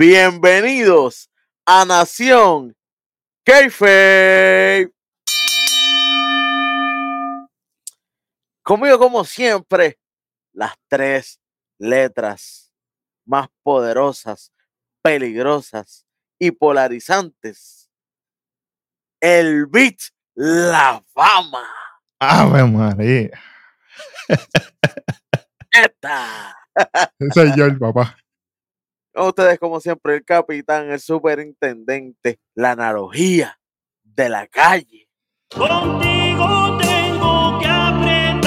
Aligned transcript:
Bienvenidos 0.00 1.28
a 1.66 1.84
Nación 1.84 2.76
Keife. 3.44 4.92
Conmigo, 8.62 8.96
como 9.00 9.24
siempre, 9.24 9.98
las 10.52 10.74
tres 10.86 11.40
letras 11.78 12.72
más 13.26 13.48
poderosas, 13.64 14.52
peligrosas 15.02 16.06
y 16.38 16.52
polarizantes. 16.52 17.90
El 19.20 19.66
beat, 19.66 19.98
la 20.36 21.02
fama. 21.12 21.66
Ave 22.20 22.62
María. 22.62 23.42
Esta. 25.72 26.56
Soy 27.34 27.52
yo 27.56 27.64
el 27.64 27.76
papá. 27.76 28.16
Con 29.18 29.26
ustedes, 29.26 29.58
como 29.58 29.80
siempre, 29.80 30.14
el 30.14 30.24
capitán, 30.24 30.92
el 30.92 31.00
superintendente, 31.00 32.38
la 32.54 32.70
analogía 32.70 33.58
de 34.04 34.28
la 34.28 34.46
calle. 34.46 35.08
Contigo 35.50 36.78
tengo 36.78 37.58
que 37.58 37.66
apretar. 37.66 38.44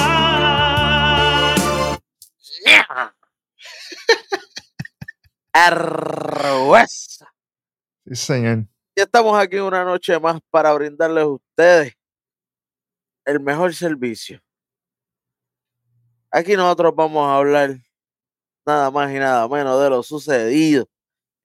Arruesa. 5.52 7.30
Sí, 8.06 8.16
señor. 8.16 8.64
Y 8.96 9.02
estamos 9.02 9.38
aquí 9.38 9.58
una 9.58 9.84
noche 9.84 10.18
más 10.18 10.40
para 10.48 10.72
brindarles 10.72 11.24
a 11.24 11.26
ustedes 11.26 11.92
el 13.26 13.40
mejor 13.40 13.74
servicio. 13.74 14.40
Aquí 16.30 16.56
nosotros 16.56 16.94
vamos 16.96 17.28
a 17.28 17.36
hablar 17.36 17.76
nada 18.66 18.90
más 18.90 19.10
y 19.10 19.14
nada 19.18 19.48
menos 19.48 19.80
de 19.82 19.90
lo 19.90 20.02
sucedido 20.02 20.88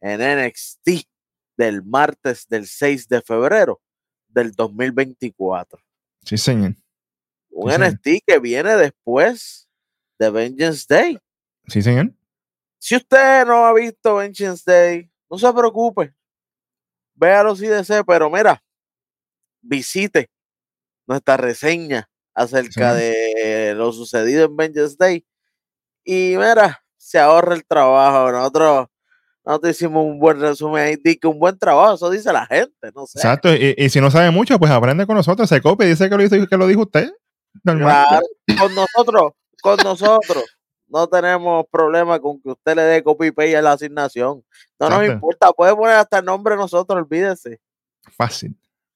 en 0.01 0.21
NXT 0.21 1.07
del 1.57 1.83
martes 1.83 2.47
del 2.47 2.67
6 2.67 3.07
de 3.07 3.21
febrero 3.21 3.81
del 4.27 4.51
2024. 4.51 5.79
Sí, 6.23 6.37
señor. 6.37 6.75
Un 7.49 7.71
Sí, 7.71 7.75
señor. 7.77 7.91
NXT 7.93 8.07
que 8.25 8.39
viene 8.39 8.75
después 8.75 9.67
de 10.19 10.29
Vengeance 10.29 10.85
Day. 10.87 11.17
Sí, 11.67 11.81
señor. 11.81 12.11
Si 12.79 12.95
usted 12.95 13.45
no 13.45 13.65
ha 13.65 13.73
visto 13.73 14.15
Vengeance 14.17 14.63
Day, 14.65 15.11
no 15.29 15.37
se 15.37 15.51
preocupe. 15.51 16.13
Véalo 17.15 17.55
si 17.55 17.65
desea, 17.65 18.03
pero 18.03 18.29
mira, 18.29 18.63
visite 19.61 20.29
nuestra 21.07 21.35
reseña 21.37 22.07
acerca 22.35 22.93
Sí. 22.95 22.99
de 23.01 23.73
lo 23.75 23.91
sucedido 23.91 24.45
en 24.45 24.55
Vengeance 24.55 24.95
Day. 24.99 25.25
Y 26.03 26.35
mira, 26.37 26.83
se 27.07 27.17
ahorra 27.19 27.55
el 27.55 27.65
trabajo. 27.65 28.29
Nosotros, 28.33 28.87
nosotros 29.45 29.71
hicimos 29.71 30.05
un 30.05 30.19
buen 30.19 30.41
resumen 30.41 30.83
ahí, 30.83 30.97
di 31.01 31.15
que 31.15 31.27
un 31.27 31.39
buen 31.39 31.57
trabajo, 31.57 31.95
eso 31.95 32.09
dice 32.09 32.33
la 32.33 32.45
gente, 32.45 32.91
no 32.93 33.07
sé. 33.07 33.19
Exacto. 33.19 33.53
Y, 33.53 33.75
y 33.77 33.89
si 33.89 34.01
no 34.01 34.11
sabe 34.11 34.29
mucho, 34.29 34.59
pues 34.59 34.69
aprende 34.71 35.07
con 35.07 35.15
nosotros. 35.15 35.47
Se 35.47 35.61
copia 35.61 35.85
y 35.85 35.91
dice 35.91 36.09
que 36.09 36.17
lo, 36.17 36.23
hizo, 36.23 36.35
que 36.45 36.57
lo 36.57 36.67
dijo 36.67 36.81
usted. 36.81 37.09
Claro, 37.63 38.19
con 38.59 38.75
nosotros, 38.75 39.31
con 39.61 39.77
nosotros. 39.77 40.43
No 40.89 41.07
tenemos 41.07 41.65
problema 41.71 42.19
con 42.19 42.41
que 42.41 42.49
usted 42.49 42.75
le 42.75 42.81
dé 42.81 43.03
copy 43.03 43.31
paste 43.31 43.55
a 43.55 43.61
la 43.61 43.71
asignación. 43.71 44.43
No 44.77 44.89
nos 44.89 45.05
importa, 45.05 45.51
puede 45.53 45.73
poner 45.75 45.95
hasta 45.95 46.19
el 46.19 46.25
nombre 46.25 46.55
de 46.55 46.61
nosotros, 46.61 46.97
olvídese. 47.01 47.61
Fácil. 48.17 48.53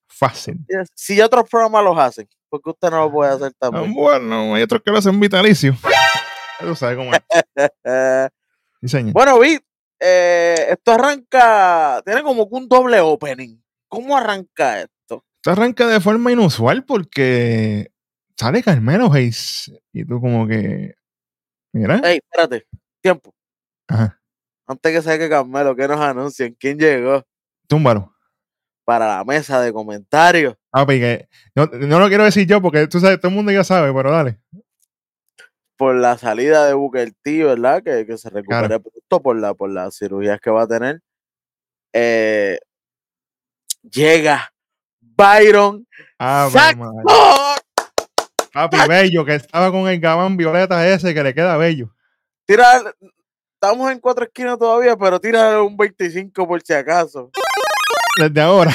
Fácil. 0.08 0.58
Si 0.94 1.20
otros 1.22 1.50
programas 1.50 1.84
los 1.84 1.98
hacen, 1.98 2.28
porque 2.50 2.70
usted 2.70 2.90
no 2.92 3.06
lo 3.06 3.12
puede 3.12 3.32
hacer 3.32 3.54
Ah, 3.56 3.72
también. 3.72 3.94
Bueno, 3.94 4.54
hay 4.54 4.64
otros 4.64 4.82
que 4.84 4.92
lo 4.92 4.98
hacen 4.98 5.18
vitalicio. 5.18 5.76
Tú 6.62 6.76
sabes 6.76 6.98
cómo 6.98 7.12
es. 7.14 7.22
Bueno, 9.14 9.40
Vi, 9.40 9.60
eh, 10.00 10.56
esto 10.70 10.94
arranca, 10.94 12.02
tiene 12.06 12.24
como 12.24 12.50
que 12.50 12.56
un 12.56 12.68
doble 12.68 13.00
opening. 13.00 13.58
¿Cómo 13.88 14.18
arranca 14.18 14.82
esto? 14.82 15.24
Esto 15.36 15.52
arranca 15.52 15.88
de 15.88 16.00
forma 16.00 16.32
inusual 16.32 16.84
porque 16.86 17.92
sale 18.38 18.64
Carmelo 18.64 19.12
Hayes. 19.12 19.72
Y 19.94 20.06
tú 20.06 20.20
como 20.20 20.48
que... 20.48 20.96
Mira. 21.74 22.02
Ey, 22.04 22.20
espérate, 22.24 22.66
tiempo. 23.02 23.34
Ajá. 23.88 24.20
Antes 24.68 24.92
que 24.92 25.02
saque 25.02 25.30
Carmelo, 25.30 25.76
que 25.76 25.88
nos 25.88 26.00
anuncien 26.00 26.56
quién 26.60 26.78
llegó 26.80 27.24
Túmbalo. 27.68 28.14
para 28.86 29.18
la 29.18 29.24
mesa 29.24 29.62
de 29.62 29.74
comentarios. 29.74 30.56
Ah, 30.72 30.86
pues, 30.86 31.00
que 31.00 31.28
no, 31.54 31.66
no 31.66 32.00
lo 32.00 32.08
quiero 32.08 32.24
decir 32.24 32.48
yo 32.48 32.62
porque 32.62 32.88
tú 32.88 33.00
sabes, 33.00 33.20
todo 33.20 33.30
el 33.30 33.36
mundo 33.36 33.52
ya 33.52 33.64
sabe, 33.64 33.94
pero 33.94 34.12
dale. 34.12 34.40
Por 35.82 35.96
la 35.96 36.16
salida 36.16 36.68
de 36.68 36.76
Booker 36.76 37.12
T, 37.24 37.44
¿verdad? 37.44 37.82
Que, 37.82 38.06
que 38.06 38.16
se 38.16 38.30
recupere 38.30 38.68
Claro. 38.68 38.82
pronto 38.84 39.20
por, 39.24 39.36
la, 39.36 39.56
por 39.56 39.72
las 39.72 39.98
cirugías 39.98 40.40
que 40.40 40.52
va 40.52 40.62
a 40.62 40.68
tener. 40.68 41.02
Eh, 41.92 42.60
llega 43.82 44.54
Byron. 45.00 45.88
María. 46.20 46.78
Papi 48.54 48.78
bello, 48.88 49.26
que 49.26 49.34
estaba 49.34 49.72
con 49.72 49.88
el 49.88 50.00
gabán 50.00 50.38
violeta 50.38 50.88
ese 50.88 51.16
que 51.16 51.24
le 51.24 51.34
queda 51.34 51.58
bello. 51.58 51.90
Tira, 52.46 52.94
estamos 53.56 53.92
en 53.92 54.00
cuatro 54.00 54.26
esquinas 54.26 54.60
todavía, 54.60 54.96
pero 54.96 55.20
tira 55.20 55.64
un 55.64 55.76
25 55.76 56.48
por 56.48 56.62
si 56.62 56.74
acaso. 56.74 57.32
Desde 58.20 58.40
ahora. 58.40 58.72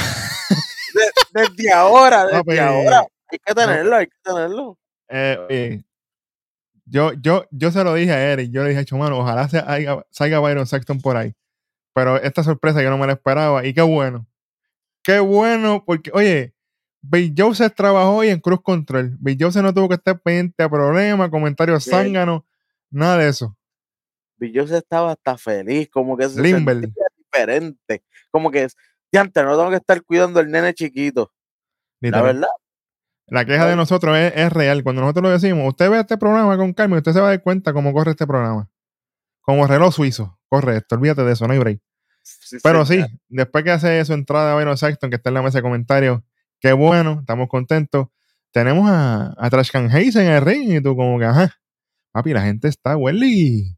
De- 0.92 1.40
desde 1.40 1.72
ahora, 1.72 2.24
desde 2.24 2.38
Papi, 2.38 2.58
ahora. 2.58 3.04
Hay 3.30 3.38
que 3.38 3.54
tenerlo, 3.54 3.94
hay 3.96 4.06
que 4.08 4.16
tenerlo. 4.24 4.76
Eh, 5.08 5.46
eh, 5.50 5.82
yo, 6.86 7.12
yo, 7.14 7.44
yo 7.50 7.70
se 7.70 7.84
lo 7.84 7.92
dije 7.94 8.12
a 8.12 8.32
Eric, 8.32 8.50
yo 8.50 8.62
le 8.64 8.70
dije, 8.70 8.84
"Cho, 8.84 8.96
mano, 8.96 9.18
ojalá 9.18 9.48
se 9.48 9.58
haya- 9.58 10.04
salga 10.10 10.40
Byron 10.40 10.66
Saxton 10.66 11.00
por 11.00 11.16
ahí. 11.16 11.34
Pero 11.94 12.16
esta 12.22 12.42
sorpresa 12.42 12.82
yo 12.82 12.90
no 12.90 12.98
me 12.98 13.06
la 13.06 13.14
esperaba 13.14 13.64
y 13.66 13.74
qué 13.74 13.82
bueno. 13.82 14.26
Qué 15.02 15.18
bueno, 15.20 15.82
porque, 15.86 16.10
oye, 16.14 16.54
Bill 17.00 17.34
Joseph 17.36 17.74
trabajó 17.76 18.16
hoy 18.16 18.28
en 18.28 18.40
Cruz 18.40 18.60
Control. 18.62 19.16
Bill 19.20 19.38
Joseph 19.40 19.62
no 19.62 19.72
tuvo 19.72 19.88
que 19.88 19.94
estar 19.94 20.18
pendiente 20.20 20.62
a 20.62 20.68
problemas, 20.68 21.30
comentarios 21.30 21.84
zánganos, 21.84 22.42
nada 22.90 23.18
de 23.18 23.28
eso. 23.28 23.56
Billoso 24.38 24.76
estaba 24.76 25.12
hasta 25.12 25.38
feliz, 25.38 25.88
como 25.90 26.16
que 26.16 26.28
se 26.28 26.42
Limber. 26.42 26.80
sentía 26.80 27.04
diferente. 27.16 28.02
Como 28.30 28.50
que, 28.50 28.66
antes 29.14 29.44
no 29.44 29.56
tengo 29.56 29.70
que 29.70 29.76
estar 29.76 30.02
cuidando 30.02 30.40
al 30.40 30.50
nene 30.50 30.74
chiquito. 30.74 31.32
La 32.00 32.20
verdad. 32.22 32.48
La 33.28 33.44
queja 33.44 33.66
de 33.66 33.76
nosotros 33.76 34.16
es, 34.16 34.32
es 34.36 34.52
real. 34.52 34.82
Cuando 34.82 35.02
nosotros 35.02 35.24
lo 35.24 35.30
decimos, 35.30 35.68
usted 35.68 35.90
ve 35.90 36.00
este 36.00 36.16
programa 36.16 36.56
con 36.56 36.72
Carmen, 36.72 36.98
usted 36.98 37.12
se 37.12 37.20
va 37.20 37.28
a 37.28 37.30
dar 37.30 37.42
cuenta 37.42 37.72
cómo 37.72 37.92
corre 37.92 38.12
este 38.12 38.26
programa. 38.26 38.68
Como 39.40 39.66
reloj 39.66 39.94
suizo. 39.94 40.38
Corre 40.48 40.76
esto, 40.76 40.94
olvídate 40.94 41.22
de 41.24 41.32
eso, 41.32 41.46
no 41.46 41.52
hay 41.52 41.58
break. 41.58 41.80
Sí, 42.22 42.58
Pero 42.62 42.84
sí, 42.86 43.04
después 43.28 43.64
que 43.64 43.70
hace 43.70 44.04
su 44.04 44.12
entrada 44.12 44.54
Byron 44.54 44.76
Saxton, 44.76 45.10
que 45.10 45.16
está 45.16 45.30
en 45.30 45.34
la 45.34 45.42
mesa 45.42 45.58
de 45.58 45.62
comentarios, 45.62 46.22
qué 46.60 46.72
bueno, 46.72 47.18
estamos 47.20 47.48
contentos. 47.48 48.08
Tenemos 48.52 48.88
a, 48.88 49.34
a 49.36 49.50
Trash 49.50 49.70
Can 49.70 49.90
Hayes 49.90 50.16
en 50.16 50.26
el 50.26 50.40
ring 50.40 50.72
y 50.72 50.80
tú 50.80 50.96
como 50.96 51.18
que, 51.18 51.24
ajá, 51.24 51.54
papi, 52.12 52.32
la 52.32 52.42
gente 52.42 52.68
está 52.68 52.96
Welly. 52.96 53.76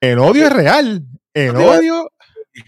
El 0.00 0.18
odio 0.18 0.46
es 0.46 0.52
real. 0.52 1.06
El 1.34 1.56
odio 1.56 2.10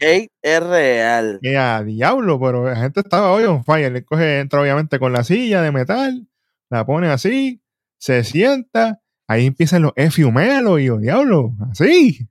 hate 0.01 0.31
es 0.43 0.63
real. 0.63 1.39
que 1.43 1.57
a 1.57 1.83
diablo, 1.83 2.39
pero 2.41 2.69
la 2.69 2.77
gente 2.77 3.01
estaba 3.01 3.33
hoy 3.33 3.45
on 3.45 3.65
fire. 3.65 3.91
Le 3.93 4.05
coge, 4.05 4.41
entra 4.41 4.61
obviamente 4.61 4.99
con 4.99 5.13
la 5.13 5.25
silla 5.25 5.63
de 5.63 5.73
metal, 5.73 6.27
la 6.69 6.87
pone 6.87 7.09
así, 7.09 7.63
se 7.99 8.25
sienta, 8.25 9.01
ahí 9.27 9.47
empiezan 9.47 9.83
los 9.83 9.93
efiumelos 9.97 10.81
y 10.81 10.89
oh, 10.91 10.99
diablo, 10.99 11.53
así, 11.71 12.29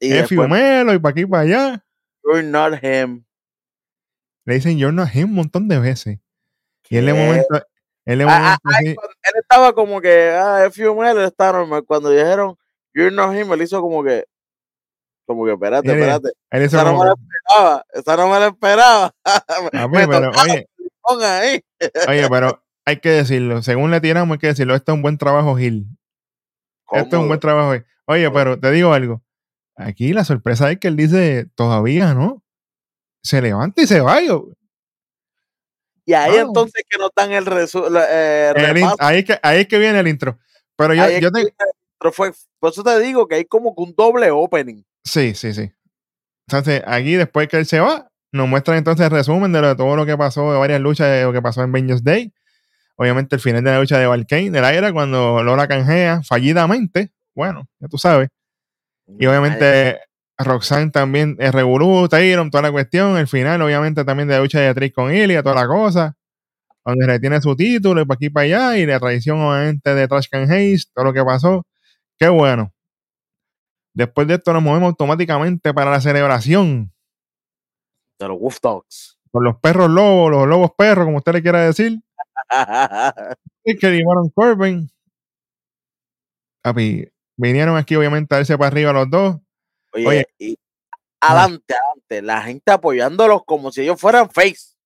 efiumelos 0.00 0.94
y 0.94 0.98
para 0.98 1.10
aquí 1.12 1.20
y 1.22 1.26
para 1.26 1.42
allá. 1.42 1.84
you're 2.24 2.42
not 2.42 2.74
him. 2.82 3.24
Le 4.44 4.54
dicen 4.54 4.78
you're 4.78 4.94
not 4.94 5.08
him 5.14 5.30
un 5.30 5.34
montón 5.34 5.68
de 5.68 5.78
veces. 5.78 6.18
Y 6.88 6.96
él 6.98 7.06
de 7.06 7.12
¿Qué? 7.12 7.18
momento, 7.18 7.66
él 8.04 8.20
Ah, 8.22 8.26
ah, 8.26 8.38
momento 8.38 8.60
ay, 8.64 8.74
así, 8.74 8.94
cuando 8.94 9.14
él 9.22 9.40
estaba 9.40 9.72
como 9.72 10.00
que, 10.00 10.30
ah, 10.30 10.66
es 10.66 10.78
él 10.78 11.18
está 11.24 11.52
normal. 11.52 11.84
Cuando 11.86 12.10
dijeron, 12.10 12.58
you're 12.92 13.14
not 13.14 13.34
him, 13.34 13.50
él 13.52 13.62
hizo 13.62 13.80
como 13.80 14.04
que, 14.04 14.26
como 15.32 15.44
que, 15.46 15.52
espérate, 15.52 15.88
espérate. 15.88 16.30
Esa 16.50 16.84
no 16.84 16.90
como, 16.92 17.04
me 17.04 17.06
la 17.08 17.14
esperaba, 17.14 17.84
esa 17.92 18.16
no 18.16 18.28
me 18.28 18.38
la 18.40 18.46
esperaba. 18.48 19.14
"Papi, 19.72 19.96
me 19.96 20.08
pero, 20.08 20.30
oye, 20.42 20.66
ahí. 21.26 21.64
oye, 22.08 22.28
pero 22.30 22.62
hay 22.84 22.96
que 23.00 23.10
decirlo, 23.10 23.62
según 23.62 23.90
le 23.90 24.00
tiramos 24.00 24.34
hay 24.34 24.38
que 24.38 24.46
decirlo, 24.48 24.74
esto 24.74 24.92
es 24.92 24.96
un 24.96 25.02
buen 25.02 25.18
trabajo 25.18 25.56
Gil. 25.56 25.86
Esto 26.92 27.16
es 27.16 27.22
un 27.22 27.28
buen 27.28 27.40
trabajo. 27.40 27.72
Gil. 27.72 27.84
Oye, 28.06 28.30
pero 28.30 28.58
te 28.60 28.70
digo 28.70 28.92
algo. 28.92 29.22
Aquí 29.76 30.12
la 30.12 30.24
sorpresa 30.24 30.70
es 30.70 30.78
que 30.78 30.88
él 30.88 30.96
dice, 30.96 31.46
todavía 31.54 32.12
no. 32.14 32.42
Se 33.22 33.40
levanta 33.40 33.80
y 33.82 33.86
se 33.86 34.00
va. 34.00 34.20
yo. 34.20 34.48
Y 36.04 36.12
ahí 36.14 36.32
Wow. 36.32 36.48
entonces 36.48 36.82
que 36.88 36.98
nos 36.98 37.10
dan 37.14 37.30
el, 37.32 37.46
resu 37.46 37.84
eh, 37.96 38.52
El 38.56 38.62
in- 38.70 38.74
repaso. 38.74 38.96
ahí, 38.98 39.18
es 39.20 39.24
que, 39.24 39.38
ahí 39.42 39.60
es 39.60 39.68
que 39.68 39.78
viene 39.78 40.00
el 40.00 40.08
intro. 40.08 40.38
Pero 40.76 40.94
yo, 40.94 41.08
yo 41.20 41.30
te, 41.30 41.54
pero 42.00 42.12
fue, 42.12 42.32
por 42.58 42.72
eso 42.72 42.82
te 42.82 42.98
digo 42.98 43.28
que 43.28 43.36
hay 43.36 43.44
como 43.44 43.74
que 43.74 43.82
un 43.82 43.94
doble 43.94 44.30
opening. 44.32 44.82
Sí, 45.04 45.34
sí, 45.34 45.52
sí. 45.52 45.72
Entonces, 46.48 46.82
aquí 46.86 47.14
después 47.16 47.48
que 47.48 47.58
él 47.58 47.66
se 47.66 47.80
va, 47.80 48.08
nos 48.32 48.48
muestran 48.48 48.78
entonces 48.78 49.04
el 49.06 49.12
resumen 49.12 49.52
de, 49.52 49.60
lo- 49.62 49.68
de 49.68 49.76
todo 49.76 49.96
lo 49.96 50.06
que 50.06 50.16
pasó, 50.18 50.52
de 50.52 50.58
varias 50.58 50.80
luchas, 50.80 51.08
de 51.08 51.24
lo 51.24 51.32
que 51.32 51.42
pasó 51.42 51.62
en 51.62 51.72
Vengeance 51.72 52.04
Day. 52.04 52.32
Obviamente 52.96 53.36
el 53.36 53.42
final 53.42 53.64
de 53.64 53.70
la 53.72 53.80
lucha 53.80 53.98
de 53.98 54.06
Valkane, 54.06 54.50
de 54.52 54.60
la 54.60 54.74
era, 54.74 54.92
cuando 54.92 55.42
Lola 55.44 55.68
canjea 55.68 56.22
fallidamente. 56.24 57.12
Bueno, 57.34 57.68
ya 57.80 57.88
tú 57.88 57.98
sabes. 57.98 58.28
Y 59.18 59.26
obviamente 59.26 60.00
Roxanne 60.38 60.90
también, 60.90 61.36
el 61.40 61.52
Revolú, 61.52 62.08
Tyron, 62.08 62.50
toda 62.50 62.62
la 62.62 62.72
cuestión. 62.72 63.16
El 63.18 63.28
final, 63.28 63.62
obviamente, 63.62 64.04
también 64.04 64.28
de 64.28 64.36
la 64.36 64.40
lucha 64.42 64.60
de 64.60 64.74
Trish 64.74 64.92
con 64.92 65.14
Ilya, 65.14 65.42
toda 65.42 65.56
la 65.56 65.66
cosa. 65.68 66.14
Donde 66.84 67.06
retiene 67.06 67.40
su 67.42 67.56
título 67.56 68.02
y 68.02 68.06
para 68.06 68.16
aquí 68.16 68.30
para 68.30 68.44
allá. 68.46 68.78
Y 68.78 68.86
la 68.86 69.00
traición, 69.00 69.40
obviamente, 69.40 69.94
de 69.94 70.08
Trash 70.08 70.28
Can 70.30 70.50
Hayes, 70.50 70.90
todo 70.94 71.06
lo 71.06 71.12
que 71.14 71.24
pasó. 71.24 71.66
Qué 72.18 72.28
bueno. 72.28 72.72
Después 73.94 74.26
de 74.26 74.34
esto, 74.34 74.52
nos 74.52 74.62
movemos 74.62 74.88
automáticamente 74.88 75.74
para 75.74 75.90
la 75.90 76.00
celebración 76.00 76.92
De 78.18 78.28
los 78.28 78.38
Wolf 78.40 78.58
Dogs. 78.62 79.18
con 79.30 79.44
los 79.44 79.56
perros 79.58 79.90
lobos, 79.90 80.30
los 80.30 80.46
lobos 80.46 80.70
perros, 80.76 81.04
como 81.06 81.18
usted 81.18 81.32
le 81.32 81.42
quiera 81.42 81.60
decir. 81.60 82.00
Y 83.64 83.76
que 83.76 83.90
llevaron 83.90 84.28
Corbin. 84.30 84.90
Papi, 86.62 87.08
vinieron 87.36 87.76
aquí, 87.76 87.94
obviamente, 87.96 88.34
a 88.34 88.40
irse 88.40 88.56
para 88.58 88.68
arriba 88.68 88.92
los 88.92 89.08
dos. 89.10 89.36
Oye, 89.92 90.06
Oye. 90.08 90.26
y 90.38 90.58
adelante, 91.20 91.74
adelante. 91.74 92.22
La 92.22 92.42
gente 92.42 92.72
apoyándolos 92.72 93.42
como 93.44 93.70
si 93.70 93.82
ellos 93.82 94.00
fueran 94.00 94.28
face. 94.30 94.76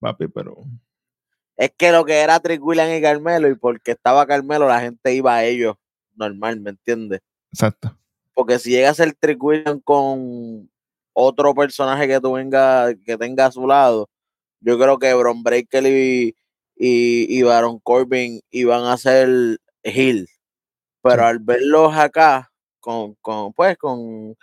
Papi, 0.00 0.28
pero. 0.28 0.64
Es 1.56 1.72
que 1.76 1.92
lo 1.92 2.04
que 2.04 2.20
era 2.20 2.40
Trick 2.40 2.62
William 2.64 2.90
y 2.90 3.02
Carmelo, 3.02 3.48
y 3.48 3.54
porque 3.56 3.92
estaba 3.92 4.26
Carmelo, 4.26 4.66
la 4.66 4.80
gente 4.80 5.14
iba 5.14 5.34
a 5.34 5.44
ellos 5.44 5.76
normal, 6.14 6.60
¿me 6.60 6.70
entiendes? 6.70 7.20
Exacto. 7.52 7.96
Porque 8.34 8.58
si 8.58 8.70
llega 8.70 8.90
a 8.90 8.94
ser 8.94 9.14
Trick 9.14 9.38
con 9.84 10.70
otro 11.12 11.54
personaje 11.54 12.08
que 12.08 12.20
tú 12.20 12.32
venga, 12.32 12.94
que 13.04 13.16
tenga 13.18 13.46
a 13.46 13.52
su 13.52 13.66
lado, 13.66 14.08
yo 14.60 14.78
creo 14.78 14.98
que 14.98 15.12
Bron 15.14 15.42
Breaker 15.42 15.84
y, 15.86 16.34
y, 16.76 17.38
y 17.38 17.42
Baron 17.42 17.78
Corbin 17.80 18.40
iban 18.50 18.84
a 18.84 18.96
ser 18.96 19.58
heel. 19.82 20.28
Pero 21.02 21.22
Sí. 21.22 21.28
al 21.28 21.38
verlos 21.40 21.94
acá, 21.96 22.50
con, 22.80 23.14
con 23.16 23.52
pues, 23.52 23.76
con, 23.78 24.36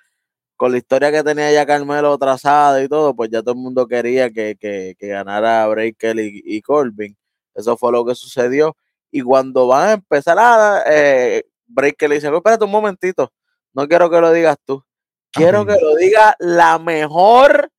con 0.58 0.72
la 0.72 0.78
historia 0.78 1.12
que 1.12 1.24
tenía 1.24 1.52
ya 1.54 1.66
Carmelo 1.66 2.18
trazada 2.18 2.84
y 2.84 2.90
todo, 2.90 3.16
pues 3.16 3.30
ya 3.32 3.42
todo 3.42 3.54
el 3.54 3.60
mundo 3.62 3.88
quería 3.88 4.30
que, 4.30 4.56
que, 4.60 4.96
que 5.00 5.08
ganara 5.08 5.68
Breaker 5.68 6.20
y, 6.20 6.42
y 6.46 6.62
Corbin. 6.62 7.18
Eso 7.56 7.78
fue 7.78 7.92
lo 7.94 8.06
que 8.06 8.16
sucedió. 8.16 8.76
Y 9.12 9.22
cuando 9.22 9.68
van 9.68 9.90
a 9.90 9.94
empezar 9.94 10.38
a 10.40 10.84
eh, 10.88 11.44
Breaker 11.68 12.10
le 12.10 12.16
dice, 12.16 12.28
espérate 12.34 12.66
un 12.66 12.72
momentito, 12.72 13.32
no 13.74 13.88
quiero 13.88 14.10
que 14.10 14.20
lo 14.22 14.32
digas 14.32 14.58
tú. 14.66 14.84
Quiero 15.32 15.66
Papi. 15.66 15.78
que 15.80 15.86
lo 15.86 15.96
diga 15.96 16.36
la 16.40 16.80
mejor 16.80 17.70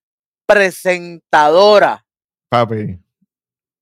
presentadora. 0.46 2.04
Papi. 2.48 2.98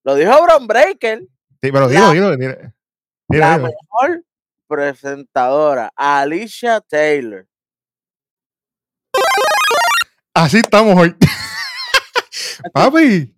Lo 0.05 0.15
dijo 0.15 0.43
Bron 0.43 0.67
Breaker, 0.67 1.21
Sí, 1.61 1.73
pero 1.73 1.89
dilo, 1.89 2.13
dilo, 2.13 2.37
dilo. 2.37 2.55
La 3.29 3.59
dilo. 3.59 3.69
mejor 3.71 4.25
presentadora, 4.69 5.91
Alicia 5.97 6.81
Taylor. 6.81 7.47
Así 10.35 10.59
estamos 10.59 10.95
hoy. 10.97 11.17
Papi, 12.73 13.35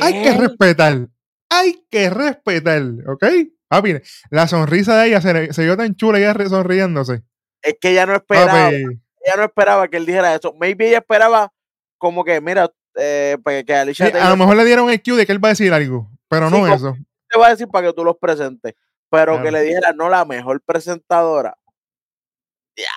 hay 0.00 0.22
que 0.22 0.32
respetar. 0.34 1.08
Hay 1.50 1.84
que 1.90 2.08
respetar, 2.10 2.82
¿ok? 3.08 3.24
Papi, 3.68 3.96
la 4.30 4.48
sonrisa 4.48 4.96
de 4.98 5.08
ella 5.08 5.20
se, 5.20 5.52
se 5.52 5.64
vio 5.64 5.76
tan 5.76 5.94
chula 5.94 6.18
ella 6.18 6.34
sonriéndose. 6.48 7.22
Es 7.62 7.76
que 7.80 7.90
ella 7.90 8.06
no 8.06 8.14
esperaba, 8.14 8.52
Papi, 8.52 8.76
ella 8.76 9.36
no 9.36 9.44
esperaba 9.44 9.88
que 9.88 9.96
él 9.96 10.06
dijera 10.06 10.34
eso. 10.34 10.54
Maybe 10.58 10.88
ella 10.88 10.98
esperaba 10.98 11.52
como 11.98 12.24
que, 12.24 12.40
mira, 12.40 12.70
eh, 12.96 13.36
pues, 13.42 13.64
que 13.64 13.74
Alicia 13.74 14.06
sí, 14.06 14.12
a 14.16 14.30
lo 14.30 14.36
mejor 14.36 14.56
le 14.56 14.64
dieron 14.64 14.90
el 14.90 15.02
cue 15.02 15.16
de 15.16 15.26
que 15.26 15.32
él 15.32 15.44
va 15.44 15.48
a 15.48 15.52
decir 15.52 15.72
algo, 15.72 16.10
pero 16.28 16.48
Sí, 16.48 16.56
no 16.56 16.74
eso. 16.74 16.96
te 17.28 17.38
va 17.38 17.48
a 17.48 17.50
decir 17.50 17.68
para 17.68 17.88
que 17.88 17.92
tú 17.92 18.04
los 18.04 18.16
presentes. 18.16 18.74
Pero 19.10 19.42
que 19.42 19.50
le 19.50 19.62
dijera, 19.62 19.92
no, 19.92 20.08
la 20.08 20.24
mejor 20.24 20.60
presentadora. 20.60 21.58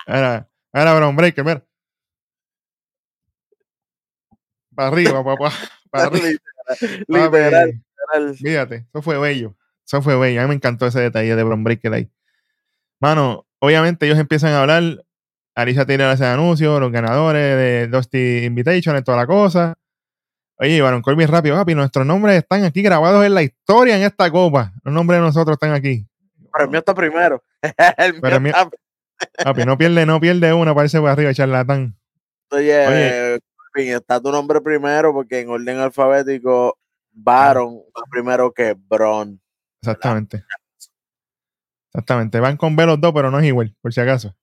Era, 0.06 0.48
era 0.72 0.94
Brown 0.94 1.16
Breaker, 1.16 1.44
mira. 1.44 1.64
Para 4.74 4.88
arriba, 4.88 5.24
papá. 5.24 5.52
Para 5.90 6.04
arriba. 6.04 6.38
literal. 7.08 7.82
Fíjate, 8.36 8.86
eso 8.92 9.02
fue 9.02 9.18
bello. 9.18 9.56
Eso 9.86 10.02
fue 10.02 10.16
bello. 10.16 10.40
A 10.40 10.44
mí 10.44 10.48
me 10.48 10.54
encantó 10.54 10.86
ese 10.86 11.00
detalle 11.00 11.34
de 11.34 11.42
Bron 11.42 11.64
Breaker 11.64 11.92
ahí. 11.92 12.10
Mano, 13.00 13.46
obviamente 13.64 14.06
ellos 14.06 14.18
empiezan 14.18 14.52
a 14.52 14.60
hablar. 14.60 14.82
Alicia 15.56 15.86
Taylor 15.86 16.08
hace 16.08 16.26
anuncio, 16.26 16.80
los 16.80 16.90
ganadores 16.90 17.56
de 17.56 17.86
Dusty 17.86 18.44
Invitation, 18.44 19.02
toda 19.04 19.18
la 19.18 19.26
cosa. 19.26 19.74
Oye, 20.56 20.80
Baron 20.80 21.02
Corbin 21.02 21.28
rápido, 21.28 21.56
papi. 21.56 21.74
Nuestros 21.74 22.04
nombres 22.06 22.38
están 22.38 22.64
aquí 22.64 22.82
grabados 22.82 23.24
en 23.24 23.34
la 23.34 23.42
historia 23.42 23.96
en 23.96 24.02
esta 24.02 24.30
copa. 24.30 24.72
Los 24.82 24.92
nombres 24.92 25.20
de 25.20 25.26
nosotros 25.26 25.54
están 25.54 25.72
aquí. 25.72 26.06
Pero 26.52 26.64
el 26.64 26.70
mío 26.70 26.78
está 26.78 26.94
primero. 26.94 27.42
el 27.98 28.12
mío 28.12 28.22
Pero 28.22 28.36
el 28.36 28.42
mío- 28.42 28.52
está 28.56 28.70
Papi, 29.44 29.64
no 29.64 29.78
pierde, 29.78 30.04
no 30.06 30.20
pierde 30.20 30.52
una, 30.52 30.74
parece 30.74 31.00
para 31.00 31.12
arriba, 31.12 31.32
charlatán. 31.32 31.96
Oye, 32.50 32.86
Oye. 32.86 33.40
Corbin, 33.72 33.92
está 33.94 34.20
tu 34.20 34.30
nombre 34.30 34.60
primero 34.60 35.12
porque 35.12 35.40
en 35.40 35.48
orden 35.48 35.78
alfabético 35.78 36.78
Baron 37.12 37.76
va 37.76 38.02
primero 38.10 38.52
que 38.52 38.74
Bron. 38.76 39.40
Exactamente. 39.80 40.44
Exactamente. 41.94 42.40
Van 42.40 42.56
con 42.56 42.74
B 42.74 42.86
los 42.86 43.00
dos, 43.00 43.12
pero 43.14 43.30
no 43.30 43.38
es 43.38 43.44
igual, 43.46 43.74
por 43.80 43.92
si 43.94 44.00
acaso. 44.00 44.34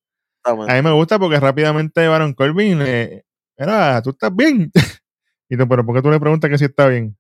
A 0.44 0.54
mí 0.54 0.82
me 0.82 0.92
gusta 0.94 1.20
porque 1.20 1.40
rápidamente 1.40 2.08
Baron 2.08 2.34
Corbin, 2.34 2.82
eh, 2.82 3.24
mira, 3.58 4.02
tú 4.02 4.12
estás 4.12 4.34
bien. 4.34 4.72
y 5.50 5.58
tú, 5.58 5.68
pero 5.68 5.86
¿por 5.86 5.96
qué 5.96 6.02
tú 6.02 6.10
le 6.10 6.20
preguntas 6.20 6.50
que 6.50 6.58
si 6.58 6.66
está 6.66 6.88
bien? 6.88 7.18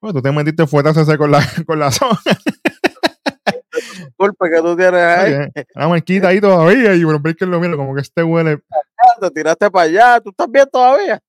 Bueno, 0.00 0.14
tú 0.14 0.22
te 0.22 0.32
metiste 0.32 0.66
fuetazo 0.66 1.04
con 1.18 1.30
la, 1.30 1.42
con 1.66 1.78
la 1.78 1.90
zona. 1.90 2.18
Disculpe 3.98 4.50
que 4.50 4.62
tú 4.62 4.76
tienes 4.76 5.00
ahí. 5.00 5.34
La 5.74 5.88
marquita 5.88 6.28
ahí 6.28 6.40
todavía. 6.40 6.94
Y 6.94 7.04
Bron 7.04 7.22
Breaker 7.22 7.48
lo 7.48 7.60
mira 7.60 7.76
como 7.76 7.94
que 7.94 8.00
este 8.00 8.22
huele. 8.22 8.58
Te 9.20 9.30
tiraste 9.30 9.70
para 9.70 9.84
allá. 9.84 10.20
¿Tú 10.20 10.30
estás 10.30 10.50
bien 10.50 10.66
todavía? 10.72 11.20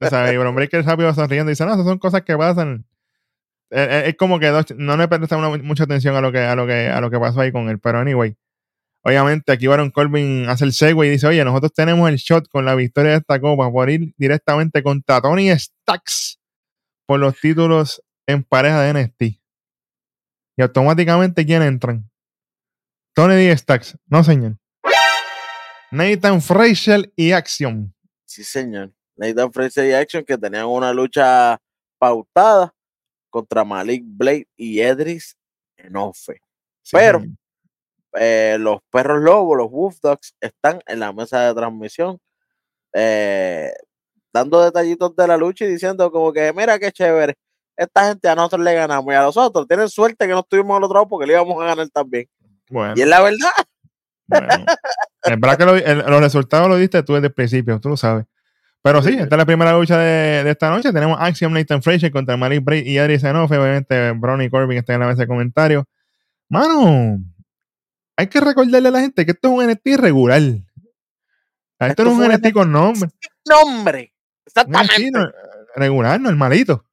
O 0.00 0.06
sea, 0.08 0.32
y 0.32 0.36
Bron 0.36 0.54
Breaker 0.54 0.84
rápido 0.84 1.12
sonriendo 1.14 1.50
y 1.50 1.52
dice, 1.52 1.64
no, 1.64 1.72
esas 1.72 1.86
son 1.86 1.98
cosas 1.98 2.22
que 2.22 2.36
pasan. 2.36 2.84
Eh, 3.70 3.88
eh, 3.90 4.02
Es 4.08 4.16
como 4.16 4.38
que 4.38 4.48
dos- 4.48 4.74
no 4.76 4.96
le 4.96 5.08
presta 5.08 5.36
una- 5.36 5.56
mucha 5.62 5.84
atención 5.84 6.14
a 6.16 6.20
lo, 6.20 6.30
que, 6.32 6.38
a, 6.40 6.54
lo 6.54 6.66
que, 6.66 6.88
a 6.88 7.00
lo 7.00 7.10
que 7.10 7.18
pasó 7.18 7.40
ahí 7.40 7.50
con 7.52 7.68
él. 7.68 7.78
Pero 7.80 7.98
anyway, 7.98 8.36
obviamente 9.02 9.52
aquí 9.52 9.66
Baron 9.66 9.90
Corbin 9.90 10.48
hace 10.48 10.64
el 10.64 10.72
segue 10.72 11.06
y 11.06 11.10
dice, 11.10 11.26
oye, 11.26 11.44
nosotros 11.44 11.72
tenemos 11.72 12.08
el 12.08 12.16
shot 12.16 12.48
con 12.48 12.64
la 12.64 12.74
victoria 12.74 13.12
de 13.12 13.18
esta 13.18 13.40
copa 13.40 13.70
por 13.70 13.90
ir 13.90 14.14
directamente 14.16 14.82
contra 14.82 15.20
Tony 15.20 15.50
Stacks 15.50 16.38
por 17.06 17.20
los 17.20 17.38
títulos 17.40 18.02
en 18.26 18.42
pareja 18.44 18.80
de 18.82 18.92
NXT. 18.94 19.22
Y 20.56 20.62
automáticamente, 20.62 21.44
¿quién 21.44 21.62
entran? 21.62 22.08
Tony 23.14 23.34
D. 23.34 23.56
Stacks. 23.56 23.96
No, 24.06 24.22
señor. 24.24 24.56
Nathan 25.90 26.40
Frazier 26.40 27.12
y 27.16 27.32
Action. 27.32 27.94
Sí, 28.24 28.42
señor. 28.42 28.92
Nathan 29.16 29.52
Fraser 29.52 29.86
y 29.88 29.92
Action 29.92 30.24
que 30.24 30.36
tenían 30.36 30.66
una 30.66 30.92
lucha 30.92 31.58
pautada 32.00 32.74
contra 33.34 33.64
Malik 33.64 34.04
Blade 34.06 34.46
y 34.56 34.78
Edris 34.80 35.36
Enofe. 35.76 36.34
Sí, 36.82 36.96
Pero-. 36.96 37.22
Eh, 38.16 38.58
los 38.60 38.78
perros 38.92 39.20
lobos, 39.22 39.58
los 39.58 39.68
Wolf 39.72 39.96
Dogs, 40.00 40.36
están 40.40 40.78
en 40.86 41.00
la 41.00 41.12
mesa 41.12 41.40
de 41.48 41.52
transmisión 41.52 42.16
eh, 42.92 43.72
dando 44.32 44.62
detallitos 44.62 45.16
de 45.16 45.26
la 45.26 45.36
lucha 45.36 45.64
y 45.64 45.68
diciendo 45.68 46.12
como 46.12 46.32
que 46.32 46.52
mira 46.52 46.78
qué 46.78 46.92
chévere. 46.92 47.34
Esta 47.76 48.06
gente 48.06 48.28
a 48.28 48.36
nosotros 48.36 48.62
le 48.62 48.72
ganamos 48.72 49.12
y 49.12 49.16
a 49.16 49.22
los 49.24 49.36
otros 49.36 49.66
tienen 49.66 49.88
suerte 49.88 50.28
que 50.28 50.32
no 50.32 50.40
estuvimos 50.40 50.76
al 50.76 50.84
otro 50.84 50.94
lado 50.94 51.08
porque 51.08 51.26
le 51.26 51.32
íbamos 51.32 51.60
a 51.60 51.66
ganar 51.66 51.88
también. 51.88 52.28
Bueno. 52.70 52.94
Y 52.96 53.02
es 53.02 53.08
la 53.08 53.20
verdad. 53.20 53.50
Bueno, 54.28 54.46
es 55.24 55.40
verdad 55.40 55.58
que 55.58 55.64
lo- 55.64 55.74
el- 55.74 55.98
los 55.98 56.20
resultados 56.20 56.68
lo 56.68 56.76
diste 56.76 57.02
tú 57.02 57.14
desde 57.14 57.26
el 57.26 57.34
principio, 57.34 57.80
tú 57.80 57.88
lo 57.88 57.96
sabes. 57.96 58.26
Pero 58.84 59.02
sí, 59.02 59.14
esta 59.14 59.34
es 59.34 59.38
la 59.38 59.46
primera 59.46 59.72
lucha 59.72 59.96
de, 59.98 60.44
de 60.44 60.50
esta 60.50 60.68
noche. 60.68 60.92
Tenemos 60.92 61.16
Axiom 61.18 61.54
Nathan 61.54 61.82
Frazier 61.82 62.12
contra 62.12 62.36
Malik 62.36 62.62
Bray 62.62 62.86
y 62.86 62.98
Adri 62.98 63.18
Zenofe. 63.18 63.56
Obviamente, 63.56 64.10
Brownie 64.12 64.50
Corbin 64.50 64.76
está 64.76 64.92
en 64.92 65.00
la 65.00 65.06
mesa 65.06 65.22
de 65.22 65.26
comentarios. 65.26 65.84
Mano, 66.50 67.18
hay 68.14 68.26
que 68.26 68.40
recordarle 68.40 68.88
a 68.88 68.90
la 68.90 69.00
gente 69.00 69.24
que 69.24 69.30
esto 69.32 69.48
es 69.48 69.54
un 69.54 69.70
NXT 69.70 69.96
regular. 69.98 70.38
Esto, 70.42 70.64
Esto 71.80 72.04
no 72.04 72.10
es 72.10 72.28
un 72.28 72.34
NXT 72.34 72.52
con 72.52 72.72
nombre. 72.72 73.10
Nombre. 73.46 74.14
Exactamente. 74.46 75.10
no- 75.10 75.30
regular, 75.76 76.20
normalito. 76.20 76.84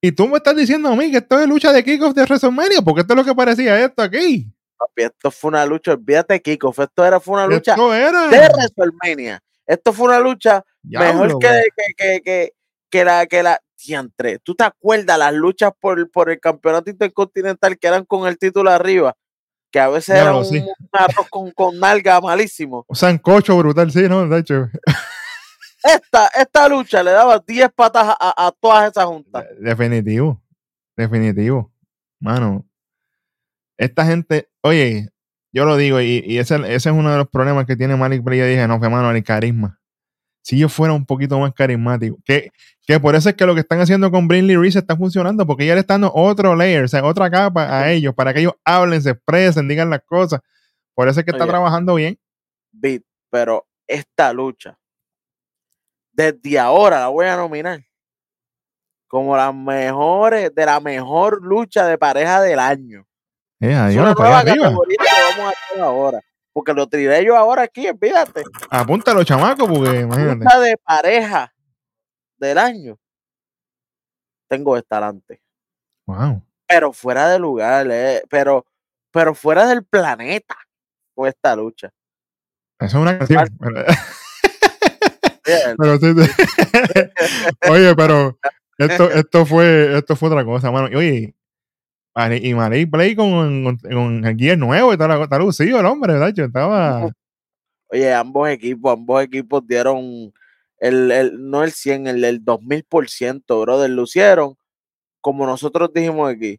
Y 0.00 0.12
tú 0.12 0.26
me 0.26 0.36
estás 0.38 0.56
diciendo 0.56 0.88
a 0.88 0.96
mí 0.96 1.10
que 1.10 1.18
esto 1.18 1.38
es 1.38 1.46
lucha 1.46 1.72
de 1.72 1.84
kickoff 1.84 2.14
de 2.14 2.22
WrestleMania, 2.22 2.80
porque 2.82 3.02
esto 3.02 3.12
es 3.12 3.16
lo 3.18 3.24
que 3.24 3.34
parecía 3.34 3.84
esto 3.84 4.02
aquí. 4.02 4.50
Papi, 4.78 5.02
esto 5.02 5.30
fue 5.30 5.48
una 5.48 5.64
lucha, 5.66 5.92
olvídate, 5.92 6.40
Kiko. 6.40 6.74
Esto 6.76 7.04
era, 7.04 7.20
fue 7.20 7.34
una 7.34 7.46
lucha 7.46 7.74
era. 7.74 8.28
de 8.28 8.38
WrestleMania. 8.38 9.42
Esto 9.66 9.92
fue 9.92 10.06
una 10.08 10.20
lucha 10.20 10.64
mejor 10.82 11.38
que, 11.38 11.48
que, 11.76 11.94
que, 11.96 12.22
que, 12.22 12.52
que 12.90 13.04
la 13.04 13.26
que 13.26 13.42
la 13.42 13.60
diantre. 13.84 14.38
¿Tú 14.38 14.54
te 14.54 14.64
acuerdas 14.64 15.18
las 15.18 15.34
luchas 15.34 15.72
por, 15.78 16.10
por 16.10 16.30
el 16.30 16.40
campeonato 16.40 16.90
intercontinental 16.90 17.78
que 17.78 17.86
eran 17.88 18.04
con 18.04 18.26
el 18.28 18.38
título 18.38 18.70
arriba? 18.70 19.14
Que 19.70 19.80
a 19.80 19.88
veces 19.88 20.16
era 20.16 20.44
sí. 20.44 20.58
un 20.58 20.68
arroz 20.92 21.28
con, 21.28 21.50
con 21.50 21.78
nalga 21.78 22.20
malísimo. 22.20 22.84
Un 22.88 22.96
sancocho 22.96 23.56
brutal, 23.58 23.90
sí, 23.90 24.08
¿no? 24.08 24.26
De 24.28 24.38
hecho, 24.38 24.68
Esta, 25.82 26.28
esta 26.28 26.68
lucha 26.68 27.02
le 27.02 27.10
daba 27.12 27.38
10 27.46 27.68
patas 27.74 28.08
a, 28.08 28.16
a- 28.18 28.46
a 28.48 28.52
todas 28.52 28.90
esas 28.90 29.04
juntas. 29.04 29.44
definitivo. 29.60 30.42
Definitivo. 30.96 31.70
Mano, 32.18 32.64
esta 33.76 34.06
gente, 34.06 34.48
oye, 34.62 35.10
yo 35.56 35.64
lo 35.64 35.78
digo, 35.78 36.02
y, 36.02 36.22
y 36.26 36.36
ese, 36.36 36.56
ese 36.56 36.90
es 36.90 36.94
uno 36.94 37.10
de 37.10 37.16
los 37.16 37.30
problemas 37.30 37.64
que 37.64 37.76
tiene 37.76 37.96
Malik 37.96 38.22
Blade. 38.22 38.40
Yo 38.40 38.46
dije, 38.46 38.68
no, 38.68 38.78
fue 38.78 38.90
mano, 38.90 39.10
el 39.10 39.24
carisma. 39.24 39.80
Si 40.42 40.58
yo 40.58 40.68
fuera 40.68 40.92
un 40.92 41.06
poquito 41.06 41.40
más 41.40 41.54
carismático, 41.54 42.18
que, 42.26 42.50
que 42.86 43.00
por 43.00 43.14
eso 43.14 43.30
es 43.30 43.36
que 43.36 43.46
lo 43.46 43.54
que 43.54 43.62
están 43.62 43.80
haciendo 43.80 44.10
con 44.10 44.28
Brinley 44.28 44.54
Reese 44.56 44.80
está 44.80 44.98
funcionando, 44.98 45.46
porque 45.46 45.64
ya 45.64 45.72
le 45.72 45.80
están 45.80 46.02
dando 46.02 46.14
otro 46.14 46.54
layer, 46.54 46.84
o 46.84 46.88
sea, 46.88 47.02
otra 47.06 47.30
capa 47.30 47.74
a 47.74 47.90
ellos, 47.90 48.14
para 48.14 48.34
que 48.34 48.40
ellos 48.40 48.52
hablen, 48.66 49.00
se 49.00 49.12
expresen, 49.12 49.66
digan 49.66 49.88
las 49.88 50.02
cosas. 50.04 50.40
Por 50.94 51.08
eso 51.08 51.20
es 51.20 51.24
que 51.24 51.30
está 51.30 51.44
Oye. 51.44 51.52
trabajando 51.52 51.94
bien. 51.94 52.18
Beat, 52.72 53.04
pero 53.30 53.66
esta 53.86 54.34
lucha, 54.34 54.78
desde 56.12 56.58
ahora 56.58 57.00
la 57.00 57.08
voy 57.08 57.24
a 57.24 57.36
nominar 57.36 57.80
como 59.08 59.34
las 59.38 59.54
mejores, 59.54 60.54
de 60.54 60.66
la 60.66 60.80
mejor 60.80 61.42
lucha 61.42 61.86
de 61.86 61.96
pareja 61.96 62.42
del 62.42 62.58
año. 62.58 63.05
Eh, 63.60 63.72
Es 63.90 63.96
una 63.96 64.12
nueva 64.12 64.44
categoría 64.44 64.96
que 64.98 65.38
vamos 65.38 65.46
a 65.46 65.48
hacer 65.50 65.82
ahora. 65.82 66.20
Porque 66.52 66.72
lo 66.72 66.86
tiré 66.86 67.24
yo 67.24 67.36
ahora 67.36 67.62
aquí, 67.62 67.88
olvídate. 67.88 68.42
Apúntalo, 68.70 69.24
chamaco, 69.24 69.68
porque 69.68 70.00
imagínate. 70.00 70.44
De 70.60 70.76
pareja 70.78 71.52
del 72.38 72.58
año. 72.58 72.98
Tengo 74.48 74.76
esta 74.76 74.96
adelante. 74.98 75.40
Wow. 76.06 76.42
Pero 76.66 76.92
fuera 76.92 77.28
de 77.28 77.38
lugar, 77.38 77.86
eh, 77.90 78.22
pero, 78.28 78.66
pero 79.10 79.34
fuera 79.34 79.66
del 79.66 79.84
planeta 79.84 80.56
con 81.14 81.28
esta 81.28 81.54
lucha. 81.56 81.90
Eso 82.78 82.98
es 82.98 83.02
una 83.02 83.18
canción. 83.18 83.48
pero- 83.60 83.84
Oye, 87.70 87.94
pero 87.94 88.38
esto, 88.78 89.10
esto 89.10 89.46
fue, 89.46 89.98
esto 89.98 90.16
fue 90.16 90.28
otra 90.28 90.44
cosa, 90.44 90.70
mano. 90.70 90.88
Oye, 90.96 91.34
y 92.42 92.54
Malik 92.54 92.90
Play 92.90 93.14
con, 93.14 93.64
con, 93.64 94.24
el 94.24 94.58
nuevo 94.58 94.92
y 94.94 94.96
tal, 94.96 95.22
está 95.22 95.38
lucido 95.38 95.80
el 95.80 95.86
hombre, 95.86 96.14
¿verdad? 96.14 96.32
Yo 96.34 96.44
estaba. 96.44 97.10
Oye, 97.88 98.12
ambos 98.12 98.48
equipos, 98.48 98.92
ambos 98.94 99.22
equipos 99.22 99.66
dieron 99.66 100.32
el, 100.78 101.10
el- 101.10 101.50
no 101.50 101.62
el 101.62 101.72
100, 101.72 102.06
el, 102.06 102.24
el 102.24 102.44
2000%, 102.44 103.60
brother, 103.60 103.90
lucieron 103.90 104.56
como 105.20 105.46
nosotros 105.46 105.90
dijimos 105.92 106.30
aquí. 106.30 106.58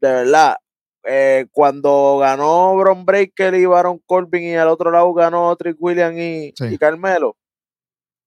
De 0.00 0.10
verdad, 0.10 0.56
eh, 1.04 1.46
cuando 1.52 2.18
ganó 2.18 2.74
Bron 2.76 3.04
Breaker 3.04 3.54
y 3.54 3.66
Baron 3.66 3.98
Corbin 4.06 4.42
y 4.42 4.54
al 4.54 4.68
otro 4.68 4.90
lado 4.90 5.12
ganó 5.12 5.54
Trick 5.56 5.76
William 5.78 6.16
y, 6.16 6.52
Sí. 6.56 6.64
y 6.70 6.78
Carmelo, 6.78 7.36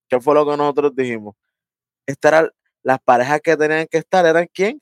¿qué 0.09 0.19
fue 0.19 0.35
lo 0.35 0.45
que 0.45 0.55
nosotros 0.57 0.95
dijimos? 0.95 1.35
Estas 2.05 2.31
eran 2.33 2.49
las 2.83 2.99
parejas 2.99 3.41
que 3.41 3.57
tenían 3.57 3.87
que 3.89 3.97
estar, 3.97 4.25
¿eran 4.25 4.47
quién? 4.53 4.79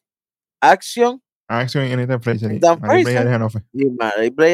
Action 0.60 1.22
Action 1.60 1.86
y 1.88 1.91
Anita 1.93 2.19
Fraser. 2.19 2.51
y 2.51 2.60
Dan 2.60 2.79
Fraser. 2.79 3.17
Adrianofe. 3.17 3.60
y 3.74 3.86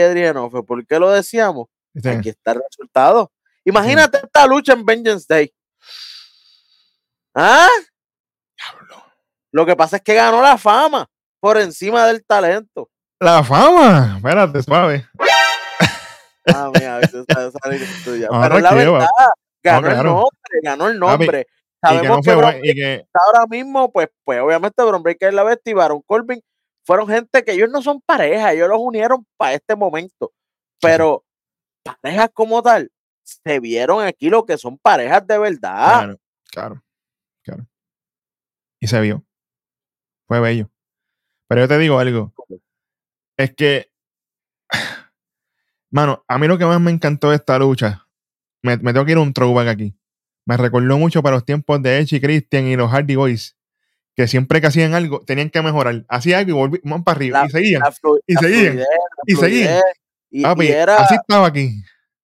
Adrianofe. 0.02 0.64
¿Por 0.64 0.86
qué 0.86 1.00
lo 1.00 1.10
decíamos? 1.10 1.68
¿Viste? 1.94 2.10
Aquí 2.10 2.30
está 2.30 2.52
el 2.52 2.62
resultado. 2.70 3.32
Imagínate 3.66 4.18
esta 4.18 4.48
lucha 4.48 4.74
en 4.74 4.86
Vengeance 4.86 5.26
Day. 5.28 5.54
¿Ah? 7.36 7.68
Lo 9.52 9.66
que 9.66 9.76
pasa 9.76 9.98
es 9.98 10.02
que 10.02 10.14
ganó 10.14 10.42
la 10.42 10.58
fama 10.58 11.08
por 11.40 11.58
encima 11.58 12.06
del 12.08 12.24
talento. 12.26 12.90
La 13.20 13.44
fama. 13.44 14.16
Espérate, 14.18 14.64
suave. 14.64 15.08
Ah, 16.48 16.72
mira, 16.74 17.00
es 17.02 17.12
tuya. 18.04 18.28
Pero 18.42 18.58
es 18.58 18.64
la 18.64 18.74
verdad, 18.74 19.08
ganó 19.64 19.88
el 19.88 19.94
claro. 19.94 20.10
nombre, 20.10 20.60
ganó 20.64 20.88
el 20.88 21.00
Papi, 21.00 21.26
nombre. 21.26 21.40
Y 21.40 21.44
que 21.44 21.96
Sabemos 21.96 22.28
no 22.28 22.52
que. 22.52 22.60
Y 22.64 22.76
que. 22.76 23.06
ahora 23.14 23.46
mismo, 23.50 23.92
pues, 23.92 24.10
pues 24.24 24.42
obviamente 24.42 24.84
Bron 24.84 25.04
Breaker 25.04 25.34
la 25.34 25.44
bestia 25.44 25.72
y 25.72 25.74
Baron 25.74 26.02
Corbin 26.06 26.42
fueron 26.86 27.08
gente 27.08 27.44
que 27.44 27.54
ellos 27.54 27.70
no 27.70 27.82
son 27.82 28.02
pareja, 28.02 28.54
ellos 28.54 28.70
los 28.70 28.80
unieron 28.80 29.26
para 29.38 29.54
este 29.54 29.76
momento. 29.76 30.34
Pero 30.82 31.26
parejas 31.84 32.30
como 32.34 32.62
tal, 32.62 32.92
se 33.24 33.60
vieron 33.60 34.04
aquí 34.04 34.30
lo 34.30 34.46
que 34.46 34.58
son 34.58 34.78
parejas 34.78 35.26
de 35.28 35.38
verdad. 35.38 35.88
Claro, 35.88 36.20
claro, 36.52 36.84
claro. 37.44 37.68
Y 38.80 38.88
se 38.88 39.00
vio. 39.02 39.24
Fue 40.28 40.40
bello. 40.40 40.70
Pero 41.48 41.62
yo 41.62 41.68
te 41.68 41.78
digo 41.78 42.00
algo. 42.00 42.34
Es 43.38 43.54
que, 43.56 43.92
mano, 45.90 46.24
a 46.28 46.38
mí 46.38 46.48
lo 46.48 46.58
que 46.58 46.66
más 46.66 46.80
me 46.80 46.92
encantó 46.92 47.30
de 47.30 47.38
esta 47.38 47.58
lucha, 47.58 48.08
me, 48.62 48.78
me 48.78 48.94
tengo 48.94 49.06
que 49.06 49.14
ir 49.14 49.18
a 49.18 49.22
un 49.22 49.34
throwback 49.34 49.68
aquí. 49.68 49.96
Me 50.46 50.58
recordó 50.58 50.98
mucho 50.98 51.22
para 51.22 51.36
los 51.36 51.46
tiempos 51.46 51.82
de 51.82 52.00
Edge 52.00 52.16
y 52.16 52.22
Christian 52.22 52.66
y 52.66 52.76
los 52.76 52.90
Hardy 52.90 53.16
Boys, 53.16 53.58
que 54.20 54.28
siempre 54.28 54.60
que 54.60 54.68
hacían 54.68 54.94
algo 54.94 55.22
tenían 55.22 55.50
que 55.50 55.62
mejorar. 55.62 56.04
Hacían 56.10 56.40
algo 56.40 56.50
y 56.50 56.54
volvían 56.54 57.04
para 57.06 57.16
arriba. 57.16 57.40
La- 57.40 57.46
y 57.48 57.50
seguían. 57.50 57.82
Y 58.28 58.36
seguían, 58.36 58.72
fluidez, 58.74 58.88
y 59.26 59.36
seguían. 59.36 59.82
Y, 60.30 60.68
era, 60.68 60.98
así 60.98 61.16
estaba 61.16 61.48
aquí. 61.48 61.72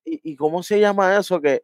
y, 0.03 0.19
y 0.31 0.35
cómo 0.35 0.61
se 0.61 0.77
llama 0.77 1.17
eso, 1.17 1.39
que 1.39 1.61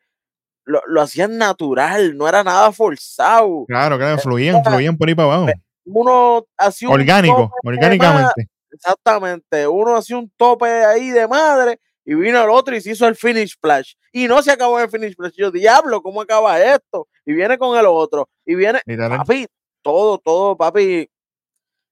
lo, 0.63 0.81
lo 0.87 1.01
hacían 1.01 1.37
natural, 1.37 2.15
no 2.15 2.29
era 2.29 2.45
nada 2.45 2.71
forzado. 2.71 3.65
Claro, 3.67 3.97
claro, 3.97 4.17
fluían, 4.19 4.63
fluían 4.63 4.97
por 4.97 5.09
ahí 5.09 5.15
para 5.15 5.33
abajo. 5.33 5.51
Uno 5.83 6.45
hacía 6.57 6.87
un 6.87 6.93
Orgánico, 6.93 7.51
orgánicamente. 7.61 8.47
Exactamente, 8.71 9.67
uno 9.67 9.97
hacía 9.97 10.17
un 10.17 10.31
tope 10.37 10.69
ahí 10.69 11.09
de 11.09 11.27
madre 11.27 11.77
y 12.05 12.15
vino 12.15 12.41
el 12.41 12.49
otro 12.49 12.73
y 12.73 12.79
se 12.79 12.91
hizo 12.91 13.05
el 13.05 13.17
finish 13.17 13.55
splash. 13.55 13.95
Y 14.13 14.27
no 14.29 14.41
se 14.41 14.51
acabó 14.51 14.79
el 14.79 14.89
finish 14.89 15.11
splash. 15.11 15.33
Yo, 15.35 15.51
diablo, 15.51 16.01
¿cómo 16.01 16.21
acaba 16.21 16.57
esto? 16.61 17.09
Y 17.25 17.33
viene 17.33 17.57
con 17.57 17.77
el 17.77 17.85
otro. 17.85 18.29
Y 18.45 18.55
viene, 18.55 18.79
papi, 18.85 19.45
todo, 19.81 20.17
todo, 20.19 20.57
papi, 20.57 21.09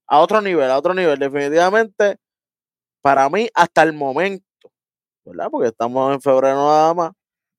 a 0.08 0.20
otro 0.20 0.42
nivel, 0.42 0.70
a 0.72 0.78
otro 0.78 0.94
nivel. 0.94 1.20
Definitivamente, 1.20 2.18
para 3.02 3.30
mí, 3.30 3.50
hasta 3.54 3.84
el 3.84 3.94
momento, 3.94 4.46
¿verdad? 5.26 5.50
Porque 5.52 5.70
estamos 5.70 6.14
en 6.14 6.22
febrero 6.22 6.56
nada 6.56 6.94
más, 6.94 7.12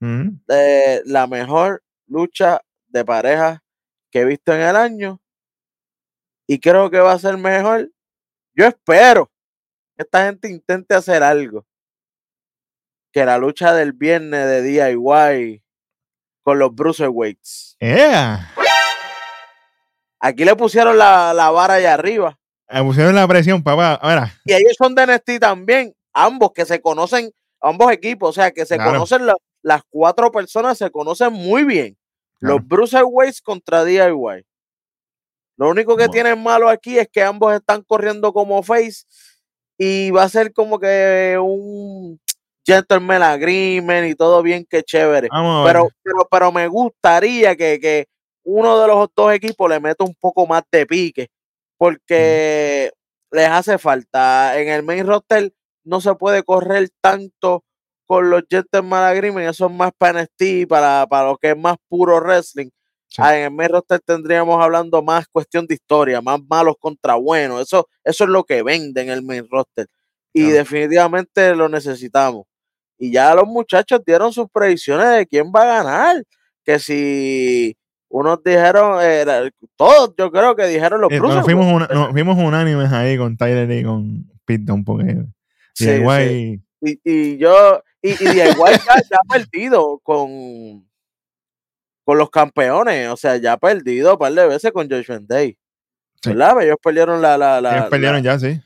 Mm. 0.02 0.40
de 0.48 1.02
la 1.04 1.26
mejor 1.26 1.82
lucha 2.06 2.62
de 2.88 3.04
pareja 3.04 3.62
que 4.10 4.20
he 4.20 4.24
visto 4.24 4.52
en 4.54 4.62
el 4.62 4.74
año. 4.74 5.20
Y 6.48 6.58
creo 6.58 6.90
que 6.90 6.98
va 7.00 7.12
a 7.12 7.18
ser 7.18 7.36
mejor. 7.36 7.90
Yo 8.56 8.66
espero 8.66 9.30
que 9.96 10.02
esta 10.04 10.24
gente 10.24 10.48
intente 10.48 10.94
hacer 10.94 11.22
algo. 11.22 11.66
Que 13.12 13.26
la 13.26 13.36
lucha 13.36 13.74
del 13.74 13.92
viernes 13.92 14.46
de 14.46 14.62
DIY 14.62 15.62
con 16.42 16.58
los 16.58 16.74
Bruiserweights. 16.74 17.76
¡Ea! 17.78 18.54
Aquí 20.20 20.44
le 20.44 20.54
pusieron 20.54 20.98
la, 20.98 21.32
la 21.34 21.50
vara 21.50 21.74
allá 21.74 21.94
arriba. 21.94 22.38
Me 22.70 22.82
pusieron 22.84 23.14
la 23.14 23.26
presión, 23.26 23.62
papá. 23.62 23.98
Mira, 24.02 24.32
Y 24.44 24.52
ellos 24.52 24.74
son 24.78 24.94
de 24.94 25.06
NXT 25.06 25.40
también. 25.40 25.94
Ambos 26.12 26.52
que 26.52 26.64
se 26.66 26.80
conocen, 26.80 27.30
ambos 27.60 27.90
equipos. 27.90 28.28
O 28.30 28.32
sea, 28.32 28.50
que 28.50 28.64
se 28.66 28.76
Claro. 28.76 28.92
conocen 28.92 29.26
la- 29.26 29.36
las 29.62 29.82
cuatro 29.90 30.30
personas, 30.30 30.78
se 30.78 30.90
conocen 30.90 31.32
muy 31.32 31.64
bien. 31.64 31.96
Claro. 32.38 32.56
Los 32.58 32.66
Bruiserweights 32.68 33.40
contra 33.42 33.84
DIY. 33.84 34.44
Lo 35.56 35.68
único 35.68 35.96
que 35.96 36.02
Bueno. 36.06 36.12
tienen 36.12 36.42
malo 36.42 36.68
aquí 36.68 36.98
es 36.98 37.08
que 37.12 37.22
ambos 37.22 37.54
están 37.54 37.82
corriendo 37.82 38.32
como 38.32 38.62
face 38.62 39.04
y 39.78 40.10
va 40.10 40.22
a 40.24 40.28
ser 40.28 40.52
como 40.52 40.78
que 40.78 41.36
un 41.42 42.18
gentleman 42.66 43.22
agreement 43.22 44.08
y 44.08 44.14
todo 44.14 44.42
bien 44.42 44.66
que 44.68 44.82
chévere. 44.82 45.28
Pero, 45.66 45.88
pero, 46.02 46.28
pero 46.30 46.52
me 46.52 46.66
gustaría 46.68 47.56
que, 47.56 47.78
que 47.80 48.06
uno 48.52 48.80
de 48.80 48.88
los 48.88 49.08
dos 49.14 49.32
equipos 49.32 49.68
le 49.70 49.80
meta 49.80 50.04
un 50.04 50.14
poco 50.14 50.46
más 50.46 50.62
de 50.72 50.86
pique 50.86 51.28
porque 51.78 52.90
les 53.30 53.48
hace 53.48 53.78
falta. 53.78 54.58
En 54.60 54.68
el 54.68 54.82
main 54.82 55.06
roster 55.06 55.52
no 55.84 56.00
se 56.00 56.14
puede 56.14 56.42
correr 56.42 56.90
tanto 57.00 57.64
con 58.06 58.28
los 58.30 58.42
Gentleman 58.50 59.04
Agreement, 59.04 59.48
eso 59.48 59.66
es 59.66 59.72
más 59.72 59.92
para 59.96 60.22
NXT, 60.22 60.68
para, 60.68 61.06
para 61.08 61.28
lo 61.28 61.36
que 61.38 61.50
es 61.50 61.56
más 61.56 61.76
puro 61.88 62.20
wrestling. 62.20 62.68
Sí. 63.08 63.22
Ah, 63.24 63.36
en 63.36 63.44
el 63.44 63.50
main 63.52 63.70
roster 63.70 64.00
tendríamos 64.04 64.62
hablando 64.62 65.02
más 65.02 65.26
cuestión 65.28 65.66
de 65.66 65.74
historia, 65.74 66.20
más 66.20 66.40
malos 66.48 66.74
contra 66.78 67.14
buenos. 67.16 67.62
Eso, 67.62 67.88
eso 68.04 68.24
es 68.24 68.30
lo 68.30 68.44
que 68.44 68.62
vende 68.62 69.00
en 69.02 69.10
el 69.10 69.22
main 69.22 69.46
roster. 69.50 69.86
Y 70.32 70.42
Claro. 70.42 70.56
definitivamente 70.58 71.54
lo 71.56 71.68
necesitamos. 71.68 72.46
Y 72.98 73.12
ya 73.12 73.34
los 73.34 73.46
muchachos 73.46 74.00
dieron 74.06 74.32
sus 74.32 74.48
predicciones 74.52 75.08
de 75.18 75.26
quién 75.26 75.52
va 75.54 75.62
a 75.62 75.82
ganar. 75.84 76.24
Que 76.64 76.78
si 76.78 77.76
unos 78.10 78.42
dijeron, 78.44 78.98
eh, 79.00 79.50
todos 79.76 80.12
yo 80.18 80.30
creo 80.30 80.54
que 80.56 80.66
dijeron 80.66 81.00
los 81.00 81.10
Eh, 81.12 81.18
Bruiserweights. 81.18 81.36
nos, 81.36 81.44
fuimos 81.44 81.66
una- 81.72 81.86
nos 81.88 82.10
fuimos 82.12 82.36
unánimes 82.38 82.92
ahí 82.92 83.16
con 83.16 83.36
Tyler 83.36 83.70
y 83.70 83.84
con 83.84 84.30
Pete 84.44 84.64
Dunne, 84.66 84.82
porque 84.84 85.24
Sí, 85.74 85.86
DIY 85.86 86.28
sí. 86.28 86.62
Y, 86.82 87.00
y 87.04 87.38
yo, 87.38 87.82
y, 88.02 88.10
y 88.10 88.14
DIY 88.16 88.34
ya, 88.34 88.94
ya 89.10 89.16
ha 89.16 89.32
perdido 89.32 90.00
con, 90.02 90.84
con 92.04 92.18
los 92.18 92.30
campeones. 92.30 93.08
O 93.08 93.16
sea, 93.16 93.36
ya 93.36 93.52
ha 93.52 93.56
perdido 93.58 94.12
un 94.14 94.18
par 94.18 94.32
de 94.32 94.46
veces 94.48 94.72
con 94.72 94.88
Joshua 94.90 95.18
Day. 95.22 95.56
Sí. 96.22 96.30
¿Verdad? 96.30 96.62
Ellos 96.62 96.76
perdieron 96.82 97.22
la. 97.22 97.38
la, 97.38 97.60
la- 97.60 97.76
ellos 97.78 97.88
perdieron 97.90 98.16
la- 98.16 98.22
ya, 98.22 98.38
sí. 98.38 98.60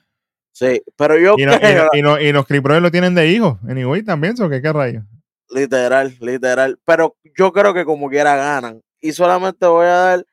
sí, 0.52 0.82
pero 0.96 1.18
yo 1.18 1.34
Y, 1.38 1.44
no- 1.46 1.54
y, 1.54 1.58
creo. 1.58 1.88
y, 1.92 2.02
no- 2.02 2.20
y 2.20 2.32
los 2.32 2.46
Creep 2.46 2.62
Brothers 2.64 2.82
lo 2.82 2.90
tienen 2.90 3.14
de 3.14 3.28
hijos. 3.28 3.58
Anyway, 3.68 4.02
también, 4.02 4.36
¿so 4.36 4.48
qué, 4.48 4.62
qué 4.62 4.72
rayos? 4.72 5.04
Literal, 5.50 6.16
literal. 6.20 6.78
Pero 6.84 7.16
yo 7.36 7.52
creo 7.52 7.74
que 7.74 7.84
como 7.84 8.08
quiera 8.08 8.34
ganan. 8.36 8.80
Y 9.04 9.12
solamente 9.12 9.66
voy 9.66 9.84
a 9.84 9.96
dar, 9.96 10.26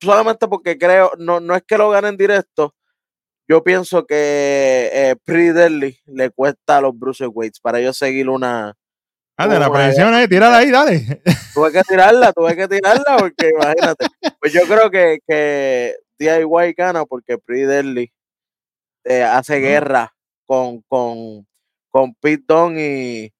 solamente 0.00 0.46
porque 0.46 0.78
creo, 0.78 1.10
no, 1.18 1.40
no 1.40 1.56
es 1.56 1.64
que 1.64 1.76
lo 1.76 1.90
ganen 1.90 2.16
directo, 2.16 2.72
yo 3.48 3.64
pienso 3.64 4.06
que 4.06 4.90
eh, 4.92 5.16
Pretty 5.24 5.50
Deadly 5.50 5.98
le 6.06 6.30
cuesta 6.30 6.76
a 6.76 6.80
los 6.82 6.94
Weights 6.94 7.58
para 7.58 7.80
ellos 7.80 7.98
seguir 7.98 8.28
una. 8.28 8.76
Ah, 9.36 9.48
de 9.48 9.58
la 9.58 9.72
predicción 9.72 10.14
ahí, 10.14 10.28
tírala 10.28 10.58
ahí, 10.58 10.70
dale. 10.70 11.20
Tuve 11.52 11.72
que 11.72 11.82
tirarla, 11.82 12.32
tuve 12.32 12.54
que 12.54 12.68
tirarla 12.68 13.16
porque 13.18 13.50
imagínate. 13.50 14.06
Pues 14.38 14.52
yo 14.52 14.60
creo 14.68 14.88
que, 14.88 15.18
que 15.26 15.96
DIY 16.20 16.74
gana 16.76 17.04
porque 17.06 17.38
Pretty 17.38 17.66
Deadly 17.66 18.12
eh, 19.02 19.24
hace 19.24 19.56
guerra 19.56 20.14
con, 20.44 20.80
con, 20.82 21.44
con 21.90 22.14
Pete 22.14 22.44
Dunne 22.46 22.80
y, 22.80 23.32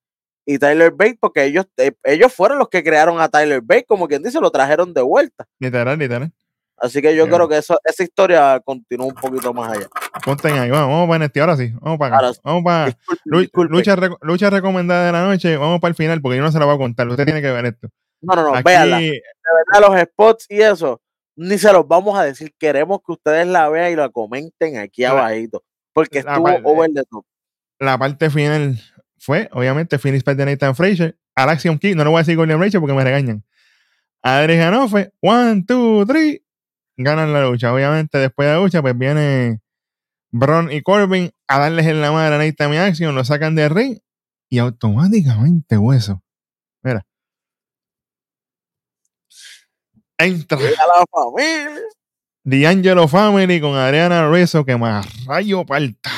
y 0.47 0.59
Tyler 0.59 0.93
Bate 0.93 1.19
porque 1.21 1.45
ellos, 1.45 1.67
eh, 1.77 1.93
ellos 2.05 2.33
fueron 2.33 2.59
los 2.59 2.69
que 2.69 2.83
crearon 2.85 3.21
a 3.21 3.29
Tyler 3.29 3.61
Bate, 3.61 3.85
como 3.85 4.07
quien 4.09 4.23
dice, 4.23 4.41
lo 4.41 4.51
trajeron 4.51 4.95
de 4.95 5.03
vuelta. 5.03 5.47
Literal, 5.59 5.99
literal. 5.99 6.33
Así 6.79 7.01
que 7.01 7.17
yo 7.17 7.27
creo 7.27 7.49
que 7.49 7.57
eso, 7.57 7.81
esa 7.85 8.03
historia 8.03 8.61
continúa 8.63 9.07
un 9.07 9.15
poquito 9.15 9.53
más 9.55 9.73
allá. 9.77 9.89
Ponte 10.25 10.49
ahí, 10.49 10.71
vamos, 10.71 10.89
vamos 10.89 11.09
para 11.09 11.25
este, 11.25 11.41
ahora 11.41 11.57
sí. 11.57 11.73
Vamos 11.81 11.99
para 11.99 12.17
acá. 12.17 12.27
Ahora. 12.27 12.39
Vamos 12.45 12.63
para. 12.65 12.99
Lucha, 13.25 13.97
reco- 13.97 14.19
lucha 14.21 14.51
recomendada 14.51 15.07
de 15.07 15.13
la 15.13 15.23
noche, 15.27 15.57
vamos 15.57 15.81
para 15.81 15.89
el 15.91 15.95
final 15.95 16.21
porque 16.21 16.37
yo 16.37 16.43
no 16.43 16.53
se 16.53 16.59
la 16.59 16.67
voy 16.67 16.75
a 16.75 16.79
contar. 16.79 17.09
Usted 17.09 17.25
tiene 17.25 17.41
que 17.41 17.51
ver 17.51 17.65
esto. 17.67 17.89
No, 18.21 18.35
no, 18.37 18.43
no, 18.43 18.55
Aquí, 18.55 18.63
véanla. 18.65 18.99
De 18.99 19.21
verdad, 19.75 19.89
los 19.91 20.01
spots 20.03 20.47
y 20.51 20.61
eso, 20.61 21.01
ni 21.35 21.57
se 21.57 21.73
los 21.73 21.89
vamos 21.89 22.19
a 22.19 22.25
decir. 22.25 22.53
Queremos 22.59 22.99
que 23.07 23.13
ustedes 23.13 23.47
la 23.47 23.69
vean 23.71 23.93
y 23.93 23.97
la 23.97 24.11
comenten 24.11 24.77
aquí 24.79 25.03
abajito. 25.05 25.65
Porque 25.95 26.19
estuvo 26.19 26.45
parte- 26.45 26.61
over 26.65 26.91
the 26.93 27.05
top. 27.11 27.25
la 27.79 27.97
parte 27.97 28.29
final 28.29 28.79
fue, 29.19 29.49
obviamente, 29.53 29.99
Finish 29.99 30.25
de 30.25 30.47
Nathan 30.47 30.75
Fraser, 30.75 31.19
al 31.35 31.49
Action 31.51 31.79
Key, 31.79 31.95
no 31.95 32.05
le 32.05 32.11
voy 32.11 32.19
a 32.19 32.21
decir 32.21 32.37
Golden 32.37 32.61
Rachel 32.61 32.81
porque 32.81 32.95
me 32.95 33.05
regañan. 33.05 33.45
Adri 34.23 34.57
Janofe, 34.57 35.13
one, 35.21 35.65
two, 35.65 36.05
three, 36.07 36.45
ganan 36.97 37.33
la 37.33 37.47
lucha. 37.47 37.73
Obviamente, 37.73 38.19
después 38.19 38.49
de 38.49 38.55
la 38.55 38.61
lucha, 38.61 38.83
pues 38.83 38.97
viene 38.97 39.61
Braun 40.31 40.73
y 40.73 40.83
Corbin 40.83 41.31
a 41.47 41.59
darles 41.59 41.87
en 41.87 42.01
la 42.01 42.11
madre 42.11 42.35
a 42.35 42.39
Nathan 42.39 42.75
y 42.75 42.79
Action, 42.79 43.15
lo 43.15 43.25
sacan 43.25 43.55
de 43.55 43.69
ring 43.69 43.99
y 44.49 44.59
automáticamente, 44.59 45.77
hueso. 45.77 46.23
Mira. 46.83 47.07
Entra 50.19 50.59
A 50.59 50.61
la 50.61 51.05
familia. 51.11 51.83
D'Angelo 52.45 53.09
Family 53.09 53.61
con 53.61 53.75
Adriana 53.75 54.31
Rizzo 54.31 54.65
que 54.65 54.77
más 54.77 55.05
rayo 55.27 55.67
parta. 55.67 56.11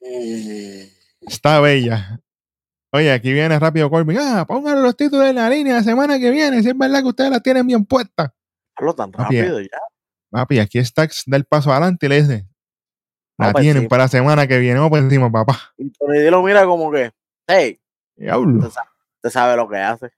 Mm. 0.00 0.99
Está 1.20 1.60
bella. 1.60 2.20
Oye, 2.92 3.12
aquí 3.12 3.32
viene 3.32 3.58
rápido 3.58 3.88
Corbin. 3.88 4.18
Ah, 4.20 4.44
pónganle 4.46 4.82
los 4.82 4.96
títulos 4.96 5.26
en 5.28 5.36
la 5.36 5.48
línea 5.48 5.74
la 5.74 5.82
semana 5.82 6.18
que 6.18 6.30
viene. 6.30 6.62
Si 6.62 6.68
es 6.68 6.76
verdad 6.76 7.00
que 7.02 7.08
ustedes 7.08 7.30
la 7.30 7.40
tienen 7.40 7.66
bien 7.66 7.84
puesta. 7.84 8.34
Hablo 8.76 8.94
tan 8.94 9.12
Papi, 9.12 9.40
rápido 9.40 9.60
ya. 9.60 9.78
Papi, 10.30 10.58
aquí 10.58 10.84
Stacks 10.84 11.24
da 11.26 11.36
el 11.36 11.44
paso 11.44 11.70
adelante 11.70 12.06
y 12.06 12.08
le 12.08 12.22
dice: 12.22 12.46
La 13.38 13.52
tienen 13.52 13.76
encima. 13.76 13.88
para 13.88 14.04
la 14.04 14.08
semana 14.08 14.46
que 14.46 14.58
viene. 14.58 14.76
Vamos 14.76 14.90
por 14.90 14.98
encima, 14.98 15.30
papá. 15.30 15.60
Y 15.76 15.90
Tony 15.90 16.30
lo 16.30 16.42
mira 16.42 16.64
como 16.64 16.90
que, 16.90 17.12
hey, 17.46 17.80
Diablo. 18.16 18.66
usted 18.66 19.30
sabe 19.30 19.56
lo 19.56 19.68
que 19.68 19.76
hace. 19.76 20.10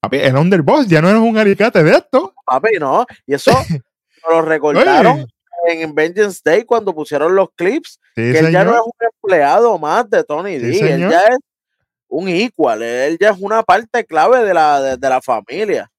Papi, 0.00 0.18
el 0.18 0.36
underboss 0.36 0.86
ya 0.86 1.02
no 1.02 1.08
eres 1.10 1.20
un 1.20 1.36
alicate 1.36 1.82
de 1.82 1.90
esto. 1.92 2.34
Papi, 2.46 2.78
no. 2.78 3.04
Y 3.26 3.34
eso 3.34 3.50
lo 4.30 4.40
recordaron 4.42 5.26
Oye, 5.66 5.82
en 5.82 5.94
Vengeance 5.94 6.40
Day 6.44 6.64
cuando 6.64 6.94
pusieron 6.94 7.34
los 7.34 7.48
clips. 7.56 7.98
sí, 8.14 8.32
que 8.32 8.38
él 8.38 8.52
ya 8.52 8.64
no 8.64 8.72
es 8.74 8.80
un 8.84 8.92
empleado 9.26 9.78
más 9.78 10.08
de 10.08 10.22
Tony 10.24 10.58
Sí, 10.60 10.80
D. 10.80 10.92
él 10.94 11.00
ya 11.10 11.22
es 11.26 11.38
un 12.08 12.28
equal. 12.28 12.82
Él 12.82 13.18
ya 13.20 13.30
es 13.30 13.36
una 13.40 13.62
parte 13.62 14.04
clave 14.04 14.44
de 14.44 14.54
la, 14.54 14.80
de, 14.80 14.96
de 14.96 15.08
la 15.08 15.20
familia. 15.20 15.90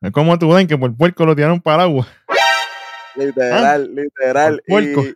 Es 0.00 0.10
como 0.12 0.38
tú 0.38 0.52
ven 0.52 0.66
que 0.66 0.76
por 0.78 0.96
puerco 0.96 1.24
lo 1.24 1.34
tiraron 1.34 1.60
para 1.60 1.84
el 1.84 1.90
agua. 1.90 2.06
Literal, 3.14 3.94
literal. 3.94 4.62
Por 4.66 4.82
puerco. 4.82 5.02
Y, 5.02 5.14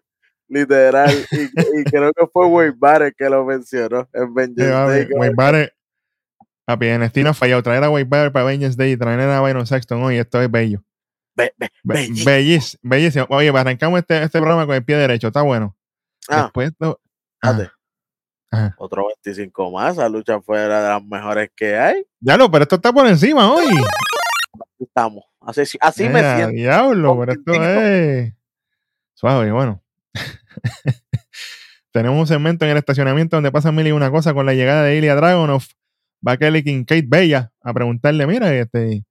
literal. 0.49 1.27
y, 1.31 1.81
y 1.81 1.85
creo 1.85 2.13
que 2.13 2.27
fue 2.33 2.47
Wade 2.47 2.75
Barrett 2.77 3.15
que 3.17 3.29
lo 3.29 3.45
mencionó 3.45 4.09
en 4.13 4.35
Vengeance 4.35 4.93
Day. 4.93 5.07
que- 5.09 5.15
Wade 5.15 5.33
Barrett. 5.35 5.73
Estino 7.03 7.31
ha 7.31 7.35
fallado. 7.35 7.63
Traer 7.63 7.85
a 7.85 7.91
Wade 7.91 8.05
Barrett 8.05 8.33
para 8.33 8.45
Vengeance 8.45 8.77
Day 8.77 8.93
y 8.93 8.97
traer 8.97 9.21
a 9.21 9.41
Byron 9.41 9.67
Saxton 9.67 10.03
hoy. 10.03 10.19
Esto 10.19 10.41
es 10.43 10.51
bello. 10.51 10.83
Ve- 11.37 11.53
Be- 11.57 11.71
Belli- 11.85 12.25
bellis- 12.25 12.79
bellísimo. 12.83 13.27
Oye, 13.29 13.51
arrancamos 13.51 13.99
este, 14.01 14.23
este 14.23 14.39
programa 14.39 14.67
con 14.67 14.75
el 14.75 14.85
pie 14.85 14.97
derecho. 14.97 15.29
Está 15.29 15.43
bueno. 15.43 15.77
Ah, 16.29 16.43
Después 16.45 16.73
espérate. 17.51 17.73
Ajá. 18.51 18.75
Otro 18.79 19.07
25 19.25 19.71
más. 19.71 19.95
Esa 19.95 20.09
lucha 20.09 20.41
fue 20.41 20.61
de 20.61 20.69
las 20.69 21.05
mejores 21.05 21.51
que 21.55 21.77
hay. 21.77 22.07
Ya 22.21 22.37
lo, 22.37 22.51
pero 22.51 22.63
esto 22.63 22.77
está 22.77 22.93
por 22.93 23.07
encima 23.07 23.53
hoy. 23.53 23.67
Aquí 23.67 24.85
Estamos. 24.85 25.25
Así, 25.41 25.79
así 25.81 26.09
me 26.09 26.21
siento. 26.21 26.53
Diablo, 26.55 27.19
pero 27.19 27.33
esto 27.33 27.53
es 27.53 28.33
suave, 29.15 29.51
bueno. 29.53 29.83
Tenemos 31.93 32.19
un 32.19 32.27
segmento 32.27 32.65
en 32.65 32.73
el 32.73 32.77
estacionamiento 32.77 33.37
donde 33.37 33.53
pasa 33.53 33.73
mil 33.73 33.87
y 33.87 33.93
una 33.93 34.11
cosa 34.11 34.35
con 34.35 34.45
la 34.45 34.55
llegada 34.55 34.83
de 34.83 34.97
Ilya 34.97 35.15
Dragonov. 35.15 35.63
Va 36.27 36.37
Kelly 36.37 36.63
Kincaid 36.63 37.05
Bella 37.09 37.53
a 37.63 37.73
preguntarle, 37.73 38.27
mira, 38.27 38.53
este, 38.53 39.05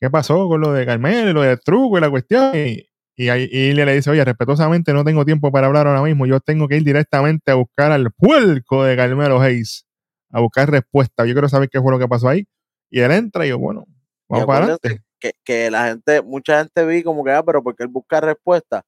¿qué 0.00 0.10
pasó 0.10 0.48
con 0.48 0.60
lo 0.60 0.72
de 0.72 0.86
Carmelo 0.86 1.30
y 1.30 1.32
lo 1.32 1.42
de 1.42 1.56
truco 1.56 1.98
y 1.98 2.00
la 2.00 2.10
cuestión? 2.10 2.56
Y, 2.56 2.88
y, 3.16 3.28
ahí- 3.30 3.48
y 3.50 3.72
le 3.72 3.94
dice, 3.94 4.10
oye, 4.10 4.24
respetuosamente 4.24 4.92
no 4.92 5.04
tengo 5.04 5.24
tiempo 5.24 5.50
para 5.50 5.66
hablar 5.66 5.86
ahora 5.86 6.02
mismo. 6.02 6.26
Yo 6.26 6.38
tengo 6.40 6.68
que 6.68 6.76
ir 6.76 6.84
directamente 6.84 7.50
a 7.50 7.54
buscar 7.54 7.90
al 7.92 8.12
puerco 8.12 8.84
de 8.84 8.96
Carmelo 8.96 9.40
Hayes, 9.40 9.86
a 10.30 10.40
buscar 10.40 10.70
respuesta. 10.70 11.24
Yo 11.24 11.32
quiero 11.32 11.48
saber 11.48 11.68
qué 11.70 11.80
fue 11.80 11.90
lo 11.92 11.98
que 11.98 12.08
pasó 12.08 12.28
ahí. 12.28 12.46
Y 12.90 13.00
él 13.00 13.10
entra 13.12 13.46
y 13.46 13.48
yo, 13.48 13.58
bueno, 13.58 13.84
vamos 14.28 14.46
para 14.46 14.58
adelante. 14.64 15.02
Que, 15.18 15.32
que 15.44 15.70
la 15.70 15.86
gente, 15.88 16.20
mucha 16.22 16.58
gente 16.58 16.84
vi 16.84 17.02
como 17.02 17.24
que, 17.24 17.32
ah, 17.32 17.42
pero 17.42 17.62
porque 17.62 17.82
él 17.84 17.88
busca 17.88 18.20
respuesta. 18.20 18.84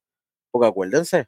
Porque 0.50 0.68
acuérdense, 0.68 1.26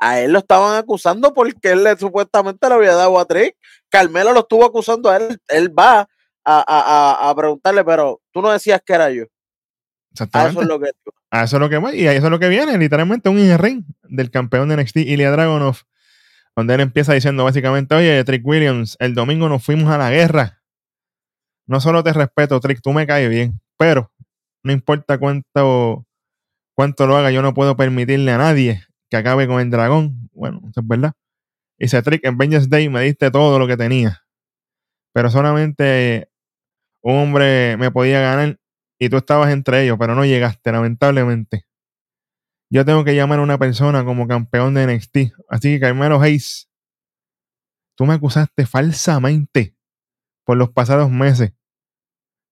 a 0.00 0.20
él 0.20 0.32
lo 0.32 0.40
estaban 0.40 0.76
acusando 0.76 1.32
porque 1.32 1.70
él 1.70 1.84
le, 1.84 1.96
supuestamente 1.96 2.68
le 2.68 2.74
había 2.74 2.94
dado 2.94 3.18
a 3.20 3.24
Trick. 3.24 3.56
Carmelo 3.88 4.32
lo 4.32 4.40
estuvo 4.40 4.64
acusando 4.64 5.08
a 5.10 5.16
él. 5.18 5.38
Él 5.48 5.72
va 5.78 6.00
a, 6.00 6.06
a, 6.44 6.64
a, 7.26 7.30
a 7.30 7.34
preguntarle, 7.36 7.84
pero 7.84 8.20
tú 8.32 8.42
no 8.42 8.50
decías 8.50 8.80
que 8.84 8.94
era 8.94 9.10
yo. 9.10 9.24
Exactamente. 10.10 10.52
eso 10.52 10.62
es 10.62 10.68
lo 10.68 10.80
que 10.80 10.86
digo. 10.86 11.16
A 11.32 11.44
eso 11.44 11.56
es 11.56 11.60
lo 11.60 11.70
que 11.70 11.78
va, 11.78 11.94
y 11.94 12.06
a 12.06 12.12
eso 12.12 12.26
es 12.26 12.30
lo 12.30 12.38
que 12.38 12.50
viene, 12.50 12.76
literalmente 12.76 13.30
un 13.30 13.38
in-ring 13.38 13.86
del 14.02 14.30
campeón 14.30 14.68
de 14.68 14.76
NXT, 14.76 14.98
Ilya 14.98 15.30
Dragunov, 15.30 15.78
donde 16.54 16.74
él 16.74 16.80
empieza 16.80 17.14
diciendo 17.14 17.42
básicamente, 17.42 17.94
oye, 17.94 18.22
Trick 18.24 18.46
Williams, 18.46 18.98
el 19.00 19.14
domingo 19.14 19.48
nos 19.48 19.64
fuimos 19.64 19.90
a 19.90 19.96
la 19.96 20.10
guerra. 20.10 20.62
No 21.66 21.80
solo 21.80 22.04
te 22.04 22.12
respeto, 22.12 22.60
Trick, 22.60 22.82
tú 22.82 22.92
me 22.92 23.06
caes 23.06 23.30
bien, 23.30 23.58
pero 23.78 24.12
no 24.62 24.72
importa 24.72 25.16
cuánto, 25.16 26.06
cuánto 26.74 27.06
lo 27.06 27.16
haga, 27.16 27.30
yo 27.30 27.40
no 27.40 27.54
puedo 27.54 27.78
permitirle 27.78 28.30
a 28.30 28.36
nadie 28.36 28.84
que 29.08 29.16
acabe 29.16 29.46
con 29.46 29.58
el 29.58 29.70
dragón. 29.70 30.28
Bueno, 30.34 30.60
eso 30.70 30.80
es 30.82 30.86
verdad. 30.86 31.12
Dice 31.78 32.02
Trick, 32.02 32.26
en 32.26 32.36
Vengeance 32.36 32.68
Day 32.68 32.90
me 32.90 33.00
diste 33.00 33.30
todo 33.30 33.58
lo 33.58 33.66
que 33.66 33.78
tenía, 33.78 34.22
pero 35.14 35.30
solamente 35.30 36.28
un 37.00 37.16
hombre 37.16 37.78
me 37.78 37.90
podía 37.90 38.20
ganar 38.20 38.58
y 39.02 39.08
tú 39.08 39.16
estabas 39.16 39.52
entre 39.52 39.82
ellos, 39.82 39.96
pero 39.98 40.14
no 40.14 40.24
llegaste, 40.24 40.70
lamentablemente. 40.70 41.66
Yo 42.70 42.84
tengo 42.84 43.02
que 43.02 43.16
llamar 43.16 43.40
a 43.40 43.42
una 43.42 43.58
persona 43.58 44.04
como 44.04 44.28
campeón 44.28 44.74
de 44.74 44.86
NXT. 44.86 45.16
Así 45.48 45.74
que 45.74 45.80
Carmelo 45.80 46.20
Hayes, 46.20 46.70
tú 47.96 48.06
me 48.06 48.14
acusaste 48.14 48.64
falsamente 48.64 49.74
por 50.44 50.56
los 50.56 50.70
pasados 50.70 51.10
meses, 51.10 51.52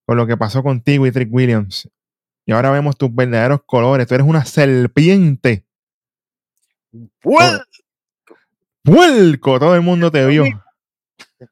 por 0.05 0.17
lo 0.17 0.27
que 0.27 0.35
pasó 0.35 0.61
contigo 0.61 1.07
y 1.07 1.13
Trick 1.13 1.29
Williams. 1.31 1.89
Y 2.45 2.51
ahora 2.51 2.69
vemos 2.69 2.97
tus 2.97 3.15
verdaderos 3.15 3.61
colores. 3.65 4.05
Tú 4.07 4.15
eres 4.15 4.27
una 4.27 4.43
serpiente. 4.43 5.65
Pues, 7.21 7.61
¡Puerco! 8.83 9.57
Todo 9.57 9.73
el 9.73 9.83
mundo 9.83 10.11
te 10.11 10.25
vio. 10.25 10.43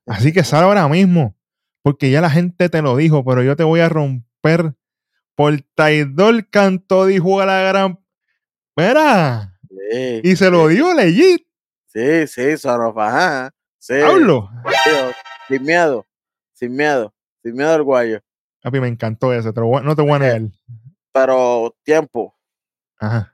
Así 0.06 0.34
que 0.34 0.44
sal 0.44 0.66
ahora 0.66 0.90
mismo. 0.90 1.38
Porque 1.84 2.12
ya 2.12 2.20
la 2.20 2.30
gente 2.30 2.68
te 2.68 2.82
lo 2.82 2.98
dijo, 2.98 3.24
pero 3.24 3.44
yo 3.44 3.56
te 3.56 3.64
voy 3.64 3.80
a 3.80 3.88
romper 3.88 4.76
por 5.40 5.54
traidor 5.74 6.50
canto, 6.50 7.06
dijo 7.06 7.40
a 7.40 7.46
la 7.46 7.62
gran. 7.62 7.98
Mira. 8.76 9.58
sí, 9.70 10.20
Y 10.22 10.36
se 10.36 10.52
lo 10.52 10.68
dio 10.68 10.94
legit. 10.94 11.48
sí, 11.86 12.28
sí, 12.28 12.58
son 12.58 12.82
of- 12.82 12.98
ajá, 12.98 13.50
Sí, 13.78 13.94
Hablo. 14.02 14.50
sin 15.48 15.64
miedo, 15.64 16.06
sin 16.52 16.76
miedo, 16.76 17.14
sin 17.42 17.56
miedo 17.56 17.72
al 17.74 17.84
guayo. 17.84 18.20
Papi, 18.62 18.82
me 18.82 18.90
encantó 18.90 19.34
te 19.54 19.62
lo 19.62 19.78
a- 19.78 19.82
no 19.82 19.96
te 19.96 20.02
voy 20.02 20.12
a 20.12 20.20
negar. 20.20 20.42
Pero 21.14 21.74
tiempo, 21.84 22.38
Ajá. 23.00 23.34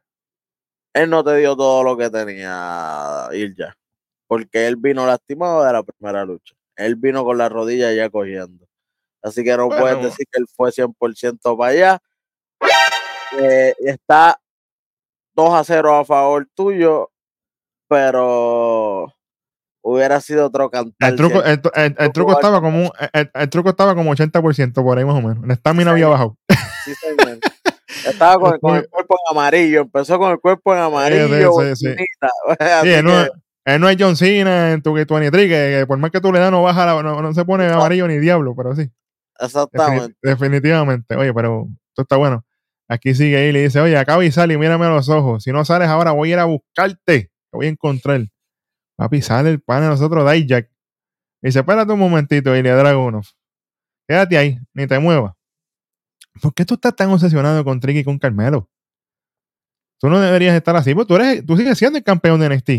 él 0.93 1.09
no 1.09 1.23
te 1.23 1.35
dio 1.37 1.55
todo 1.55 1.83
lo 1.83 1.97
que 1.97 2.11
tenía 2.11 3.29
Ilja. 3.33 3.75
Porque 4.27 4.67
él 4.67 4.75
vino 4.75 5.07
lastimado 5.07 5.63
de 5.63 5.73
la 5.73 5.81
primera 5.81 6.23
lucha. 6.23 6.53
Él 6.75 6.97
vino 6.97 7.23
con 7.25 7.39
la 7.39 7.49
rodilla 7.49 7.91
ya 7.93 8.11
cogiendo. 8.11 8.64
Así 9.25 9.43
que 9.43 9.57
no 9.57 9.69
puedes 9.69 10.01
decir 10.03 10.25
que 10.31 10.39
él 10.39 10.45
fue 10.55 10.71
100% 10.71 11.57
para 11.57 11.71
allá. 11.71 11.99
Eh, 13.39 13.73
está 13.79 14.39
2 15.35 15.53
a 15.53 15.63
0 15.63 15.95
a 15.97 16.05
favor 16.05 16.47
tuyo, 16.53 17.09
pero 17.89 19.11
hubiera 19.81 20.21
sido 20.21 20.45
otro 20.45 20.69
cantar. 20.69 21.09
El 21.09 21.15
truco, 21.15 21.41
si 21.41 21.49
el, 21.49 21.61
el- 21.75 21.95
el 21.97 22.11
truco 22.11 22.33
estaba 22.33 22.61
como 22.61 22.79
un- 22.83 22.91
el, 23.13 23.31
el 23.33 23.49
truco 23.49 23.69
estaba 23.69 23.95
como 23.95 24.11
80% 24.11 24.83
por 24.83 24.97
ahí 24.97 25.05
más 25.05 25.15
o 25.15 25.21
menos. 25.21 25.45
La 25.47 25.53
estamina 25.55 25.91
había 25.91 26.05
Sí. 26.05 26.11
bajado. 26.11 26.37
Sí, 26.85 26.93
señor. 26.95 27.39
Estaba 28.05 28.39
con, 28.39 28.59
con 28.59 28.75
el 28.75 28.87
cuerpo 28.89 29.15
en 29.15 29.37
amarillo, 29.37 29.81
empezó 29.81 30.17
con 30.19 30.31
el 30.31 30.39
cuerpo 30.39 30.73
en 30.75 30.81
amarillo. 30.81 31.51
sí, 31.75 31.75
sí. 31.75 31.87
Sí, 32.83 32.89
él, 32.93 33.03
no, 33.05 33.11
que, 33.11 33.29
él 33.65 33.81
no 33.81 33.89
es 33.89 33.97
John 33.99 34.15
Cena 34.15 34.71
en 34.71 34.81
tu 34.81 34.93
23, 34.93 35.47
que, 35.49 35.79
que 35.79 35.87
por 35.87 35.97
más 35.97 36.11
que 36.11 36.21
tú 36.21 36.31
le 36.31 36.39
das 36.39 36.51
no 36.51 36.61
baja 36.63 36.85
la- 36.85 37.01
no, 37.03 37.21
no 37.21 37.33
se 37.33 37.43
pone 37.43 37.65
amarillo 37.67 38.07
ni 38.07 38.17
diablo, 38.19 38.53
pero 38.55 38.75
sí. 38.75 38.89
Exactamente. 39.39 40.17
definitivamente. 40.21 41.15
Oye, 41.15 41.33
pero 41.33 41.67
esto 41.89 42.03
está 42.03 42.17
bueno. 42.17 42.45
Aquí 42.87 43.15
sigue 43.15 43.37
ahí 43.37 43.49
y 43.49 43.51
le 43.51 43.63
dice, 43.63 43.79
oye, 43.79 43.97
acaba 43.97 44.23
y 44.23 44.31
sale 44.31 44.53
y 44.53 44.57
mírame 44.57 44.85
a 44.85 44.89
los 44.89 45.09
ojos. 45.09 45.43
Si 45.43 45.51
no 45.51 45.65
sales 45.65 45.87
ahora, 45.87 46.11
voy 46.11 46.29
a 46.29 46.33
ir 46.33 46.39
a 46.39 46.45
buscarte. 46.45 46.99
Te 47.05 47.31
voy 47.51 47.65
a 47.65 47.69
encontrar. 47.69 48.21
Papi, 48.97 49.21
sale 49.21 49.49
el 49.49 49.61
pan 49.61 49.81
de 49.81 49.89
nosotros, 49.89 50.31
Dijak. 50.31 50.69
Y 51.41 51.47
dice, 51.47 51.59
espérate 51.59 51.91
un 51.91 51.99
momentito, 51.99 52.55
Ilya 52.55 52.75
Dragunov. 52.75 53.25
Quédate 54.07 54.37
ahí, 54.37 54.59
ni 54.73 54.87
te 54.87 54.99
muevas. 54.99 55.33
¿Por 56.41 56.53
qué 56.53 56.65
tú 56.65 56.75
estás 56.75 56.95
tan 56.95 57.09
obsesionado 57.09 57.63
con 57.63 57.79
Tricky 57.79 57.99
y 57.99 58.03
con 58.03 58.19
Carmelo? 58.19 58.69
Tú 59.99 60.09
no 60.09 60.19
deberías 60.19 60.55
estar 60.55 60.75
así, 60.75 60.93
porque 60.93 61.07
tú, 61.07 61.15
eres, 61.15 61.45
tú 61.45 61.57
sigues 61.57 61.77
siendo 61.77 61.97
el 61.97 62.03
campeón 62.03 62.39
de 62.39 62.49
NXT. 62.49 62.69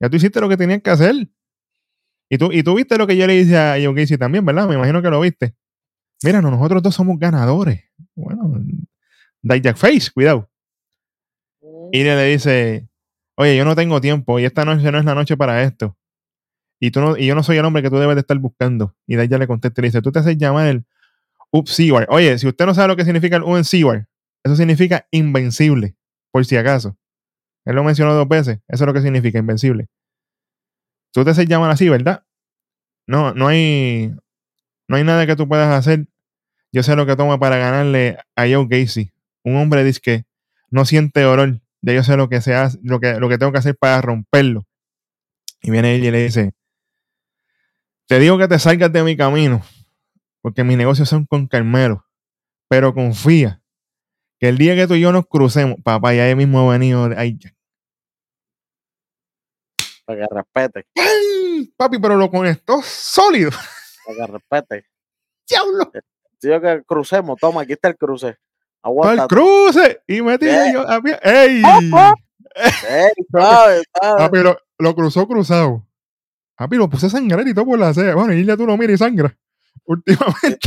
Ya 0.00 0.10
tú 0.10 0.16
hiciste 0.16 0.40
lo 0.40 0.48
que 0.48 0.56
tenías 0.56 0.82
que 0.82 0.90
hacer. 0.90 1.14
Y 2.28 2.38
tú, 2.38 2.50
y 2.52 2.62
tú 2.62 2.74
viste 2.74 2.98
lo 2.98 3.06
que 3.06 3.16
yo 3.16 3.26
le 3.26 3.36
hice 3.36 3.56
a 3.56 3.76
John 3.82 3.94
Gacy 3.94 4.18
también, 4.18 4.44
¿verdad? 4.44 4.68
Me 4.68 4.74
imagino 4.74 5.00
que 5.00 5.10
lo 5.10 5.20
viste. 5.20 5.54
Mira, 6.22 6.42
no, 6.42 6.50
nosotros 6.50 6.82
dos 6.82 6.94
somos 6.94 7.18
ganadores. 7.18 7.84
Bueno, 8.14 8.64
Dijak 9.42 9.76
Face, 9.76 10.10
cuidado. 10.12 10.50
Y 11.92 12.02
le 12.02 12.24
dice, 12.24 12.88
oye, 13.36 13.56
yo 13.56 13.64
no 13.64 13.76
tengo 13.76 14.00
tiempo 14.00 14.38
y 14.38 14.44
esta 14.44 14.64
noche 14.64 14.90
no 14.90 14.98
es 14.98 15.04
la 15.04 15.14
noche 15.14 15.36
para 15.36 15.62
esto. 15.62 15.96
Y, 16.80 16.90
tú 16.90 17.00
no, 17.00 17.16
y 17.16 17.26
yo 17.26 17.34
no 17.34 17.42
soy 17.42 17.56
el 17.58 17.64
hombre 17.64 17.82
que 17.82 17.90
tú 17.90 17.96
debes 17.96 18.16
de 18.16 18.20
estar 18.20 18.38
buscando. 18.38 18.94
Y 19.06 19.16
Dijak 19.16 19.38
le 19.38 19.46
contesta 19.46 19.80
y 19.80 19.82
le 19.82 19.88
dice, 19.88 20.02
tú 20.02 20.10
te 20.10 20.18
haces 20.18 20.36
llamar 20.36 20.66
el 20.66 20.84
Up 21.52 21.68
Seward. 21.68 22.06
Oye, 22.10 22.38
si 22.38 22.48
usted 22.48 22.66
no 22.66 22.74
sabe 22.74 22.88
lo 22.88 22.96
que 22.96 23.04
significa 23.04 23.36
el 23.36 23.42
UN 23.42 23.64
Seward, 23.64 24.06
eso 24.42 24.56
significa 24.56 25.06
invencible, 25.10 25.96
por 26.32 26.44
si 26.44 26.56
acaso. 26.56 26.96
Él 27.64 27.74
lo 27.74 27.84
mencionó 27.84 28.14
dos 28.14 28.28
veces. 28.28 28.60
Eso 28.68 28.84
es 28.84 28.86
lo 28.86 28.94
que 28.94 29.02
significa, 29.02 29.38
invencible. 29.38 29.88
Tú 31.16 31.24
te 31.24 31.30
haces 31.30 31.48
llamar 31.48 31.70
así, 31.70 31.88
¿verdad? 31.88 32.26
No, 33.06 33.32
no 33.32 33.48
hay, 33.48 34.14
no 34.86 34.96
hay 34.96 35.02
nada 35.02 35.26
que 35.26 35.34
tú 35.34 35.48
puedas 35.48 35.72
hacer. 35.72 36.08
Yo 36.72 36.82
sé 36.82 36.94
lo 36.94 37.06
que 37.06 37.16
toma 37.16 37.38
para 37.38 37.56
ganarle 37.56 38.18
a 38.36 38.42
Joe 38.42 38.66
Gacy. 38.68 39.14
Un 39.42 39.56
hombre 39.56 39.82
dice 39.82 39.98
que 40.02 40.24
no 40.68 40.84
siente 40.84 41.22
dolor. 41.22 41.62
Ya 41.80 41.94
yo 41.94 42.02
sé 42.02 42.18
lo 42.18 42.28
que 42.28 42.42
se 42.42 42.54
hace, 42.54 42.78
lo 42.82 43.00
que, 43.00 43.18
lo 43.18 43.30
que 43.30 43.38
tengo 43.38 43.50
que 43.50 43.56
hacer 43.56 43.74
para 43.78 44.02
romperlo. 44.02 44.66
Y 45.62 45.70
viene 45.70 45.94
él 45.94 46.04
y 46.04 46.10
le 46.10 46.24
dice: 46.24 46.52
Te 48.06 48.18
digo 48.18 48.36
que 48.36 48.46
te 48.46 48.58
salgas 48.58 48.92
de 48.92 49.02
mi 49.02 49.16
camino, 49.16 49.62
porque 50.42 50.64
mis 50.64 50.76
negocios 50.76 51.08
son 51.08 51.24
con 51.24 51.46
Carmelo. 51.46 52.04
Pero 52.68 52.92
confía 52.92 53.62
que 54.38 54.50
el 54.50 54.58
día 54.58 54.76
que 54.76 54.86
tú 54.86 54.92
y 54.92 55.00
yo 55.00 55.12
nos 55.12 55.26
crucemos, 55.26 55.78
papá, 55.82 56.12
ya 56.12 56.24
ahí 56.24 56.34
mismo 56.34 56.60
ha 56.60 56.72
venido. 56.74 57.08
Ay, 57.16 57.38
ya. 60.08 60.26
Para 60.26 60.28
que 60.28 60.34
respete, 60.34 60.86
¡Ay! 60.96 61.72
Papi, 61.76 61.98
pero 61.98 62.16
lo 62.16 62.30
conectó 62.30 62.80
sólido. 62.82 63.50
para 64.06 64.26
que 64.26 64.32
respete. 64.32 64.86
¡Diablo! 65.48 65.90
Digo 66.40 66.60
que 66.60 66.82
crucemos, 66.86 67.38
toma, 67.40 67.62
aquí 67.62 67.72
está 67.72 67.88
el 67.88 67.96
cruce. 67.96 68.36
¡Para 68.80 68.92
Aguanta. 68.92 69.22
el 69.24 69.28
cruce! 69.28 70.00
Y 70.06 70.22
metí 70.22 70.46
Eh. 70.48 70.70
yo. 70.72 70.88
a 70.88 71.00
mí- 71.00 71.10
¡Ey! 71.22 71.62
Ey, 72.54 73.10
suave, 73.30 73.82
suave. 74.00 74.16
Papi, 74.18 74.38
lo, 74.38 74.56
lo 74.78 74.94
cruzó 74.94 75.26
cruzado. 75.26 75.86
Papi, 76.56 76.76
lo 76.76 76.88
puse 76.88 77.06
a 77.06 77.10
sangrar 77.10 77.46
y 77.46 77.52
todo 77.52 77.66
por 77.66 77.78
la 77.78 77.92
ceja. 77.92 78.14
Bueno, 78.14 78.32
y 78.32 78.44
ya 78.44 78.56
tú 78.56 78.66
lo 78.66 78.76
miras 78.76 78.94
y 78.94 78.98
sangra. 78.98 79.36
Últimamente, 79.84 80.58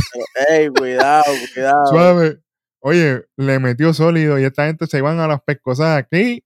Ey, 0.48 0.68
cuidado, 0.68 1.24
cuidado. 1.54 1.86
suave. 1.86 2.40
Oye, 2.82 3.24
le 3.36 3.58
metió 3.58 3.92
sólido 3.92 4.38
y 4.38 4.44
esta 4.44 4.66
gente 4.66 4.86
se 4.86 5.00
van 5.02 5.18
a 5.20 5.26
las 5.26 5.42
pescosas 5.42 5.98
aquí. 5.98 6.42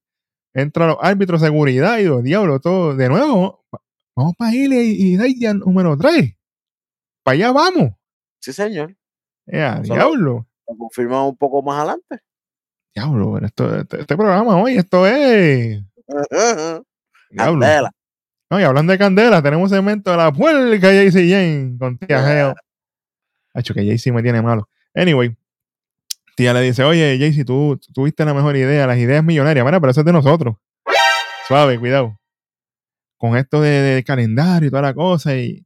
Entra 0.54 0.86
los 0.86 0.96
árbitros 1.00 1.40
de 1.40 1.48
seguridad 1.48 1.98
y 1.98 2.04
los 2.04 2.22
diablos, 2.22 2.60
todo. 2.60 2.94
De 2.96 3.08
nuevo, 3.08 3.64
va- 3.74 3.80
vamos 4.16 4.34
para 4.38 4.54
Ile 4.54 4.82
y, 4.84 5.14
y 5.14 5.16
Daya 5.16 5.52
número 5.54 5.96
3. 5.96 6.32
Para 7.24 7.34
allá 7.34 7.52
vamos. 7.52 7.92
Sí, 8.40 8.52
señor. 8.52 8.94
Ya, 9.46 9.76
Solo- 9.84 9.94
diablo. 9.94 10.46
Lo 10.68 10.76
confirmamos 10.78 11.30
un 11.30 11.36
poco 11.36 11.62
más 11.62 11.78
adelante. 11.80 12.20
Diablo, 12.94 13.32
pero 13.34 13.46
esto, 13.46 13.76
este, 13.80 14.00
este 14.00 14.16
programa 14.16 14.56
hoy, 14.62 14.76
esto 14.78 15.06
es. 15.06 15.82
Diablo. 17.30 17.60
Candela. 17.60 17.90
No, 18.50 18.60
y 18.60 18.62
hablando 18.62 18.92
de 18.92 18.98
candela, 18.98 19.42
tenemos 19.42 19.70
segmento 19.70 20.10
de 20.12 20.16
la 20.16 20.30
puerca 20.32 20.92
JC 20.92 21.28
Jane 21.28 21.76
con 21.78 21.98
tía. 21.98 22.22
Geo. 22.24 22.54
Hacho, 23.54 23.74
que 23.74 23.84
JC 23.84 24.12
me 24.12 24.22
tiene 24.22 24.40
malo. 24.42 24.68
Anyway, 24.94 25.36
tía 26.36 26.52
le 26.52 26.60
dice, 26.62 26.84
oye, 26.84 27.16
JC, 27.18 27.44
tú 27.44 27.78
tú 27.80 27.92
tuviste 27.92 28.24
la 28.24 28.34
mejor 28.34 28.56
idea, 28.56 28.86
las 28.86 28.98
ideas 28.98 29.22
millonarias. 29.24 29.62
Bueno, 29.64 29.80
pero 29.80 29.90
eso 29.90 30.00
es 30.00 30.06
de 30.06 30.12
nosotros. 30.12 30.56
Suave, 31.48 31.78
cuidado. 31.78 32.16
Con 33.18 33.36
esto 33.36 33.60
de, 33.60 33.70
de 33.70 34.04
calendario 34.04 34.68
y 34.68 34.70
toda 34.70 34.82
la 34.82 34.94
cosa 34.94 35.36
y, 35.36 35.64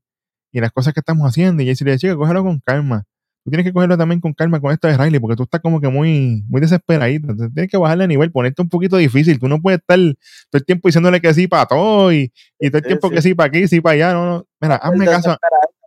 y 0.53 0.61
las 0.61 0.71
cosas 0.73 0.93
que 0.95 1.01
estamos 1.01 1.27
haciendo. 1.29 1.63
Y 1.63 1.67
JC 1.67 1.83
le 1.85 1.93
dice, 1.93 1.99
chica, 2.09 2.17
cógelo 2.17 2.43
con 2.45 2.61
calma. 2.61 3.05
Tú 3.45 3.51
tienes 3.51 3.65
que 3.65 3.73
cogerlo 3.73 3.97
también 3.97 4.21
con 4.21 4.35
calma 4.35 4.61
con 4.61 4.73
esto 4.73 4.89
de 4.89 4.97
Riley, 4.99 5.21
porque 5.21 5.37
tú 5.37 5.45
estás 5.45 5.61
como 5.63 5.81
que 5.81 5.89
muy, 5.89 6.45
muy 6.49 6.61
desesperadito. 6.61 7.29
Entonces, 7.31 7.55
tienes 7.55 7.71
que 7.71 7.79
bajarle 7.79 8.05
a 8.05 8.07
nivel, 8.07 8.31
ponerte 8.31 8.61
un 8.61 8.69
poquito 8.69 8.97
difícil. 8.99 9.39
Tú 9.39 9.49
no 9.49 9.61
puedes 9.63 9.81
estar 9.81 9.97
todo 9.99 10.59
el 10.59 10.65
tiempo 10.67 10.89
diciéndole 10.89 11.21
que 11.21 11.33
sí 11.33 11.47
para 11.49 11.65
todo 11.65 12.13
y, 12.13 12.31
y 12.61 12.69
todo 12.71 12.79
el 12.79 12.85
Sí, 12.85 12.89
tiempo 12.89 13.09
sí. 13.09 13.15
que 13.15 13.23
sí 13.23 13.35
para 13.35 13.47
aquí, 13.49 13.67
sí 13.69 13.81
para 13.81 13.95
allá. 13.95 14.13
No, 14.13 14.27
no. 14.27 14.47
Mira, 14.61 14.77
hazme 14.77 15.07
caso, 15.07 15.37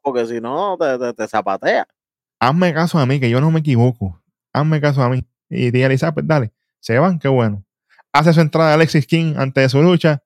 Porque 0.01 0.25
si 0.25 0.41
no, 0.41 0.75
te, 0.79 0.97
te, 0.97 1.13
te 1.13 1.27
zapatea. 1.27 1.85
hazme 2.39 2.73
caso 2.73 2.97
a 2.97 3.05
mí, 3.05 3.19
que 3.19 3.29
yo 3.29 3.39
no 3.41 3.51
me 3.51 3.59
equivoco. 3.59 4.20
Hazme 4.53 4.81
caso 4.81 5.01
a 5.01 5.09
mí. 5.09 5.25
Y 5.49 5.71
dice, 5.71 6.05
ah, 6.05 6.13
pues 6.13 6.27
dale, 6.27 6.51
se 6.79 6.97
van, 6.97 7.19
qué 7.19 7.27
bueno. 7.27 7.63
Hace 8.13 8.33
su 8.33 8.41
entrada 8.41 8.73
Alexis 8.73 9.05
King 9.05 9.35
antes 9.37 9.63
de 9.63 9.69
su 9.69 9.81
lucha. 9.81 10.23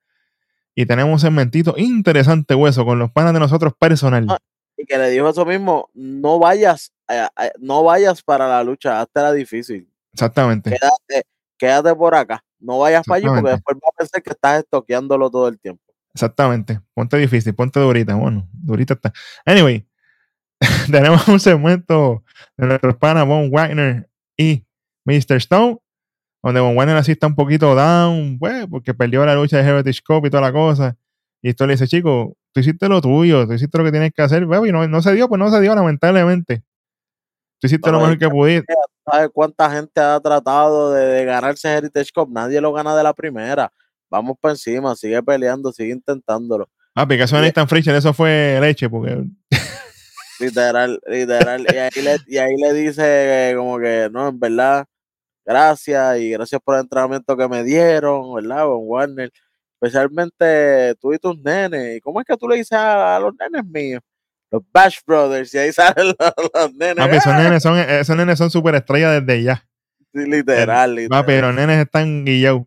Y 0.75 0.85
tenemos 0.85 1.13
un 1.13 1.19
segmentito 1.19 1.73
interesante, 1.77 2.53
hueso, 2.53 2.85
con 2.85 2.99
los 2.99 3.11
panas 3.11 3.33
de 3.33 3.39
nosotros 3.39 3.73
personal. 3.79 4.27
Ah. 4.29 4.38
Y 4.77 4.85
que 4.85 4.97
le 4.97 5.09
dijo 5.09 5.29
eso 5.29 5.45
mismo, 5.45 5.89
no 5.93 6.38
vayas, 6.38 6.91
eh, 7.07 7.25
eh, 7.41 7.51
no 7.59 7.83
vayas 7.83 8.21
para 8.21 8.47
la 8.47 8.63
lucha, 8.63 8.99
hazte 8.99 9.21
la 9.21 9.31
difícil. 9.31 9.89
Exactamente. 10.11 10.69
Quédate, 10.69 11.27
quédate 11.57 11.95
por 11.95 12.13
acá. 12.13 12.43
No 12.59 12.79
vayas 12.79 13.05
para 13.05 13.17
allí 13.17 13.27
porque 13.27 13.51
después 13.51 13.77
va 13.77 13.89
a 13.89 13.97
pensar 13.97 14.21
que 14.21 14.31
estás 14.31 14.59
estoqueándolo 14.59 15.29
todo 15.29 15.47
el 15.47 15.59
tiempo. 15.59 15.81
Exactamente. 16.13 16.79
Ponte 16.93 17.17
difícil, 17.17 17.53
ponte 17.55 17.79
durita. 17.79 18.15
Bueno, 18.15 18.47
durita 18.51 18.95
está. 18.95 19.13
Anyway, 19.45 19.88
tenemos 20.91 21.27
un 21.27 21.39
segmento 21.39 22.23
de 22.57 22.67
nuestros 22.67 22.95
panas 22.97 23.27
Von 23.27 23.51
Wagner 23.51 24.09
y 24.38 24.63
Mr. 25.06 25.38
Stone, 25.38 25.78
donde 26.43 26.60
Von 26.62 26.76
Wagner 26.76 26.98
así 26.98 27.13
está 27.13 27.28
un 27.28 27.36
poquito 27.36 27.74
down, 27.76 28.38
pues, 28.39 28.67
porque 28.67 28.93
perdió 28.93 29.26
la 29.26 29.36
lucha 29.36 29.58
de 29.58 29.63
Heritage 29.69 30.02
Cup 30.06 30.26
y 30.26 30.30
toda 30.30 30.41
la 30.41 30.52
cosa. 30.52 30.95
Y 31.41 31.50
esto 31.50 31.65
le 31.67 31.74
dice, 31.74 31.88
chico, 31.88 32.36
tú 32.52 32.60
hiciste 32.60 32.88
lo 32.89 33.02
tuyo, 33.02 33.45
tú 33.48 33.54
hiciste 33.54 33.78
lo 33.78 33.84
que 33.84 33.91
tienes 33.91 34.12
que 34.13 34.21
hacer, 34.21 34.45
baby, 34.45 34.69
y 34.69 34.71
no, 34.71 34.88
no 34.88 35.02
se 35.02 35.13
dio, 35.13 35.28
pues 35.28 35.39
no 35.39 35.50
se 35.52 35.62
dio, 35.62 35.76
lamentablemente. 35.76 36.63
Tú 37.60 37.67
hiciste 37.67 37.91
lo 37.91 38.00
mejor 38.00 38.17
que 38.17 38.30
pudiste. 38.30 38.74
¿Sabes 39.10 39.30
cuánta 39.34 39.69
gente 39.69 40.02
ha 40.02 40.19
tratado 40.19 40.91
de, 40.91 41.06
de 41.06 41.26
ganarse 41.26 41.67
Heritage 41.71 42.10
Cup? 42.13 42.30
Nadie 42.32 42.60
lo 42.60 42.74
gana 42.74 42.95
de 42.95 43.04
la 43.04 43.13
primera. 43.13 43.71
Vamos 44.10 44.38
por 44.39 44.52
encima, 44.52 44.95
sigue 44.95 45.21
peleando, 45.21 45.71
sigue 45.71 45.91
intentándolo. 45.93 46.67
Ah, 46.95 47.06
Y- 47.10 47.13
en 47.13 47.43
Instant 47.45 47.69
Friction, 47.69 47.95
eso 47.95 48.13
fue 48.13 48.58
leche, 48.62 48.89
porque 48.89 49.24
Literal, 50.39 51.00
literal. 51.08 51.65
Y 51.71 51.78
ahí 51.78 52.02
le, 52.04 52.17
y 52.28 52.38
ahí 52.38 52.56
le 52.58 52.74
dice 52.74 53.52
eh, 53.52 53.56
como 53.56 53.80
que, 53.80 54.10
no, 54.12 54.28
en 54.28 54.39
verdad, 54.39 54.86
gracias 55.45 56.19
y 56.19 56.32
gracias 56.32 56.62
por 56.63 56.76
el 56.76 56.82
entrenamiento 56.82 57.38
que 57.38 57.48
me 57.48 57.63
dieron, 57.63 58.34
¿verdad? 58.36 58.65
Von 58.65 58.82
Warner. 58.84 59.32
Especialmente 59.82 60.95
tú 61.00 61.13
y 61.13 61.19
tus 61.19 61.38
nenes. 61.39 61.98
¿Y 61.98 62.02
cómo 62.02 62.19
es 62.19 62.26
que 62.26 62.38
tú 62.38 62.48
le 62.48 62.58
dices 62.58 62.74
a, 62.74 63.15
a 63.15 63.19
los 63.19 63.34
nenes 63.39 63.65
míos? 63.65 64.02
Los 64.52 64.63
Bash 64.74 65.00
Brothers. 65.06 65.54
Y 65.54 65.58
ahí 65.58 65.71
salen 65.74 66.08
los, 66.08 66.34
los 66.54 66.74
nenes. 66.74 66.98
papi, 66.98 67.17
esos 67.17 67.34
nenes 67.34 67.63
son, 67.63 67.78
esos 67.78 68.15
nenes 68.15 68.38
son 68.38 68.50
súper 68.50 68.76
estrellas 68.76 69.26
desde 69.26 69.43
ya. 69.43 69.67
Sí, 70.13 70.26
literal, 70.26 70.95
literal. 70.95 71.24
Va, 71.24 71.26
pero 71.26 71.52
nenes 71.52 71.80
están 71.80 72.26
guillados. 72.26 72.63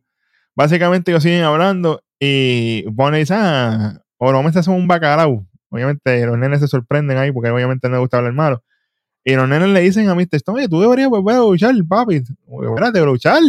Básicamente 0.54 1.10
ellos 1.10 1.22
siguen 1.22 1.44
hablando 1.44 2.02
y 2.20 2.84
Bonnie 2.90 3.20
dice, 3.20 3.34
ah, 3.36 4.02
Oromes 4.18 4.54
son 4.64 4.74
un 4.74 4.88
bacalao. 4.88 5.46
Obviamente 5.70 6.24
los 6.26 6.38
nenes 6.38 6.60
se 6.60 6.68
sorprenden 6.68 7.18
ahí 7.18 7.32
porque 7.32 7.50
obviamente 7.50 7.88
no 7.88 7.94
les 7.94 8.00
gusta 8.00 8.18
hablar 8.18 8.32
malo. 8.32 8.62
Y 9.24 9.34
los 9.34 9.48
nenes 9.48 9.68
le 9.68 9.80
dicen 9.80 10.08
a 10.08 10.14
Mr. 10.14 10.28
Stone, 10.32 10.60
oye, 10.60 10.68
tú 10.68 10.80
deberías 10.80 11.08
volver 11.08 11.36
a 11.36 11.40
luchar, 11.40 11.74
papi. 11.86 12.16
Espérate, 12.16 13.00
luchar. 13.04 13.42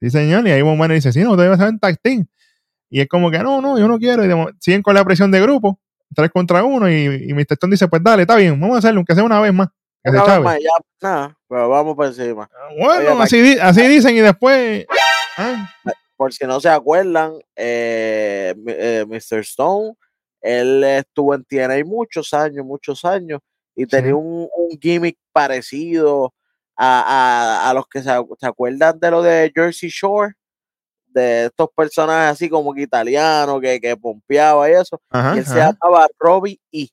Sí, 0.00 0.10
señor. 0.10 0.46
Y 0.46 0.52
ahí 0.52 0.62
Wagner 0.62 0.92
dice, 0.92 1.12
sí, 1.12 1.22
no, 1.22 1.30
tú 1.30 1.42
debes 1.42 1.56
estar 1.56 1.68
en 1.68 1.78
tag 1.78 1.98
team. 2.00 2.26
Y 2.88 3.00
es 3.00 3.08
como 3.08 3.30
que, 3.30 3.38
no, 3.40 3.60
no, 3.60 3.78
yo 3.78 3.88
no 3.88 3.98
quiero. 3.98 4.24
Y 4.24 4.28
de 4.28 4.54
siguen 4.60 4.82
con 4.82 4.94
la 4.94 5.04
presión 5.04 5.30
de 5.30 5.40
grupo, 5.40 5.78
tres 6.14 6.30
contra 6.30 6.62
uno. 6.64 6.88
Y, 6.88 7.28
y 7.28 7.34
Mr. 7.34 7.52
Stone 7.54 7.72
dice, 7.72 7.88
pues 7.88 8.02
dale, 8.02 8.22
está 8.22 8.36
bien, 8.36 8.60
vamos 8.60 8.76
a 8.76 8.78
hacerlo, 8.78 8.98
aunque 8.98 9.14
sea 9.14 9.24
una 9.24 9.40
vez 9.40 9.52
más. 9.52 9.68
Que 10.02 10.10
se 10.12 10.16
vez 10.16 10.40
más, 10.40 10.58
ya, 10.58 10.70
nada, 11.02 11.38
pero 11.46 11.68
vamos 11.68 11.94
por 11.94 12.06
encima. 12.06 12.48
Bueno, 12.78 13.12
Oye, 13.12 13.22
así, 13.22 13.58
así 13.60 13.86
dicen 13.86 14.16
y 14.16 14.20
después... 14.20 14.86
ah, 15.36 15.70
por 16.16 16.32
si 16.32 16.46
no 16.46 16.58
se 16.58 16.70
acuerdan, 16.70 17.34
eh, 17.54 18.54
eh, 18.66 19.04
Mr. 19.06 19.40
Stone, 19.40 19.94
él 20.40 20.82
estuvo 20.84 21.34
en 21.34 21.44
TNA 21.44 21.84
muchos 21.84 22.32
años, 22.34 22.64
muchos 22.64 23.04
años, 23.04 23.40
y 23.74 23.86
tenía 23.86 24.10
Sí. 24.10 24.14
un, 24.14 24.48
un 24.56 24.78
gimmick 24.80 25.16
parecido 25.32 26.32
a, 26.76 27.64
a, 27.66 27.70
a 27.70 27.74
los 27.74 27.86
que 27.88 28.02
se, 28.02 28.10
se 28.38 28.46
acuerdan 28.46 28.98
de 28.98 29.10
lo 29.10 29.22
de 29.22 29.52
Jersey 29.54 29.88
Shore, 29.90 30.32
de 31.06 31.46
estos 31.46 31.68
personajes 31.76 32.32
así 32.32 32.48
como 32.48 32.72
que 32.72 32.82
italianos 32.82 33.60
que, 33.60 33.80
que 33.80 33.96
pompeaba 33.96 34.68
y 34.70 34.74
eso. 34.74 35.00
Ajá, 35.10 35.34
y 35.34 35.38
él 35.38 35.46
se 35.46 35.56
llamaba 35.56 36.06
Robbie 36.18 36.60
E. 36.72 36.86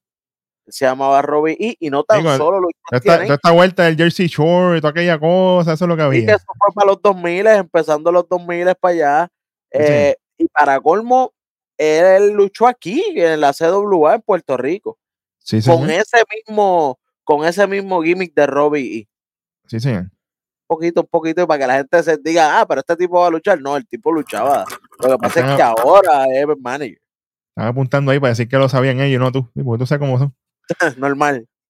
Se 0.67 0.85
llamaba 0.85 1.21
Robbie 1.21 1.55
E. 1.59 1.75
Y 1.79 1.89
no 1.89 2.03
tan 2.03 2.19
Digo, 2.23 2.35
solo 2.35 2.59
lo 2.59 2.67
esta, 2.91 3.23
esta 3.23 3.51
vuelta 3.51 3.83
del 3.83 3.95
Jersey 3.95 4.27
Shore 4.27 4.77
y 4.77 4.81
toda 4.81 4.91
aquella 4.91 5.19
cosa, 5.19 5.73
eso 5.73 5.85
es 5.85 5.89
lo 5.89 5.95
que 5.95 6.01
Y 6.01 6.09
que 6.09 6.17
había. 6.23 6.35
eso 6.35 6.45
fue 6.57 6.73
para 6.73 6.87
los 6.87 7.01
2000, 7.01 7.47
empezando 7.47 8.11
los 8.11 8.27
2000 8.27 8.75
para 8.75 8.93
allá. 8.93 9.27
Sí. 9.71 9.77
Eh, 9.79 10.15
y 10.39 10.47
para 10.47 10.79
colmo, 10.81 11.31
él 11.77 12.31
luchó 12.31 12.67
aquí, 12.67 13.03
en 13.15 13.41
la 13.41 13.53
CWA 13.53 14.15
en 14.15 14.21
Puerto 14.21 14.57
Rico, 14.57 14.97
Sí, 15.39 15.61
con 15.61 15.87
señor. 15.87 15.91
ese 15.91 16.17
mismo, 16.35 16.99
con 17.23 17.45
ese 17.45 17.65
mismo 17.67 18.01
gimmick 18.01 18.33
de 18.35 18.47
Robbie 18.47 18.97
E. 18.99 19.07
Sí, 19.67 19.79
señor. 19.79 20.03
Un 20.69 20.75
poquito, 20.75 21.01
un 21.01 21.07
poquito, 21.07 21.47
para 21.47 21.59
que 21.59 21.67
la 21.67 21.75
gente 21.77 22.03
se 22.03 22.17
diga, 22.17 22.59
ah, 22.59 22.65
pero 22.67 22.81
este 22.81 22.95
tipo 22.97 23.19
va 23.21 23.27
a 23.27 23.29
luchar. 23.29 23.61
No, 23.61 23.77
el 23.77 23.87
tipo 23.87 24.11
luchaba. 24.11 24.65
Lo 24.99 25.11
que 25.11 25.17
pasa 25.17 25.39
es 25.39 25.55
que 25.55 25.61
ahora 25.61 26.25
es 26.25 26.45
manager. 26.59 26.99
Están 27.55 27.67
apuntando 27.69 28.11
ahí 28.11 28.19
para 28.19 28.29
decir 28.29 28.49
que 28.49 28.57
lo 28.57 28.67
sabían 28.67 28.99
ellos, 28.99 29.21
no 29.21 29.31
tú. 29.31 29.49
Porque 29.63 29.79
tú 29.79 29.85
sabes 29.85 29.99
cómo 30.01 30.19
son. 30.19 30.35
Normal. 30.97 31.47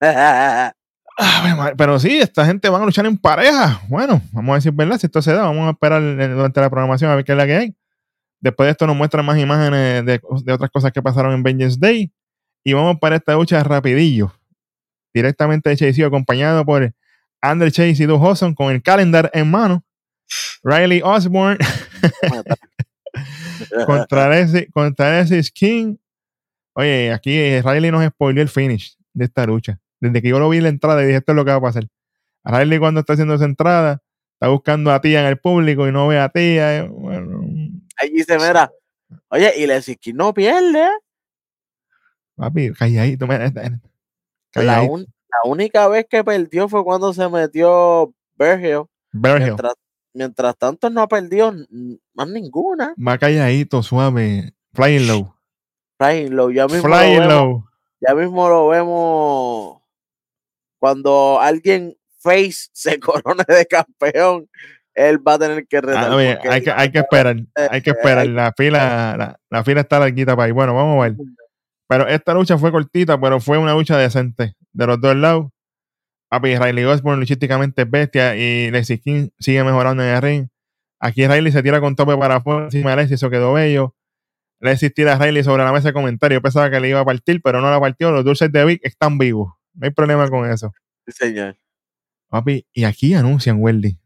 Madre, 1.56 1.74
Pero 1.76 1.98
sí, 1.98 2.18
esta 2.18 2.44
gente 2.44 2.68
van 2.68 2.82
a 2.82 2.84
luchar 2.86 3.06
en 3.06 3.16
pareja. 3.16 3.80
Bueno, 3.88 4.20
vamos 4.32 4.52
a 4.52 4.54
decir 4.56 4.72
verdad, 4.72 4.98
si 4.98 5.06
esto 5.06 5.22
se 5.22 5.32
da, 5.32 5.42
vamos 5.42 5.66
a 5.66 5.70
esperar 5.70 6.02
eh, 6.02 6.28
durante 6.28 6.60
la 6.60 6.70
programación 6.70 7.10
a 7.10 7.16
ver 7.16 7.24
qué 7.24 7.32
es 7.32 7.38
la 7.38 7.46
que 7.46 7.56
hay. 7.56 7.76
Después 8.40 8.66
de 8.66 8.70
esto 8.72 8.86
nos 8.86 8.96
muestran 8.96 9.24
más 9.24 9.38
imágenes 9.38 10.04
de, 10.04 10.20
de 10.44 10.52
otras 10.52 10.70
cosas 10.70 10.92
que 10.92 11.02
pasaron 11.02 11.32
en 11.32 11.42
Vengeance 11.42 11.78
Day. 11.80 12.12
Y 12.64 12.72
vamos 12.72 12.98
para 13.00 13.16
esta 13.16 13.34
lucha 13.34 13.62
rapidillo. 13.62 14.32
Directamente 15.12 15.70
de 15.70 15.76
Chase 15.76 16.04
acompañado 16.04 16.64
por 16.64 16.92
Andrew 17.40 17.70
Chase 17.70 18.02
y 18.02 18.06
Doug 18.06 18.22
Hudson 18.22 18.54
con 18.54 18.72
el 18.72 18.82
calendar 18.82 19.30
en 19.32 19.50
mano. 19.50 19.84
Riley 20.62 21.00
Osborne 21.02 21.58
contra 23.86 24.38
ese, 24.38 24.66
contra 24.72 25.24
King. 25.52 25.96
Oye, 26.74 27.12
aquí 27.12 27.32
eh, 27.32 27.62
Riley 27.64 27.90
nos 27.90 28.04
spoileó 28.06 28.42
el 28.42 28.48
finish 28.48 28.96
de 29.12 29.24
esta 29.24 29.46
lucha. 29.46 29.80
Desde 30.00 30.22
que 30.22 30.28
yo 30.28 30.38
lo 30.38 30.48
vi 30.48 30.58
en 30.58 30.64
la 30.64 30.68
entrada 30.68 31.02
y 31.02 31.06
dije, 31.06 31.18
esto 31.18 31.32
es 31.32 31.36
lo 31.36 31.44
que 31.44 31.50
va 31.50 31.56
a 31.56 31.60
pasar. 31.60 31.88
Riley 32.44 32.78
cuando 32.78 33.00
está 33.00 33.14
haciendo 33.14 33.34
esa 33.34 33.44
entrada, 33.44 34.00
está 34.34 34.48
buscando 34.48 34.92
a 34.92 35.00
Tía 35.00 35.20
en 35.20 35.26
el 35.26 35.38
público 35.38 35.88
y 35.88 35.92
no 35.92 36.06
ve 36.06 36.20
a 36.20 36.28
Tía. 36.28 36.88
Ahí 37.98 38.10
dice, 38.10 38.36
mira, 38.38 38.70
oye, 39.28 39.52
y 39.56 39.66
le 39.66 39.80
que 39.96 40.12
no 40.12 40.32
pierde. 40.32 40.88
papi, 42.36 42.72
calladito. 42.72 43.26
mira, 43.26 43.50
La, 44.54 44.82
un- 44.82 45.02
la 45.02 45.50
única 45.50 45.88
vez 45.88 46.06
que 46.08 46.24
perdió 46.24 46.68
fue 46.68 46.84
cuando 46.84 47.12
se 47.12 47.28
metió 47.28 48.14
Hill. 48.40 48.84
Mientras, 49.12 49.74
mientras 50.12 50.56
tanto 50.56 50.88
no 50.90 51.02
ha 51.02 51.08
perdido 51.08 51.52
más 52.14 52.28
ninguna. 52.28 52.94
Va 52.96 53.18
calladito, 53.18 53.82
suave. 53.82 54.54
Flying 54.72 55.06
low. 55.08 55.34
Flying 55.98 56.30
low, 56.34 56.50
ya 56.50 56.66
mismo, 56.66 56.88
lo 56.88 56.94
Flying 56.94 57.18
vemos, 57.20 57.32
low. 57.34 57.64
ya 58.00 58.14
mismo 58.14 58.48
lo 58.48 58.68
vemos 58.68 59.82
cuando 60.78 61.40
alguien 61.40 61.96
face 62.18 62.68
se 62.72 63.00
corone 63.00 63.44
de 63.48 63.66
campeón, 63.66 64.48
él 64.98 65.18
va 65.26 65.34
a 65.34 65.38
tener 65.38 65.66
que 65.66 65.80
retar. 65.80 66.04
Ah, 66.04 66.08
porque 66.10 66.48
hay, 66.48 66.62
que, 66.62 66.70
hay 66.70 66.90
que 66.90 66.98
esperar. 66.98 67.36
Hay 67.70 67.82
que 67.82 67.90
eh, 67.90 67.94
esperar. 67.96 68.18
hay- 68.18 68.28
La 68.28 68.52
fila, 68.56 69.16
la, 69.16 69.40
la 69.50 69.64
fila 69.64 69.80
está 69.82 69.98
larguita 69.98 70.34
para 70.36 70.46
ahí. 70.46 70.52
Bueno, 70.52 70.74
vamos 70.74 70.98
a 71.04 71.08
ver. 71.08 71.16
Pero 71.88 72.06
esta 72.06 72.34
lucha 72.34 72.58
fue 72.58 72.70
cortita, 72.70 73.18
pero 73.20 73.40
fue 73.40 73.56
una 73.58 73.72
lucha 73.72 73.96
decente 73.96 74.54
de 74.72 74.86
los 74.86 75.00
dos 75.00 75.16
lados. 75.16 75.46
Papi, 76.30 76.56
Riley 76.58 76.84
Osborne 76.84 77.20
luchísticamente 77.20 77.82
es 77.82 77.90
bestia 77.90 78.36
y 78.36 78.70
Lexi 78.70 78.98
King 78.98 79.28
sigue 79.38 79.64
mejorando 79.64 80.02
en 80.02 80.10
el 80.10 80.20
ring. 80.22 80.46
Aquí 81.00 81.26
Riley 81.26 81.50
se 81.52 81.62
tira 81.62 81.80
con 81.80 81.96
tope 81.96 82.16
para 82.18 82.36
afuera 82.36 82.64
encima 82.64 82.90
de 82.90 82.96
Lexi, 82.96 83.14
eso 83.14 83.30
quedó 83.30 83.54
bello. 83.54 83.94
Lexi 84.60 84.90
tira 84.90 85.14
a 85.14 85.18
Riley 85.18 85.42
sobre 85.44 85.64
la 85.64 85.72
mesa 85.72 85.88
de 85.88 85.94
comentarios. 85.94 86.38
Yo 86.38 86.42
pensaba 86.42 86.68
que 86.70 86.80
le 86.80 86.88
iba 86.90 87.00
a 87.00 87.04
partir, 87.04 87.40
pero 87.42 87.60
no 87.62 87.70
la 87.70 87.80
partió. 87.80 88.10
Los 88.10 88.24
dulces 88.24 88.52
de 88.52 88.64
Vic 88.64 88.80
están 88.84 89.16
vivos. 89.16 89.54
No 89.74 89.86
hay 89.86 89.92
problema 89.92 90.28
con 90.28 90.50
eso. 90.50 90.72
Sí, 91.06 91.12
señor. 91.12 91.56
Papi, 92.28 92.66
y 92.74 92.84
aquí 92.84 93.14
anuncian, 93.14 93.56
Weldy, 93.62 93.98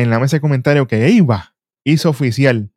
en 0.00 0.10
la 0.10 0.18
mesa 0.18 0.36
de 0.36 0.40
comentarios 0.40 0.88
que 0.88 1.08
Eva 1.08 1.54
hizo 1.84 2.10
oficial 2.10 2.72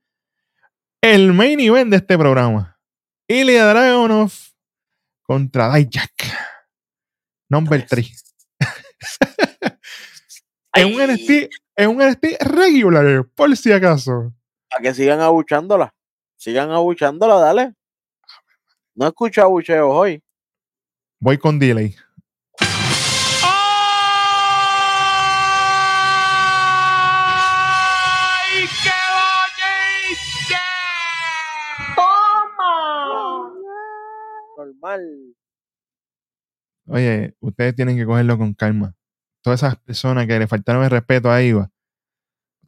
el 1.01 1.33
main 1.33 1.59
event 1.59 1.89
de 1.89 1.97
este 1.97 2.17
programa. 2.17 2.79
Ilya 3.27 3.65
Dragunov 3.65 4.31
contra 5.23 5.73
Dijak. 5.73 6.11
Number 7.49 7.85
3. 7.85 8.35
en 10.75 10.87
un 10.87 11.01
NXT, 11.01 11.49
en 11.75 11.89
un 11.89 11.97
NXT 11.97 12.41
regular, 12.41 13.25
por 13.35 13.55
si 13.55 13.71
acaso. 13.71 14.33
Para 14.69 14.81
que 14.81 14.93
sigan 14.93 15.21
abuchándola. 15.21 15.93
Sigan 16.37 16.71
abuchándola, 16.71 17.35
dale. 17.35 17.73
No 18.95 19.07
escucho 19.07 19.41
abucheos 19.41 19.87
hoy. 19.89 20.21
Voy 21.19 21.37
con 21.37 21.59
delay. 21.59 21.95
Normal. 34.83 35.35
Oye, 36.87 37.35
ustedes 37.39 37.75
tienen 37.75 37.95
que 37.97 38.05
cogerlo 38.05 38.37
con 38.37 38.53
calma. 38.53 38.93
Todas 39.41 39.61
esas 39.61 39.77
personas 39.77 40.27
que 40.27 40.37
le 40.39 40.47
faltaron 40.47 40.83
el 40.83 40.89
respeto 40.89 41.31
a 41.31 41.41
Iva, 41.41 41.69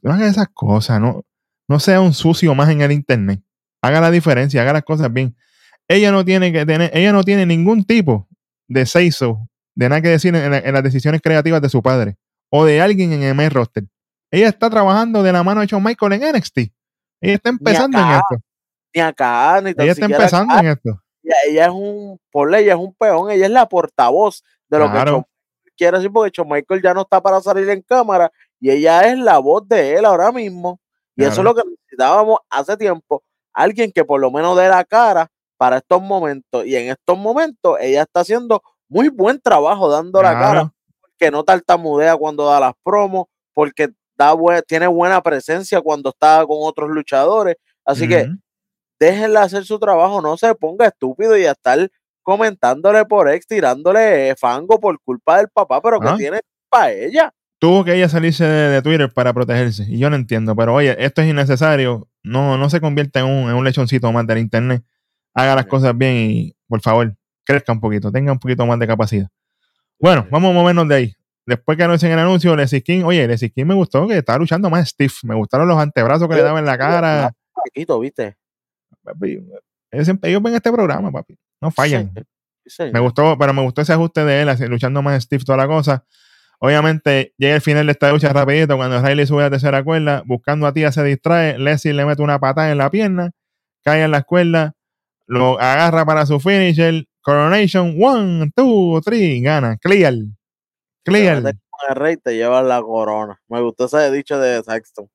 no 0.02 0.12
hagan 0.12 0.28
esas 0.28 0.48
cosas, 0.48 1.00
no, 1.00 1.24
no 1.68 1.80
sea 1.80 2.00
un 2.00 2.12
sucio 2.14 2.54
más 2.54 2.68
en 2.70 2.80
el 2.80 2.92
internet. 2.92 3.42
Haga 3.82 4.00
la 4.00 4.10
diferencia, 4.10 4.62
haga 4.62 4.72
las 4.74 4.84
cosas 4.84 5.12
bien. 5.12 5.36
Ella 5.88 6.10
no 6.12 6.24
tiene 6.24 6.52
que 6.52 6.64
tener, 6.66 6.90
ella 6.94 7.12
no 7.12 7.22
tiene 7.22 7.46
ningún 7.46 7.84
tipo 7.84 8.28
de 8.68 8.86
seiso, 8.86 9.48
de 9.74 9.88
nada 9.88 10.00
que 10.02 10.08
decir 10.08 10.34
en, 10.34 10.50
la- 10.50 10.58
en 10.58 10.72
las 10.74 10.82
decisiones 10.82 11.20
creativas 11.22 11.60
de 11.62 11.68
su 11.68 11.82
padre 11.82 12.16
o 12.50 12.64
de 12.64 12.80
alguien 12.80 13.12
en 13.12 13.38
el 13.40 13.50
roster. 13.50 13.84
Ella 14.30 14.48
está 14.48 14.68
trabajando 14.70 15.22
de 15.22 15.32
la 15.32 15.42
mano 15.42 15.60
de 15.60 15.66
Shawn 15.66 15.82
Michael 15.84 16.14
en 16.14 16.34
NXT. 16.36 16.58
Ella 17.20 17.34
está 17.34 17.50
empezando 17.50 17.98
en 17.98 18.04
esto. 18.14 18.44
Ni 18.94 19.00
acá, 19.02 19.60
ni 19.62 19.70
Ella 19.70 19.92
está 19.92 20.06
empezando 20.06 20.52
acá. 20.54 20.60
en 20.62 20.66
esto. 20.72 21.02
Ella, 21.26 21.36
ella 21.48 21.64
es 21.66 21.72
un, 21.72 22.20
ponle, 22.30 22.60
ella 22.60 22.74
es 22.74 22.78
un 22.78 22.94
peón, 22.94 23.30
ella 23.30 23.46
es 23.46 23.50
la 23.52 23.68
portavoz 23.68 24.42
de 24.68 24.78
lo 24.78 24.90
Claro. 24.90 25.26
que 25.64 25.70
quiere 25.76 25.96
decir, 25.98 26.12
porque 26.12 26.44
Michael 26.44 26.82
ya 26.82 26.94
no 26.94 27.00
está 27.02 27.20
para 27.20 27.40
salir 27.40 27.68
en 27.68 27.82
cámara 27.82 28.30
y 28.60 28.70
ella 28.70 29.00
es 29.02 29.18
la 29.18 29.38
voz 29.38 29.66
de 29.68 29.96
él 29.96 30.04
ahora 30.04 30.30
mismo. 30.32 30.80
Y 31.16 31.24
eso 31.24 31.40
es 31.40 31.44
lo 31.44 31.54
que 31.54 31.62
necesitábamos 31.68 32.38
hace 32.50 32.76
tiempo, 32.76 33.22
alguien 33.52 33.90
que 33.90 34.04
por 34.04 34.20
lo 34.20 34.30
menos 34.30 34.56
dé 34.56 34.68
la 34.68 34.84
cara 34.84 35.28
para 35.56 35.78
estos 35.78 36.00
momentos. 36.02 36.64
Y 36.66 36.76
en 36.76 36.90
estos 36.90 37.16
momentos 37.18 37.76
ella 37.80 38.02
está 38.02 38.20
haciendo 38.20 38.62
muy 38.88 39.08
buen 39.08 39.40
trabajo 39.40 39.88
dando 39.90 40.22
la 40.22 40.32
cara, 40.38 40.72
porque 41.00 41.30
no 41.30 41.42
tartamudea 41.42 42.16
cuando 42.16 42.46
da 42.46 42.60
las 42.60 42.74
promos, 42.84 43.26
porque 43.54 43.88
da 44.16 44.32
bue- 44.34 44.62
tiene 44.66 44.86
buena 44.86 45.20
presencia 45.22 45.80
cuando 45.80 46.10
está 46.10 46.44
con 46.46 46.58
otros 46.60 46.88
luchadores. 46.90 47.56
Así 47.84 48.06
que. 48.08 48.28
Déjenla 48.98 49.42
hacer 49.42 49.64
su 49.64 49.78
trabajo, 49.78 50.20
no 50.22 50.36
se 50.36 50.54
ponga 50.54 50.86
estúpido 50.86 51.36
y 51.36 51.44
a 51.46 51.52
estar 51.52 51.88
comentándole 52.22 53.04
por 53.04 53.28
ex, 53.30 53.46
tirándole 53.46 54.34
fango 54.36 54.80
por 54.80 54.98
culpa 55.00 55.38
del 55.38 55.48
papá, 55.48 55.80
pero 55.80 56.00
que 56.00 56.08
Ah. 56.08 56.16
tiene 56.16 56.40
para 56.68 56.92
ella. 56.92 57.32
tuvo 57.58 57.84
que 57.84 57.94
ella 57.94 58.08
salirse 58.08 58.44
de, 58.44 58.68
de 58.68 58.82
Twitter 58.82 59.10
para 59.12 59.32
protegerse. 59.32 59.84
Y 59.88 59.98
yo 59.98 60.10
no 60.10 60.16
entiendo, 60.16 60.54
pero 60.54 60.74
oye, 60.74 60.94
esto 61.04 61.22
es 61.22 61.28
innecesario. 61.28 62.06
No, 62.22 62.58
no 62.58 62.68
se 62.68 62.80
convierta 62.80 63.20
en 63.20 63.26
un, 63.26 63.48
en 63.48 63.54
un 63.56 63.64
lechoncito 63.64 64.12
más 64.12 64.26
del 64.26 64.38
internet. 64.38 64.82
Haga 65.34 65.54
las 65.54 65.64
Sí. 65.64 65.70
cosas 65.70 65.96
bien 65.96 66.16
y, 66.16 66.56
por 66.68 66.80
favor, 66.82 67.14
crezca 67.44 67.72
un 67.72 67.80
poquito, 67.80 68.12
tenga 68.12 68.30
un 68.32 68.38
poquito 68.38 68.66
más 68.66 68.78
de 68.78 68.86
capacidad. 68.86 69.28
Bueno, 69.98 70.26
vamos 70.30 70.50
a 70.50 70.54
movernos 70.54 70.86
de 70.88 70.94
ahí. 70.94 71.12
Después 71.46 71.78
que 71.78 71.84
anuncien 71.84 72.12
el 72.12 72.18
anuncio, 72.18 72.54
Leslie 72.56 72.82
King, 72.82 73.04
oye, 73.04 73.26
Leslie 73.26 73.50
King 73.50 73.64
me 73.66 73.74
gustó 73.74 74.06
que 74.06 74.18
estaba 74.18 74.38
luchando 74.38 74.68
más 74.68 74.88
stiff. 74.90 75.22
Me 75.24 75.34
gustaron 75.34 75.66
los 75.68 75.78
antebrazos 75.78 76.28
que 76.28 76.34
le 76.34 76.42
daba 76.42 76.58
en 76.58 76.66
la 76.66 76.76
cara. 76.76 77.32
Paquito, 77.54 77.98
¿viste? 78.00 78.36
Papi, 79.06 79.40
ellos, 79.92 80.04
siempre- 80.04 80.30
ellos 80.30 80.42
ven 80.42 80.54
este 80.54 80.72
programa, 80.72 81.10
papi. 81.12 81.38
No 81.60 81.70
fallan. 81.70 82.12
Sí, 82.14 82.22
sí, 82.64 82.70
señor. 82.70 82.92
Me 82.92 83.00
gustó, 83.00 83.38
pero 83.38 83.54
me 83.54 83.62
gustó 83.62 83.82
ese 83.82 83.92
ajuste 83.92 84.24
de 84.24 84.42
él, 84.42 84.48
así, 84.48 84.66
luchando 84.66 85.00
más 85.02 85.22
stiff 85.22 85.44
toda 85.44 85.58
la 85.58 85.66
cosa. 85.66 86.04
Obviamente, 86.58 87.34
llega 87.36 87.54
el 87.54 87.60
final 87.60 87.86
de 87.86 87.92
esta 87.92 88.10
lucha 88.10 88.32
rapidito 88.32 88.76
cuando 88.76 89.00
Riley 89.02 89.26
sube 89.26 89.42
a 89.42 89.44
la 89.44 89.50
tercera 89.50 89.84
cuerda, 89.84 90.22
buscando 90.24 90.66
a 90.66 90.72
Tía 90.72 90.90
se 90.90 91.04
distrae, 91.04 91.58
Leslie 91.58 91.92
le 91.92 92.06
mete 92.06 92.22
una 92.22 92.38
patada 92.38 92.72
en 92.72 92.78
la 92.78 92.90
pierna, 92.90 93.30
cae 93.84 94.02
en 94.02 94.10
la 94.10 94.22
cuerda, 94.22 94.72
lo 95.26 95.60
agarra 95.60 96.04
para 96.06 96.24
su 96.26 96.40
finisher, 96.40 97.04
Coronation, 97.20 97.96
one, 98.00 98.50
two, 98.54 99.00
three, 99.04 99.40
gana, 99.42 99.76
clear, 99.78 100.14
Te 100.14 101.10
clear, 101.10 101.42
con 101.42 101.52
el 101.90 101.94
rey, 101.96 102.16
te 102.16 102.36
llevas 102.36 102.64
la 102.64 102.80
corona. 102.80 103.38
Me 103.48 103.60
gustó 103.60 103.86
ese 103.86 104.10
dicho 104.12 104.38
de 104.38 104.62
Saxton. 104.62 105.08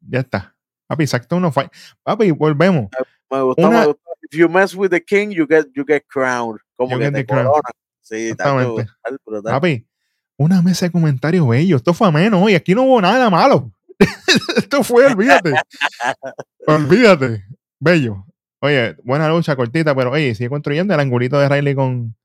ya 0.00 0.20
está. 0.20 0.53
Papi, 0.86 1.04
exacto 1.04 1.36
uno 1.36 1.50
falla. 1.52 1.70
Papi, 2.02 2.30
volvemos. 2.30 2.88
Me 3.30 3.40
gustó, 3.42 3.68
Una- 3.68 3.80
me 3.80 3.86
gustó. 3.86 4.00
If 4.30 4.38
you 4.38 4.48
mess 4.48 4.74
with 4.74 4.90
the 4.90 5.02
king, 5.02 5.30
you 5.30 5.46
get, 5.46 5.66
you 5.74 5.84
get 5.86 6.04
crowned. 6.08 6.58
Como 6.76 6.98
que 6.98 7.10
te 7.10 7.26
corona. 7.26 7.60
Sí, 8.00 8.30
Exactamente. 8.30 8.86
brutal. 9.24 9.52
Papi, 9.52 9.86
Una 10.36 10.60
mesa 10.62 10.86
de 10.86 10.92
comentarios 10.92 11.46
bello. 11.48 11.76
Esto 11.76 11.94
fue 11.94 12.08
ameno 12.08 12.48
y 12.48 12.54
aquí 12.54 12.74
no 12.74 12.82
hubo 12.82 13.00
nada 13.00 13.30
malo. 13.30 13.70
Esto 14.56 14.82
fue, 14.82 15.06
olvídate. 15.06 15.52
olvídate. 16.66 17.44
Bello. 17.78 18.26
Oye, 18.60 18.96
buena 19.04 19.28
lucha, 19.28 19.54
cortita, 19.56 19.94
pero 19.94 20.10
oye, 20.10 20.34
sigue 20.34 20.48
construyendo 20.48 20.94
el 20.94 21.00
angulito 21.00 21.38
de 21.38 21.48
Riley 21.48 21.74
con, 21.74 22.16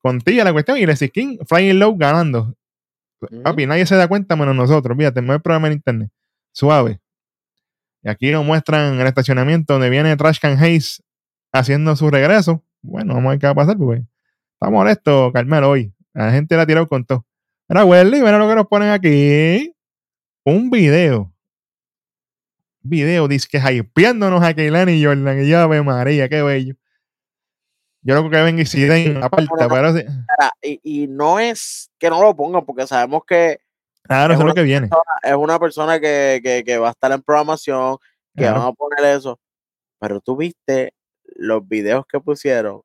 con 0.00 0.20
Tía 0.20 0.44
la 0.44 0.52
cuestión. 0.52 0.78
Y 0.78 0.86
Leslie 0.86 1.10
King, 1.10 1.38
Flying 1.46 1.78
Low 1.78 1.96
ganando. 1.96 2.54
Ujú. 3.20 3.42
Papi, 3.42 3.66
nadie 3.66 3.84
se 3.86 3.96
da 3.96 4.06
cuenta 4.08 4.36
menos 4.36 4.54
nosotros. 4.54 4.96
Fíjate, 4.96 5.20
no 5.20 5.32
hay 5.32 5.38
problema 5.40 5.66
en 5.66 5.74
internet. 5.74 6.10
Suave. 6.52 7.00
Y 8.04 8.10
aquí 8.10 8.30
nos 8.30 8.44
muestran 8.44 9.00
el 9.00 9.06
estacionamiento 9.06 9.72
donde 9.72 9.88
viene 9.88 10.14
Trash 10.16 10.38
Can 10.38 10.62
Hayes 10.62 11.02
haciendo 11.52 11.96
su 11.96 12.10
regreso. 12.10 12.62
Bueno, 12.82 13.14
vamos 13.14 13.28
a 13.28 13.30
ver 13.30 13.38
qué 13.38 13.46
va 13.46 13.52
a 13.52 13.54
pasar, 13.54 13.78
porque 13.78 14.04
está 14.52 14.70
molesto 14.70 15.32
Carmelo 15.32 15.70
hoy. 15.70 15.94
La 16.12 16.30
gente 16.30 16.54
la 16.54 16.62
ha 16.62 16.66
tirado 16.66 16.86
con 16.86 17.06
todo. 17.06 17.24
Mira, 17.66 17.86
Welly, 17.86 18.20
mira 18.20 18.38
lo 18.38 18.46
que 18.46 18.54
nos 18.56 18.66
ponen 18.66 18.90
aquí. 18.90 19.74
Un 20.44 20.68
video. 20.68 21.32
Video, 22.82 23.26
dice 23.26 23.48
que 23.50 23.72
hypeándonos 23.72 24.44
a 24.44 24.52
Keilani 24.52 24.92
y 24.92 25.04
Jordan. 25.04 25.42
Y 25.42 25.48
ya 25.48 25.66
ve 25.66 25.82
María, 25.82 26.28
qué 26.28 26.42
bello. 26.42 26.74
Yo 28.02 28.18
creo 28.18 28.30
que 28.30 28.42
ven 28.42 28.58
y 28.58 28.66
si 28.66 28.82
den 28.82 29.18
pero 29.70 29.96
sí. 29.96 30.04
Mira, 30.04 30.52
Y, 30.60 30.80
y 30.82 31.06
no 31.06 31.38
es 31.38 31.90
que 31.98 32.10
no 32.10 32.20
lo 32.20 32.36
pongan, 32.36 32.66
porque 32.66 32.86
sabemos 32.86 33.22
que 33.26 33.60
Claro, 34.06 34.34
Es 34.34 34.38
eso 34.38 34.46
es 34.46 34.48
lo 34.48 34.54
que 34.54 34.62
viene. 34.62 34.88
es 35.22 35.34
una 35.34 35.58
persona 35.58 35.98
que, 35.98 36.40
que, 36.42 36.62
que 36.64 36.78
va 36.78 36.88
a 36.88 36.90
estar 36.92 37.10
en 37.12 37.22
programación, 37.22 37.96
que 38.36 38.42
Claro. 38.44 38.58
van 38.60 38.68
a 38.68 38.72
poner 38.72 39.16
eso. 39.16 39.38
Pero 40.00 40.20
tú 40.20 40.36
viste 40.36 40.92
los 41.36 41.66
videos 41.66 42.04
que 42.06 42.20
pusieron, 42.20 42.82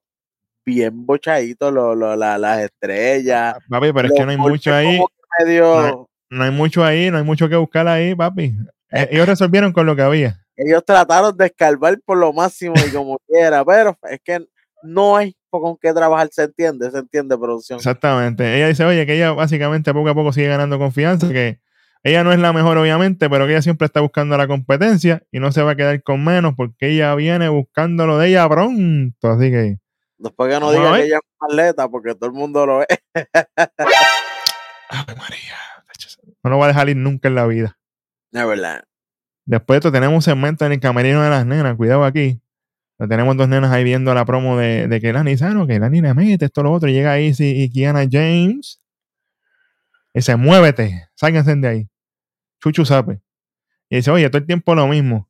bien 0.65 1.05
bochaditos, 1.05 1.73
lo- 1.73 1.93
lo- 1.95 2.15
la- 2.15 2.37
las 2.37 2.59
estrellas. 2.61 3.55
Papi, 3.69 3.91
pero 3.91 4.07
es 4.07 4.13
que 4.13 4.25
no 4.25 4.31
hay 4.31 4.37
mucho 4.37 4.73
ahí. 4.73 4.99
medio- 5.39 6.07
No 6.29 6.43
hay 6.43 6.51
mucho 6.51 6.83
ahí, 6.83 7.09
no 7.11 7.17
hay 7.17 7.23
mucho 7.23 7.49
que 7.49 7.55
buscar 7.55 7.87
ahí, 7.87 8.15
papi. 8.15 8.53
Eh, 8.91 9.09
Ellos 9.11 9.27
resolvieron 9.27 9.71
con 9.73 9.85
lo 9.85 9.95
que 9.95 10.01
había. 10.03 10.39
ellos 10.55 10.83
trataron 10.85 11.35
de 11.37 11.45
escarbar 11.47 11.99
por 12.05 12.17
lo 12.17 12.31
máximo 12.33 12.75
y 12.85 12.91
como 12.93 13.17
quiera, 13.27 13.63
pero 13.65 13.97
es 14.03 14.19
que 14.23 14.45
no 14.83 15.15
hay 15.17 15.35
con 15.49 15.77
qué 15.77 15.93
trabajar, 15.93 16.29
se 16.31 16.43
entiende, 16.43 16.89
se 16.91 16.99
entiende 16.99 17.37
producción. 17.37 17.77
Exactamente. 17.77 18.55
Ella 18.55 18.67
dice, 18.67 18.85
oye, 18.85 19.05
que 19.05 19.15
ella 19.15 19.31
básicamente 19.31 19.93
poco 19.93 20.09
a 20.09 20.13
poco 20.15 20.31
sigue 20.31 20.47
ganando 20.47 20.77
confianza, 20.77 21.27
que 21.29 21.59
ella 22.03 22.23
no 22.23 22.31
es 22.31 22.39
la 22.39 22.53
mejor, 22.53 22.77
obviamente, 22.77 23.29
pero 23.29 23.45
que 23.45 23.53
ella 23.53 23.61
siempre 23.61 23.85
está 23.85 23.99
buscando 24.01 24.37
la 24.37 24.47
competencia 24.47 25.23
y 25.31 25.39
no 25.39 25.51
se 25.51 25.61
va 25.63 25.71
a 25.71 25.75
quedar 25.75 26.01
con 26.03 26.23
menos 26.23 26.53
porque 26.55 26.89
ella 26.91 27.13
viene 27.15 27.49
buscando 27.49 28.05
lo 28.05 28.17
de 28.17 28.29
ella 28.29 28.47
pronto. 28.47 29.29
Así 29.29 29.49
que, 29.51 29.77
Después 30.17 30.53
que 30.53 30.59
no 30.59 30.67
Vamos 30.67 30.75
a 30.75 30.77
digan 30.79 30.91
ver. 30.93 31.01
que 31.01 31.07
ella 31.07 31.17
es 31.17 31.21
una 31.39 31.47
atleta, 31.47 31.89
porque 31.89 32.13
todo 32.15 32.25
el 32.27 32.33
mundo 32.35 32.65
lo 32.65 32.77
ve. 32.79 32.87
Ave 34.89 35.15
María, 35.15 35.55
no 36.43 36.49
lo 36.49 36.57
va 36.57 36.65
a 36.65 36.67
dejar 36.69 36.89
ir 36.89 36.97
nunca 36.97 37.27
en 37.27 37.35
la 37.35 37.45
vida. 37.45 37.77
Es 38.31 38.45
verdad. 38.45 38.83
Después 39.45 39.75
de 39.75 39.77
esto 39.79 39.91
tenemos 39.91 40.15
un 40.15 40.21
segmento 40.21 40.65
en 40.65 40.73
el 40.73 40.79
camerino 40.79 41.23
de 41.23 41.29
las 41.29 41.45
nenas, 41.45 41.75
cuidado 41.75 42.03
aquí. 42.03 42.39
Lo 42.99 43.07
tenemos 43.07 43.37
dos 43.37 43.47
nenas 43.47 43.71
ahí 43.71 43.85
viendo 43.85 44.13
la 44.13 44.25
promo 44.25 44.57
de, 44.57 44.87
de 44.89 45.01
Kelani. 45.01 45.31
Dice, 45.31 45.45
ah, 45.45 45.53
no, 45.53 45.65
Kelani 45.65 46.01
le 46.01 46.13
mete 46.13 46.45
esto, 46.45 46.61
lo 46.63 46.73
otro. 46.73 46.89
Y 46.89 46.93
llega 46.93 47.13
ahí 47.13 47.33
sí, 47.33 47.63
y 47.63 47.69
Kiana 47.69 48.05
James. 48.11 48.81
Y 50.13 50.19
dice, 50.19 50.35
muévete, 50.35 51.07
sáquense 51.15 51.55
de 51.55 51.67
ahí. 51.67 51.89
Chuchu 52.61 52.85
sabe. 52.85 53.21
Y 53.89 53.97
dice, 53.97 54.11
oye, 54.11 54.29
todo 54.29 54.39
el 54.39 54.45
tiempo 54.45 54.75
lo 54.75 54.87
mismo. 54.87 55.29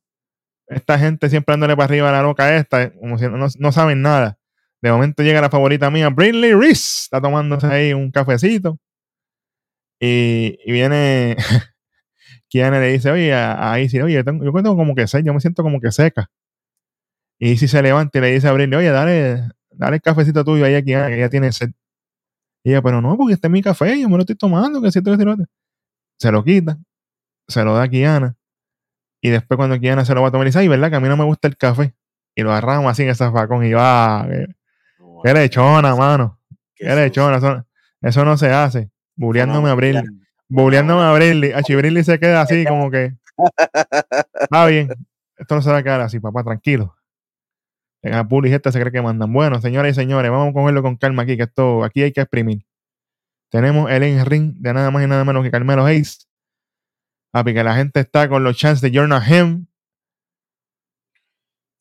Esta 0.66 0.98
gente 0.98 1.30
siempre 1.30 1.52
dándole 1.52 1.76
para 1.76 1.84
arriba 1.84 2.10
la 2.12 2.22
loca 2.22 2.56
esta, 2.56 2.92
como 2.92 3.18
si 3.18 3.26
no, 3.28 3.46
no 3.58 3.72
saben 3.72 4.02
nada. 4.02 4.38
De 4.82 4.90
momento 4.90 5.22
llega 5.22 5.40
la 5.40 5.50
favorita 5.50 5.90
mía, 5.90 6.08
Brinley 6.10 6.54
Reese. 6.54 7.02
Está 7.04 7.20
tomándose 7.20 7.66
ahí 7.68 7.92
un 7.92 8.10
cafecito. 8.10 8.78
Y, 10.00 10.58
y 10.64 10.72
viene 10.72 11.36
Kiana 12.48 12.80
le 12.80 12.88
dice, 12.88 13.10
oye, 13.12 13.32
a, 13.32 13.72
a 13.72 13.80
Izzy, 13.80 14.00
oye, 14.00 14.24
tengo, 14.24 14.44
como 14.76 14.94
que 14.96 15.06
yo 15.06 15.32
me 15.32 15.40
siento 15.40 15.62
como 15.62 15.80
que 15.80 15.92
seca. 15.92 16.30
Y 17.42 17.52
Izzy 17.52 17.68
se 17.68 17.82
levanta 17.82 18.18
y 18.18 18.20
le 18.20 18.32
dice 18.32 18.48
a 18.48 18.52
Brinley, 18.52 18.78
oye, 18.78 18.90
dale, 18.90 19.48
dale 19.70 19.96
el 19.96 20.02
cafecito 20.02 20.44
tuyo 20.44 20.66
ahí 20.66 20.74
a 20.74 20.82
Kiana, 20.82 21.08
que 21.08 21.16
ella 21.16 21.30
tiene 21.30 21.50
sed. 21.52 21.70
Y 22.62 22.70
ella, 22.70 22.82
pero 22.82 23.00
no, 23.00 23.16
porque 23.16 23.32
este 23.32 23.46
es 23.46 23.50
mi 23.50 23.62
café, 23.62 23.98
yo 23.98 24.10
me 24.10 24.16
lo 24.16 24.20
estoy 24.20 24.36
tomando, 24.36 24.82
que 24.82 24.92
siento 24.92 25.10
que 25.10 25.16
se 25.16 25.24
lo 25.24 25.36
Se 26.18 26.30
lo 26.30 26.44
quita, 26.44 26.78
se 27.48 27.64
lo 27.64 27.74
da 27.74 27.84
a 27.84 27.88
Kiana. 27.88 28.36
Y 29.22 29.30
después 29.30 29.56
cuando 29.56 29.80
Kiana 29.80 30.04
se 30.04 30.14
lo 30.14 30.20
va 30.20 30.28
a 30.28 30.30
tomar, 30.30 30.46
dice, 30.46 30.58
ay, 30.58 30.68
¿verdad? 30.68 30.90
Que 30.90 30.96
a 30.96 31.00
mí 31.00 31.08
no 31.08 31.16
me 31.16 31.24
gusta 31.24 31.48
el 31.48 31.56
café. 31.56 31.94
Y 32.34 32.42
lo 32.42 32.52
agarramos 32.52 32.92
así 32.92 33.04
en 33.04 33.08
ese 33.08 33.30
facón 33.30 33.64
y 33.64 33.72
va, 33.72 34.26
qué, 34.28 34.46
qué 35.24 35.32
lechona, 35.32 35.96
mano. 35.96 36.38
Qué 36.74 36.84
Qué 36.84 36.94
lechona, 36.94 37.38
eso, 37.38 37.66
eso 38.02 38.24
no 38.26 38.36
se 38.36 38.50
hace. 38.50 38.90
Buleándome 39.16 39.70
a 39.70 39.74
Brinley. 39.74 40.04
Buleándome 40.46 41.02
a 41.04 41.12
Brinley. 41.14 41.52
A 41.52 41.60
Brinley 41.60 42.04
se 42.04 42.18
queda 42.18 42.42
así 42.42 42.66
como 42.66 42.90
que. 42.90 43.14
Está 44.40 44.66
bien. 44.66 44.90
Esto 45.38 45.54
no 45.54 45.62
se 45.62 45.70
va 45.70 45.78
a 45.78 45.82
quedar 45.82 46.02
así, 46.02 46.20
papá, 46.20 46.44
tranquilo. 46.44 46.94
Y 48.02 48.48
gente 48.48 48.72
se 48.72 48.80
cree 48.80 48.92
que 48.92 49.02
mandan. 49.02 49.32
Bueno, 49.32 49.60
señoras 49.60 49.92
y 49.92 49.94
señores, 49.94 50.30
vamos 50.30 50.50
a 50.50 50.52
cogerlo 50.52 50.82
con 50.82 50.96
calma 50.96 51.22
aquí, 51.22 51.36
que 51.36 51.42
esto 51.42 51.84
aquí 51.84 52.02
hay 52.02 52.12
que 52.12 52.22
exprimir. 52.22 52.64
Tenemos 53.50 53.90
el 53.90 54.02
en 54.04 54.24
ring 54.24 54.54
de 54.56 54.72
nada 54.72 54.90
más 54.90 55.02
y 55.02 55.06
nada 55.06 55.24
menos 55.24 55.42
que 55.42 55.50
Carmelo 55.50 55.84
Hayes. 55.84 56.28
Papi, 57.32 57.52
que 57.52 57.62
la 57.62 57.74
gente 57.74 58.00
está 58.00 58.28
con 58.28 58.42
los 58.42 58.56
chances 58.56 58.80
de 58.80 58.96
Jordan 58.96 59.22
Hem. 59.22 59.66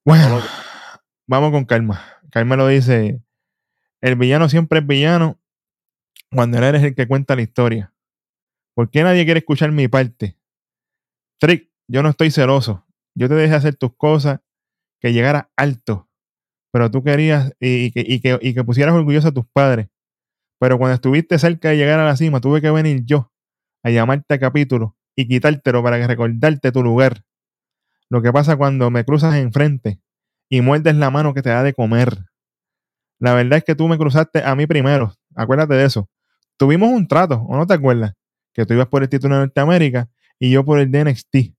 Bueno, 0.03 0.41
vamos 1.27 1.51
con 1.51 1.65
calma. 1.65 2.01
Carmelo 2.31 2.67
dice: 2.67 3.21
El 4.01 4.15
villano 4.15 4.49
siempre 4.49 4.79
es 4.79 4.87
villano 4.87 5.39
cuando 6.31 6.57
él 6.57 6.63
eres 6.65 6.83
el 6.83 6.95
que 6.95 7.07
cuenta 7.07 7.35
la 7.35 7.43
historia. 7.43 7.93
¿Por 8.75 8.89
qué 8.89 9.03
nadie 9.03 9.25
quiere 9.25 9.39
escuchar 9.39 9.71
mi 9.71 9.87
parte? 9.87 10.37
Trick, 11.39 11.71
yo 11.87 12.03
no 12.03 12.09
estoy 12.09 12.31
celoso. 12.31 12.85
Yo 13.15 13.27
te 13.27 13.35
dejé 13.35 13.55
hacer 13.55 13.75
tus 13.75 13.95
cosas, 13.95 14.41
que 14.99 15.13
llegaras 15.13 15.47
alto. 15.55 16.08
Pero 16.71 16.91
tú 16.91 17.03
querías 17.03 17.53
y, 17.59 17.91
que, 17.91 18.03
y, 18.07 18.19
que, 18.19 18.37
y 18.41 18.53
que 18.53 18.63
pusieras 18.63 18.93
orgulloso 18.93 19.29
a 19.29 19.31
tus 19.31 19.45
padres. 19.51 19.87
Pero 20.59 20.77
cuando 20.77 20.95
estuviste 20.95 21.39
cerca 21.39 21.69
de 21.69 21.77
llegar 21.77 21.99
a 21.99 22.05
la 22.05 22.15
cima, 22.15 22.41
tuve 22.41 22.61
que 22.61 22.69
venir 22.69 23.03
yo 23.05 23.31
a 23.83 23.89
llamarte 23.89 24.35
a 24.35 24.39
capítulo 24.39 24.97
y 25.15 25.27
quitártelo 25.27 25.81
para 25.83 25.97
que 25.97 26.07
recordarte 26.07 26.71
tu 26.71 26.83
lugar. 26.83 27.23
Lo 28.09 28.21
que 28.21 28.33
pasa 28.33 28.57
cuando 28.57 28.89
me 28.89 29.05
cruzas 29.05 29.35
enfrente 29.35 29.99
y 30.49 30.61
muerdes 30.61 30.95
la 30.95 31.11
mano 31.11 31.33
que 31.33 31.41
te 31.41 31.49
da 31.49 31.63
de 31.63 31.73
comer. 31.73 32.25
La 33.19 33.33
verdad 33.33 33.57
es 33.57 33.63
que 33.63 33.75
tú 33.75 33.87
me 33.87 33.97
cruzaste 33.97 34.43
a 34.43 34.55
mí 34.55 34.65
primero. 34.65 35.13
Acuérdate 35.35 35.75
de 35.75 35.85
eso. 35.85 36.09
Tuvimos 36.57 36.89
un 36.89 37.07
trato, 37.07 37.35
¿o 37.47 37.55
no 37.55 37.67
te 37.67 37.73
acuerdas? 37.73 38.13
Que 38.53 38.65
tú 38.65 38.73
ibas 38.73 38.87
por 38.87 39.03
el 39.03 39.09
título 39.09 39.35
de 39.35 39.41
Norteamérica 39.41 40.09
y 40.39 40.51
yo 40.51 40.65
por 40.65 40.79
el 40.79 40.91
de. 40.91 41.53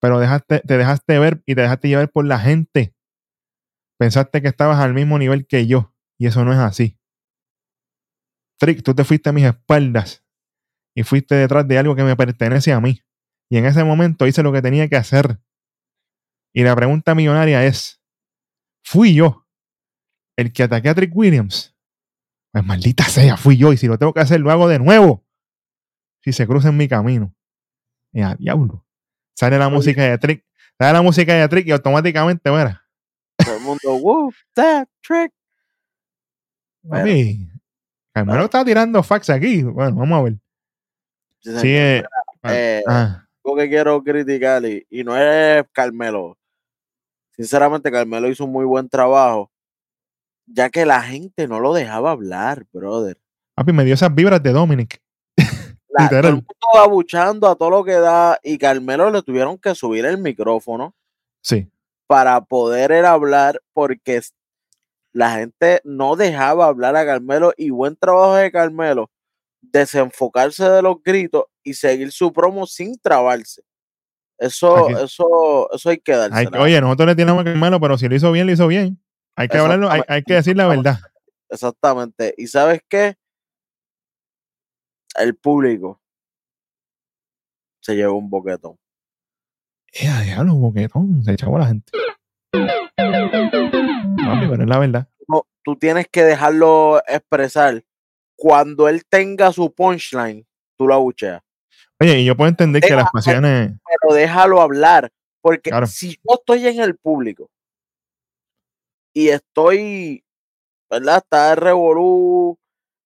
Pero 0.00 0.18
dejaste, 0.18 0.60
te 0.60 0.76
dejaste 0.76 1.18
ver 1.18 1.42
y 1.46 1.54
te 1.54 1.62
dejaste 1.62 1.88
llevar 1.88 2.10
por 2.10 2.24
la 2.24 2.38
gente. 2.38 2.95
Pensaste 3.98 4.42
que 4.42 4.48
estabas 4.48 4.78
al 4.78 4.94
mismo 4.94 5.18
nivel 5.18 5.46
que 5.46 5.66
yo. 5.66 5.94
Y 6.18 6.26
eso 6.26 6.44
no 6.44 6.52
es 6.52 6.58
así. 6.58 6.98
Trick, 8.58 8.82
tú 8.82 8.94
te 8.94 9.04
fuiste 9.04 9.28
a 9.28 9.32
mis 9.32 9.44
espaldas 9.44 10.24
y 10.94 11.02
fuiste 11.02 11.34
detrás 11.34 11.68
de 11.68 11.78
algo 11.78 11.94
que 11.94 12.04
me 12.04 12.16
pertenece 12.16 12.72
a 12.72 12.80
mí. 12.80 13.02
Y 13.50 13.58
en 13.58 13.66
ese 13.66 13.84
momento 13.84 14.26
hice 14.26 14.42
lo 14.42 14.52
que 14.52 14.62
tenía 14.62 14.88
que 14.88 14.96
hacer. 14.96 15.40
Y 16.54 16.62
la 16.62 16.74
pregunta 16.74 17.14
millonaria 17.14 17.64
es, 17.64 18.00
¿fui 18.82 19.14
yo 19.14 19.46
el 20.36 20.52
que 20.52 20.62
ataqué 20.62 20.88
a 20.88 20.94
Trick 20.94 21.14
Williams? 21.14 21.76
Pues 22.52 22.64
maldita 22.64 23.04
sea, 23.04 23.36
fui 23.36 23.58
yo. 23.58 23.72
Y 23.72 23.76
si 23.76 23.86
lo 23.86 23.98
tengo 23.98 24.14
que 24.14 24.20
hacer, 24.20 24.40
lo 24.40 24.50
hago 24.50 24.68
de 24.68 24.78
nuevo. 24.78 25.26
Si 26.22 26.32
se 26.32 26.46
cruza 26.46 26.70
en 26.70 26.78
mi 26.78 26.88
camino. 26.88 27.36
Y 28.12 28.22
a 28.22 28.34
diablo. 28.34 28.86
Sale 29.36 29.58
la 29.58 29.66
Oye. 29.66 29.76
música 29.76 30.02
de 30.02 30.16
Trick. 30.16 30.46
Sale 30.78 30.94
la 30.94 31.02
música 31.02 31.34
de 31.34 31.46
Trick 31.48 31.66
y 31.66 31.72
automáticamente, 31.72 32.50
mira, 32.50 32.85
mundo, 33.66 33.96
woo, 33.96 34.32
that 34.54 34.86
trick. 35.02 35.32
Bueno. 36.82 37.04
papi, 37.04 37.48
Carmelo 38.12 38.44
está 38.44 38.64
tirando 38.64 39.02
fax 39.02 39.30
aquí. 39.30 39.62
Bueno, 39.62 39.96
vamos 39.96 40.18
a 40.18 40.22
ver. 40.22 40.34
Sí, 41.40 41.58
Sí, 41.60 41.68
eh, 41.76 42.04
eh, 42.44 42.82
ah, 42.86 43.24
Algo 43.44 43.56
que 43.56 43.68
quiero 43.68 44.02
criticar 44.02 44.64
y, 44.64 44.86
y 44.90 45.04
no 45.04 45.16
es 45.16 45.64
Carmelo. 45.72 46.36
Sinceramente, 47.32 47.90
Carmelo 47.90 48.28
hizo 48.28 48.44
un 48.44 48.52
muy 48.52 48.64
buen 48.64 48.88
trabajo, 48.88 49.50
ya 50.46 50.70
que 50.70 50.86
la 50.86 51.02
gente 51.02 51.46
no 51.46 51.60
lo 51.60 51.74
dejaba 51.74 52.12
hablar, 52.12 52.64
brother. 52.72 53.18
papi, 53.54 53.72
me 53.72 53.84
dio 53.84 53.94
esas 53.94 54.14
vibras 54.14 54.42
de 54.42 54.52
Dominic. 54.52 55.00
La, 55.88 56.08
todo 56.08 56.18
el 56.18 56.24
Literal. 56.24 56.32
mundo 56.34 56.82
abuchando 56.82 57.48
a 57.48 57.56
todo 57.56 57.70
lo 57.70 57.84
que 57.84 57.92
da 57.94 58.38
y 58.42 58.58
Carmelo 58.58 59.10
le 59.10 59.22
tuvieron 59.22 59.58
que 59.58 59.74
subir 59.74 60.04
el 60.06 60.18
micrófono 60.18 60.94
Sí. 61.42 61.70
Para 62.06 62.40
poder 62.40 62.92
él 62.92 63.04
hablar 63.04 63.60
porque 63.72 64.20
la 65.12 65.32
gente 65.32 65.80
no 65.84 66.16
dejaba 66.16 66.66
hablar 66.66 66.96
a 66.96 67.04
Carmelo 67.06 67.52
y 67.56 67.70
buen 67.70 67.96
trabajo 67.96 68.34
de 68.34 68.50
Carmelo 68.50 69.10
desenfocarse 69.60 70.68
de 70.68 70.82
los 70.82 71.02
gritos 71.02 71.44
y 71.62 71.74
seguir 71.74 72.12
su 72.12 72.32
promo 72.32 72.66
sin 72.66 72.98
trabarse. 72.98 73.62
Eso, 74.38 74.90
Aquí- 74.90 75.02
eso, 75.04 75.72
eso 75.72 75.90
hay 75.90 75.98
que 75.98 76.12
darse. 76.12 76.48
Oye, 76.58 76.80
nosotros 76.80 77.08
le 77.08 77.16
tiramos 77.16 77.40
a 77.40 77.44
Carmelo, 77.44 77.80
pero 77.80 77.98
si 77.98 78.08
lo 78.08 78.14
hizo 78.14 78.30
bien, 78.30 78.46
lo 78.46 78.52
hizo 78.52 78.66
bien. 78.68 79.02
Hay 79.34 79.48
que 79.48 79.58
hablarlo, 79.58 79.90
hay, 79.90 80.02
hay 80.08 80.22
que 80.22 80.34
decir 80.34 80.56
la 80.56 80.66
verdad. 80.66 80.98
Exactamente. 81.48 82.34
¿Y 82.36 82.46
sabes 82.46 82.80
qué? 82.88 83.16
el 85.18 85.34
público 85.34 86.00
se 87.80 87.94
llevó 87.94 88.18
un 88.18 88.28
boquetón. 88.28 88.76
Eh, 89.92 90.08
diablo, 90.24 90.54
boquetón, 90.54 91.22
se 91.24 91.32
echaba 91.32 91.58
la 91.60 91.66
gente. 91.68 91.92
Papi, 92.52 94.46
pero 94.48 94.62
es 94.62 94.68
la 94.68 94.78
verdad. 94.78 95.08
No, 95.28 95.46
tú 95.62 95.76
tienes 95.76 96.06
que 96.10 96.22
dejarlo 96.24 97.00
expresar. 97.06 97.82
Cuando 98.36 98.88
él 98.88 99.02
tenga 99.08 99.52
su 99.52 99.72
punchline, 99.74 100.46
tú 100.76 100.86
lo 100.86 100.94
abucheas. 100.94 101.40
Oye, 102.00 102.20
y 102.20 102.24
yo 102.26 102.36
puedo 102.36 102.48
entender 102.50 102.82
que 102.82 102.94
las 102.94 103.10
pasiones. 103.10 103.72
Pero 104.02 104.14
déjalo 104.14 104.60
hablar. 104.60 105.10
Porque 105.40 105.70
Claro. 105.70 105.86
si 105.86 106.10
yo 106.16 106.34
estoy 106.34 106.66
en 106.66 106.80
el 106.80 106.96
público 106.96 107.48
y 109.14 109.28
estoy, 109.28 110.24
¿verdad? 110.90 111.18
Está 111.18 111.52
el 111.52 111.56
revolú 111.58 112.58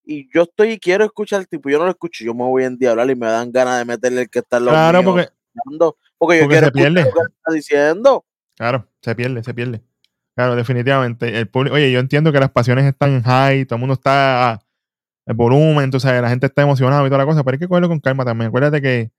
y 0.04 0.28
yo 0.34 0.42
estoy 0.44 0.70
y 0.72 0.78
quiero 0.80 1.04
escuchar 1.04 1.40
al 1.40 1.48
tipo, 1.48 1.68
yo 1.68 1.78
no 1.78 1.84
lo 1.84 1.90
escucho, 1.90 2.24
yo 2.24 2.32
me 2.34 2.44
voy 2.44 2.64
a 2.64 2.68
endiablar 2.68 3.10
y 3.10 3.14
me 3.14 3.26
dan 3.26 3.52
ganas 3.52 3.78
de 3.78 3.84
meterle 3.84 4.22
el 4.22 4.30
que 4.30 4.38
está 4.40 4.56
en 4.56 4.64
los 4.64 4.72
Claro, 4.72 5.02
míos, 5.02 5.12
porque, 5.14 5.30
porque 6.18 6.38
yo 6.38 6.44
porque 6.44 6.48
quiero 6.48 6.66
se 6.66 6.72
pierde. 6.72 7.02
lo 7.02 7.10
que 7.10 7.20
está 7.36 7.52
diciendo. 7.52 8.24
claro, 8.56 8.88
se 9.02 9.14
pierde, 9.14 9.42
se 9.42 9.54
pierde. 9.54 9.82
Claro, 10.34 10.56
definitivamente. 10.56 11.38
El 11.38 11.48
público, 11.48 11.76
oye, 11.76 11.92
yo 11.92 12.00
entiendo 12.00 12.32
que 12.32 12.40
las 12.40 12.50
pasiones 12.50 12.84
están 12.86 13.22
high, 13.22 13.66
todo 13.66 13.76
el 13.76 13.80
mundo 13.80 13.94
está 13.94 14.60
el 15.26 15.34
volumen, 15.34 15.84
entonces 15.84 16.10
la 16.20 16.28
gente 16.28 16.46
está 16.46 16.62
emocionada 16.62 17.02
y 17.06 17.08
toda 17.08 17.18
la 17.18 17.26
cosa, 17.26 17.44
pero 17.44 17.54
hay 17.54 17.58
que 17.58 17.68
cogerlo 17.68 17.88
con 17.88 18.00
calma 18.00 18.24
también. 18.24 18.48
Acuérdate 18.48 18.80
que 18.80 19.10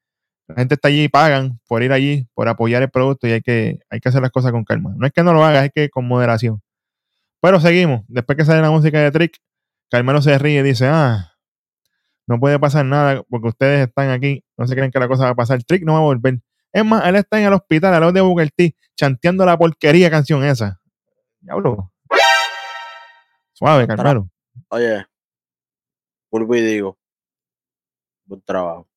la 0.48 0.56
gente 0.56 0.76
está 0.76 0.88
allí 0.88 1.04
y 1.04 1.10
pagan 1.10 1.60
por 1.68 1.84
ir 1.84 1.92
allí, 1.94 2.28
por 2.34 2.48
apoyar 2.50 2.82
el 2.82 2.90
producto 2.90 3.28
y 3.28 3.32
hay 3.32 3.42
que, 3.42 3.80
hay 3.90 4.00
que 4.00 4.10
hacer 4.10 4.22
las 4.22 4.32
cosas 4.32 4.52
con 4.52 4.64
calma. 4.66 4.94
No 4.98 5.06
es 5.06 5.14
que 5.14 5.24
no 5.24 5.34
lo 5.34 5.44
hagas, 5.44 5.66
es 5.66 5.72
que 5.74 5.90
con 5.90 6.08
moderación. 6.08 6.62
Pero 7.42 7.60
seguimos. 7.60 8.02
Después 8.08 8.38
que 8.38 8.46
sale 8.46 8.62
la 8.62 8.72
música 8.72 9.00
de 9.00 9.12
Trick, 9.12 9.38
Carmelo 9.90 10.22
se 10.22 10.38
ríe 10.38 10.60
y 10.60 10.64
dice, 10.64 10.88
ah, 10.88 11.31
no 12.32 12.40
puede 12.40 12.58
pasar 12.60 12.86
nada 12.86 13.24
porque 13.30 13.50
ustedes 13.50 13.88
están 13.88 14.10
aquí, 14.10 14.44
no 14.58 14.66
se 14.68 14.76
creen 14.76 14.90
que 14.92 15.00
la 15.00 15.08
cosa 15.08 15.26
va 15.26 15.30
a 15.32 15.36
pasar. 15.36 15.64
Trick 15.64 15.84
no 15.84 15.94
va 15.94 16.00
a 16.00 16.04
volver. 16.04 16.40
Es 16.74 16.86
más, 16.86 17.06
él 17.06 17.16
está 17.18 17.40
en 17.40 17.46
el 17.48 17.54
hospital 17.54 17.94
al 17.94 18.00
lado 18.02 18.12
de 18.14 18.22
Booker 18.22 18.50
T, 18.52 18.76
chanteando 18.96 19.46
la 19.46 19.58
porquería 19.58 20.10
canción 20.10 20.44
esa. 20.44 20.80
Diablo. 21.40 21.92
Suave, 23.54 23.86
Carmelo. 23.88 24.30
Oye, 24.70 25.06
vuelvo 26.32 26.56
y 26.56 26.62
digo, 26.62 26.98
buen 28.26 28.42
trabajo. 28.42 28.88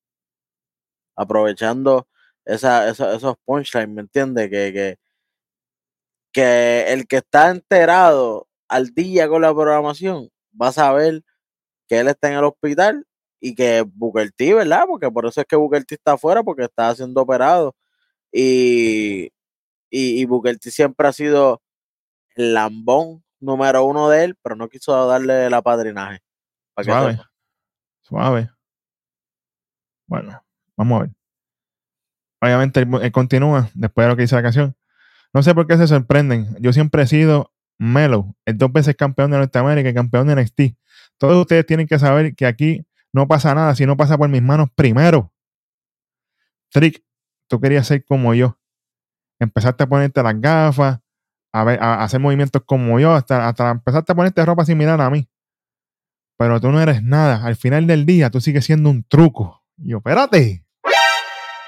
Aprovechando 1.15 2.07
esa, 2.45 2.89
esa- 2.89 3.13
esos 3.15 3.35
punchlines, 3.45 3.89
¿me 3.89 4.01
entiendes? 4.01 4.49
Que, 4.49 4.73
que, 4.73 4.97
que 6.33 6.93
el 6.93 7.07
que 7.07 7.17
está 7.17 7.49
enterado 7.51 8.47
al 8.67 8.89
día 8.93 9.27
con 9.27 9.41
la 9.41 9.53
programación 9.53 10.29
va 10.59 10.69
a 10.69 10.73
saber 10.73 11.23
que 11.87 11.99
él 11.99 12.07
está 12.07 12.29
en 12.29 12.37
el 12.39 12.43
hospital 12.43 13.05
y 13.45 13.53
que 13.53 13.85
Booker 13.87 14.31
T, 14.31 14.55
¿verdad? 14.55 14.85
Porque 14.87 15.11
por 15.11 15.27
eso 15.27 15.39
es 15.39 15.45
que 15.45 15.55
Booker 15.55 15.85
T 15.85 15.93
está 15.93 16.13
afuera, 16.13 16.41
porque 16.41 16.63
está 16.63 16.95
siendo 16.95 17.21
operado. 17.21 17.75
Y, 18.31 19.25
y, 19.91 20.19
y 20.19 20.25
Booker 20.25 20.57
T 20.57 20.71
siempre 20.71 21.07
ha 21.07 21.13
sido 21.13 21.61
el 22.35 22.55
lambón 22.55 23.23
número 23.39 23.85
uno 23.85 24.09
de 24.09 24.23
él, 24.23 24.35
pero 24.41 24.55
no 24.55 24.67
quiso 24.67 25.05
darle 25.05 25.45
el 25.45 25.53
apadrinaje. 25.53 26.21
Suave. 26.83 27.19
Suave. 28.01 28.49
Bueno, 30.07 30.43
vamos 30.75 30.97
a 30.97 31.03
ver. 31.03 31.11
Obviamente 32.41 32.79
él, 32.79 32.89
él 32.99 33.11
continúa 33.11 33.69
después 33.75 34.05
de 34.05 34.09
lo 34.09 34.15
que 34.15 34.23
dice 34.23 34.35
la 34.35 34.41
canción. 34.41 34.75
No 35.35 35.43
sé 35.43 35.53
por 35.53 35.67
qué 35.67 35.77
se 35.77 35.85
sorprenden. 35.85 36.55
Yo 36.59 36.73
siempre 36.73 37.03
he 37.03 37.07
sido 37.07 37.53
Melo, 37.77 38.35
el 38.45 38.57
dos 38.57 38.73
veces 38.73 38.95
campeón 38.95 39.29
de 39.29 39.37
Norteamérica 39.37 39.89
y 39.89 39.93
campeón 39.93 40.25
de 40.25 40.35
NXT. 40.35 40.61
Todos 41.19 41.39
ustedes 41.39 41.63
tienen 41.67 41.85
que 41.85 41.99
saber 41.99 42.33
que 42.33 42.47
aquí 42.47 42.87
no 43.15 43.29
pasa 43.29 43.55
nada 43.55 43.73
si 43.75 43.85
no 43.85 43.95
pasa 43.95 44.17
por 44.17 44.27
mis 44.27 44.41
manos 44.41 44.67
primero. 44.75 45.31
Trick, 46.69 47.01
tú 47.47 47.61
querías 47.61 47.87
ser 47.87 48.03
como 48.03 48.33
yo. 48.33 48.59
Empezaste 49.39 49.85
a 49.85 49.87
ponerte 49.87 50.21
las 50.21 50.39
gafas, 50.41 50.99
a, 51.53 51.63
ver, 51.63 51.81
a 51.81 52.03
hacer 52.03 52.19
movimientos 52.19 52.61
como 52.65 52.99
yo, 52.99 53.13
hasta, 53.13 53.47
hasta 53.47 53.71
empezaste 53.71 54.11
a 54.11 54.15
ponerte 54.15 54.45
ropa 54.45 54.65
similar 54.65 54.99
a 54.99 55.09
mí. 55.09 55.29
Pero 56.37 56.59
tú 56.59 56.69
no 56.73 56.81
eres 56.81 57.01
nada. 57.01 57.45
Al 57.45 57.55
final 57.55 57.87
del 57.87 58.05
día, 58.05 58.29
tú 58.29 58.41
sigues 58.41 58.65
siendo 58.65 58.89
un 58.89 59.05
truco. 59.05 59.63
Y 59.77 59.91
yo, 59.91 59.99
espérate. 59.99 60.65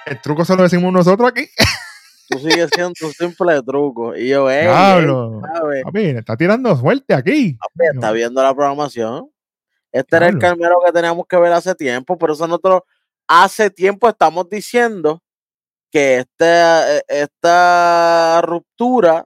El 0.06 0.20
truco 0.20 0.44
se 0.44 0.54
lo 0.54 0.64
decimos 0.64 0.92
nosotros 0.92 1.30
aquí. 1.30 1.48
Tú 2.30 2.40
sigues 2.40 2.70
siendo 2.74 2.92
un 3.04 3.14
simple 3.14 3.64
truco. 3.64 4.14
Y 4.14 4.28
yo, 4.28 4.50
Diablo. 4.50 5.42
¿sabes? 5.54 5.84
Papi, 5.86 6.00
le 6.12 6.20
está 6.20 6.36
tirando 6.36 6.76
suerte 6.76 7.14
aquí. 7.14 7.54
Papi, 7.54 7.96
está 7.96 8.12
viendo 8.12 8.44
la 8.44 8.54
programación. 8.54 9.30
Este 9.98 10.18
era 10.18 10.28
el. 10.28 10.40
Carmelo 10.40 10.80
que 10.86 10.92
teníamos 10.92 11.26
que 11.28 11.38
ver 11.38 11.52
hace 11.54 11.76
tiempo. 11.76 12.18
Por 12.18 12.32
eso 12.32 12.48
nosotros 12.48 12.82
hace 13.28 13.70
tiempo 13.70 14.08
estamos 14.08 14.50
diciendo 14.50 15.22
que 15.92 16.20
este, 16.20 16.46
eh, 16.46 17.04
esta 17.08 18.42
ruptura 18.44 19.26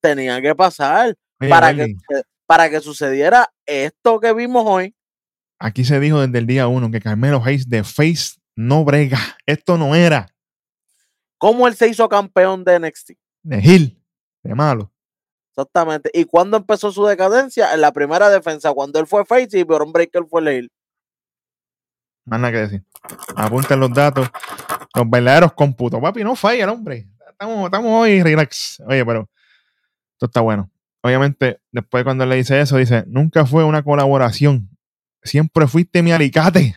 tenía 0.00 0.40
que 0.40 0.54
pasar 0.54 1.16
Oye, 1.40 1.50
para 1.50 1.74
que, 1.74 1.94
para 2.46 2.70
que 2.70 2.80
sucediera 2.80 3.50
esto 3.64 4.20
que 4.20 4.32
vimos 4.32 4.64
hoy. 4.66 4.94
aquí 5.58 5.84
se 5.84 5.98
dijo 6.00 6.20
desde 6.20 6.38
el 6.38 6.46
día 6.46 6.68
uno 6.68 6.90
que 6.90 7.00
Carmelo 7.00 7.42
Hayes 7.44 7.68
de 7.68 7.82
Face 7.82 8.36
no 8.54 8.84
brega. 8.84 9.18
Esto 9.46 9.76
no 9.78 9.94
era 9.94 10.28
¿Cómo 11.38 11.68
él 11.68 11.74
se 11.74 11.88
hizo 11.88 12.08
campeón 12.08 12.64
de 12.64 12.80
NXT? 12.80 13.10
de 13.42 13.58
Hill, 13.60 14.02
de 14.42 14.54
malo. 14.54 14.92
Exactamente. 15.56 16.10
¿Y 16.12 16.26
cuándo 16.26 16.58
empezó 16.58 16.92
su 16.92 17.06
decadencia? 17.06 17.72
En 17.72 17.80
la 17.80 17.90
primera 17.90 18.28
defensa, 18.28 18.74
cuando 18.74 19.00
él 19.00 19.06
fue 19.06 19.24
face 19.24 19.58
y 19.58 19.62
Baron 19.62 19.90
Breaker 19.90 20.24
fue 20.28 20.42
el 20.42 20.48
heel. 20.48 20.72
Más 22.26 22.38
nada 22.38 22.52
que 22.52 22.58
decir. 22.58 22.84
Apunten 23.34 23.80
los 23.80 23.90
datos. 23.90 24.28
Los 24.94 25.08
verdaderos 25.08 25.54
cómputos. 25.54 25.98
Papi, 25.98 26.24
no 26.24 26.36
falla 26.36 26.64
el 26.64 26.68
hombre. 26.68 27.08
Estamos, 27.30 27.64
estamos 27.64 27.90
hoy 27.90 28.22
relax. 28.22 28.82
Oye, 28.86 29.04
pero 29.06 29.30
esto 30.12 30.26
está 30.26 30.42
bueno. 30.42 30.70
Obviamente, 31.02 31.60
después 31.72 32.04
cuando 32.04 32.24
él 32.24 32.30
le 32.30 32.36
dice 32.36 32.60
eso, 32.60 32.76
dice, 32.76 33.04
nunca 33.06 33.46
fue 33.46 33.64
una 33.64 33.82
colaboración. 33.82 34.68
Siempre 35.22 35.66
fuiste 35.66 36.02
mi 36.02 36.12
alicate. 36.12 36.76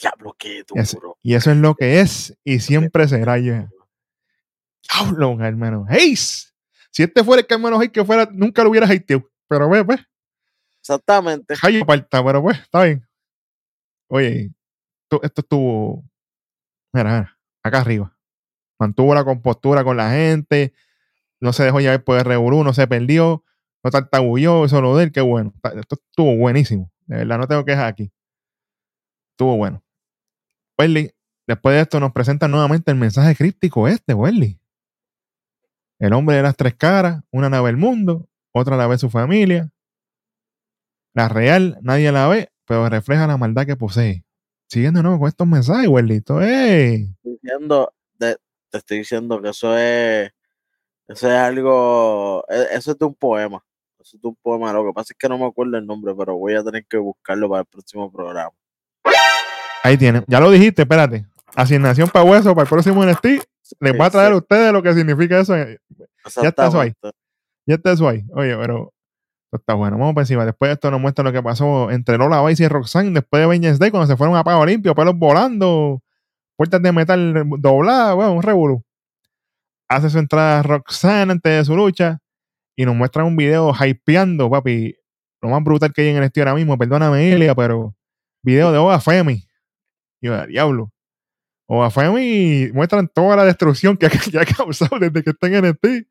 Diablo, 0.00 0.36
qué 0.38 0.62
duro. 0.68 1.18
Y 1.20 1.34
eso 1.34 1.50
es 1.50 1.56
lo 1.56 1.74
que 1.74 2.00
es 2.00 2.36
y 2.44 2.60
siempre 2.60 3.08
será. 3.08 3.38
Yo, 3.38 3.54
Diablo, 4.88 5.36
hermano. 5.40 5.84
Hayes. 5.88 6.53
Si 6.94 7.02
este 7.02 7.24
fuera 7.24 7.40
el 7.40 7.46
Carmelo 7.48 7.76
Hayes 7.76 7.90
que 7.90 8.04
fuera, 8.04 8.28
nunca 8.32 8.62
lo 8.62 8.70
hubiera 8.70 8.86
hateado. 8.86 9.28
Pero 9.48 9.68
ve, 9.68 9.84
pues, 9.84 10.00
Exactamente. 10.78 11.56
Jayo 11.56 11.84
parta, 11.84 12.24
pero 12.24 12.40
pues, 12.40 12.58
está 12.58 12.84
bien. 12.84 13.04
Oye, 14.08 14.52
esto, 15.02 15.20
esto 15.24 15.40
estuvo. 15.40 16.04
Mira, 16.92 17.10
mira, 17.10 17.38
acá 17.64 17.80
arriba. 17.80 18.16
Mantuvo 18.78 19.12
la 19.12 19.24
compostura 19.24 19.82
con 19.82 19.96
la 19.96 20.10
gente. 20.10 20.72
No 21.40 21.52
se 21.52 21.64
dejó 21.64 21.80
llevar 21.80 22.04
por 22.04 22.18
el 22.18 22.24
revolú, 22.24 22.62
no 22.62 22.72
se 22.72 22.86
perdió. 22.86 23.44
No 23.82 23.90
tartabulló, 23.90 24.64
eso 24.64 24.80
lo 24.80 24.96
de 24.96 25.04
él, 25.04 25.12
qué 25.12 25.20
bueno. 25.20 25.52
Esto 25.64 25.96
estuvo 25.96 26.36
buenísimo. 26.36 26.92
De 27.06 27.16
verdad, 27.16 27.38
no 27.38 27.48
tengo 27.48 27.64
quejas 27.64 27.86
aquí. 27.86 28.12
Estuvo 29.32 29.56
bueno. 29.56 29.82
Welly, 30.78 31.10
después 31.48 31.74
de 31.74 31.80
esto 31.80 31.98
nos 31.98 32.12
presenta 32.12 32.46
nuevamente 32.46 32.92
el 32.92 32.98
mensaje 32.98 33.34
críptico 33.34 33.88
este, 33.88 34.14
Welly. 34.14 34.60
El 36.04 36.12
hombre 36.12 36.36
de 36.36 36.42
las 36.42 36.54
tres 36.54 36.74
caras, 36.74 37.22
una 37.30 37.48
la 37.48 37.62
ve 37.62 37.70
el 37.70 37.78
mundo, 37.78 38.28
otra 38.52 38.76
la 38.76 38.86
ve 38.86 38.98
su 38.98 39.08
familia. 39.08 39.70
La 41.14 41.28
real, 41.28 41.78
nadie 41.80 42.12
la 42.12 42.28
ve, 42.28 42.50
pero 42.66 42.86
refleja 42.90 43.26
la 43.26 43.38
maldad 43.38 43.64
que 43.64 43.74
posee. 43.76 44.22
Siguiendo 44.68 45.02
nuevo 45.02 45.18
con 45.20 45.28
estos 45.28 45.46
mensajes, 45.46 45.88
Wellito. 45.88 46.42
¡Ey! 46.42 47.08
Diciendo, 47.22 47.94
de- 48.18 48.36
te 48.70 48.78
estoy 48.78 48.98
diciendo 48.98 49.40
que 49.40 49.48
eso 49.48 49.78
es, 49.78 50.30
eso 51.08 51.28
es 51.28 51.34
algo, 51.38 52.44
e- 52.50 52.74
eso 52.76 52.90
es 52.92 52.98
de 52.98 53.04
un 53.06 53.14
poema. 53.14 53.64
Eso 53.98 54.16
es 54.18 54.22
de 54.22 54.28
un 54.28 54.36
poema. 54.42 54.74
Lo 54.74 54.84
que 54.84 54.92
pasa 54.92 55.14
es 55.14 55.16
que 55.18 55.28
no 55.28 55.38
me 55.38 55.46
acuerdo 55.46 55.78
el 55.78 55.86
nombre, 55.86 56.12
pero 56.14 56.36
voy 56.36 56.54
a 56.54 56.62
tener 56.62 56.84
que 56.86 56.98
buscarlo 56.98 57.48
para 57.48 57.60
el 57.60 57.66
próximo 57.66 58.12
programa. 58.12 58.50
Ahí 59.82 59.96
tiene. 59.96 60.22
Ya 60.26 60.38
lo 60.40 60.50
dijiste, 60.50 60.82
espérate. 60.82 61.24
Asignación 61.56 62.08
para 62.10 62.24
hueso 62.26 62.54
para 62.54 62.64
el 62.64 62.68
próximo 62.68 63.02
NXT. 63.04 63.42
Les 63.80 63.96
voy 63.96 64.06
a 64.06 64.10
traer 64.10 64.32
a 64.32 64.36
ustedes 64.36 64.72
lo 64.72 64.82
que 64.82 64.94
significa 64.94 65.40
eso. 65.40 65.56
Ya 65.56 66.48
está 66.48 66.66
eso 66.66 66.80
ahí. 66.80 66.88
exactamente. 66.88 67.16
está 67.66 67.92
eso 67.92 68.08
ahí. 68.08 68.24
Oye, 68.34 68.56
pero 68.56 68.92
está 69.52 69.74
bueno. 69.74 69.98
Vamos 69.98 70.14
por 70.14 70.22
encima. 70.22 70.44
Después 70.44 70.68
de 70.68 70.74
esto 70.74 70.90
nos 70.90 71.00
muestra 71.00 71.24
lo 71.24 71.32
que 71.32 71.42
pasó 71.42 71.90
entre 71.90 72.18
Lola 72.18 72.44
Vice 72.44 72.64
y 72.64 72.68
Roxanne 72.68 73.12
después 73.12 73.40
de 73.40 73.46
Vengeance 73.46 73.78
Day 73.78 73.90
cuando 73.90 74.06
se 74.06 74.16
fueron 74.16 74.36
a 74.36 74.44
Pago 74.44 74.66
Limpio, 74.66 74.94
pelos 74.94 75.16
volando, 75.16 76.02
puertas 76.56 76.82
de 76.82 76.92
metal 76.92 77.44
dobladas, 77.58 78.14
bueno, 78.14 78.32
un 78.32 78.42
revolú. 78.42 78.84
Hace 79.88 80.10
su 80.10 80.18
entrada 80.18 80.62
Roxanne 80.62 81.32
antes 81.32 81.58
de 81.58 81.64
su 81.64 81.76
lucha 81.76 82.20
y 82.76 82.84
nos 82.84 82.94
muestran 82.94 83.26
un 83.26 83.36
video 83.36 83.72
hypeando, 83.74 84.50
papi. 84.50 84.96
Lo 85.40 85.50
más 85.50 85.62
brutal 85.62 85.92
que 85.92 86.02
hay 86.02 86.08
en 86.08 86.16
el 86.16 86.24
estudio 86.24 86.44
ahora 86.44 86.54
mismo, 86.54 86.78
perdóname, 86.78 87.28
Ilia, 87.28 87.54
pero 87.54 87.94
video 88.42 88.72
de 88.72 88.78
Oga 88.78 88.98
Femi. 88.98 89.46
Y 90.20 90.26
yo, 90.26 90.46
diablo. 90.46 90.93
Oga 91.66 91.90
Femi 91.90 92.70
muestran 92.72 93.08
toda 93.08 93.36
la 93.36 93.44
destrucción 93.44 93.96
que, 93.96 94.06
ha- 94.06 94.10
ha 94.40 94.44
causado 94.44 94.98
desde 94.98 95.22
que 95.22 95.30
está 95.30 95.46
en 95.48 95.64
NXT. 95.64 96.08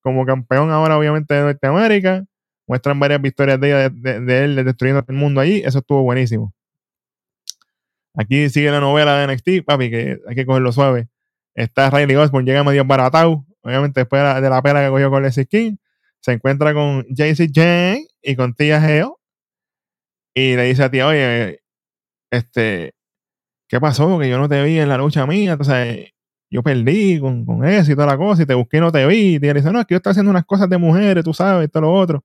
Como 0.00 0.24
campeón 0.24 0.70
ahora, 0.70 0.96
obviamente, 0.96 1.34
de 1.34 1.42
Norteamérica. 1.42 2.24
Muestran 2.66 2.98
varias 3.00 3.20
victorias 3.20 3.60
de, 3.60 3.68
ella, 3.68 3.88
de, 3.90 4.44
él 4.44 4.56
destruyendo 4.64 5.04
el 5.06 5.14
mundo 5.14 5.40
allí. 5.40 5.62
Eso 5.64 5.78
estuvo 5.78 6.02
buenísimo. 6.02 6.54
Aquí 8.14 8.48
sigue 8.50 8.70
la 8.70 8.80
novela 8.80 9.18
de 9.18 9.32
NXT, 9.32 9.64
papi, 9.64 9.90
que 9.90 10.18
hay 10.26 10.34
que 10.34 10.44
cogerlo 10.46 10.72
suave. 10.72 11.08
Está 11.54 11.90
Riley 11.90 12.16
Osborne, 12.16 12.46
llega 12.48 12.64
medio 12.64 12.84
baratado, 12.84 13.44
obviamente 13.62 14.00
después 14.00 14.20
de 14.20 14.28
la, 14.28 14.40
de 14.40 14.50
la 14.50 14.62
pela 14.62 14.82
que 14.84 14.90
cogió 14.90 15.10
con 15.10 15.22
Leslie 15.22 15.46
King. 15.46 15.76
Se 16.20 16.32
encuentra 16.32 16.74
con 16.74 17.04
JC 17.08 17.48
Jane 17.52 18.06
y 18.22 18.34
con 18.36 18.54
Tia 18.54 18.80
Geo. 18.80 19.20
Y 20.34 20.56
le 20.56 20.64
dice 20.64 20.84
a 20.84 20.90
tía, 20.90 21.06
oye, 21.06 21.60
este, 22.30 22.94
¿qué 23.68 23.80
pasó? 23.80 24.18
Que 24.18 24.28
yo 24.28 24.38
no 24.38 24.48
te 24.48 24.62
vi 24.64 24.78
en 24.78 24.88
la 24.88 24.96
lucha 24.98 25.26
mía. 25.26 25.52
Entonces, 25.52 26.12
yo 26.50 26.62
perdí 26.62 27.20
con, 27.20 27.44
con 27.44 27.64
eso 27.64 27.92
y 27.92 27.94
toda 27.94 28.06
la 28.06 28.16
cosa, 28.16 28.42
y 28.42 28.46
te 28.46 28.54
busqué 28.54 28.78
y 28.78 28.80
no 28.80 28.90
te 28.90 29.06
vi. 29.06 29.36
Y 29.36 29.38
le 29.38 29.54
dice, 29.54 29.72
no, 29.72 29.80
es 29.80 29.86
que 29.86 29.94
yo 29.94 29.96
estoy 29.98 30.12
haciendo 30.12 30.30
unas 30.30 30.44
cosas 30.44 30.68
de 30.68 30.78
mujeres, 30.78 31.24
tú 31.24 31.34
sabes, 31.34 31.66
esto, 31.66 31.80
lo 31.80 31.92
otro. 31.92 32.24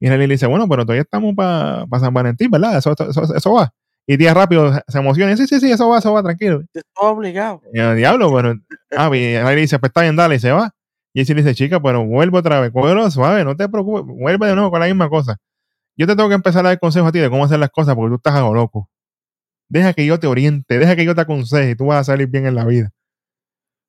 Y 0.00 0.08
Riley 0.08 0.26
le 0.26 0.34
dice, 0.34 0.46
bueno, 0.46 0.68
pero 0.68 0.84
todavía 0.84 1.02
estamos 1.02 1.34
para 1.34 1.86
San 2.00 2.12
Valentín, 2.12 2.50
¿verdad? 2.50 2.78
Eso, 2.78 2.92
eso, 2.92 3.34
eso 3.34 3.52
va. 3.52 3.72
Y 4.06 4.18
tía 4.18 4.34
rápido 4.34 4.72
se 4.88 4.98
emociona. 4.98 5.36
Sí, 5.36 5.46
sí, 5.46 5.60
sí, 5.60 5.70
eso 5.70 5.88
va, 5.88 5.98
eso 5.98 6.12
va, 6.12 6.22
tranquilo. 6.22 6.62
Estoy 6.62 6.82
obligado. 6.96 7.60
Y 7.72 7.78
el 7.78 7.96
diablo, 7.96 8.30
bueno. 8.30 8.54
Ah, 8.96 9.08
y 9.14 9.38
Riley 9.38 9.60
dice, 9.62 9.78
pues 9.78 9.90
está 9.90 10.02
bien, 10.02 10.16
dale, 10.16 10.36
y 10.36 10.38
se 10.38 10.50
va. 10.50 10.74
Y 11.12 11.24
le 11.24 11.34
dice, 11.34 11.54
chica, 11.54 11.80
pero 11.80 12.04
vuelve 12.04 12.38
otra 12.38 12.60
vez, 12.60 12.70
cógelo 12.72 13.10
suave, 13.10 13.44
no 13.44 13.56
te 13.56 13.68
preocupes, 13.68 14.04
vuelve 14.06 14.46
de 14.46 14.54
nuevo 14.54 14.70
con 14.70 14.80
la 14.80 14.86
misma 14.86 15.08
cosa. 15.08 15.36
Yo 15.96 16.06
te 16.06 16.14
tengo 16.14 16.28
que 16.28 16.36
empezar 16.36 16.64
a 16.64 16.70
dar 16.70 16.78
consejos 16.78 17.08
a 17.08 17.12
ti 17.12 17.18
de 17.18 17.28
cómo 17.28 17.44
hacer 17.44 17.58
las 17.58 17.70
cosas 17.70 17.94
porque 17.94 18.10
tú 18.10 18.16
estás 18.16 18.34
algo 18.34 18.54
loco. 18.54 18.88
Deja 19.70 19.92
que 19.94 20.04
yo 20.04 20.18
te 20.18 20.26
oriente, 20.26 20.78
deja 20.78 20.96
que 20.96 21.04
yo 21.04 21.14
te 21.14 21.20
aconseje 21.20 21.70
y 21.70 21.74
tú 21.76 21.86
vas 21.86 22.00
a 22.00 22.04
salir 22.12 22.26
bien 22.26 22.44
en 22.44 22.56
la 22.56 22.64
vida. 22.64 22.90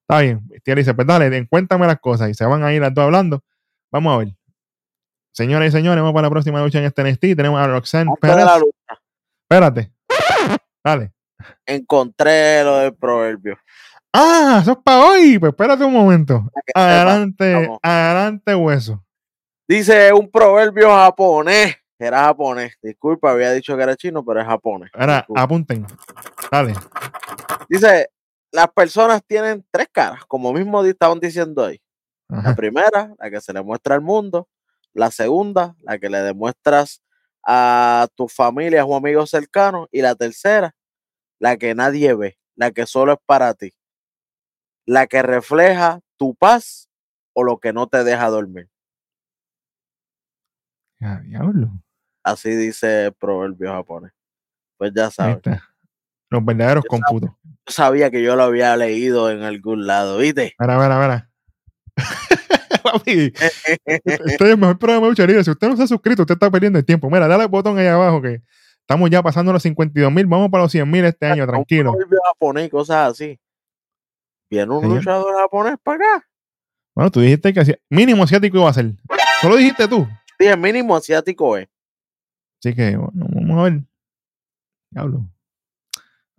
Está 0.08 0.22
bien. 0.22 0.48
Tía 0.64 0.76
dice, 0.76 0.94
pues 0.94 1.08
dale, 1.08 1.48
cuéntame 1.48 1.88
las 1.88 2.00
cosas. 2.00 2.30
Y 2.30 2.36
se 2.36 2.46
van 2.46 2.64
a 2.64 2.72
ir 2.72 2.82
las 2.82 2.94
dos 2.94 3.04
hablando. 3.06 3.44
Vamos 3.92 4.14
a 4.14 4.18
ver. 4.20 4.36
Señoras 5.34 5.70
y 5.70 5.72
señores, 5.72 6.02
vamos 6.02 6.14
para 6.14 6.28
la 6.28 6.30
próxima 6.32 6.62
lucha 6.62 6.78
en 6.80 6.86
este 6.86 7.04
NXT. 7.04 7.22
Tenemos 7.36 7.60
a 7.60 7.68
Roxanne 7.68 8.12
Pérez. 8.22 8.46
la 8.46 8.60
lucha, 8.60 9.02
Espérate. 9.44 9.92
Dale. 10.84 11.14
encontré 11.66 12.64
lo 12.64 12.78
del 12.78 12.94
proverbio. 12.94 13.58
Ah, 14.14 14.60
eso 14.62 14.74
es 14.74 14.78
para 14.84 15.06
hoy. 15.06 15.40
Pues 15.40 15.52
espérate 15.52 15.84
un 15.84 15.94
momento. 15.94 16.48
Adelante, 16.76 17.70
adelante, 17.82 18.54
hueso. 18.54 19.04
Dice 19.68 20.14
un 20.14 20.30
proverbio 20.30 20.90
japonés. 20.90 21.78
Era 22.02 22.24
japonés. 22.24 22.76
Disculpa, 22.82 23.30
había 23.30 23.52
dicho 23.52 23.78
que 23.78 23.84
era 23.84 23.96
chino, 23.96 24.26
pero 24.26 24.42
es 24.42 24.48
japonés. 24.48 24.90
Ahora, 24.96 25.18
Disculpa. 25.18 25.42
apunten. 25.44 25.86
Dale. 26.52 26.74
Dice, 27.70 28.10
las 28.52 28.68
personas 28.70 29.22
tienen 29.24 29.64
tres 29.70 29.88
caras, 29.92 30.26
como 30.26 30.52
mismo 30.52 30.84
estaban 30.84 31.20
diciendo 31.20 31.64
ahí. 31.64 31.80
La 32.28 32.56
primera, 32.56 33.14
la 33.20 33.30
que 33.30 33.40
se 33.40 33.54
le 33.54 33.62
muestra 33.62 33.94
al 33.94 34.02
mundo. 34.02 34.48
La 34.94 35.12
segunda, 35.12 35.76
la 35.82 36.00
que 36.00 36.10
le 36.10 36.22
demuestras 36.22 37.04
a 37.46 38.08
tus 38.16 38.34
familias 38.34 38.84
o 38.88 38.96
amigos 38.96 39.30
cercanos. 39.30 39.88
Y 39.92 40.02
la 40.02 40.16
tercera, 40.16 40.74
la 41.38 41.56
que 41.58 41.76
nadie 41.76 42.16
ve, 42.16 42.40
la 42.56 42.72
que 42.72 42.88
solo 42.88 43.14
es 43.14 43.20
para 43.28 43.54
ti. 43.54 43.76
La 44.88 45.06
que 45.06 45.22
refleja 45.22 46.00
tu 46.18 46.34
paz 46.34 46.90
o 47.34 47.44
lo 47.44 47.60
que 47.60 47.74
no 47.74 47.88
te 47.88 48.04
deja 48.04 48.28
dormir. 48.30 48.70
Ya, 51.00 51.20
diablo. 51.20 51.72
Así 52.24 52.52
dice 52.52 53.06
el 53.06 53.14
proverbio 53.14 53.72
japonés. 53.72 54.12
Pues 54.78 54.92
ya 54.96 55.10
sabes. 55.10 55.40
Los 56.30 56.46
verdaderos 56.46 56.86
cómputos. 56.88 57.32
Yo 57.44 57.52
sabía 57.68 58.10
que 58.10 58.24
yo 58.24 58.36
lo 58.36 58.44
había 58.44 58.76
leído 58.78 59.30
en 59.30 59.44
algún 59.44 59.86
lado, 59.86 60.18
¿viste? 60.18 60.56
Mira, 60.60 60.78
mira, 60.78 61.00
mira. 61.00 61.32
Papi, 62.84 63.34
este 63.86 64.12
es 64.16 64.42
el 64.42 64.58
mejor 64.58 64.80
programa 64.80 65.06
de 65.06 65.12
lucharía. 65.12 65.44
Si 65.44 65.52
usted 65.52 65.68
no 65.68 65.78
se 65.78 65.84
ha 65.84 65.88
suscrito, 65.88 66.24
usted 66.24 66.34
está 66.34 66.50
perdiendo 66.50 66.80
el 66.80 66.86
tiempo. 66.86 67.10
Mira, 67.10 67.28
dale 67.28 67.44
al 67.44 67.50
botón 67.50 67.78
ahí 67.78 67.88
abajo 67.88 68.22
que 68.22 68.42
estamos 68.80 69.10
ya 69.10 69.22
pasando 69.22 69.54
los 69.54 69.62
52 69.62 70.12
mil. 70.12 70.26
Vamos 70.26 70.50
para 70.50 70.64
los 70.64 70.72
100 70.72 70.90
mil 70.90 71.06
este 71.06 71.26
año, 71.28 71.46
tranquilo. 71.46 71.92
proverbio 71.92 72.20
japonés 72.26 72.70
cosas 72.70 73.12
así. 73.12 73.40
Viene 74.50 74.74
un 74.74 74.96
luchador 74.96 75.34
japonés 75.38 75.76
para 75.84 75.98
acá. 75.98 76.28
Bueno, 76.94 77.12
tú 77.12 77.22
dijiste 77.22 77.54
que 77.54 77.80
mínimo 77.90 78.24
asiático 78.24 78.58
iba 78.58 78.70
a 78.70 78.74
ser. 78.74 78.92
Solo 79.42 79.56
dijiste 79.58 79.88
tú. 79.88 80.08
Dije, 80.38 80.58
mínimo 80.58 80.96
asiático 80.96 81.58
es. 81.58 81.68
Así 82.64 82.76
que, 82.76 82.96
bueno, 82.96 83.26
vamos 83.30 83.60
a 83.60 83.64
ver. 83.64 83.82
Diablo. 84.92 85.28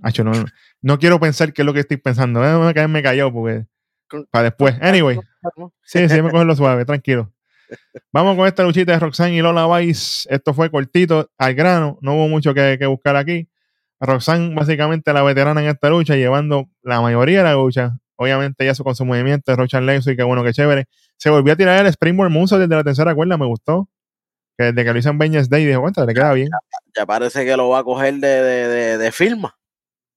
Acho, 0.03 0.25
no, 0.25 0.33
no 0.81 0.99
quiero 0.99 1.19
pensar 1.19 1.53
qué 1.53 1.63
es 1.63 1.67
lo 1.67 1.73
que 1.73 1.81
estoy 1.81 1.97
pensando. 1.97 2.41
Déjame 2.41 2.75
caerme 2.75 3.03
callado 3.03 3.33
porque. 3.33 3.67
Para 4.31 4.45
después. 4.45 4.77
Anyway. 4.81 5.19
Sí, 5.83 6.09
sí, 6.09 6.23
me 6.23 6.31
cogen 6.31 6.47
lo 6.47 6.55
suave, 6.55 6.85
tranquilo. 6.85 7.33
Vamos 8.13 8.37
con 8.37 8.47
esta 8.47 8.63
luchita 8.63 8.93
de 8.93 8.99
Roxanne 8.99 9.35
y 9.35 9.41
Lola 9.41 9.67
Vice. 9.79 10.29
Esto 10.31 10.55
fue 10.55 10.71
cortito, 10.71 11.31
al 11.39 11.55
grano, 11.55 11.99
no 12.03 12.15
hubo 12.15 12.29
mucho 12.29 12.53
que, 12.55 12.77
que 12.79 12.87
buscar 12.87 13.17
aquí. 13.17 13.49
Roxanne, 13.99 14.55
básicamente 14.55 15.13
la 15.13 15.23
veterana 15.23 15.63
en 15.63 15.69
esta 15.69 15.89
lucha, 15.89 16.15
llevando 16.15 16.69
la 16.83 17.01
mayoría 17.01 17.39
de 17.39 17.45
la 17.45 17.55
lucha. 17.55 17.97
Obviamente, 18.17 18.65
ya 18.65 18.75
su 18.75 18.85
con 18.85 18.95
su 18.95 19.05
movimiento 19.05 19.51
de 19.51 19.57
Rochan 19.57 19.87
Lexo 19.87 20.11
y 20.11 20.17
qué 20.17 20.23
bueno, 20.23 20.45
qué 20.45 20.53
chévere. 20.53 20.85
Se 21.17 21.31
volvió 21.31 21.55
a 21.55 21.57
tirar 21.57 21.81
el 21.81 21.87
Springboard 21.87 22.31
Moonsault 22.31 22.61
desde 22.61 22.75
la 22.77 22.85
tercera 22.85 23.15
cuerda, 23.15 23.37
me 23.37 23.47
gustó. 23.47 23.89
Que 24.59 24.65
desde 24.65 24.85
que 24.85 24.93
lo 24.93 24.99
hizo 24.99 25.11
en 25.11 25.19
Vengeance 25.19 25.49
Day, 25.51 25.65
dijo, 25.65 25.81
cuenta, 25.81 26.05
le 26.05 26.15
queda 26.15 26.33
bien. 26.33 26.51
Ya 26.97 27.07
parece 27.07 27.45
que 27.45 27.57
lo 27.57 27.69
va 27.71 27.79
a 27.81 27.85
coger 27.85 28.15
de, 28.15 28.29
de, 28.29 28.69
de, 28.69 28.99
de 28.99 29.13
firma. 29.13 29.57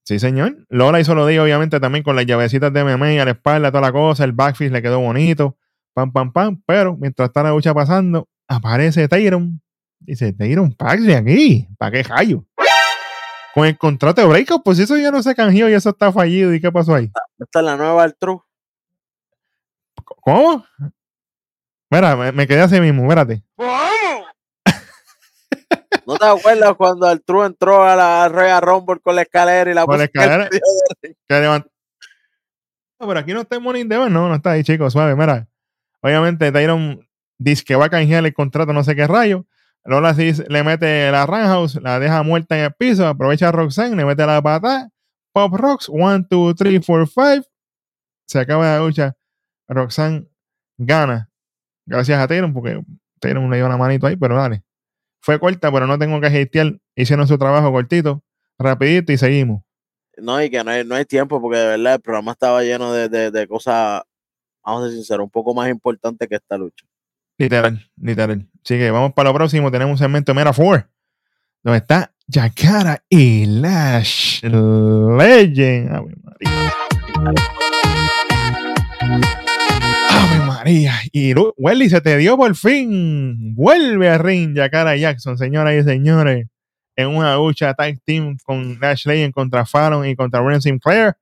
Sí, 0.04 0.20
señor. 0.20 0.66
Lola 0.70 1.00
hizo 1.00 1.16
lo 1.16 1.26
de 1.26 1.40
obviamente, 1.40 1.80
también 1.80 2.04
con 2.04 2.16
las 2.16 2.26
llavecitas 2.26 2.72
de 2.72 2.84
MMA 2.84 3.22
a 3.22 3.26
la 3.26 3.32
espalda, 3.32 3.72
toda 3.72 3.82
la 3.82 3.92
cosa. 3.92 4.24
El 4.24 4.34
backfist 4.34 4.72
le 4.72 4.82
quedó 4.82 5.00
bonito. 5.00 5.58
Pam, 5.94 6.12
pam, 6.12 6.32
pam. 6.32 6.62
Pero 6.68 6.96
mientras 6.96 7.30
está 7.30 7.42
la 7.42 7.52
lucha 7.52 7.74
pasando, 7.74 8.28
aparece 8.48 9.08
Tyron. 9.08 9.62
Dice, 10.00 10.34
Tyron 10.34 10.74
Pax 10.74 11.04
de 11.04 11.16
aquí. 11.16 11.68
¿Para 11.80 11.92
qué 11.92 12.04
rayo? 12.04 12.46
Con 13.56 13.66
el 13.66 13.78
contrato 13.78 14.22
de 14.22 14.28
breakout, 14.28 14.62
pues 14.64 14.78
eso 14.80 14.98
ya 14.98 15.10
no 15.10 15.24
se 15.24 15.34
canjeó 15.34 15.70
y 15.70 15.74
eso 15.74 15.90
está 15.90 16.12
fallido. 16.12 16.54
¿Y 16.54 16.60
qué 16.60 16.72
pasó 16.72 16.94
ahí? 16.94 17.10
Esta 17.40 17.60
es 17.60 17.66
la 17.66 17.78
nueva 17.78 18.04
Altru. 18.04 18.44
¿Cómo? 20.04 20.66
Mira, 21.90 22.16
me, 22.16 22.32
me 22.32 22.46
quedé 22.46 22.62
así 22.62 22.80
mismo, 22.80 23.04
espérate. 23.04 23.44
¿No 26.06 26.18
te 26.18 26.26
acuerdas 26.26 26.76
cuando 26.76 27.08
Altru 27.08 27.44
entró 27.44 27.84
a 27.84 27.96
la 27.96 28.30
Royal 28.30 28.62
Rumble 28.62 29.00
con 29.02 29.16
la 29.16 29.24
escalera 29.24 29.72
y 29.72 29.74
la 29.74 29.86
Con 29.86 29.98
la 29.98 30.04
en 30.06 30.10
el 30.14 30.22
escalera. 30.22 30.50
que 31.28 31.64
No, 33.00 33.08
pero 33.08 33.20
aquí 33.20 33.34
no 33.34 33.42
está 33.42 33.56
el 33.56 33.62
Morning 33.62 33.88
Devil, 33.88 34.14
no, 34.14 34.30
no 34.30 34.36
está 34.36 34.52
ahí, 34.52 34.64
chicos, 34.64 34.94
suave, 34.94 35.16
mira. 35.16 35.48
Obviamente, 36.02 36.52
Tyron 36.52 37.08
dice 37.38 37.64
que 37.64 37.76
va 37.76 37.86
a 37.86 37.90
canjear 37.90 38.26
el 38.26 38.34
contrato, 38.34 38.74
no 38.74 38.84
sé 38.84 38.96
qué 38.96 39.08
rayo. 39.08 39.46
Lola 39.84 40.14
sí 40.16 40.32
le 40.50 40.64
mete 40.64 41.12
la 41.12 41.26
Roundhouse, 41.26 41.76
la 41.82 42.00
deja 42.00 42.24
muerta 42.24 42.58
en 42.58 42.66
el 42.66 42.74
piso, 42.74 43.08
aprovecha 43.08 43.50
a 43.50 43.52
Roxanne, 43.52 43.96
le 43.96 44.06
mete 44.06 44.26
la 44.26 44.42
patada. 44.42 44.90
Pop 45.32 45.54
Rocks, 45.54 45.90
1, 45.90 46.28
2, 46.30 46.56
3, 46.56 46.82
4, 46.86 47.06
5. 47.08 47.48
Se 48.26 48.40
acaba 48.40 48.66
la 48.66 48.80
lucha. 48.80 49.16
Roxanne 49.68 50.28
gana. 50.78 51.30
Gracias 51.86 52.20
a 52.20 52.28
Tyron, 52.28 52.54
porque 52.54 52.82
Tyron 53.20 53.50
le 53.50 53.58
dio 53.58 53.66
una 53.66 53.78
manito 53.78 54.08
ahí, 54.08 54.16
pero 54.16 54.36
dale. 54.36 54.64
Fue 55.26 55.40
corta, 55.40 55.72
pero 55.72 55.88
no 55.88 55.98
tengo 55.98 56.22
que 56.22 56.28
hatear. 56.28 56.78
Hicieron 56.96 57.28
su 57.28 57.36
trabajo 57.40 57.72
cortito, 57.72 58.22
rapidito 58.60 59.12
y 59.12 59.18
seguimos. 59.18 59.64
No, 60.18 60.40
y 60.40 60.52
que 60.52 60.64
no 60.64 60.70
hay, 60.70 60.86
no 60.86 60.94
hay 60.94 61.06
tiempo 61.06 61.42
porque 61.42 61.58
de 61.58 61.66
verdad 61.66 61.96
el 61.96 62.02
programa 62.02 62.34
estaba 62.34 62.62
lleno 62.62 62.94
de, 62.94 63.10
de, 63.10 63.32
de 63.32 63.48
cosas, 63.48 64.04
vamos 64.64 64.84
a 64.84 64.86
ser 64.86 64.96
sinceros, 64.96 65.24
un 65.24 65.32
poco 65.32 65.56
más 65.56 65.68
importantes 65.68 66.30
que 66.30 66.36
esta 66.36 66.60
lucha. 66.60 66.86
Literal, 67.40 67.84
literal. 67.98 68.48
Así 68.64 68.78
que 68.78 68.92
vamos 68.92 69.14
para 69.14 69.30
lo 69.30 69.36
próximo. 69.36 69.72
Tenemos 69.72 69.94
un 69.94 69.98
segmento 69.98 70.32
Mera 70.36 70.54
4, 70.54 70.88
donde 71.64 71.80
está 71.80 72.14
Yakara 72.28 73.04
y 73.10 73.48
Lash 73.48 74.44
Legend. 74.44 75.92
Ave 75.92 76.16
María. 76.22 76.74
Y 80.66 81.34
Welly 81.58 81.90
se 81.90 82.02
te 82.02 82.18
dio 82.18 82.38
por 82.38 82.56
fin. 82.56 83.56
Vuelve 83.56 84.10
a 84.10 84.18
ring 84.18 84.56
Yakara 84.56 84.96
Jackson, 84.98 85.38
señoras 85.38 85.76
y 85.76 85.84
señores. 85.84 86.48
En 86.96 87.10
una 87.10 87.36
lucha 87.36 87.74
tag 87.74 88.00
team 88.06 88.38
con 88.44 88.80
Lash 88.80 89.06
Legend 89.06 89.34
contra 89.34 89.66
Fallon 89.66 90.08
y 90.08 90.16
contra 90.16 90.42
Ren 90.42 90.62
Sinclair. 90.62 91.14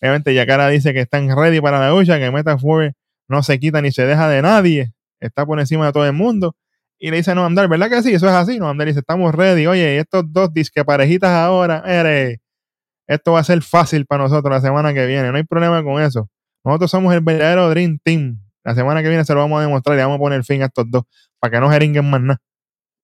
Obviamente 0.00 0.34
Yakara 0.34 0.68
dice 0.68 0.92
que 0.92 1.00
están 1.00 1.28
ready 1.36 1.60
para 1.60 1.80
la 1.80 1.90
lucha, 1.90 2.18
que 2.18 2.30
Meta 2.30 2.56
4 2.60 2.92
no 3.28 3.42
se 3.42 3.58
quita 3.58 3.82
ni 3.82 3.92
se 3.92 4.06
deja 4.06 4.28
de 4.28 4.42
nadie 4.42 4.92
está 5.20 5.46
por 5.46 5.58
encima 5.60 5.86
de 5.86 5.92
todo 5.92 6.06
el 6.06 6.12
mundo. 6.12 6.56
Y 6.98 7.10
le 7.10 7.18
dice 7.18 7.34
No 7.34 7.44
Andar, 7.44 7.68
¿verdad 7.68 7.90
que 7.90 8.02
sí? 8.02 8.14
Eso 8.14 8.26
es 8.26 8.32
así. 8.32 8.58
No 8.58 8.68
Andar 8.68 8.86
dice, 8.86 9.00
estamos 9.00 9.34
ready. 9.34 9.66
Oye, 9.66 9.98
estos 9.98 10.24
dos 10.32 10.52
disque 10.52 10.84
parejitas 10.84 11.30
ahora, 11.30 11.82
esto 13.06 13.32
va 13.32 13.40
a 13.40 13.44
ser 13.44 13.62
fácil 13.62 14.06
para 14.06 14.24
nosotros 14.24 14.52
la 14.52 14.60
semana 14.60 14.92
que 14.94 15.06
viene. 15.06 15.30
No 15.30 15.36
hay 15.36 15.44
problema 15.44 15.82
con 15.82 16.02
eso. 16.02 16.28
Nosotros 16.64 16.90
somos 16.90 17.14
el 17.14 17.20
verdadero 17.20 17.70
Dream 17.70 17.98
Team. 18.02 18.40
La 18.66 18.74
semana 18.74 19.00
que 19.00 19.08
viene 19.08 19.24
se 19.24 19.32
lo 19.32 19.38
vamos 19.38 19.60
a 19.60 19.62
demostrar 19.62 19.96
y 19.96 20.02
vamos 20.02 20.16
a 20.16 20.18
poner 20.18 20.42
fin 20.42 20.60
a 20.60 20.66
estos 20.66 20.90
dos 20.90 21.04
para 21.38 21.52
que 21.52 21.60
no 21.60 21.70
jeringuen 21.70 22.10
más 22.10 22.20
nada. 22.20 22.42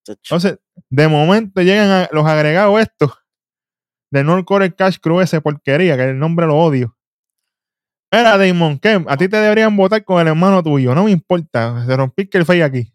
Entonces, 0.09 0.59
de 0.91 1.07
momento 1.07 1.63
llegan 1.63 1.89
a 1.89 2.09
los 2.11 2.27
agregados 2.27 2.81
estos 2.81 3.13
de 4.11 4.25
North 4.25 4.45
Core 4.45 4.75
Cash 4.75 4.99
Crew 5.01 5.21
ese 5.21 5.41
porquería, 5.41 5.97
que 5.97 6.03
el 6.03 6.19
nombre 6.19 6.47
lo 6.47 6.57
odio. 6.57 6.97
Era 8.11 8.37
Damon 8.37 8.77
Kemp, 8.81 9.09
a 9.09 9.17
ti 9.17 9.29
te 9.29 9.37
deberían 9.37 9.77
votar 9.77 10.05
con 10.05 10.21
el 10.21 10.27
hermano 10.27 10.65
tuyo, 10.65 10.97
no 10.97 11.05
me 11.05 11.13
importa, 11.13 11.87
se 11.87 11.97
rompí 11.97 12.27
que 12.27 12.39
el 12.39 12.45
fey 12.45 12.61
aquí. 12.61 12.93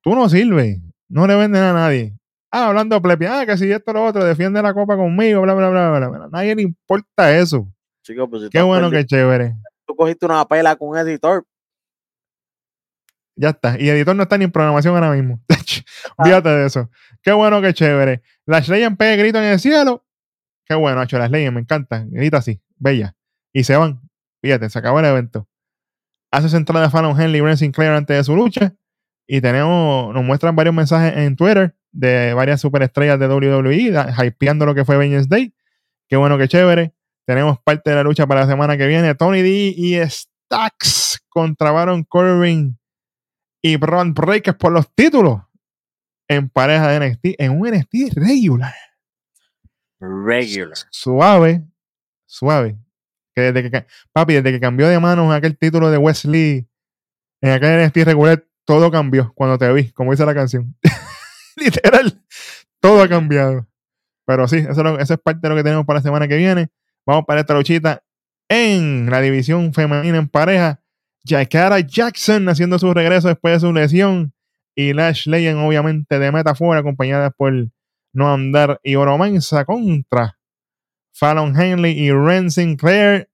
Tú 0.00 0.14
no 0.14 0.28
sirves, 0.28 0.78
no 1.08 1.26
le 1.26 1.34
venden 1.34 1.64
a 1.64 1.72
nadie. 1.72 2.16
Ah, 2.52 2.68
hablando 2.68 3.02
plepi, 3.02 3.26
ah, 3.26 3.44
que 3.44 3.58
si 3.58 3.72
esto 3.72 3.92
lo 3.92 4.04
otro, 4.04 4.24
defiende 4.24 4.62
la 4.62 4.72
copa 4.72 4.96
conmigo, 4.96 5.42
bla, 5.42 5.54
bla, 5.54 5.68
bla, 5.68 5.98
bla, 5.98 6.08
bla. 6.08 6.28
Nadie 6.30 6.54
le 6.54 6.62
importa 6.62 7.36
eso. 7.36 7.68
Chico, 8.04 8.30
pues 8.30 8.44
si 8.44 8.50
Qué 8.50 8.62
bueno, 8.62 8.88
qué 8.88 9.04
chévere. 9.04 9.56
Cogiste 9.98 10.26
una 10.26 10.44
pela 10.44 10.76
con 10.76 10.90
un 10.90 10.96
editor. 10.96 11.44
Ya 13.34 13.48
está. 13.50 13.76
Y 13.80 13.88
editor 13.88 14.14
no 14.14 14.22
está 14.22 14.38
ni 14.38 14.44
en 14.44 14.52
programación 14.52 14.94
ahora 14.94 15.10
mismo. 15.10 15.40
Fíjate 16.24 16.48
de 16.48 16.66
eso. 16.66 16.88
Qué 17.20 17.32
bueno, 17.32 17.60
qué 17.60 17.74
chévere. 17.74 18.22
Las 18.46 18.68
leyes 18.68 18.90
pegue 18.96 19.16
grito 19.16 19.38
en 19.38 19.46
el 19.46 19.58
cielo. 19.58 20.06
Qué 20.64 20.76
bueno, 20.76 21.02
hecho 21.02 21.18
las 21.18 21.32
leyes, 21.32 21.52
me 21.52 21.58
encantan. 21.58 22.10
Grita 22.12 22.36
así, 22.36 22.62
bella. 22.76 23.16
Y 23.52 23.64
se 23.64 23.76
van. 23.76 24.00
Fíjate, 24.40 24.70
se 24.70 24.78
acabó 24.78 25.00
el 25.00 25.06
evento. 25.06 25.48
Hace 26.30 26.48
su 26.48 26.56
entrada 26.56 26.90
Fallon 26.90 27.20
Henley 27.20 27.40
y 27.40 27.42
Brent 27.42 27.58
Sinclair 27.58 27.90
antes 27.90 28.16
de 28.16 28.22
su 28.22 28.36
lucha. 28.36 28.76
Y 29.26 29.40
tenemos, 29.40 30.14
nos 30.14 30.22
muestran 30.22 30.54
varios 30.54 30.76
mensajes 30.76 31.16
en 31.16 31.34
Twitter 31.34 31.74
de 31.90 32.34
varias 32.34 32.60
superestrellas 32.60 33.18
de 33.18 33.26
WWE, 33.26 33.92
hypeando 34.24 34.64
lo 34.64 34.76
que 34.76 34.84
fue 34.84 34.96
Vengeance 34.96 35.28
Day. 35.28 35.52
Qué 36.08 36.16
bueno, 36.16 36.38
qué 36.38 36.46
chévere. 36.46 36.94
Tenemos 37.28 37.58
parte 37.62 37.90
de 37.90 37.96
la 37.96 38.02
lucha 38.02 38.26
para 38.26 38.40
la 38.40 38.46
semana 38.46 38.78
que 38.78 38.86
viene. 38.86 39.14
Tony 39.14 39.42
D 39.42 39.74
y 39.76 39.98
Stacks 40.00 41.22
contra 41.28 41.70
Baron 41.70 42.02
Corbin 42.04 42.78
y 43.60 43.76
Braun 43.76 44.14
Breakers 44.14 44.56
por 44.56 44.72
los 44.72 44.90
títulos 44.94 45.42
en 46.26 46.48
pareja 46.48 46.88
de 46.88 47.06
NXT, 47.06 47.24
en 47.38 47.60
un 47.60 47.68
NXT 47.68 48.14
regular. 48.14 48.72
Regular. 50.00 50.78
Suave, 50.90 51.66
suave. 52.24 52.78
Que 53.34 53.52
desde 53.52 53.70
que, 53.70 53.86
papi, 54.10 54.32
desde 54.32 54.50
que 54.50 54.60
cambió 54.60 54.88
de 54.88 54.98
manos 54.98 55.30
aquel 55.30 55.58
título 55.58 55.90
de 55.90 55.98
Wesley 55.98 56.66
en 57.42 57.50
aquel 57.50 57.84
NXT 57.84 58.06
regular, 58.06 58.42
todo 58.64 58.90
cambió 58.90 59.34
cuando 59.34 59.58
te 59.58 59.70
vi, 59.70 59.92
como 59.92 60.12
dice 60.12 60.24
la 60.24 60.34
canción. 60.34 60.74
Literal, 61.56 62.24
todo 62.80 63.02
ha 63.02 63.08
cambiado. 63.08 63.68
Pero 64.24 64.48
sí, 64.48 64.56
eso 64.66 64.98
es 64.98 65.18
parte 65.18 65.40
de 65.42 65.50
lo 65.50 65.56
que 65.56 65.62
tenemos 65.62 65.84
para 65.84 65.98
la 65.98 66.02
semana 66.02 66.26
que 66.26 66.38
viene. 66.38 66.70
Vamos 67.08 67.24
para 67.24 67.40
esta 67.40 67.54
luchita 67.54 68.04
en 68.50 69.08
la 69.08 69.22
división 69.22 69.72
femenina 69.72 70.18
en 70.18 70.28
pareja. 70.28 70.82
Jakara 71.24 71.80
Jackson 71.80 72.46
haciendo 72.50 72.78
su 72.78 72.92
regreso 72.92 73.28
después 73.28 73.54
de 73.54 73.60
su 73.66 73.72
lesión. 73.72 74.34
Y 74.74 74.92
Lash 74.92 75.26
Legend, 75.26 75.66
obviamente, 75.66 76.18
de 76.18 76.30
meta 76.30 76.54
fuera, 76.54 76.80
acompañada 76.80 77.30
por 77.30 77.50
No 78.12 78.30
Andar 78.30 78.78
y 78.82 78.96
Oromanza 78.96 79.64
contra 79.64 80.38
Fallon 81.14 81.58
Henley 81.58 81.98
y 81.98 82.12
Ren 82.12 82.50
Sinclair. 82.50 83.30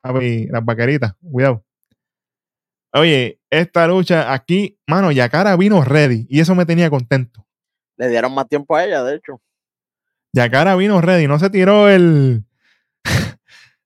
Papi, 0.00 0.48
las 0.48 0.64
vaqueritas, 0.64 1.14
cuidado. 1.22 1.64
Oye, 2.92 3.40
esta 3.50 3.86
lucha 3.86 4.32
aquí, 4.32 4.80
mano, 4.88 5.12
Yakara 5.12 5.56
vino 5.56 5.84
ready 5.84 6.26
y 6.28 6.40
eso 6.40 6.56
me 6.56 6.66
tenía 6.66 6.90
contento. 6.90 7.46
Le 7.98 8.08
dieron 8.08 8.34
más 8.34 8.48
tiempo 8.48 8.74
a 8.74 8.84
ella, 8.84 9.04
de 9.04 9.14
hecho. 9.14 9.40
Yakara 10.32 10.74
vino 10.74 11.00
ready, 11.00 11.28
no 11.28 11.38
se 11.38 11.50
tiró 11.50 11.88
el. 11.88 12.44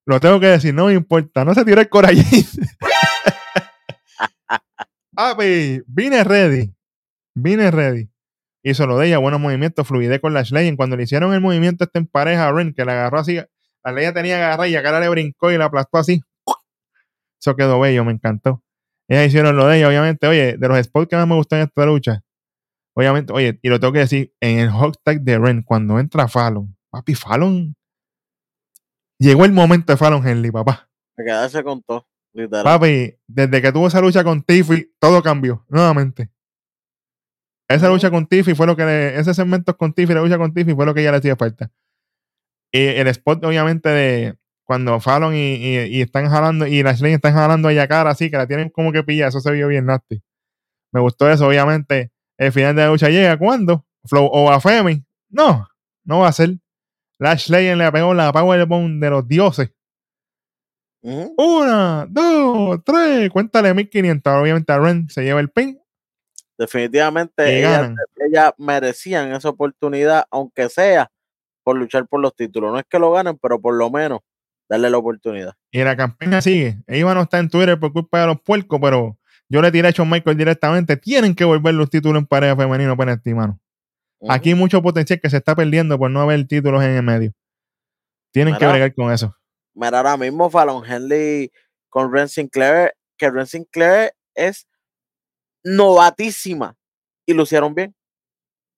Lo 0.07 0.21
tengo 0.21 0.39
que 0.39 0.47
decir, 0.47 0.73
no 0.75 0.87
me 0.87 0.95
importa, 0.95 1.45
no 1.45 1.55
se 1.55 1.65
tiró 1.65 1.81
el 1.81 1.89
corallín. 1.89 2.25
Papi, 5.15 5.83
vine 5.87 6.23
ready. 6.25 6.73
Vine 7.35 7.71
ready. 7.71 8.11
Hizo 8.63 8.87
lo 8.87 8.99
de 8.99 9.07
ella, 9.07 9.19
buenos 9.19 9.41
movimientos, 9.41 9.87
fluidez 9.87 10.21
con 10.21 10.35
la 10.35 10.43
Legend. 10.43 10.77
Cuando 10.77 10.97
le 10.97 11.05
hicieron 11.05 11.33
el 11.33 11.41
movimiento 11.41 11.85
este 11.85 12.01
en 12.01 12.07
pareja 12.07 12.49
a 12.49 12.53
Ren, 12.53 12.75
que 12.75 12.85
la 12.85 12.93
agarró 12.93 13.21
así, 13.21 13.37
la 13.85 13.93
Leia 13.93 14.13
tenía 14.13 14.37
que 14.37 14.43
agarrar 14.43 14.69
y 14.69 14.73
Yakara 14.73 15.01
le 15.01 15.09
brincó 15.09 15.53
y 15.53 15.57
la 15.57 15.67
aplastó 15.67 15.99
así. 15.99 16.21
Eso 17.41 17.55
quedó 17.55 17.79
bello, 17.79 18.05
me 18.05 18.13
encantó. 18.13 18.63
Ellas 19.09 19.29
hicieron 19.29 19.57
lo 19.57 19.67
de 19.69 19.79
ella, 19.79 19.89
obviamente. 19.89 20.27
Oye, 20.27 20.57
de 20.57 20.69
los 20.69 20.79
spots 20.85 21.09
que 21.09 21.17
más 21.17 21.29
me 21.29 21.37
gustó 21.37 21.55
en 21.57 21.63
esta 21.63 21.87
lucha, 21.87 22.23
obviamente, 22.95 23.33
oye, 23.33 23.59
y 23.63 23.69
lo 23.69 23.79
tengo 23.79 23.93
que 23.93 24.01
decir, 24.01 24.35
en 24.41 24.59
el 24.59 24.71
hot 24.71 24.99
tag 25.05 25.21
de 25.21 25.39
Ren, 25.39 25.63
cuando 25.63 26.01
entra 26.01 26.27
Fallon, 26.27 26.77
papi, 26.91 27.15
Fallon. 27.15 27.77
Llegó 29.19 29.45
el 29.45 29.53
momento 29.53 29.93
de 29.93 29.97
Fallon 29.97 30.27
Henley, 30.27 30.51
papá. 30.51 30.89
De 31.17 31.25
quedarse 31.25 31.63
con 31.63 31.83
todo. 31.83 32.07
Literal. 32.35 32.65
Papi, 32.65 33.15
desde 33.27 33.63
que 33.63 33.73
tuvo 33.73 33.87
esa 33.87 34.01
lucha 34.01 34.23
con 34.23 34.43
Tiffy, 34.43 34.93
todo 34.99 35.23
cambió, 35.23 35.65
nuevamente. 35.69 36.31
Esa 37.69 37.89
lucha 37.89 38.11
con 38.11 38.27
Tiffy 38.27 38.55
fue 38.55 38.67
lo 38.67 38.77
que 38.77 38.85
le, 38.85 39.19
ese 39.19 39.35
segmento 39.35 39.77
con 39.77 39.93
Tiffy, 39.93 40.15
la 40.15 40.21
lucha 40.21 40.39
con 40.39 40.53
Tiffy 40.53 40.75
fue 40.75 40.87
lo 40.87 40.95
que 40.95 41.03
ya 41.03 41.11
le 41.11 41.17
hacía 41.19 41.35
falta. 41.37 41.71
Y 42.73 42.79
el 42.81 43.07
spot, 43.09 43.43
obviamente, 43.45 43.89
de 43.89 44.37
cuando 44.65 45.01
Fallon 45.01 45.35
y, 45.35 45.55
y- 45.55 45.85
y 45.99 46.03
están 46.03 46.29
jalando, 46.29 46.67
y 46.67 46.83
las 46.83 47.01
están 47.03 47.33
jalando 47.35 47.69
a 47.69 47.73
Yakara 47.73 48.11
así, 48.11 48.31
que 48.31 48.37
la 48.37 48.47
tienen 48.47 48.69
como 48.71 48.93
que 48.93 49.03
pilla, 49.03 49.29
eso 49.29 49.41
se 49.41 49.51
vio 49.53 49.69
bien 49.69 49.87
nasty. 49.87 50.23
Me 50.93 51.01
gustó 51.01 51.31
eso, 51.31 51.47
obviamente. 51.49 52.13
El 52.39 52.53
final 52.53 52.77
de 52.77 52.83
la 52.83 52.89
lucha 52.89 53.09
llega, 53.09 53.39
¿cuándo? 53.39 53.87
Flow 54.05 54.27
o 54.27 54.51
a 54.51 54.61
Femi. 54.61 55.05
No, 55.31 55.67
no 56.05 56.19
va 56.21 56.29
a 56.29 56.33
ser. 56.33 56.59
Lash 57.19 57.49
Legend 57.49 57.81
le 57.81 57.93
pegó 57.93 58.15
la 58.15 58.33
Powerbomb 58.33 59.01
de 59.01 59.11
los 59.11 59.27
dioses. 59.27 59.71
Una, 61.03 62.07
dos, 62.09 62.81
tres. 62.85 63.31
Cuéntale 63.31 63.73
1500. 63.73 64.33
Obviamente 64.35 64.73
a 64.73 64.79
Ren 64.79 65.09
se 65.09 65.23
lleva 65.23 65.41
el 65.41 65.51
pin 65.51 65.81
Definitivamente 66.59 67.59
ellas, 67.59 67.93
ellas 68.17 68.53
merecían 68.57 69.33
esa 69.33 69.51
oportunidad, 69.51 70.25
aunque 70.31 70.69
sea 70.69 71.11
por 71.63 71.77
luchar 71.77 72.07
por 72.07 72.21
los 72.21 72.35
títulos. 72.35 72.73
No 72.73 72.79
es 72.79 72.87
que 72.89 72.99
lo 72.99 73.13
ganen, 73.13 73.39
pero 73.39 73.61
por 73.61 73.75
lo 73.75 73.91
menos 73.91 74.21
darle 74.69 74.89
la 74.89 74.99
oportunidad. 74.99 75.53
Y 75.71 75.83
la 75.85 75.97
campaña 75.97 76.41
sigue. 76.41 76.79
Ella 76.87 77.15
no 77.15 77.23
está 77.23 77.39
en 77.39 77.51
Twitter 77.51 77.79
por 77.79 77.93
culpa 77.93 78.21
de 78.21 78.29
los 78.29 78.41
puercos, 78.41 78.81
pero 78.81 79.19
yo 79.49 79.61
le 79.61 79.71
tiré 79.71 79.89
a 79.89 79.91
Shawn 79.91 80.09
Michael 80.09 80.37
directamente. 80.37 80.97
Tienen 80.97 81.35
que 81.35 81.45
volver 81.45 81.75
los 81.75 81.91
títulos 81.91 82.21
en 82.21 82.27
pareja 82.27 82.57
femenino 82.57 82.97
para 82.97 83.13
este 83.13 83.35
mano. 83.35 83.61
Aquí 84.29 84.51
hay 84.51 84.55
mucho 84.55 84.83
potencial 84.83 85.21
que 85.21 85.31
se 85.31 85.37
está 85.37 85.55
perdiendo 85.55 85.99
por 85.99 86.11
no 86.11 86.21
haber 86.21 86.47
títulos 86.47 86.83
en 86.83 86.91
el 86.93 87.03
medio. 87.03 87.33
Tienen 88.33 88.57
que 88.57 88.67
bregar 88.67 88.95
con 88.95 89.13
eso. 89.13 89.35
Mira, 89.75 89.99
ahora 89.99 90.17
mismo 90.17 90.49
Fallon 90.51 90.85
Henley 90.85 91.51
con 91.89 92.13
Ren 92.13 92.29
Sinclair, 92.29 92.93
que 93.19 93.31
Ren 93.31 93.47
Sinclair 93.47 94.13
es 94.35 94.67
novatísima 95.65 96.75
y 97.27 97.35
lucieron 97.35 97.75
bien. 97.75 97.95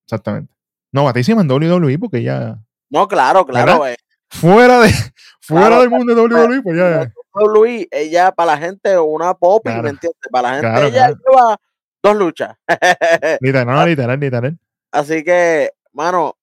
Exactamente. 0.07 0.53
No, 0.93 1.05
batísima 1.05 1.43
en 1.43 1.51
WWE 1.51 1.99
porque 1.99 2.23
ya. 2.23 2.59
No, 2.91 3.07
claro, 3.07 3.45
claro. 3.47 3.87
eh, 3.87 3.97
Fuera 4.31 4.81
de. 4.81 4.91
Fuera 5.41 5.67
Claro, 5.69 5.81
del 5.81 5.91
mundo 5.91 6.15
de 6.15 6.21
WWE, 6.21 6.63
pues 6.63 6.77
ya. 6.77 7.11
WWE, 7.33 7.89
ella 7.91 8.33
para 8.33 8.53
la 8.53 8.59
gente 8.59 8.99
una 8.99 9.33
popi, 9.35 9.69
Claro. 9.71 9.83
¿me 9.85 9.91
entiendes? 9.91 10.19
Para 10.31 10.49
la 10.49 10.55
gente 10.55 10.69
Claro, 10.71 10.87
ella 10.87 11.09
lleva 11.09 11.57
dos 12.03 12.17
luchas. 12.17 12.57
Literal, 13.41 13.89
literal, 13.89 14.21
literal. 14.21 14.59
Así 14.91 15.23
que, 15.25 15.71
mano, 15.93 16.37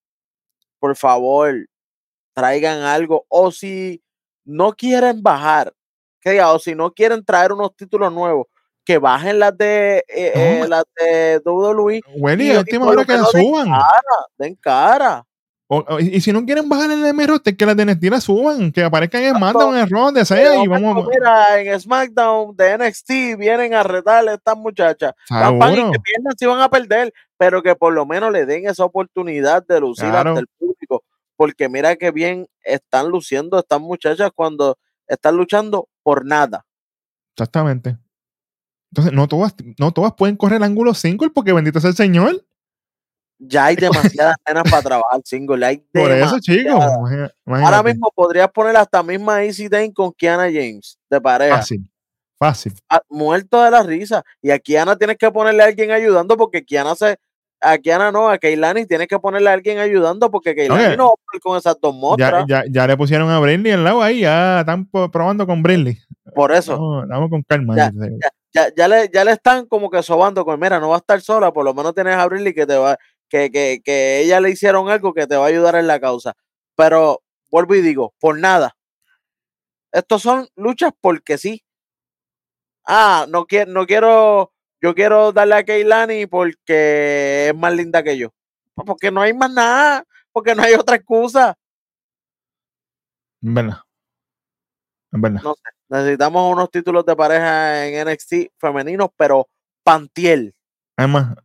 por 0.80 0.96
favor, 0.96 1.54
traigan 2.34 2.82
algo. 2.82 3.26
O 3.30 3.52
si 3.52 4.02
no 4.44 4.74
quieren 4.74 5.22
bajar, 5.24 5.74
que 6.22 6.32
diga, 6.32 6.52
o 6.52 6.60
si 6.60 6.76
no 6.76 6.92
quieren 6.94 7.24
traer 7.24 7.52
unos 7.54 7.76
títulos 7.76 8.12
nuevos, 8.12 8.48
que 8.84 8.98
bajen 9.00 9.40
las 9.40 9.58
de 9.58 10.04
eh, 10.08 10.32
No, 10.60 10.66
eh, 10.66 10.68
las 10.70 10.84
de 10.96 11.42
WWE. 11.44 12.02
Welly, 12.18 12.50
y 12.50 12.54
y 12.54 12.58
última 12.58 12.86
hora 12.86 13.04
que 13.04 13.14
la 13.14 13.18
menos 13.18 13.34
den 13.34 13.44
suban. 13.46 13.66
cara, 13.70 14.26
den 14.38 14.56
cara. 14.56 15.26
O- 15.68 15.84
o- 15.88 16.00
y 16.00 16.18
y 16.18 16.22
si 16.22 16.32
no 16.32 16.46
quieren 16.46 16.70
bajar 16.70 16.92
el 16.92 17.04
M 17.04 17.26
roster, 17.26 17.58
que 17.58 17.66
las 17.66 17.76
de 17.76 17.86
NXT 17.86 18.04
la 18.12 18.22
suban, 18.22 18.72
que 18.72 18.84
aparezcan 18.84 19.24
en. 19.24 19.36
SmackDown, 19.36 19.76
en 19.78 19.90
Raw, 19.90 20.04
donde 20.06 20.20
De 20.20 20.26
sea, 20.28 20.64
y 20.64 20.68
vamos. 20.68 21.08
Mira, 21.08 21.60
en 21.60 21.80
SmackDown 21.80 22.56
de 22.56 22.78
NXT 22.78 23.10
vienen 23.40 23.74
a 23.74 23.82
retarle 23.82 24.30
a 24.32 24.34
estas 24.36 24.56
muchachas. 24.56 25.14
Van, 25.32 25.58
van 25.58 25.72
y 25.74 25.76
que 25.92 26.00
pierdan 26.00 26.38
si 26.38 26.46
van 26.46 26.62
a 26.62 26.70
perder, 26.70 27.12
pero 27.38 27.62
que 27.64 27.76
por 27.76 27.94
lo 27.94 28.06
menos 28.06 28.32
le 28.32 28.46
den 28.46 28.68
esa 28.68 28.86
oportunidad 28.86 29.66
de 29.66 29.80
lucir 29.80 30.10
Claro. 30.10 30.30
ante 30.32 30.42
el 30.42 30.48
público. 30.58 31.04
Porque 31.38 31.68
mira 31.68 31.96
que 31.98 32.12
bien 32.12 32.48
están 32.64 33.10
luciendo 33.10 33.60
estas 33.60 33.82
muchachas 33.82 34.32
cuando 34.34 34.78
están 35.08 35.36
luchando 35.36 35.90
por 36.02 36.26
nada. 36.26 36.66
Exactamente. 37.36 37.98
Entonces, 38.92 39.12
no 39.14 39.28
todas, 39.28 39.54
no 39.78 39.92
todas 39.92 40.14
pueden 40.14 40.38
correr 40.38 40.58
el 40.58 40.64
ángulo 40.64 40.94
single 40.94 41.30
porque 41.32 41.52
bendito 41.52 41.82
sea 41.82 41.90
el 41.90 41.96
Señor. 41.98 42.46
Ya 43.38 43.66
hay 43.66 43.76
demasiadas 44.22 44.38
nenas 44.48 44.64
para 44.72 44.82
trabajar 44.82 45.20
single. 45.26 45.66
Hay 45.66 45.78
Por 45.92 46.10
eso, 46.12 46.40
chicos. 46.40 46.82
Ahora 47.46 47.84
mismo 47.84 48.10
podrías 48.16 48.50
poner 48.50 48.78
hasta 48.78 49.04
misma 49.04 49.44
Easy 49.44 49.68
Dane 49.68 49.94
con 49.94 50.14
Kiana 50.14 50.44
James 50.46 50.98
de 51.10 51.20
pareja. 51.20 51.58
Fácil. 51.58 51.92
Fácil. 52.38 52.74
a- 52.90 53.02
muerto 53.10 53.62
de 53.64 53.72
la 53.72 53.84
risa. 53.84 54.24
Y 54.42 54.52
a 54.52 54.60
Kiana 54.60 54.96
tienes 54.98 55.18
que 55.18 55.32
ponerle 55.32 55.64
a 55.64 55.68
alguien 55.68 55.92
ayudando 55.92 56.36
porque 56.38 56.64
Kiana 56.66 56.96
se. 56.96 57.18
A 57.62 57.78
Kiana 57.78 58.12
no, 58.12 58.30
a 58.30 58.38
Keilani 58.38 58.86
tienes 58.86 59.08
que 59.08 59.18
ponerle 59.18 59.50
a 59.50 59.54
alguien 59.54 59.80
ayudando 59.80 60.30
porque 60.30 60.54
Keilani 60.54 60.98
no 60.98 61.08
va 61.08 61.14
a 61.34 61.40
con 61.40 61.58
esas 61.58 61.78
dos 61.82 61.94
Ya, 61.96 62.00
mostras. 62.00 62.46
ya, 62.48 62.64
ya 62.70 62.86
le 62.86 62.98
pusieron 62.98 63.30
a 63.30 63.40
Brinley 63.40 63.72
al 63.72 63.84
lado 63.84 64.04
ahí, 64.04 64.20
ya 64.20 64.60
están 64.60 64.86
probando 64.88 65.48
con 65.48 65.64
Brinley. 65.64 65.98
Por 66.36 66.52
eso, 66.52 66.74
Vamos, 66.74 67.08
vamos 67.08 67.30
con 67.30 67.42
calma. 67.44 67.76
Ya, 67.76 67.92
ya, 68.54 68.70
ya, 68.76 68.88
le, 68.88 69.10
ya 69.12 69.24
le 69.24 69.32
están 69.32 69.66
como 69.68 69.90
que 69.90 70.04
sobando 70.04 70.44
con, 70.46 70.60
mira, 70.60 70.80
no 70.80 70.90
va 70.90 70.96
a 70.96 71.00
estar 71.00 71.20
sola, 71.22 71.52
por 71.54 71.64
lo 71.66 71.74
menos 71.74 71.96
tienes 71.96 72.16
a 72.18 72.26
Briley 72.28 72.54
que 72.54 72.68
te 72.68 72.76
va, 72.78 72.98
que, 73.30 73.50
que, 73.50 73.80
que 73.84 74.20
ella 74.20 74.40
le 74.42 74.52
hicieron 74.52 74.90
algo 74.90 75.14
que 75.14 75.26
te 75.26 75.36
va 75.38 75.46
a 75.46 75.48
ayudar 75.48 75.76
en 75.76 75.88
la 75.88 76.00
causa. 76.00 76.34
Pero 76.76 77.22
vuelvo 77.50 77.74
y 77.74 77.82
digo, 77.82 78.14
por 78.20 78.38
nada. 78.38 78.76
Estos 79.92 80.22
son 80.22 80.48
luchas 80.56 80.92
porque 81.02 81.38
sí. 81.38 81.64
Ah, 82.88 83.26
no 83.30 83.46
quiero, 83.46 83.72
no 83.72 83.86
quiero, 83.86 84.52
yo 84.82 84.94
quiero 84.94 85.32
darle 85.32 85.56
a 85.56 85.64
Keilani 85.64 86.28
porque 86.28 87.48
es 87.50 87.56
más 87.56 87.74
linda 87.74 88.04
que 88.04 88.18
yo. 88.18 88.30
Pues 88.76 88.86
porque 88.86 89.12
no 89.12 89.22
hay 89.22 89.34
más 89.34 89.52
nada, 89.52 90.04
porque 90.32 90.54
no 90.54 90.62
hay 90.64 90.74
otra 90.76 90.98
excusa. 90.98 91.58
Verdad. 93.42 93.78
Verdad. 95.12 95.42
No 95.44 95.54
sé. 95.56 95.62
Necesitamos 95.88 96.52
unos 96.52 96.70
títulos 96.72 97.06
de 97.06 97.16
pareja 97.16 97.86
en 97.88 98.08
NXT 98.08 98.34
femeninos, 98.58 99.10
pero 99.16 99.48
Pantiel. 99.84 100.54
Además, 100.98 101.36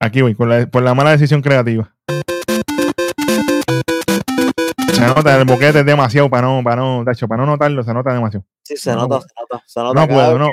aquí 0.00 0.22
voy, 0.22 0.34
la- 0.38 0.66
por 0.66 0.82
la 0.82 0.94
mala 0.94 1.10
decisión 1.12 1.42
creativa. 1.42 1.94
Se 4.92 5.06
nota, 5.06 5.36
el 5.36 5.44
boquete 5.44 5.80
es 5.80 5.86
demasiado 5.86 6.28
para 6.30 6.46
no, 6.46 6.62
para 6.64 6.76
no, 6.76 7.04
de 7.04 7.12
hecho, 7.12 7.28
para 7.28 7.42
no 7.44 7.46
notarlo, 7.52 7.82
se 7.82 7.92
nota 7.92 8.12
demasiado. 8.12 8.46
Sí, 8.62 8.76
se 8.76 8.92
No 8.92 9.02
nota, 9.08 9.20
se 9.20 9.26
nota, 9.40 9.64
se 9.66 9.80
nota. 9.80 10.00
No 10.00 10.08
puedo, 10.08 10.30
vez, 10.30 10.38
no, 10.38 10.52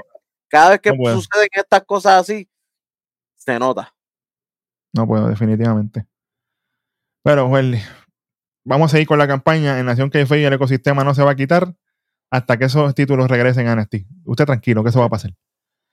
cada 0.50 0.72
vez 0.72 0.82
que 0.82 0.92
no 0.92 1.14
suceden 1.14 1.50
estas 1.54 1.84
cosas 1.84 2.22
así, 2.22 2.50
se 3.36 3.58
nota. 3.60 3.94
no 4.94 5.08
puedo, 5.08 5.28
definitivamente. 5.28 6.06
Pero, 7.24 7.48
Welly, 7.48 7.80
vamos 8.66 8.92
a 8.92 8.94
seguir 8.94 9.08
con 9.08 9.20
la 9.20 9.28
campaña. 9.28 9.80
En 9.80 9.86
Nación 9.86 10.10
que 10.10 10.26
y 10.30 10.44
el 10.44 10.54
ecosistema 10.54 11.04
no 11.04 11.14
se 11.14 11.24
va 11.24 11.32
a 11.32 11.36
quitar 11.36 11.76
hasta 12.32 12.58
que 12.58 12.66
esos 12.66 12.94
títulos 12.96 13.30
regresen 13.30 13.68
a 13.68 13.76
NXT. 13.76 14.06
Usted 14.26 14.46
tranquilo, 14.46 14.84
que 14.84 14.90
eso 14.90 15.00
va 15.00 15.06
a 15.06 15.10
pasar. 15.10 15.32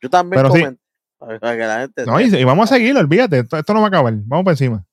Yo 0.01 0.11
también 0.11 0.43
Pero 0.43 0.53
sí. 0.53 0.61
comenté. 0.61 0.83
Para 1.19 1.41
para 1.41 1.57
que 1.57 1.63
la 1.63 1.81
gente 1.81 2.05
No, 2.05 2.21
y, 2.21 2.25
y 2.25 2.45
vamos 2.45 2.71
a 2.71 2.75
seguirlo, 2.75 3.01
olvídate, 3.01 3.39
esto, 3.39 3.57
esto 3.57 3.73
no 3.73 3.81
va 3.81 3.87
a 3.87 3.89
acabar, 3.89 4.13
vamos 4.27 4.45
por 4.45 4.53
encima. 4.53 4.85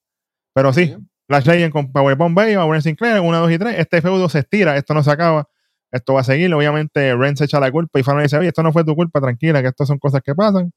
Pero 0.54 0.72
sí. 0.72 0.96
Flash 1.28 1.46
Legend 1.46 1.74
con 1.74 1.92
Powerbomb 1.92 2.36
Bay, 2.36 2.56
Power 2.56 2.82
Sinclair, 2.82 3.20
1, 3.20 3.40
2 3.40 3.52
y 3.52 3.58
3, 3.58 3.80
este 3.80 4.02
feudo 4.02 4.30
se 4.30 4.40
estira, 4.40 4.78
esto 4.78 4.94
no 4.94 5.04
se 5.04 5.12
acaba, 5.12 5.50
esto 5.94 6.16
va 6.16 6.22
a 6.22 6.24
seguir, 6.24 6.52
obviamente 6.54 7.16
Ren 7.16 7.38
se 7.38 7.46
echa 7.46 7.60
la 7.60 7.72
culpa 7.72 8.00
y 8.00 8.04
Fano 8.04 8.22
dice, 8.22 8.36
oye, 8.38 8.48
esto 8.48 8.64
no 8.64 8.74
fue 8.74 8.84
tu 8.84 8.96
culpa, 8.96 9.22
tranquila, 9.22 9.62
que 9.62 9.68
esto 9.68 9.86
son 9.86 10.00
cosas 10.00 10.22
que 10.24 10.34
pasan. 10.34 10.74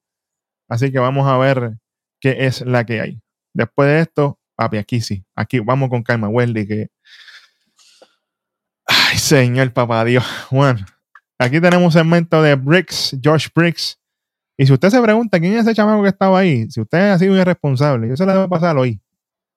Así 0.68 0.92
que 0.92 0.98
vamos 0.98 1.26
a 1.26 1.38
ver 1.38 1.78
qué 2.20 2.46
es 2.46 2.60
la 2.60 2.84
que 2.84 3.00
hay. 3.00 3.20
Después 3.54 3.88
de 3.88 4.00
esto, 4.00 4.38
papi, 4.56 4.76
aquí 4.76 5.00
sí, 5.00 5.24
aquí 5.34 5.58
vamos 5.60 5.88
con 5.88 6.02
calma, 6.02 6.28
Wendy, 6.28 6.66
que... 6.66 6.88
Ay, 8.86 9.16
señor 9.16 9.72
papá 9.72 10.04
Dios. 10.04 10.24
Bueno, 10.50 10.84
aquí 11.38 11.60
tenemos 11.62 11.86
un 11.86 11.92
segmento 11.92 12.42
de 12.42 12.54
Briggs, 12.54 13.16
Josh 13.24 13.48
Briggs, 13.54 13.98
y 14.58 14.66
si 14.66 14.72
usted 14.72 14.90
se 14.90 15.00
pregunta 15.00 15.40
quién 15.40 15.54
es 15.54 15.62
ese 15.62 15.74
chamaco 15.74 16.02
que 16.02 16.08
estaba 16.08 16.38
ahí, 16.38 16.70
si 16.70 16.80
usted 16.80 17.10
ha 17.10 17.18
sido 17.18 17.36
irresponsable, 17.36 18.08
yo 18.08 18.16
se 18.16 18.26
la 18.26 18.34
debo 18.34 18.48
pasar 18.48 18.76
hoy. 18.76 19.00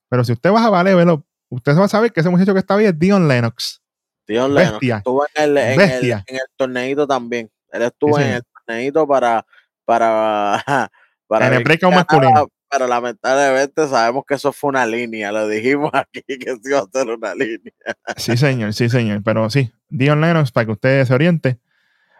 Pero 0.09 0.23
si 0.23 0.31
usted 0.31 0.51
baja 0.51 0.69
vale, 0.69 0.95
velo, 0.95 1.25
usted 1.49 1.77
va 1.77 1.85
a 1.85 1.89
saber 1.89 2.13
que 2.13 2.21
ese 2.21 2.29
muchacho 2.29 2.53
que 2.53 2.59
estaba 2.59 2.79
ahí 2.79 2.85
es 2.87 2.97
Dion 2.97 3.27
Lennox. 3.27 3.81
Dios 4.29 4.53
Bestia. 4.53 4.97
Estuvo 4.97 5.25
en 5.33 5.43
el, 5.43 5.57
en, 5.57 5.71
el, 5.71 5.77
Bestia. 5.77 6.23
en 6.27 6.35
el 6.35 6.45
torneito 6.55 7.07
también. 7.07 7.49
Él 7.71 7.81
estuvo 7.81 8.17
Sí, 8.17 8.23
en 8.23 8.29
el 8.29 8.43
torneito 8.43 9.07
para, 9.07 9.45
para, 9.85 10.63
para 11.27 11.47
En 11.47 11.53
el 11.55 11.63
breakout 11.63 11.93
masculino. 11.93 12.47
Pero 12.71 12.85
lamentablemente 12.85 13.87
sabemos 13.87 14.23
que 14.27 14.35
eso 14.35 14.53
fue 14.53 14.69
una 14.69 14.85
línea. 14.85 15.31
Lo 15.31 15.47
dijimos 15.47 15.89
aquí 15.93 16.21
que 16.27 16.55
se 16.61 16.69
iba 16.69 16.79
a 16.79 16.85
ser 16.93 17.09
una 17.09 17.33
línea. 17.33 17.73
Sí, 18.15 18.37
señor, 18.37 18.73
sí, 18.73 18.87
señor. 18.87 19.23
Pero 19.23 19.49
sí, 19.49 19.71
Dion 19.89 20.21
Lennox, 20.21 20.51
para 20.51 20.67
que 20.67 20.71
usted 20.73 21.05
se 21.05 21.13
oriente. 21.13 21.59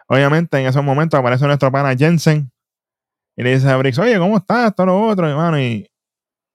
Obviamente, 0.08 0.58
en 0.58 0.66
esos 0.66 0.82
momentos 0.82 1.20
aparece 1.20 1.46
nuestro 1.46 1.70
pana 1.70 1.94
Jensen 1.96 2.50
y 3.36 3.44
le 3.44 3.54
dice 3.54 3.70
a 3.70 3.76
Briggs, 3.76 4.00
oye, 4.00 4.18
¿cómo 4.18 4.38
estás? 4.38 4.74
Todo 4.74 4.86
lo 4.86 5.00
otro, 5.06 5.28
hermano. 5.28 5.60
Y, 5.60 5.88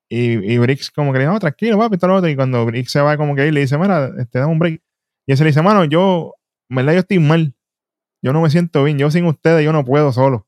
y, 0.09 0.53
y 0.53 0.57
Briggs, 0.57 0.91
como 0.91 1.13
que 1.13 1.19
le 1.19 1.23
dice, 1.23 1.33
no, 1.33 1.39
tranquilo, 1.39 1.77
papi, 1.77 1.97
todo 1.97 2.09
lo 2.09 2.17
otro. 2.17 2.29
Y 2.29 2.35
cuando 2.35 2.65
Briggs 2.65 2.91
se 2.91 2.99
va, 2.99 3.15
como 3.15 3.33
que 3.33 3.43
ahí 3.43 3.51
le 3.51 3.61
dice, 3.61 3.77
mira, 3.77 4.11
este, 4.19 4.39
dame 4.39 4.51
un 4.51 4.59
break. 4.59 4.81
Y 5.25 5.31
él 5.31 5.37
se 5.37 5.43
le 5.43 5.49
dice, 5.49 5.61
mano, 5.61 5.83
yo, 5.85 6.35
en 6.69 6.75
verdad, 6.75 6.93
yo 6.93 6.99
estoy 6.99 7.19
mal. 7.19 7.55
Yo 8.21 8.33
no 8.33 8.41
me 8.41 8.49
siento 8.49 8.83
bien. 8.83 8.97
Yo 8.97 9.09
sin 9.11 9.25
ustedes, 9.25 9.63
yo 9.63 9.73
no 9.73 9.83
puedo 9.83 10.11
solo. 10.11 10.47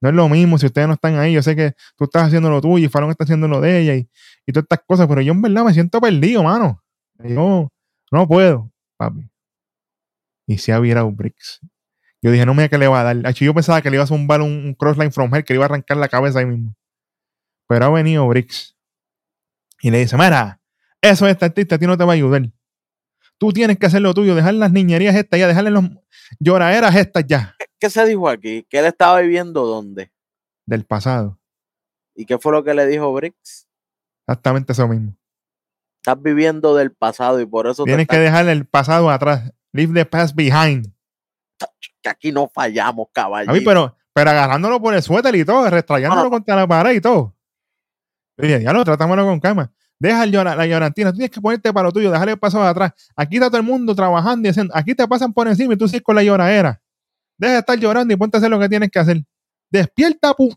No 0.00 0.10
es 0.10 0.14
lo 0.14 0.28
mismo 0.28 0.58
si 0.58 0.66
ustedes 0.66 0.86
no 0.86 0.94
están 0.94 1.16
ahí. 1.16 1.32
Yo 1.32 1.42
sé 1.42 1.56
que 1.56 1.74
tú 1.96 2.04
estás 2.04 2.24
haciendo 2.24 2.50
lo 2.50 2.60
tuyo 2.60 2.86
y 2.86 2.88
Fallon 2.88 3.10
está 3.10 3.24
haciendo 3.24 3.48
lo 3.48 3.60
de 3.60 3.80
ella 3.80 3.94
y, 3.94 4.08
y 4.46 4.52
todas 4.52 4.64
estas 4.64 4.80
cosas, 4.86 5.06
pero 5.06 5.20
yo 5.20 5.32
en 5.32 5.40
verdad 5.40 5.64
me 5.64 5.72
siento 5.72 6.00
perdido, 6.00 6.42
mano. 6.42 6.82
Yo 7.18 7.72
no 8.10 8.28
puedo, 8.28 8.70
papi. 8.96 9.30
Y 10.46 10.58
se 10.58 10.72
ha 10.72 10.78
virado 10.78 11.10
Briggs. 11.10 11.60
Yo 12.20 12.30
dije, 12.30 12.44
no 12.44 12.54
me 12.54 12.68
que 12.68 12.78
le 12.78 12.88
va 12.88 13.00
a 13.00 13.14
dar. 13.14 13.34
Yo 13.34 13.54
pensaba 13.54 13.80
que 13.82 13.90
le 13.90 13.96
iba 13.96 14.04
a 14.04 14.06
zumbar 14.06 14.40
un, 14.40 14.50
un 14.50 14.74
crossline 14.74 15.12
from 15.12 15.34
hell, 15.34 15.44
que 15.44 15.54
le 15.54 15.58
iba 15.58 15.64
a 15.64 15.68
arrancar 15.68 15.96
la 15.96 16.08
cabeza 16.08 16.40
ahí 16.40 16.46
mismo. 16.46 16.74
Pero 17.68 17.86
ha 17.86 17.90
venido 17.90 18.26
Briggs. 18.28 18.76
Y 19.80 19.90
le 19.90 19.98
dice, 19.98 20.16
mira, 20.16 20.60
eso 21.00 21.26
es 21.28 21.42
artista, 21.42 21.76
a 21.76 21.78
ti 21.78 21.86
no 21.86 21.96
te 21.96 22.04
va 22.04 22.12
a 22.12 22.14
ayudar. 22.14 22.50
Tú 23.38 23.52
tienes 23.52 23.78
que 23.78 23.86
hacer 23.86 24.00
lo 24.02 24.14
tuyo, 24.14 24.34
dejar 24.34 24.54
las 24.54 24.72
niñerías 24.72 25.14
estas 25.14 25.38
ya, 25.40 25.46
dejarle 25.48 25.70
los 25.70 25.84
lloraderas 26.38 26.94
estas 26.94 27.26
ya, 27.26 27.54
¿Qué, 27.78 27.90
se 27.90 28.04
dijo 28.06 28.28
aquí? 28.28 28.64
¿Que 28.70 28.78
él 28.78 28.86
estaba 28.86 29.20
viviendo 29.20 29.66
dónde? 29.66 30.10
del 30.66 30.84
pasado. 30.84 31.38
¿Y 32.14 32.24
qué 32.24 32.38
fue 32.38 32.52
lo 32.52 32.64
que 32.64 32.72
le 32.72 32.86
dijo 32.86 33.12
Briggs? 33.12 33.68
Exactamente 34.26 34.72
eso 34.72 34.88
mismo. 34.88 35.14
Estás 36.00 36.22
viviendo 36.22 36.74
del 36.74 36.92
pasado 36.92 37.38
y 37.40 37.44
por 37.46 37.66
eso 37.66 37.84
te 37.84 37.90
Tienes 37.90 38.06
que 38.08 38.16
estás- 38.16 38.24
dejar 38.24 38.48
el 38.48 38.64
pasado 38.66 39.10
atrás. 39.10 39.52
Leave 39.72 39.92
the 39.92 40.06
past 40.06 40.34
behind. 40.34 40.90
que 42.02 42.08
aquí 42.08 42.32
no 42.32 42.48
fallamos, 42.48 43.08
caballo. 43.12 43.50
A 43.50 43.52
mí, 43.54 43.60
pero, 43.60 43.96
pero 44.14 44.30
agarrándolo 44.30 44.80
por 44.80 44.94
el 44.94 45.02
suéter 45.02 45.34
y 45.34 45.44
todo, 45.44 45.68
restrayándolo 45.68 46.30
contra 46.30 46.56
la 46.56 46.66
pared 46.66 46.92
y 46.94 47.00
todo. 47.00 47.34
Ya 48.38 48.72
lo 48.72 48.84
tratámoslo 48.84 49.24
con 49.24 49.40
calma. 49.40 49.72
Deja 49.98 50.26
la 50.26 50.66
llorantina, 50.66 51.12
tú 51.12 51.18
tienes 51.18 51.30
que 51.30 51.40
ponerte 51.40 51.72
para 51.72 51.86
lo 51.86 51.92
tuyo, 51.92 52.10
dejar 52.10 52.28
el 52.28 52.38
paso 52.38 52.60
de 52.60 52.68
atrás. 52.68 52.92
Aquí 53.16 53.36
está 53.36 53.48
todo 53.48 53.58
el 53.58 53.62
mundo 53.62 53.94
trabajando 53.94 54.46
y 54.46 54.50
haciendo. 54.50 54.76
Aquí 54.76 54.94
te 54.94 55.06
pasan 55.06 55.32
por 55.32 55.48
encima 55.48 55.74
y 55.74 55.76
tú 55.76 55.88
sigues 55.88 56.02
con 56.02 56.16
la 56.16 56.22
lloradera. 56.22 56.80
Deja 57.38 57.54
de 57.54 57.58
estar 57.60 57.78
llorando 57.78 58.12
y 58.12 58.16
ponte 58.16 58.36
a 58.36 58.38
hacer 58.38 58.50
lo 58.50 58.58
que 58.58 58.68
tienes 58.68 58.90
que 58.90 58.98
hacer. 58.98 59.22
Despierta, 59.70 60.34
pu. 60.34 60.54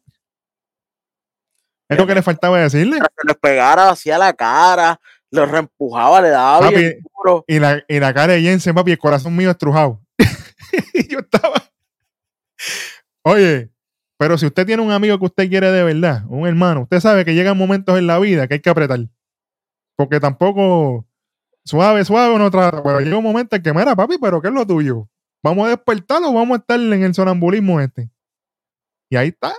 Es 1.89 1.97
lo 1.97 2.05
que 2.05 2.15
le 2.15 2.21
faltaba 2.21 2.59
decirle. 2.59 2.99
que 2.99 3.27
les 3.27 3.37
pegara 3.37 3.89
hacia 3.89 4.17
la 4.17 4.33
cara, 4.33 4.99
lo 5.31 5.45
reempujaba, 5.45 6.21
le 6.21 6.29
daba 6.29 6.59
Papi, 6.59 6.75
bien 6.75 6.99
duro. 7.15 7.45
Y 7.47 7.59
la, 7.59 7.81
y 7.87 7.99
la 7.99 8.13
cara 8.13 8.33
de 8.33 8.41
Jensen, 8.41 8.75
papi, 8.75 8.91
el 8.91 8.97
corazón 8.97 9.35
mío 9.35 9.49
estrujado. 9.51 10.01
y 10.93 11.07
yo 11.07 11.19
estaba. 11.19 11.63
Oye, 13.23 13.69
pero 14.17 14.37
si 14.37 14.45
usted 14.45 14.65
tiene 14.65 14.81
un 14.81 14.91
amigo 14.91 15.17
que 15.19 15.25
usted 15.25 15.49
quiere 15.49 15.71
de 15.71 15.83
verdad, 15.83 16.23
un 16.27 16.47
hermano, 16.47 16.81
usted 16.81 16.99
sabe 16.99 17.23
que 17.23 17.35
llegan 17.35 17.57
momentos 17.57 17.97
en 17.97 18.07
la 18.07 18.19
vida 18.19 18.47
que 18.47 18.55
hay 18.55 18.59
que 18.59 18.69
apretar. 18.69 18.99
Porque 19.97 20.19
tampoco 20.21 21.05
suave, 21.65 22.05
suave 22.05 22.33
uno 22.33 22.49
trata. 22.49 22.81
Pero 22.81 23.01
llega 23.01 23.17
un 23.17 23.23
momento 23.23 23.55
en 23.57 23.63
que, 23.63 23.73
mira, 23.73 23.95
papi, 23.95 24.17
pero 24.21 24.41
¿qué 24.41 24.47
es 24.47 24.53
lo 24.53 24.65
tuyo? 24.65 25.09
¿Vamos 25.43 25.65
a 25.67 25.71
despertar 25.71 26.21
o 26.23 26.31
vamos 26.33 26.57
a 26.57 26.61
estar 26.61 26.79
en 26.79 27.03
el 27.03 27.13
sonambulismo 27.13 27.81
este? 27.81 28.09
Y 29.09 29.15
ahí 29.17 29.29
está. 29.29 29.53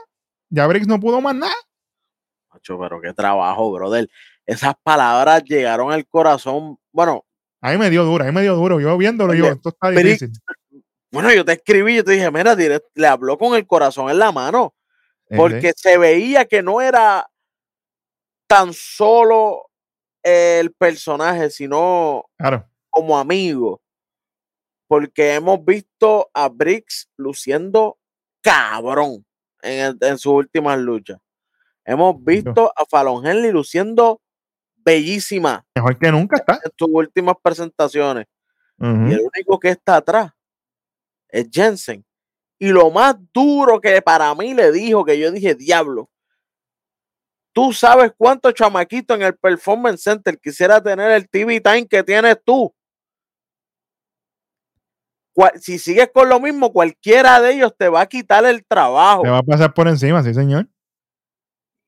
Ya 0.48 0.66
Briggs 0.66 0.86
no 0.88 0.98
pudo 0.98 1.20
más 1.20 1.34
nada. 1.34 1.52
Macho, 2.52 2.78
pero 2.78 3.00
qué 3.00 3.12
trabajo, 3.12 3.70
brother. 3.72 4.08
Esas 4.46 4.74
palabras 4.82 5.42
llegaron 5.44 5.92
al 5.92 6.06
corazón. 6.06 6.78
Bueno, 6.92 7.24
Ahí 7.60 7.76
me 7.76 7.90
dio 7.90 8.04
duro, 8.04 8.24
ahí 8.24 8.30
me 8.32 8.42
dio 8.42 8.54
duro. 8.54 8.80
Yo 8.80 8.96
viéndolo, 8.96 9.34
yo, 9.34 9.48
esto 9.48 9.70
está 9.70 9.88
Briggs, 9.88 10.20
difícil. 10.20 10.32
bueno, 11.10 11.32
yo 11.34 11.44
te 11.44 11.54
escribí, 11.54 11.96
yo 11.96 12.04
te 12.04 12.12
dije, 12.12 12.30
mira, 12.30 12.54
direct- 12.54 12.90
le 12.94 13.08
habló 13.08 13.36
con 13.36 13.56
el 13.56 13.66
corazón 13.66 14.08
en 14.10 14.18
la 14.20 14.30
mano, 14.30 14.74
Eh, 15.28 15.36
porque 15.36 15.72
se 15.76 15.98
veía 15.98 16.44
que 16.44 16.62
no 16.62 16.80
era 16.80 17.28
tan 18.46 18.72
solo 18.72 19.67
el 20.22 20.72
personaje, 20.72 21.50
sino 21.50 22.24
Claro. 22.38 22.68
como 22.90 23.18
amigo. 23.18 23.80
Porque 24.86 25.34
hemos 25.34 25.64
visto 25.64 26.30
a 26.32 26.48
Briggs 26.48 27.08
luciendo 27.16 27.98
cabrón 28.40 29.24
en, 29.62 29.96
en 30.00 30.18
sus 30.18 30.32
últimas 30.32 30.78
luchas. 30.78 31.18
Hemos 31.84 32.22
visto 32.24 32.72
a 32.76 32.84
Fallon 32.86 33.26
Henley 33.26 33.50
luciendo 33.50 34.20
bellísima 34.76 35.66
Mejor 35.74 35.98
que 35.98 36.10
nunca 36.12 36.36
está. 36.36 36.54
en 36.64 36.70
sus 36.78 36.88
últimas 36.90 37.36
presentaciones. 37.42 38.26
Y 38.80 38.84
el 39.12 39.20
único 39.34 39.58
que 39.58 39.70
está 39.70 39.96
atrás 39.96 40.32
es 41.28 41.48
Jensen. 41.52 42.04
Y 42.60 42.68
lo 42.68 42.90
más 42.90 43.16
duro 43.32 43.80
que 43.80 44.00
para 44.02 44.32
mí 44.34 44.54
le 44.54 44.70
dijo, 44.72 45.04
que 45.04 45.18
yo 45.18 45.30
dije, 45.32 45.54
diablo, 45.54 46.08
tú 47.52 47.72
sabes 47.72 48.12
cuántos 48.16 48.54
chamaquitos 48.54 49.16
en 49.16 49.22
el 49.22 49.36
Performance 49.36 50.02
Center 50.02 50.38
quisiera 50.38 50.82
tener 50.82 51.10
el 51.10 51.28
TV 51.28 51.60
Time 51.60 51.86
que 51.86 52.02
tienes 52.02 52.38
tú. 52.44 52.72
Si 55.60 55.78
sigues 55.78 56.10
con 56.12 56.28
lo 56.28 56.40
mismo, 56.40 56.72
cualquiera 56.72 57.40
de 57.40 57.54
ellos 57.54 57.72
te 57.76 57.88
va 57.88 58.00
a 58.00 58.06
quitar 58.06 58.44
el 58.44 58.64
trabajo. 58.64 59.22
Te 59.22 59.30
va 59.30 59.38
a 59.38 59.42
pasar 59.42 59.72
por 59.72 59.86
encima, 59.86 60.22
sí, 60.22 60.34
señor. 60.34 60.68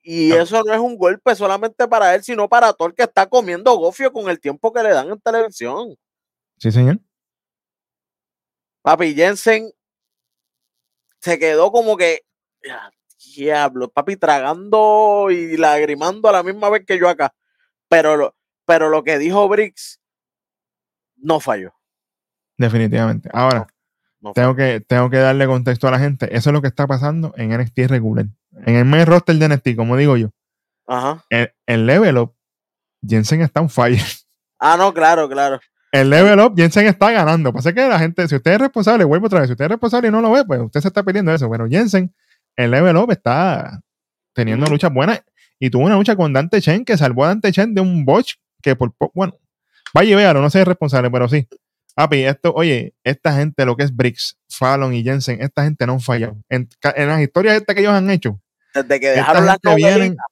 Y 0.02 0.32
eso 0.32 0.62
no 0.62 0.72
es 0.72 0.78
un 0.80 0.96
golpe 0.96 1.34
solamente 1.34 1.86
para 1.86 2.14
él, 2.14 2.22
sino 2.22 2.48
para 2.48 2.72
todo 2.72 2.88
el 2.88 2.94
que 2.94 3.02
está 3.02 3.26
comiendo 3.26 3.76
gofio 3.76 4.12
con 4.12 4.30
el 4.30 4.40
tiempo 4.40 4.72
que 4.72 4.82
le 4.82 4.90
dan 4.90 5.10
en 5.10 5.20
televisión. 5.20 5.96
Sí, 6.58 6.70
señor. 6.70 6.98
Papi 8.82 9.14
Jensen 9.14 9.70
se 11.20 11.38
quedó 11.38 11.70
como 11.70 11.96
que, 11.96 12.20
"Ya, 12.62 12.90
diablo, 13.36 13.90
papi, 13.90 14.16
tragando 14.16 15.28
y 15.30 15.56
lagrimando 15.56 16.28
a 16.28 16.32
la 16.32 16.42
misma 16.42 16.70
vez 16.70 16.84
que 16.86 16.98
yo 16.98 17.08
acá. 17.08 17.34
Pero 17.88 18.16
lo, 18.16 18.36
pero 18.66 18.88
lo 18.88 19.04
que 19.04 19.18
dijo 19.18 19.48
Briggs 19.48 20.00
no 21.16 21.40
falló. 21.40 21.72
Definitivamente. 22.56 23.30
Ahora, 23.32 23.66
no 24.20 24.32
tengo 24.32 24.54
que, 24.54 24.80
tengo 24.80 25.10
que 25.10 25.16
darle 25.16 25.46
contexto 25.46 25.88
a 25.88 25.90
la 25.90 25.98
gente. 25.98 26.34
Eso 26.36 26.50
es 26.50 26.54
lo 26.54 26.62
que 26.62 26.68
está 26.68 26.86
pasando 26.86 27.32
en 27.36 27.56
NXT 27.56 27.78
regular. 27.88 28.26
En 28.66 28.76
el 28.76 28.84
main 28.84 29.06
roster 29.06 29.36
de 29.36 29.48
NXT, 29.48 29.76
como 29.76 29.96
digo 29.96 30.16
yo, 30.16 30.30
Ajá. 30.86 31.24
el, 31.30 31.52
el 31.66 31.86
level 31.86 32.18
up 32.18 32.34
Jensen 33.06 33.40
está 33.42 33.60
un 33.60 33.70
fire. 33.70 34.00
Ah, 34.58 34.76
no, 34.76 34.92
claro, 34.92 35.26
claro. 35.26 35.58
El 35.90 36.10
level 36.10 36.38
up, 36.40 36.54
Jensen 36.54 36.86
está 36.86 37.10
ganando. 37.10 37.52
Pasa 37.52 37.72
que 37.72 37.88
la 37.88 37.98
gente, 37.98 38.28
si 38.28 38.36
usted 38.36 38.52
es 38.52 38.58
responsable, 38.58 39.04
vuelvo 39.04 39.26
otra 39.26 39.40
vez, 39.40 39.48
si 39.48 39.52
usted 39.52 39.64
es 39.64 39.70
responsable 39.70 40.08
y 40.08 40.10
no 40.10 40.20
lo 40.20 40.30
ve, 40.30 40.44
pues 40.44 40.60
usted 40.60 40.80
se 40.80 40.88
está 40.88 41.02
pidiendo 41.02 41.32
eso. 41.32 41.50
Pero 41.50 41.66
Jensen, 41.66 42.14
el 42.56 42.70
level 42.70 42.96
up 42.96 43.10
está 43.10 43.80
teniendo 44.34 44.66
luchas 44.66 44.92
buenas 44.92 45.22
y 45.58 45.70
tuvo 45.70 45.84
una 45.84 45.96
lucha 45.96 46.16
con 46.16 46.32
Dante 46.32 46.60
Chen 46.60 46.84
que 46.84 46.96
salvó 46.96 47.24
a 47.24 47.28
Dante 47.28 47.52
Chen 47.52 47.74
de 47.74 47.80
un 47.80 48.04
botch 48.04 48.34
que 48.62 48.76
por 48.76 48.92
po- 48.94 49.10
bueno, 49.14 49.38
vaya 49.94 50.12
y 50.12 50.14
véalo, 50.14 50.40
no 50.40 50.50
sé 50.50 50.64
responsable, 50.64 51.10
pero 51.10 51.28
sí. 51.28 51.46
Papi, 51.94 52.22
esto, 52.24 52.52
oye, 52.54 52.94
esta 53.04 53.34
gente, 53.34 53.66
lo 53.66 53.76
que 53.76 53.82
es 53.82 53.94
Briggs, 53.94 54.38
Fallon 54.48 54.94
y 54.94 55.02
Jensen, 55.02 55.42
esta 55.42 55.64
gente 55.64 55.86
no 55.86 55.98
falla. 56.00 56.34
En, 56.48 56.68
en 56.94 57.08
las 57.08 57.20
historias 57.20 57.56
estas 57.56 57.74
que 57.74 57.80
ellos 57.82 57.92
han 57.92 58.08
hecho, 58.10 58.40
Desde 58.72 59.00
que 59.00 59.08
dejaron 59.08 59.44
las 59.44 59.58
novelitas, 59.62 60.24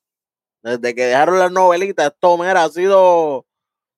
desde 0.62 0.94
que 0.94 1.04
dejaron 1.06 1.38
las 1.38 1.50
novelitas, 1.52 2.06
esto, 2.06 2.38
mira, 2.38 2.64
ha 2.64 2.68
sido 2.70 3.46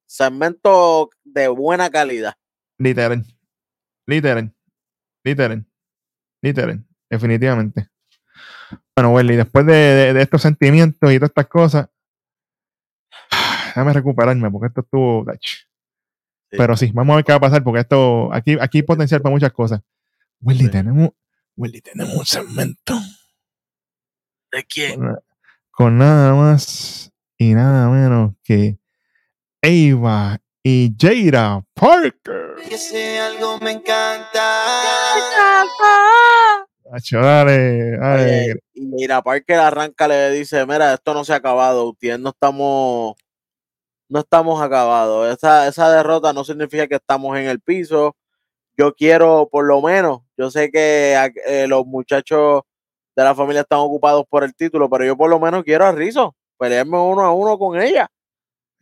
segmento 0.06 1.10
de 1.22 1.48
buena 1.48 1.90
calidad. 1.90 2.34
literal, 2.78 3.24
literal, 4.06 4.52
literal, 5.22 5.66
literal, 6.42 6.84
definitivamente. 7.08 7.88
Bueno, 9.00 9.14
Welly, 9.14 9.34
después 9.36 9.64
de, 9.64 9.72
de- 9.72 10.12
de 10.12 10.20
estos 10.22 10.42
sentimientos 10.42 11.10
y 11.10 11.16
todas 11.16 11.30
estas 11.30 11.46
cosas, 11.46 11.88
déjame 13.68 13.94
recuperarme 13.94 14.50
porque 14.50 14.66
esto 14.66 14.82
estuvo. 14.82 15.24
Sí. 15.40 15.56
Pero 16.50 16.76
sí, 16.76 16.90
vamos 16.92 17.14
a 17.14 17.16
ver 17.16 17.24
qué 17.24 17.32
va 17.32 17.36
a 17.36 17.40
pasar 17.40 17.64
porque 17.64 17.80
esto 17.80 18.30
aquí, 18.30 18.58
aquí 18.60 18.78
hay 18.78 18.82
potencial 18.82 19.22
para 19.22 19.32
muchas 19.32 19.52
cosas. 19.52 19.80
Welly, 20.42 20.64
Sí. 20.64 20.70
tenemos, 20.70 21.10
Welly, 21.56 21.80
tenemos 21.80 22.14
un 22.14 22.26
segmento 22.26 22.98
¿De 24.52 24.64
quién? 24.64 24.96
con, 25.00 25.18
con 25.70 25.96
nada 25.98 26.34
más 26.34 27.10
y 27.38 27.54
nada 27.54 27.88
menos 27.88 28.34
que 28.44 28.78
Ava 29.62 30.38
y 30.62 30.94
Jada 31.00 31.64
Parker. 31.72 32.56
Ese 32.70 33.18
algo 33.18 33.58
me 33.60 33.70
encanta. 33.70 34.66
Acho, 36.92 37.20
dale, 37.20 37.96
dale. 37.96 38.60
Y 38.74 39.06
la 39.06 39.22
Parker 39.22 39.58
arranca, 39.58 40.08
le 40.08 40.30
dice, 40.30 40.66
mira, 40.66 40.94
esto 40.94 41.14
no 41.14 41.24
se 41.24 41.32
ha 41.32 41.36
acabado, 41.36 41.90
ustedes 41.90 42.18
no 42.18 42.30
estamos, 42.30 43.14
no 44.08 44.20
estamos 44.20 44.60
acabados. 44.60 45.32
Esa, 45.32 45.68
esa 45.68 45.90
derrota 45.90 46.32
no 46.32 46.42
significa 46.42 46.88
que 46.88 46.96
estamos 46.96 47.38
en 47.38 47.46
el 47.46 47.60
piso. 47.60 48.16
Yo 48.76 48.94
quiero, 48.94 49.48
por 49.50 49.66
lo 49.66 49.80
menos, 49.80 50.22
yo 50.36 50.50
sé 50.50 50.70
que 50.70 51.14
eh, 51.46 51.66
los 51.68 51.86
muchachos 51.86 52.62
de 53.14 53.24
la 53.24 53.34
familia 53.34 53.60
están 53.60 53.78
ocupados 53.78 54.24
por 54.28 54.42
el 54.42 54.54
título, 54.54 54.88
pero 54.90 55.04
yo 55.04 55.16
por 55.16 55.30
lo 55.30 55.38
menos 55.38 55.62
quiero 55.62 55.84
a 55.86 55.92
Rizzo, 55.92 56.34
pelearme 56.58 56.98
uno 56.98 57.22
a 57.22 57.32
uno 57.32 57.58
con 57.58 57.80
ella. 57.80 58.08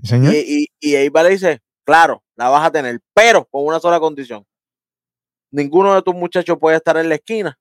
Señor. 0.02 0.32
Y, 0.34 0.68
y, 0.80 0.96
y 0.96 1.10
le 1.10 1.28
dice, 1.28 1.60
claro, 1.84 2.22
la 2.36 2.48
vas 2.48 2.66
a 2.66 2.70
tener, 2.70 3.00
pero 3.12 3.44
con 3.44 3.66
una 3.66 3.80
sola 3.80 3.98
condición. 3.98 4.46
Ninguno 5.50 5.94
de 5.94 6.02
tus 6.02 6.14
muchachos 6.14 6.56
puede 6.58 6.76
estar 6.76 6.96
en 6.96 7.08
la 7.08 7.16
esquina, 7.16 7.58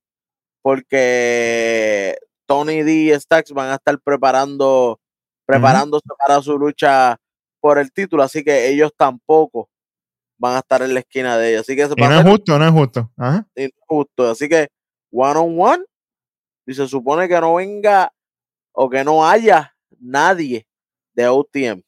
porque 0.68 2.18
Tony 2.45 2.84
D 2.84 2.91
y 2.91 3.11
Stacks 3.13 3.53
van 3.53 3.70
a 3.70 3.76
estar 3.76 3.97
preparando, 4.01 4.99
preparándose 5.45 6.09
para 6.20 6.41
su 6.41 6.59
lucha 6.59 7.15
por 7.61 7.80
el 7.80 7.89
título, 7.93 8.22
así 8.22 8.43
que 8.43 8.68
ellos 8.68 8.91
tampoco 8.97 9.70
van 10.38 10.55
a 10.55 10.59
estar 10.59 10.82
en 10.82 10.93
la 10.93 10.99
esquina 10.99 11.38
de 11.38 11.51
ella. 11.51 11.61
Así 11.61 11.74
que 11.74 11.84
eso 11.84 11.93
Y 11.95 12.01
va 12.01 12.07
a 12.07 12.09
no 12.09 12.20
es 12.20 12.26
justo, 12.26 12.59
no 12.59 12.65
es 12.65 12.72
justo. 12.72 13.09
Ajá. 13.15 13.47
Así 14.30 14.49
que 14.49 14.68
one 15.09 15.39
on 15.39 15.55
one, 15.57 15.86
y 16.65 16.74
se 16.74 16.86
supone 16.86 17.30
que 17.30 17.39
no 17.39 17.55
venga 17.55 18.11
o 18.74 18.89
que 18.89 19.05
no 19.05 19.26
haya 19.26 19.74
nadie 20.01 20.68
de 21.13 21.30
OTM. 21.30 21.82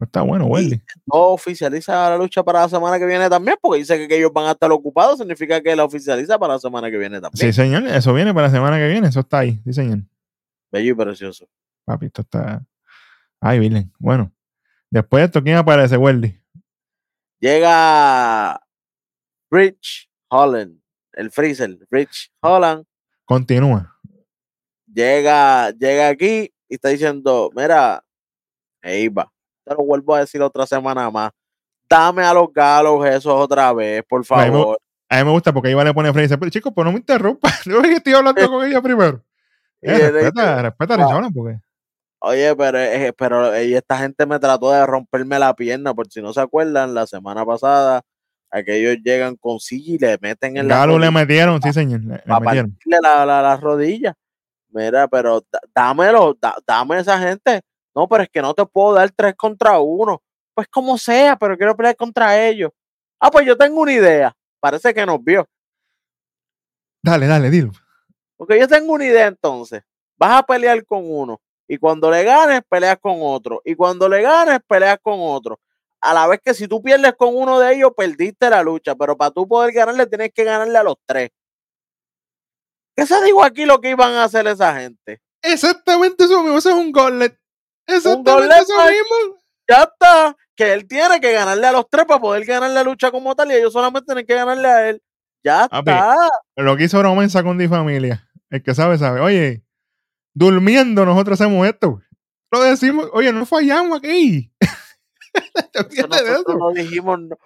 Está 0.00 0.22
bueno, 0.22 0.46
Welly. 0.46 0.82
no 1.06 1.14
oficializa 1.30 2.10
la 2.10 2.16
lucha 2.18 2.42
para 2.42 2.60
la 2.60 2.68
semana 2.68 2.98
que 2.98 3.06
viene 3.06 3.30
también, 3.30 3.56
porque 3.60 3.78
dice 3.78 3.96
que, 3.96 4.08
que 4.08 4.18
ellos 4.18 4.32
van 4.32 4.46
a 4.46 4.50
estar 4.52 4.70
ocupados, 4.70 5.18
significa 5.18 5.60
que 5.60 5.74
la 5.74 5.84
oficializa 5.84 6.38
para 6.38 6.54
la 6.54 6.58
semana 6.58 6.90
que 6.90 6.98
viene 6.98 7.20
también. 7.20 7.38
Sí, 7.40 7.52
señor. 7.52 7.86
Eso 7.86 8.12
viene 8.12 8.34
para 8.34 8.48
la 8.48 8.52
semana 8.52 8.76
que 8.76 8.88
viene. 8.88 9.08
Eso 9.08 9.20
está 9.20 9.38
ahí. 9.38 9.60
Sí, 9.64 9.72
señor. 9.72 10.00
Bello 10.70 10.90
y 10.92 10.94
precioso. 10.94 11.48
Papi, 11.84 12.06
esto 12.06 12.22
está. 12.22 12.64
Ay, 13.40 13.58
Virgen. 13.60 13.92
Bueno. 13.98 14.32
Después 14.90 15.22
de 15.22 15.24
esto, 15.26 15.42
¿quién 15.42 15.56
aparece, 15.56 15.96
Welly? 15.96 16.40
Llega 17.40 18.60
Rich 19.50 20.08
Holland, 20.28 20.80
el 21.12 21.30
Freezer, 21.30 21.78
Rich 21.90 22.32
Holland, 22.40 22.84
Continúa. 23.24 23.98
llega, 24.86 25.70
llega 25.72 26.08
aquí 26.08 26.52
y 26.68 26.74
está 26.74 26.88
diciendo, 26.88 27.50
mira, 27.54 28.04
Eva, 28.82 29.32
te 29.64 29.74
lo 29.74 29.84
vuelvo 29.84 30.14
a 30.14 30.20
decir 30.20 30.40
otra 30.42 30.66
semana 30.66 31.10
más, 31.10 31.30
dame 31.88 32.22
a 32.24 32.34
los 32.34 32.52
galos 32.52 33.04
esos 33.06 33.32
otra 33.32 33.72
vez, 33.72 34.02
por 34.08 34.24
favor. 34.24 34.78
A 35.08 35.18
mí 35.18 35.24
me 35.24 35.30
gusta 35.30 35.52
porque 35.52 35.70
Iba 35.70 35.84
le 35.84 35.94
pone 35.94 36.08
frente 36.12 36.24
y 36.24 36.28
dice, 36.28 36.38
pero 36.38 36.50
chicos, 36.50 36.72
pues 36.74 36.84
no 36.84 36.92
me 36.92 36.98
interrumpa. 36.98 37.48
Yo 37.64 37.80
estoy 37.82 38.14
hablando 38.14 38.48
con 38.48 38.66
ella 38.66 38.80
primero. 38.82 39.22
Eh, 39.80 39.98
le 39.98 40.10
respeta, 40.10 40.62
respeta 40.62 40.94
"Ah, 40.98 41.28
porque. 41.34 41.58
Oye, 42.20 42.56
pero, 42.56 42.78
eh, 42.78 43.12
pero 43.16 43.52
eh, 43.54 43.76
esta 43.76 43.98
gente 43.98 44.24
me 44.24 44.38
trató 44.38 44.70
de 44.70 44.84
romperme 44.86 45.38
la 45.38 45.54
pierna, 45.54 45.92
por 45.92 46.10
si 46.10 46.22
no 46.22 46.32
se 46.32 46.40
acuerdan, 46.40 46.94
la 46.94 47.06
semana 47.06 47.44
pasada, 47.44 48.00
aquellos 48.50 48.96
llegan 49.04 49.36
con 49.36 49.60
silla 49.60 49.94
y 49.94 49.98
le 49.98 50.18
meten 50.22 50.56
en 50.56 50.66
la 50.68 50.76
Galo 50.78 50.92
le 50.98 51.06
rodilla 51.06 51.10
metieron, 51.20 51.62
sí, 51.62 51.72
señor. 51.74 52.00
Le, 52.00 52.22
le 52.24 52.40
metieron. 52.40 52.78
la, 52.86 53.26
la, 53.26 53.42
la 53.42 53.56
rodilla. 53.58 54.14
Mira, 54.70 55.06
pero 55.06 55.44
dámelo, 55.74 56.34
da- 56.40 56.56
dame 56.66 56.98
esa 56.98 57.18
gente. 57.18 57.60
No, 57.94 58.08
pero 58.08 58.24
es 58.24 58.28
que 58.28 58.42
no 58.42 58.54
te 58.54 58.66
puedo 58.66 58.94
dar 58.94 59.10
tres 59.12 59.34
contra 59.36 59.78
uno. 59.78 60.22
Pues 60.54 60.68
como 60.68 60.98
sea, 60.98 61.36
pero 61.36 61.56
quiero 61.56 61.76
pelear 61.76 61.96
contra 61.96 62.46
ellos. 62.46 62.70
Ah, 63.20 63.30
pues 63.30 63.46
yo 63.46 63.56
tengo 63.56 63.80
una 63.80 63.92
idea. 63.92 64.36
Parece 64.60 64.92
que 64.92 65.06
nos 65.06 65.22
vio. 65.22 65.46
Dale, 67.02 67.26
dale, 67.26 67.50
dilo. 67.50 67.72
Porque 68.36 68.58
yo 68.58 68.66
tengo 68.66 68.92
una 68.92 69.04
idea 69.04 69.26
entonces. 69.26 69.82
Vas 70.16 70.40
a 70.40 70.42
pelear 70.42 70.84
con 70.84 71.02
uno. 71.04 71.40
Y 71.68 71.78
cuando 71.78 72.10
le 72.10 72.24
ganes, 72.24 72.62
peleas 72.68 72.98
con 72.98 73.16
otro. 73.20 73.62
Y 73.64 73.74
cuando 73.74 74.08
le 74.08 74.22
ganes, 74.22 74.60
peleas 74.66 74.98
con 75.02 75.16
otro. 75.18 75.60
A 76.00 76.12
la 76.12 76.26
vez 76.26 76.40
que 76.44 76.54
si 76.54 76.68
tú 76.68 76.82
pierdes 76.82 77.14
con 77.14 77.34
uno 77.34 77.58
de 77.58 77.74
ellos, 77.74 77.92
perdiste 77.96 78.50
la 78.50 78.62
lucha. 78.62 78.94
Pero 78.94 79.16
para 79.16 79.30
tú 79.30 79.46
poder 79.48 79.72
ganarle, 79.72 80.06
tienes 80.06 80.32
que 80.32 80.44
ganarle 80.44 80.78
a 80.78 80.82
los 80.82 80.96
tres. 81.06 81.30
¿Qué 82.96 83.06
se 83.06 83.22
dijo 83.24 83.42
aquí 83.42 83.64
lo 83.64 83.80
que 83.80 83.90
iban 83.90 84.12
a 84.12 84.24
hacer 84.24 84.46
esa 84.46 84.74
gente? 84.78 85.20
Exactamente 85.42 86.24
eso 86.24 86.42
mismo. 86.42 86.58
Eso 86.58 86.70
es 86.70 86.76
un 86.76 86.92
gauntlet. 86.92 87.38
Exactamente 87.86 88.30
gauntlet 88.30 88.62
eso 88.62 88.74
mismo. 88.86 89.38
Ya 89.68 89.82
está. 89.82 90.36
Que 90.56 90.72
él 90.72 90.86
tiene 90.86 91.20
que 91.20 91.32
ganarle 91.32 91.66
a 91.66 91.72
los 91.72 91.88
tres 91.88 92.04
para 92.06 92.20
poder 92.20 92.44
ganar 92.44 92.70
la 92.70 92.82
lucha 92.84 93.10
como 93.10 93.34
tal. 93.34 93.50
Y 93.50 93.54
ellos 93.54 93.72
solamente 93.72 94.06
tienen 94.06 94.26
que 94.26 94.34
ganarle 94.34 94.68
a 94.68 94.88
él. 94.90 95.02
Ya 95.42 95.68
Papi, 95.68 95.90
está. 95.90 96.16
Lo 96.56 96.76
que 96.76 96.84
hizo 96.84 97.02
Romensa 97.02 97.42
con 97.42 97.58
Di 97.58 97.68
Familia. 97.68 98.28
El 98.50 98.62
que 98.62 98.74
sabe, 98.74 98.96
sabe. 98.98 99.20
Oye, 99.20 99.64
durmiendo 100.32 101.04
nosotros 101.04 101.40
hacemos 101.40 101.66
esto. 101.66 102.00
Lo 102.50 102.62
decimos, 102.62 103.08
oye, 103.12 103.32
no 103.32 103.44
fallamos 103.46 103.98
aquí. 103.98 104.52
Nosotros 105.74 106.20
eso. 106.22 106.54
no 106.56 106.70
dijimos, 106.72 107.18
no, 107.20 107.36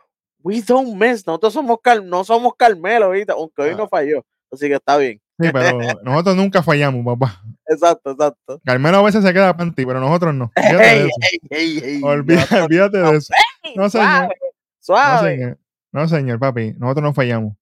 we 0.43 0.61
don't 0.62 0.95
miss, 0.95 1.26
nosotros 1.26 1.55
somos 1.55 1.78
Car- 1.82 2.03
no 2.05 2.24
somos 2.24 2.53
Carmelo 2.57 3.07
ahorita, 3.07 3.32
aunque 3.32 3.62
hoy 3.62 3.70
Ah. 3.70 3.76
no 3.76 3.89
falló, 3.89 4.24
así 4.53 4.68
que 4.68 4.74
está 4.74 4.97
bien. 4.99 5.20
Sí, 5.41 5.49
pero 5.53 5.78
nosotros 6.03 6.36
nunca 6.36 6.62
fallamos, 6.62 7.05
papá. 7.05 7.43
Exacto, 7.66 8.11
exacto. 8.11 8.61
Carmelo 8.64 8.99
a 8.99 9.03
veces 9.03 9.22
se 9.24 9.32
queda 9.32 9.57
panty, 9.57 9.86
pero 9.86 10.01
nosotros 10.01 10.34
no. 10.34 10.51
Olvídate 10.57 10.84
de 10.84 11.05
eso. 11.07 11.16
ey, 11.51 12.01
Olvídate, 12.03 12.99
de 12.99 13.16
eso. 13.16 13.32
No, 13.76 13.89
señor. 13.89 14.34
suave, 14.80 15.14
No, 15.22 15.28
señor. 15.28 15.59
No, 15.93 16.09
señor, 16.09 16.39
papi. 16.39 16.74
Nosotros 16.78 17.03
no 17.05 17.14
fallamos. 17.14 17.55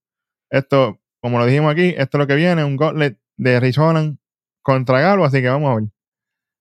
Esto, 0.50 0.98
como 1.20 1.38
lo 1.38 1.44
dijimos 1.46 1.72
aquí, 1.72 1.88
esto 1.96 2.16
es 2.16 2.20
lo 2.20 2.26
que 2.26 2.34
viene, 2.36 2.64
un 2.64 2.76
gauntlet 2.76 3.18
de 3.36 3.60
Rich 3.60 3.78
Holland 3.78 4.16
contra 4.62 5.00
Galo, 5.00 5.24
así 5.24 5.42
que 5.42 5.48
vamos 5.48 5.70
a 5.72 5.74
ver. 5.80 5.84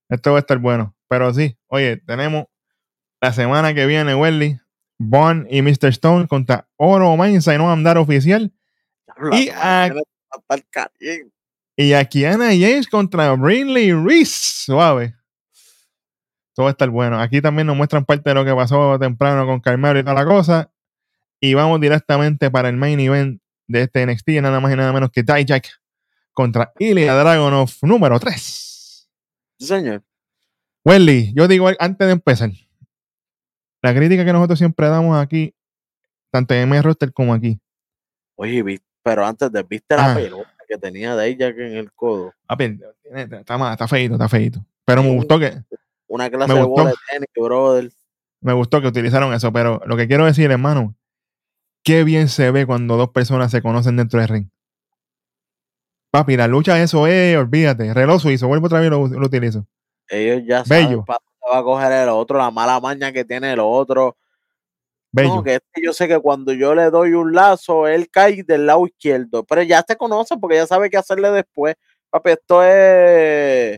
Esto 0.09 0.31
va 0.31 0.37
a 0.37 0.41
estar 0.41 0.57
bueno. 0.59 0.95
Pero 1.07 1.33
sí, 1.33 1.57
oye, 1.67 1.97
tenemos 1.97 2.45
la 3.21 3.31
semana 3.31 3.73
que 3.73 3.85
viene, 3.85 4.15
Welly, 4.15 4.59
Bond 4.99 5.47
y 5.49 5.61
Mr. 5.61 5.87
Stone 5.89 6.27
contra 6.27 6.67
Oro 6.77 7.15
Mensa 7.15 7.53
y 7.55 7.57
no 7.57 7.71
andar 7.71 7.97
oficial. 7.97 8.51
Y 9.31 9.49
a- 9.49 9.93
pa'l 10.45 10.63
cariño. 10.69 11.31
Y 11.77 11.93
a 11.93 12.05
Kiana 12.05 12.47
James 12.49 12.87
contra 12.87 13.31
Brinley 13.33 13.91
Reese. 13.93 14.63
Suave. 14.65 15.15
Todo 16.53 16.65
va 16.65 16.69
a 16.69 16.71
estar 16.71 16.89
bueno. 16.89 17.19
Aquí 17.19 17.41
también 17.41 17.67
nos 17.67 17.75
muestran 17.75 18.05
parte 18.05 18.29
de 18.29 18.33
lo 18.33 18.45
que 18.45 18.53
pasó 18.55 18.97
temprano 18.97 19.45
con 19.45 19.59
Carmelo 19.59 19.99
y 19.99 20.03
toda 20.03 20.13
la 20.15 20.25
cosa. 20.25 20.71
Y 21.41 21.53
vamos 21.53 21.81
directamente 21.81 22.49
para 22.49 22.69
el 22.69 22.77
main 22.77 22.99
event 22.99 23.41
de 23.67 23.81
este 23.81 24.05
NXT, 24.05 24.29
nada 24.41 24.59
más 24.61 24.71
y 24.71 24.77
nada 24.77 24.93
menos 24.93 25.11
que 25.11 25.21
Dijak 25.23 25.67
contra 26.31 26.71
Ilya 26.79 27.13
Dragunov 27.13 27.69
número 27.81 28.19
3. 28.19 29.09
Sí, 29.59 29.65
señor. 29.67 30.03
Welly, 30.85 31.33
yo 31.35 31.47
digo 31.47 31.69
antes 31.79 32.07
de 32.07 32.13
empezar, 32.13 32.51
la 33.81 33.93
crítica 33.93 34.23
que 34.23 34.31
nosotros 34.33 34.59
siempre 34.59 34.87
damos 34.87 35.17
aquí, 35.17 35.53
tanto 36.31 36.53
en 36.53 36.61
M 36.61 36.81
Roster 36.81 37.11
como 37.11 37.33
aquí, 37.33 37.59
Oye, 38.37 38.61
vi- 38.63 38.81
pero 39.05 39.23
antes 39.23 39.51
de 39.51 39.61
viste 39.61 39.95
la 39.95 40.11
Ah. 40.11 40.15
pelota 40.15 40.49
que 40.67 40.77
tenía 40.79 41.15
de 41.15 41.27
ella 41.27 41.47
en 41.49 41.77
el 41.77 41.93
codo. 41.93 42.33
papi, 42.47 42.79
tiene- 43.03 43.37
está, 43.37 43.55
mal, 43.57 43.71
está 43.73 43.87
feito, 43.87 44.15
está 44.15 44.27
feito. 44.27 44.65
Pero 44.83 45.03
me 45.03 45.13
gustó 45.15 45.37
que 45.39 45.53
una 46.07 46.27
clase 46.29 46.53
de 46.55 46.63
bola 46.63 46.89
de 46.89 46.95
tenis, 47.11 47.29
brother. 47.35 47.91
Me 48.41 48.53
gustó 48.53 48.81
que 48.81 48.87
utilizaron 48.87 49.31
eso, 49.33 49.53
pero 49.53 49.79
lo 49.85 49.95
que 49.95 50.07
quiero 50.07 50.25
decir, 50.25 50.49
hermano, 50.49 50.95
qué 51.83 52.03
bien 52.03 52.29
se 52.29 52.49
ve 52.49 52.65
cuando 52.65 52.97
dos 52.97 53.09
personas 53.09 53.51
se 53.51 53.61
conocen 53.61 53.95
dentro 53.97 54.19
del 54.19 54.27
ring. 54.29 54.47
Papi, 56.11 56.35
la 56.37 56.47
lucha, 56.47 56.81
eso 56.81 57.07
es, 57.07 57.37
olvídate. 57.37 57.93
Reloj 57.93 58.21
suizo, 58.21 58.47
vuelvo 58.47 58.65
otra 58.67 58.79
vez 58.79 58.87
y 58.87 58.89
lo, 58.89 59.07
lo 59.07 59.25
utilizo. 59.27 59.65
Ellos 60.07 60.43
ya 60.47 60.63
Bello. 60.63 60.87
saben 60.89 61.05
para 61.05 61.19
va 61.53 61.59
a 61.59 61.63
coger 61.63 61.91
el 61.91 62.09
otro, 62.09 62.37
la 62.39 62.49
mala 62.49 62.79
maña 62.79 63.11
que 63.11 63.23
tiene 63.23 63.53
el 63.53 63.59
otro. 63.59 64.17
Bello. 65.15 65.35
No, 65.35 65.43
que 65.43 65.55
este 65.55 65.81
yo 65.83 65.93
sé 65.93 66.07
que 66.07 66.19
cuando 66.19 66.51
yo 66.53 66.75
le 66.75 66.89
doy 66.89 67.13
un 67.13 67.33
lazo, 67.33 67.87
él 67.87 68.09
cae 68.09 68.43
del 68.43 68.65
lado 68.65 68.85
izquierdo. 68.85 69.43
Pero 69.45 69.61
ya 69.63 69.81
te 69.83 69.95
conoce 69.95 70.35
porque 70.37 70.57
ya 70.57 70.67
sabe 70.67 70.89
qué 70.89 70.97
hacerle 70.97 71.31
después. 71.31 71.75
Papi, 72.09 72.31
esto 72.31 72.61
es 72.63 73.77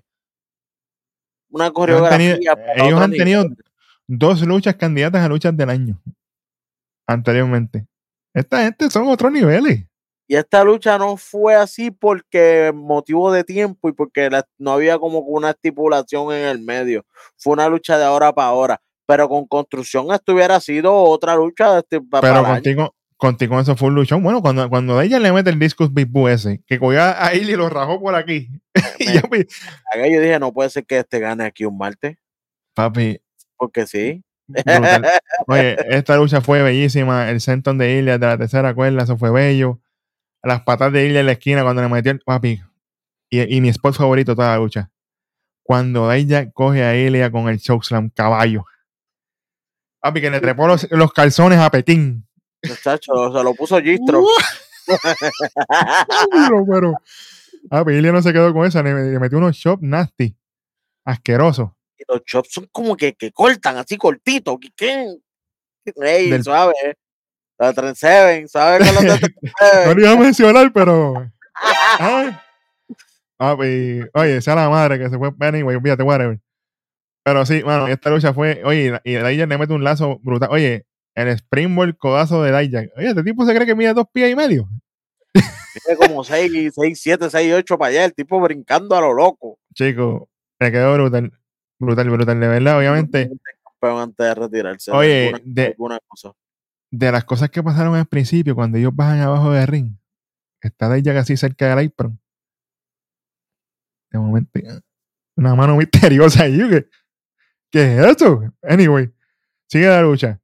una 1.50 1.72
coreografía. 1.72 2.18
tenido- 2.36 2.56
ellos 2.76 3.02
han 3.02 3.12
tenido-. 3.12 3.46
Dos 4.08 4.42
luchas 4.42 4.76
candidatas 4.76 5.24
a 5.24 5.28
luchas 5.28 5.56
del 5.56 5.70
año 5.70 6.02
anteriormente. 7.06 7.86
Esta 8.34 8.64
gente 8.64 8.90
son 8.90 9.08
otros 9.08 9.32
niveles. 9.32 9.84
Y 10.30 10.36
esta 10.36 10.64
lucha 10.64 10.98
no 10.98 11.16
fue 11.18 11.56
así 11.56 11.90
porque 11.90 12.72
motivo 12.76 13.32
de 13.32 13.44
tiempo 13.44 13.88
y 13.90 13.94
porque 13.94 14.30
la- 14.30 14.46
no 14.58 14.72
había 14.74 14.98
como 15.00 15.20
una 15.20 15.52
estipulación 15.52 16.34
en 16.34 16.48
el 16.48 16.60
medio. 16.62 17.06
Fue 17.38 17.54
una 17.54 17.70
lucha 17.70 17.98
de 17.98 18.04
ahora 18.06 18.34
para 18.34 18.50
ahora. 18.50 18.82
Pero 19.08 19.30
con 19.30 19.48
construcción 19.48 20.12
esto 20.12 20.34
hubiera 20.34 20.60
sido 20.60 20.94
otra 20.94 21.36
lucha 21.36 21.74
de 21.74 21.80
este, 21.80 22.02
Pero 22.22 22.44
contigo, 22.44 22.94
contigo 23.16 23.60
eso 23.60 23.76
fue 23.78 23.88
un 23.88 23.96
luchón. 23.96 24.22
Bueno, 24.22 24.42
cuando, 24.42 24.70
cuando 24.70 25.02
ella 25.02 25.18
le 25.18 25.32
mete 25.32 25.50
el 25.50 25.58
discus 25.60 25.94
Big 25.94 26.08
Boo 26.08 26.28
ese, 26.28 26.62
que 26.68 26.78
cogió 26.78 27.02
a 27.02 27.30
él 27.32 27.50
y 27.50 27.56
lo 27.56 27.70
rajó 27.70 28.00
por 28.02 28.16
aquí. 28.16 28.50
y 29.00 29.06
Me 29.08 29.14
yo, 29.14 29.22
cagué, 29.92 30.14
yo 30.14 30.22
dije, 30.22 30.40
no 30.40 30.52
puede 30.54 30.70
ser 30.70 30.86
que 30.86 31.00
este 31.00 31.20
gane 31.20 31.46
aquí 31.46 31.64
un 31.66 31.78
martes. 31.78 32.18
papi, 32.76 33.20
Porque 33.56 33.88
sí. 33.88 34.24
Oye, 35.48 35.78
esta 35.90 36.18
lucha 36.18 36.42
fue 36.42 36.62
bellísima. 36.62 37.30
El 37.30 37.42
senton 37.42 37.78
de 37.78 38.00
Ilya 38.00 38.18
de 38.18 38.28
la 38.28 38.38
tercera 38.38 38.74
cuerda, 38.76 39.04
eso 39.04 39.18
fue 39.18 39.32
bello. 39.32 39.80
Las 40.44 40.62
patas 40.64 40.92
de 40.94 41.06
Ilya 41.06 41.22
en 41.22 41.26
la 41.28 41.32
esquina 41.34 41.64
cuando 41.64 41.82
le 41.82 41.90
metió 41.90 42.12
el 42.12 42.20
papi. 42.20 42.62
Y, 43.30 43.56
y 43.58 43.62
mi 43.62 43.70
spot 43.70 43.96
favorito 43.96 44.36
toda 44.36 44.50
la 44.50 44.58
lucha. 44.58 44.92
Cuando 45.64 46.12
ella 46.12 46.52
coge 46.52 46.84
a 46.84 46.96
Ilya 46.98 47.32
con 47.32 47.50
el 47.50 47.60
chokeslam 47.60 48.10
caballo. 48.10 48.66
Papi, 50.08 50.22
que 50.22 50.30
le 50.30 50.40
trepó 50.40 50.68
los, 50.68 50.88
los 50.92 51.12
calzones 51.12 51.60
a 51.60 51.70
Pekín. 51.70 52.26
Muchacho, 52.66 53.12
se 53.36 53.44
lo 53.44 53.54
puso 53.54 53.78
Gistro. 53.82 54.24
pero, 56.32 56.66
pero. 56.66 56.94
No 58.14 58.22
se 58.22 58.32
quedó 58.32 58.54
con 58.54 58.66
esa. 58.66 58.82
Le, 58.82 58.94
le 59.12 59.20
metió 59.20 59.38
unos 59.38 59.58
chops 59.58 59.84
nasty. 59.84 60.34
Asqueroso. 61.04 61.76
Y 61.98 62.04
los 62.08 62.24
chops 62.24 62.54
son 62.54 62.70
como 62.72 62.96
que, 62.96 63.14
que 63.16 63.32
cortan 63.34 63.76
así 63.78 63.98
cortitos. 63.98 64.56
¿Qué? 64.78 65.08
Ey, 65.96 66.30
Del- 66.30 66.44
suave. 66.44 66.74
La 67.60 67.74
Trend 67.74 67.96
Seven, 67.96 68.48
¿sabes 68.48 68.86
con 68.86 68.96
los 68.96 69.04
de 69.04 69.20
Trend 69.20 69.36
No 69.44 69.52
Seven? 69.72 69.98
lo 69.98 70.02
iba 70.04 70.12
a 70.12 70.16
mencionar, 70.18 70.72
pero. 70.72 71.32
Ah. 71.54 72.44
Papi, 73.36 74.02
oye, 74.14 74.42
sea 74.42 74.56
la 74.56 74.70
madre 74.70 75.00
que 75.00 75.10
se 75.10 75.18
fue. 75.18 75.32
Anyway, 75.42 75.76
olvídate, 75.76 76.04
whatever. 76.04 76.40
Pero 77.28 77.46
sí, 77.46 77.62
mano, 77.66 77.88
esta 77.90 78.10
lucha 78.10 78.34
fue. 78.34 78.62
Oye, 78.64 79.02
y 79.04 79.12
Dijak 79.16 79.50
le 79.50 79.58
mete 79.58 79.74
un 79.74 79.84
lazo 79.84 80.18
brutal. 80.24 80.48
Oye, 80.50 80.86
el 81.14 81.28
springboard 81.38 81.98
codazo 81.98 82.42
de 82.42 82.58
Dijak. 82.58 82.90
Oye, 82.96 83.10
este 83.10 83.22
tipo 83.24 83.46
se 83.46 83.54
cree 83.54 83.66
que 83.68 83.76
mide 83.76 83.94
dos 83.94 84.06
pies 84.14 84.32
y 84.32 84.36
medio. 84.36 84.70
Tiene 85.34 85.98
como 86.08 86.24
6, 86.24 86.72
6, 86.74 87.00
7, 87.02 87.30
6, 87.30 87.54
8 87.54 87.78
para 87.78 87.90
allá. 87.90 88.06
El 88.06 88.14
tipo 88.14 88.40
brincando 88.40 88.96
a 88.96 89.02
lo 89.02 89.12
loco. 89.14 89.60
Chico, 89.74 90.30
le 90.60 90.72
quedó 90.72 90.94
brutal. 90.94 91.32
Brutal, 91.80 92.10
brutal. 92.10 92.40
De 92.40 92.48
verdad, 92.48 92.78
obviamente, 92.78 93.30
antes 93.82 94.26
de 94.26 94.34
retirarse. 94.36 94.92
Oye, 94.92 95.26
alguna- 95.28 95.42
de- 95.46 95.66
alguna 95.68 96.00
cosa. 96.08 96.32
de 96.92 97.12
las 97.12 97.26
cosas 97.26 97.50
que 97.50 97.62
pasaron 97.62 97.94
al 97.96 98.06
principio, 98.08 98.56
cuando 98.56 98.78
ellos 98.78 98.96
bajan 98.96 99.20
abajo 99.20 99.52
del 99.52 99.68
ring, 99.68 99.98
está 100.62 100.92
Dijak 100.94 101.18
así 101.18 101.36
cerca 101.36 101.76
del 101.76 101.88
apron. 101.88 102.18
De 104.12 104.18
momento, 104.20 104.60
una 105.36 105.54
mano 105.56 105.76
misteriosa 106.16 106.44
ahí. 106.44 106.58
¿Qué, 106.58 106.88
¿Qué 107.72 108.00
es 108.00 108.06
eso? 108.06 108.42
Anyway, 108.64 109.12
sigue 109.68 109.88
la 109.88 110.02
lucha. 110.02 110.40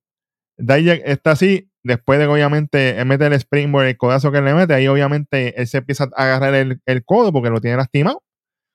Dijak 0.58 1.02
está 1.06 1.32
así, 1.32 1.72
después 1.84 2.20
de 2.20 2.26
que 2.26 2.32
obviamente 2.32 3.00
él 3.00 3.06
mete 3.06 3.26
el 3.26 3.34
springboard, 3.34 3.88
el 3.88 3.98
codazo 3.98 4.32
que 4.32 4.42
le 4.42 4.54
mete, 4.54 4.74
ahí 4.74 4.88
obviamente 4.88 5.60
él 5.60 5.68
se 5.68 5.80
empieza 5.80 6.10
a 6.16 6.24
agarrar 6.24 6.54
el, 6.56 6.82
el 6.86 7.04
codo 7.06 7.32
porque 7.32 7.50
lo 7.50 7.62
tiene 7.62 7.78
lastimado. 7.78 8.24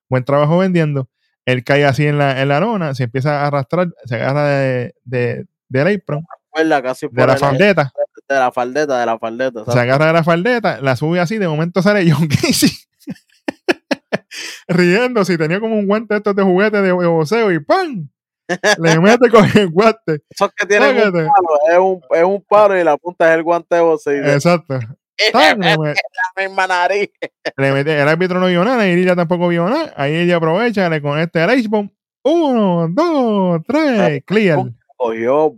Buen 0.08 0.24
trabajo 0.24 0.58
vendiendo. 0.58 1.08
Él 1.44 1.64
cae 1.64 1.84
así 1.84 2.06
en 2.06 2.18
la, 2.18 2.42
en 2.42 2.48
la 2.48 2.60
lona, 2.60 2.94
se 2.94 3.04
empieza 3.04 3.40
a 3.42 3.46
arrastrar, 3.46 3.88
se 4.04 4.16
agarra 4.16 4.48
de, 4.48 4.94
de, 5.04 5.46
del 5.68 5.96
apron, 5.96 6.24
casi 6.82 7.06
de 7.10 7.26
la 7.26 7.36
faldeta. 7.36 7.92
de 8.28 8.34
la 8.34 8.52
faldeta, 8.52 9.00
de 9.00 9.06
la 9.06 9.18
faldeta. 9.18 9.64
se 9.64 9.78
agarra 9.78 10.08
de 10.08 10.12
la 10.12 10.24
faldeta, 10.24 10.80
la 10.82 10.96
sube 10.96 11.20
así, 11.20 11.38
de 11.38 11.48
momento 11.48 11.80
sale 11.80 12.10
John 12.10 12.28
Casey 12.28 12.70
riendo, 14.68 15.24
si 15.24 15.38
tenía 15.38 15.60
como 15.60 15.78
un 15.78 15.86
guante 15.86 16.14
de 16.14 16.18
estos 16.18 16.36
de 16.36 16.42
juguete 16.42 16.82
de 16.82 16.92
boxeo 16.92 17.50
y 17.50 17.60
¡pam! 17.60 18.10
Le 18.78 18.98
mete 19.00 19.28
con 19.30 19.44
el 19.54 19.68
guante. 19.68 20.22
Esos 20.30 20.50
que 20.54 20.66
tienen 20.66 20.96
un 20.96 21.12
palo, 21.12 21.58
es 21.70 21.78
un, 21.78 22.00
es 22.16 22.24
un 22.24 22.42
palo 22.48 22.78
y 22.78 22.84
la 22.84 22.96
punta 22.96 23.28
es 23.30 23.36
el 23.36 23.42
guante 23.42 23.76
de 23.76 23.80
boxeo. 23.82 24.26
Exacto. 24.26 24.78
La 25.32 25.54
misma 26.36 26.66
nariz. 26.68 27.10
le 27.56 27.72
mete- 27.72 28.00
el 28.00 28.08
árbitro 28.08 28.38
no 28.38 28.46
vio 28.46 28.64
nada, 28.64 28.86
y 28.86 28.92
ella 28.92 29.16
tampoco 29.16 29.48
vio 29.48 29.68
nada. 29.68 29.92
Ahí 29.96 30.14
ella 30.14 30.36
aprovecha, 30.36 30.88
le 30.88 31.02
conecta 31.02 31.44
el. 31.44 31.68
Uno, 32.22 32.88
dos, 32.88 33.60
tres, 33.66 34.22
clear. 34.24 34.58
Cogió 34.96 35.56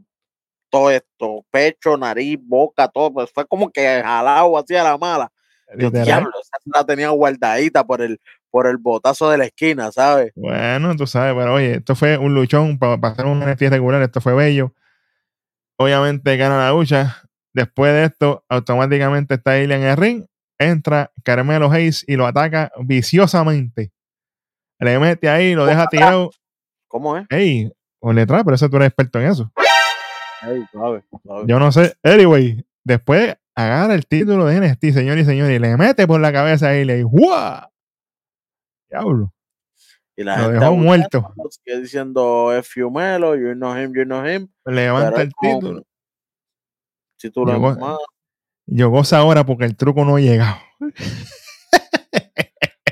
todo 0.70 0.90
esto, 0.90 1.44
pecho, 1.50 1.96
nariz, 1.96 2.38
boca, 2.42 2.88
todo. 2.88 3.12
Pues 3.12 3.30
fue 3.34 3.46
como 3.46 3.70
que 3.70 4.00
jalado 4.02 4.56
así 4.56 4.74
a 4.76 4.84
la 4.84 4.96
mala. 4.96 5.30
Yo, 5.76 5.90
diablo, 5.90 6.30
esa 6.40 6.56
la 6.64 6.84
tenía 6.84 7.10
guardadita 7.10 7.84
por 7.84 8.00
el, 8.02 8.20
por 8.50 8.66
el 8.66 8.76
botazo 8.76 9.30
de 9.30 9.38
la 9.38 9.44
esquina, 9.46 9.92
¿sabes? 9.92 10.32
Bueno, 10.34 10.96
tú 10.96 11.06
sabes, 11.06 11.34
pero 11.34 11.54
oye, 11.54 11.76
esto 11.76 11.94
fue 11.94 12.18
un 12.18 12.34
luchón 12.34 12.78
para 12.78 12.96
hacer 13.08 13.26
un 13.26 13.40
NXT 13.40 13.62
regular, 13.62 14.02
esto 14.02 14.20
fue 14.20 14.34
bello. 14.34 14.74
Obviamente 15.78 16.36
gana 16.36 16.58
la 16.58 16.70
lucha. 16.72 17.22
Después 17.52 17.92
de 17.92 18.04
esto, 18.04 18.44
automáticamente 18.48 19.34
está 19.34 19.58
Ilya 19.58 19.76
en 19.76 19.82
el 19.82 19.96
ring. 19.96 20.26
Entra 20.58 21.10
Carmelo 21.24 21.70
Hayes 21.70 22.04
y 22.06 22.16
lo 22.16 22.26
ataca 22.26 22.70
viciosamente. 22.82 23.92
Le 24.78 24.98
mete 24.98 25.28
ahí, 25.28 25.54
lo 25.54 25.66
deja 25.66 25.86
tirado. 25.86 26.30
¿Cómo 26.86 27.16
es? 27.16 27.26
Ey, 27.30 27.72
o 28.00 28.12
letra, 28.12 28.44
pero 28.44 28.54
eso 28.54 28.68
tú 28.68 28.76
eres 28.76 28.88
experto 28.88 29.20
en 29.20 29.30
eso. 29.30 29.50
Ey, 30.42 30.64
suave, 30.70 31.02
suave. 31.22 31.44
Yo 31.46 31.58
no 31.58 31.72
sé. 31.72 31.94
Anyway, 32.02 32.64
después 32.84 33.36
agarra 33.54 33.94
el 33.94 34.06
título 34.06 34.46
de 34.46 34.60
NXT, 34.60 34.94
señor 34.94 35.18
y 35.18 35.24
señor, 35.24 35.50
y 35.50 35.58
le 35.58 35.76
mete 35.76 36.06
por 36.06 36.20
la 36.20 36.32
cabeza 36.32 36.68
a 36.68 36.76
Ilya 36.76 36.96
y 36.96 37.02
¡guau! 37.02 37.70
Diablo, 38.90 39.32
Y 40.16 40.24
la 40.24 40.36
lo 40.36 40.42
gente 40.44 40.58
dejó 40.60 40.74
muerto. 40.76 41.34
Sigue 41.50 41.80
diciendo 41.80 42.52
F 42.54 42.80
you 42.80 42.90
Melo, 42.90 43.36
you 43.36 43.52
know 43.54 43.76
him, 43.76 43.92
you 43.94 44.04
know 44.04 44.26
him. 44.26 44.48
Levanta 44.64 45.10
Pero 45.12 45.22
el 45.22 45.32
como- 45.32 45.60
título. 45.60 45.82
Título 47.18 47.52
Llegó- 47.52 47.76
más. 47.78 47.98
Yo 48.66 48.88
goza 48.90 49.18
ahora 49.18 49.44
porque 49.44 49.64
el 49.64 49.76
truco 49.76 50.04
no 50.04 50.16
ha 50.16 50.20
llegado. 50.20 50.56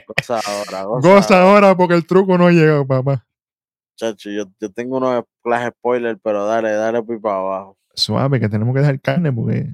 Goza 0.07 0.41
ahora, 0.47 0.83
goza. 0.85 1.09
Goza 1.09 1.43
ahora 1.43 1.77
porque 1.77 1.95
el 1.95 2.07
truco 2.07 2.37
no 2.39 2.47
ha 2.47 2.51
llegado, 2.53 2.87
papá. 2.87 3.27
Chacho, 3.97 4.31
yo, 4.31 4.45
yo 4.61 4.71
tengo 4.73 4.99
unos 4.99 5.25
flash 5.43 5.71
spoilers, 5.79 6.19
pero 6.23 6.45
dale, 6.47 6.71
dale 6.73 7.03
pues 7.03 7.21
para 7.21 7.37
abajo. 7.37 7.79
Suave, 7.95 8.39
que 8.39 8.49
tenemos 8.49 8.73
que 8.75 8.81
dejar 8.81 9.01
carne 9.01 9.33
porque 9.33 9.67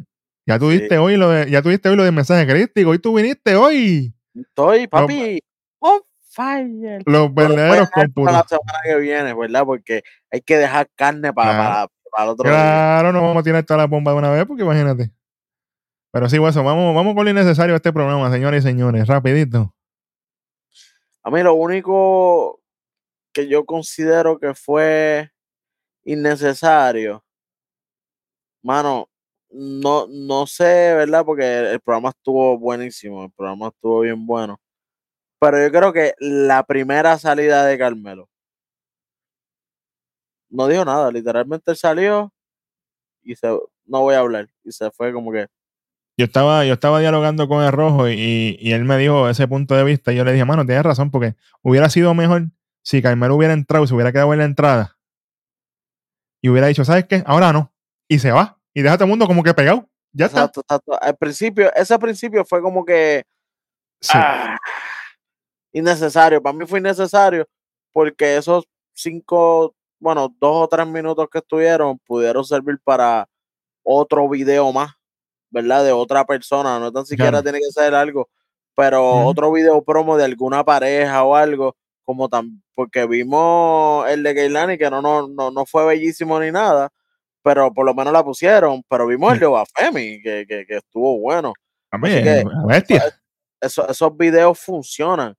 ya 0.47 0.59
Sí. 0.59 0.69
diste 0.69 0.99
hoy 0.99 1.17
lo 1.17 1.29
de, 1.31 1.51
ya 1.51 1.61
tuviste 1.63 1.89
hoy 1.89 1.97
lo 1.97 2.05
del 2.05 2.15
mensaje 2.15 2.47
crítico. 2.47 2.91
Hoy 2.91 2.99
tú 2.99 3.15
viniste 3.15 3.55
hoy. 3.57 4.15
Estoy, 4.35 4.87
papi, 4.89 5.41
on 5.81 6.01
fire. 6.35 7.03
Los 7.07 7.29
a 7.29 7.33
verdaderos. 7.33 7.89
Para 7.91 8.33
la 8.33 8.45
semana 8.49 8.79
que 8.85 8.97
viene, 8.97 9.35
¿verdad? 9.35 9.65
Porque 9.65 10.03
hay 10.31 10.41
que 10.41 10.57
dejar 10.59 10.89
carne 10.95 11.33
para, 11.33 11.51
Claro. 11.51 11.65
para, 11.65 11.89
para 12.11 12.25
el 12.25 12.31
otro 12.31 12.51
día. 12.51 12.59
Claro, 12.59 13.13
no 13.13 13.23
vamos 13.23 13.41
a 13.41 13.43
tirar 13.45 13.65
toda 13.65 13.79
la 13.79 13.87
bomba 13.87 14.13
de 14.13 14.19
una 14.19 14.31
vez 14.31 14.45
porque 14.47 14.63
imagínate. 14.63 15.11
Pero 16.13 16.29
sí, 16.29 16.37
eso, 16.37 16.63
vamos, 16.63 16.95
vamos 16.95 17.15
con 17.15 17.25
lo 17.25 17.31
innecesario 17.31 17.73
de 17.73 17.77
este 17.77 17.93
programa, 17.93 18.31
señores 18.31 18.65
y 18.65 18.69
señores, 18.69 19.07
rapidito. 19.09 19.75
A 21.25 21.31
mí 21.31 21.43
lo 21.43 21.55
único 21.55 22.61
que 23.33 23.49
yo 23.49 23.65
considero 23.65 24.39
que 24.39 24.55
fue 24.55 25.31
innecesario, 26.05 27.25
mano, 28.63 29.09
no, 29.51 30.07
no 30.09 30.47
sé, 30.47 30.95
¿verdad? 30.95 31.25
Porque 31.25 31.73
el 31.73 31.81
programa 31.81 32.11
estuvo 32.11 32.59
buenísimo, 32.59 33.25
el 33.25 33.33
programa 33.33 33.69
estuvo 33.69 34.01
bien 34.01 34.25
bueno. 34.27 34.61
Pero 35.41 35.61
yo 35.61 35.71
creo 35.71 35.93
que 35.93 36.15
la 36.19 36.63
primera 36.65 37.19
salida 37.19 37.65
de 37.67 37.79
Carmelo 37.79 38.29
no 40.49 40.69
dijo 40.69 40.85
nada, 40.85 41.11
literalmente 41.11 41.75
salió 41.75 42.33
y 43.23 43.35
se, 43.35 43.49
no 43.87 44.01
voy 44.01 44.15
a 44.15 44.21
hablar, 44.21 44.49
y 44.63 44.71
se 44.73 44.91
fue 44.91 45.13
como 45.13 45.33
que, 45.33 45.47
Yo 46.17 46.27
estaba, 46.27 46.65
yo 46.65 46.75
estaba 46.75 47.01
dialogando 47.01 47.49
con 47.49 47.65
el 47.65 47.73
rojo 47.73 48.09
y, 48.09 48.57
y 48.61 48.73
él 48.73 48.85
me 48.85 48.97
dijo 48.99 49.29
ese 49.29 49.49
punto 49.49 49.75
de 49.75 49.85
vista 49.85 50.13
y 50.13 50.17
yo 50.17 50.25
le 50.25 50.33
dije, 50.33 50.45
mano, 50.45 50.65
tienes 50.65 50.85
razón 50.85 51.11
porque 51.11 51.35
hubiera 51.63 51.89
sido 51.91 52.15
mejor 52.15 52.45
si 52.83 53.03
Carmelo 53.03 53.35
hubiera 53.35 53.55
entrado, 53.55 53.87
se 53.87 53.95
hubiera 53.95 54.13
quedado 54.13 54.33
en 54.33 54.39
la 54.39 54.45
entrada 54.45 54.95
y 56.45 56.51
hubiera 56.51 56.67
dicho, 56.67 56.85
¿sabes 56.85 57.07
qué? 57.07 57.23
Ahora 57.27 57.55
no. 57.55 57.73
Y 58.07 58.19
se 58.19 58.31
va. 58.31 58.61
Y 58.75 58.83
deja 58.83 58.97
a 58.97 58.99
todo 58.99 59.07
el 59.07 59.11
mundo 59.11 59.27
como 59.27 59.43
que 59.43 59.55
pegado. 59.55 59.89
Ya 60.13 60.27
está. 60.27 60.45
Exacto. 60.45 60.63
Al 61.01 61.17
principio, 61.17 61.73
ese 61.75 61.99
principio 61.99 62.45
fue 62.45 62.61
como 62.61 62.85
que 62.85 63.25
Sí. 64.03 64.13
ah, 64.15 64.59
innecesario. 65.75 66.43
Para 66.43 66.57
mí 66.57 66.65
fue 66.67 66.79
innecesario 66.79 67.47
porque 67.93 68.37
esos 68.39 68.65
cinco, 68.95 69.75
bueno, 70.01 70.35
dos 70.41 70.65
o 70.65 70.69
tres 70.69 70.87
minutos 70.87 71.29
que 71.31 71.39
estuvieron 71.39 71.99
pudieron 72.07 72.45
servir 72.45 72.79
para 72.83 73.29
otro 73.83 74.27
video 74.31 74.73
más, 74.73 74.93
¿verdad? 75.51 75.85
De 75.85 75.93
otra 75.93 76.25
persona. 76.25 76.79
No 76.79 76.91
tan 76.91 77.05
siquiera 77.05 77.31
Claro. 77.31 77.43
tiene 77.43 77.59
que 77.59 77.71
ser 77.73 77.95
algo, 77.95 78.29
pero 78.75 79.27
otro 79.27 79.53
video 79.53 79.83
promo 79.85 80.17
de 80.17 80.25
alguna 80.25 80.65
pareja 80.65 81.23
o 81.25 81.35
algo. 81.37 81.77
Como 82.07 82.29
tan, 82.29 82.63
porque 82.75 83.07
vimos 83.07 84.07
el 84.11 84.23
de 84.23 84.35
Keilani 84.35 84.77
que 84.77 84.91
no, 84.91 85.01
no, 85.01 85.27
no, 85.27 85.51
no 85.51 85.65
fue 85.65 85.87
bellísimo 85.87 86.39
ni 86.39 86.51
nada, 86.51 86.91
pero 87.43 87.73
por 87.73 87.87
lo 87.87 87.95
menos 87.95 88.13
la 88.13 88.23
pusieron. 88.23 88.83
Pero 88.91 89.07
vimos 89.07 89.33
el 89.33 89.41
de 89.41 89.47
Bafemi, 89.47 90.21
que, 90.23 90.45
que, 90.47 90.67
que 90.67 90.77
estuvo 90.77 91.19
bueno 91.19 91.55
así 91.91 92.03
que- 92.23 92.45
bestia. 92.67 93.05
eso- 93.59 93.89
esos 93.89 94.15
videos 94.19 94.59
funcionan. 94.59 95.35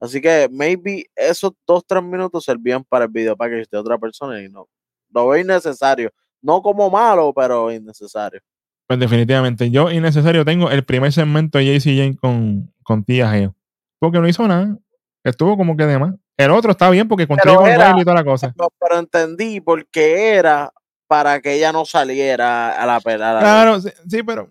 Así 0.00 0.20
que 0.20 0.48
maybe 0.50 1.04
esos 1.14 1.52
dos, 1.66 1.84
tres 1.86 2.02
minutos 2.02 2.44
servían 2.44 2.82
para 2.84 3.04
el 3.04 3.10
video 3.10 3.36
package 3.36 3.68
de 3.70 3.78
otra 3.78 3.98
persona 3.98 4.40
y 4.42 4.48
no. 4.48 4.66
Lo 5.12 5.28
veo 5.28 5.40
innecesario. 5.42 6.10
No 6.40 6.62
como 6.62 6.88
malo, 6.88 7.32
pero 7.34 7.70
innecesario. 7.70 8.40
Pues 8.86 8.98
definitivamente. 8.98 9.70
Yo 9.70 9.90
innecesario 9.90 10.44
tengo 10.44 10.70
el 10.70 10.84
primer 10.84 11.12
segmento 11.12 11.58
de 11.58 11.66
JC 11.78 11.84
Jane 11.96 12.16
con, 12.16 12.72
con 12.82 13.04
Tía 13.04 13.30
Geo. 13.30 13.54
Porque 13.98 14.18
no 14.18 14.26
hizo 14.26 14.48
nada. 14.48 14.76
Estuvo 15.22 15.56
como 15.56 15.76
que 15.76 15.84
de 15.84 15.98
más. 15.98 16.14
El 16.38 16.50
otro 16.52 16.70
está 16.70 16.88
bien 16.88 17.06
porque 17.06 17.26
Pero 17.26 17.56
con 17.56 17.68
era- 17.68 17.94
y 17.98 18.02
toda 18.02 18.16
la 18.16 18.24
cosa. 18.24 18.54
Pero 18.80 18.98
entendí 18.98 19.60
porque 19.60 20.30
era 20.30 20.72
para 21.06 21.40
que 21.42 21.52
ella 21.54 21.72
no 21.72 21.84
saliera 21.84 22.70
a 22.82 22.86
la 22.86 23.00
pelada. 23.00 23.40
Claro, 23.40 23.80
sí, 23.80 23.90
sí, 24.08 24.22
pero 24.22 24.48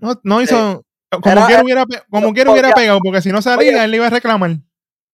no, 0.00 0.18
no 0.24 0.42
hizo. 0.42 0.84
Como 1.08 1.30
era- 1.30 1.46
quiera 1.46 1.62
hubiera, 1.62 1.84
como 2.10 2.32
quiera 2.34 2.50
hubiera 2.50 2.72
pegado, 2.72 2.98
porque 3.04 3.22
si 3.22 3.30
no 3.30 3.40
salía, 3.40 3.68
Oye. 3.70 3.84
él 3.84 3.90
le 3.92 3.96
iba 3.98 4.06
a 4.08 4.10
reclamar. 4.10 4.56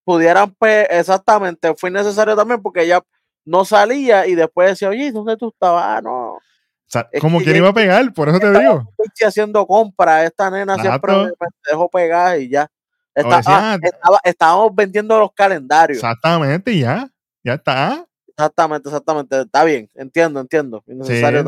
Pudieran, 0.08 0.54
pe- 0.58 0.86
exactamente, 0.98 1.74
fue 1.76 1.90
innecesario 1.90 2.34
también 2.34 2.62
porque 2.62 2.82
ella 2.82 3.02
no 3.44 3.66
salía 3.66 4.26
y 4.26 4.34
después 4.34 4.70
decía, 4.70 4.88
oye, 4.88 5.12
¿dónde 5.12 5.36
tú 5.36 5.48
estabas? 5.48 5.84
Ah, 5.86 6.00
no. 6.02 6.32
O 6.32 6.40
sea, 6.86 7.06
Es 7.12 7.20
como 7.20 7.42
ya- 7.42 7.54
iba 7.54 7.68
a 7.68 7.74
pegar, 7.74 8.10
por 8.14 8.30
eso 8.30 8.40
te 8.40 8.50
digo. 8.58 8.90
estoy 8.96 9.26
haciendo 9.28 9.66
compras, 9.66 10.24
esta 10.24 10.50
nena 10.50 10.76
siempre 10.78 11.12
me, 11.12 11.24
me 11.24 11.46
dejó 11.70 11.90
pegar 11.90 12.40
y 12.40 12.48
ya. 12.48 12.66
Está- 13.14 13.36
decía, 13.36 13.72
ah, 13.74 13.78
estaba- 13.82 14.20
estábamos 14.24 14.74
vendiendo 14.74 15.18
los 15.20 15.30
calendarios. 15.34 15.98
Exactamente, 15.98 16.78
ya. 16.78 17.06
Ya 17.44 17.52
está. 17.52 18.06
Exactamente, 18.28 18.88
exactamente. 18.88 19.40
Está 19.42 19.64
bien, 19.64 19.90
entiendo, 19.94 20.40
entiendo. 20.40 20.82
Innecesario 20.86 21.44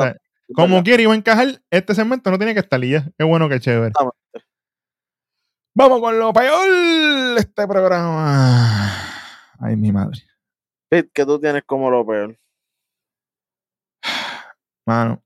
como 0.55 0.83
quiera 0.83 1.03
iba 1.03 1.15
a 1.15 1.17
encajar, 1.17 1.63
este 1.71 1.95
segmento 1.95 2.31
no 2.31 2.37
tiene 2.37 2.53
que 2.53 2.61
estar 2.61 2.85
y 2.85 2.91
ya. 2.91 3.09
Qué 3.17 3.25
bueno, 3.25 3.49
qué 3.49 3.59
chévere. 3.59 3.87
Exactamente. 3.87 4.50
Vamos 5.75 6.01
con 6.01 6.19
lo 6.19 6.33
peor 6.33 6.69
de 7.35 7.41
este 7.41 7.69
programa. 7.69 8.91
Ay, 9.59 9.77
mi 9.77 9.93
madre. 9.93 10.21
Pete, 10.89 11.11
que 11.15 11.25
tú 11.25 11.41
tienes 11.41 11.63
como 11.65 11.91
lo 11.91 12.05
peor. 12.05 12.37
Mano. 14.87 15.23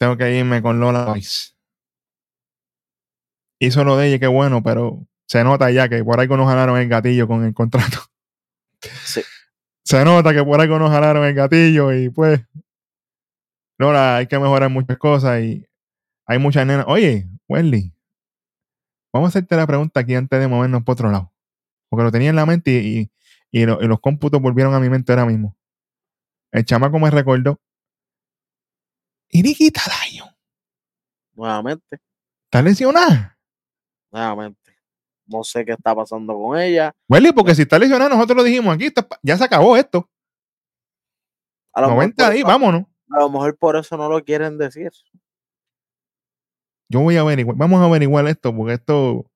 Tengo 0.00 0.16
que 0.16 0.36
irme 0.36 0.60
con 0.60 0.80
Lola 0.80 1.12
Vice. 1.12 1.54
Hizo 3.60 3.84
lo 3.84 3.96
de 3.96 4.08
ella, 4.08 4.18
qué 4.18 4.26
bueno, 4.26 4.62
pero 4.62 5.06
se 5.26 5.44
nota 5.44 5.70
ya 5.70 5.88
que 5.88 6.02
por 6.04 6.18
algo 6.20 6.36
nos 6.36 6.48
jalaron 6.48 6.78
el 6.78 6.88
gatillo 6.88 7.28
con 7.28 7.44
el 7.44 7.54
contrato. 7.54 7.98
Sí. 9.04 9.22
Se 9.84 10.04
nota 10.04 10.32
que 10.32 10.44
por 10.44 10.60
algo 10.60 10.78
nos 10.78 10.90
jalaron 10.90 11.24
el 11.24 11.34
gatillo 11.34 11.92
y 11.92 12.10
pues. 12.10 12.40
Lola, 13.78 14.16
hay 14.16 14.26
que 14.26 14.38
mejorar 14.38 14.70
muchas 14.70 14.98
cosas 14.98 15.40
y 15.40 15.64
hay 16.26 16.38
muchas 16.38 16.66
nenas. 16.66 16.86
Oye, 16.88 17.28
Wendy, 17.48 17.92
vamos 19.12 19.28
a 19.28 19.30
hacerte 19.30 19.56
la 19.56 19.66
pregunta 19.66 20.00
aquí 20.00 20.14
antes 20.14 20.38
de 20.38 20.48
movernos 20.48 20.82
por 20.84 20.94
otro 20.94 21.10
lado. 21.10 21.32
Porque 21.88 22.04
lo 22.04 22.12
tenía 22.12 22.30
en 22.30 22.36
la 22.36 22.46
mente 22.46 22.70
y, 22.70 22.98
y- 23.00 23.10
y 23.62 23.66
lo- 23.66 23.82
y 23.82 23.86
los 23.86 24.00
cómputos 24.00 24.40
volvieron 24.42 24.74
a 24.74 24.80
mi 24.80 24.88
mente 24.90 25.12
ahora 25.12 25.24
mismo. 25.26 25.56
El 26.52 26.64
chamaco 26.64 26.98
me 26.98 27.10
recordó. 27.10 27.58
Y 29.30 29.42
Nikita 29.42 29.80
Lyon, 30.10 30.28
Nuevamente, 31.34 32.00
¿está 32.46 32.62
lesionada? 32.62 33.38
nuevamente. 34.10 34.58
No 35.26 35.44
sé 35.44 35.64
qué 35.66 35.72
está 35.72 35.94
pasando 35.94 36.34
con 36.34 36.58
ella. 36.58 36.92
Welly, 37.08 37.32
porque 37.32 37.54
si 37.54 37.62
está 37.62 37.78
lesionada, 37.78 38.08
nosotros 38.14 38.38
lo 38.38 38.42
dijimos 38.42 38.74
aquí, 38.74 38.86
está 38.86 39.06
ya 39.22 39.36
se 39.36 39.44
acabó 39.44 39.76
esto. 39.76 40.08
A 41.74 41.82
lo, 41.82 41.88
mejor 41.88 41.96
90 42.04 42.24
por, 42.24 42.32
días, 42.32 42.40
eso, 42.40 42.48
vámonos. 42.48 42.82
a 43.10 43.18
lo 43.20 43.30
mejor 43.30 43.58
por 43.58 43.76
eso 43.76 43.96
no 43.98 44.08
lo 44.08 44.24
quieren 44.24 44.56
decir. 44.56 44.90
Yo 46.88 47.00
voy 47.00 47.16
a 47.16 47.20
averiguar, 47.20 47.56
vamos 47.56 47.80
a 47.80 47.84
averiguar 47.84 48.26
esto, 48.28 48.54
porque 48.54 48.74
esto. 48.74 49.26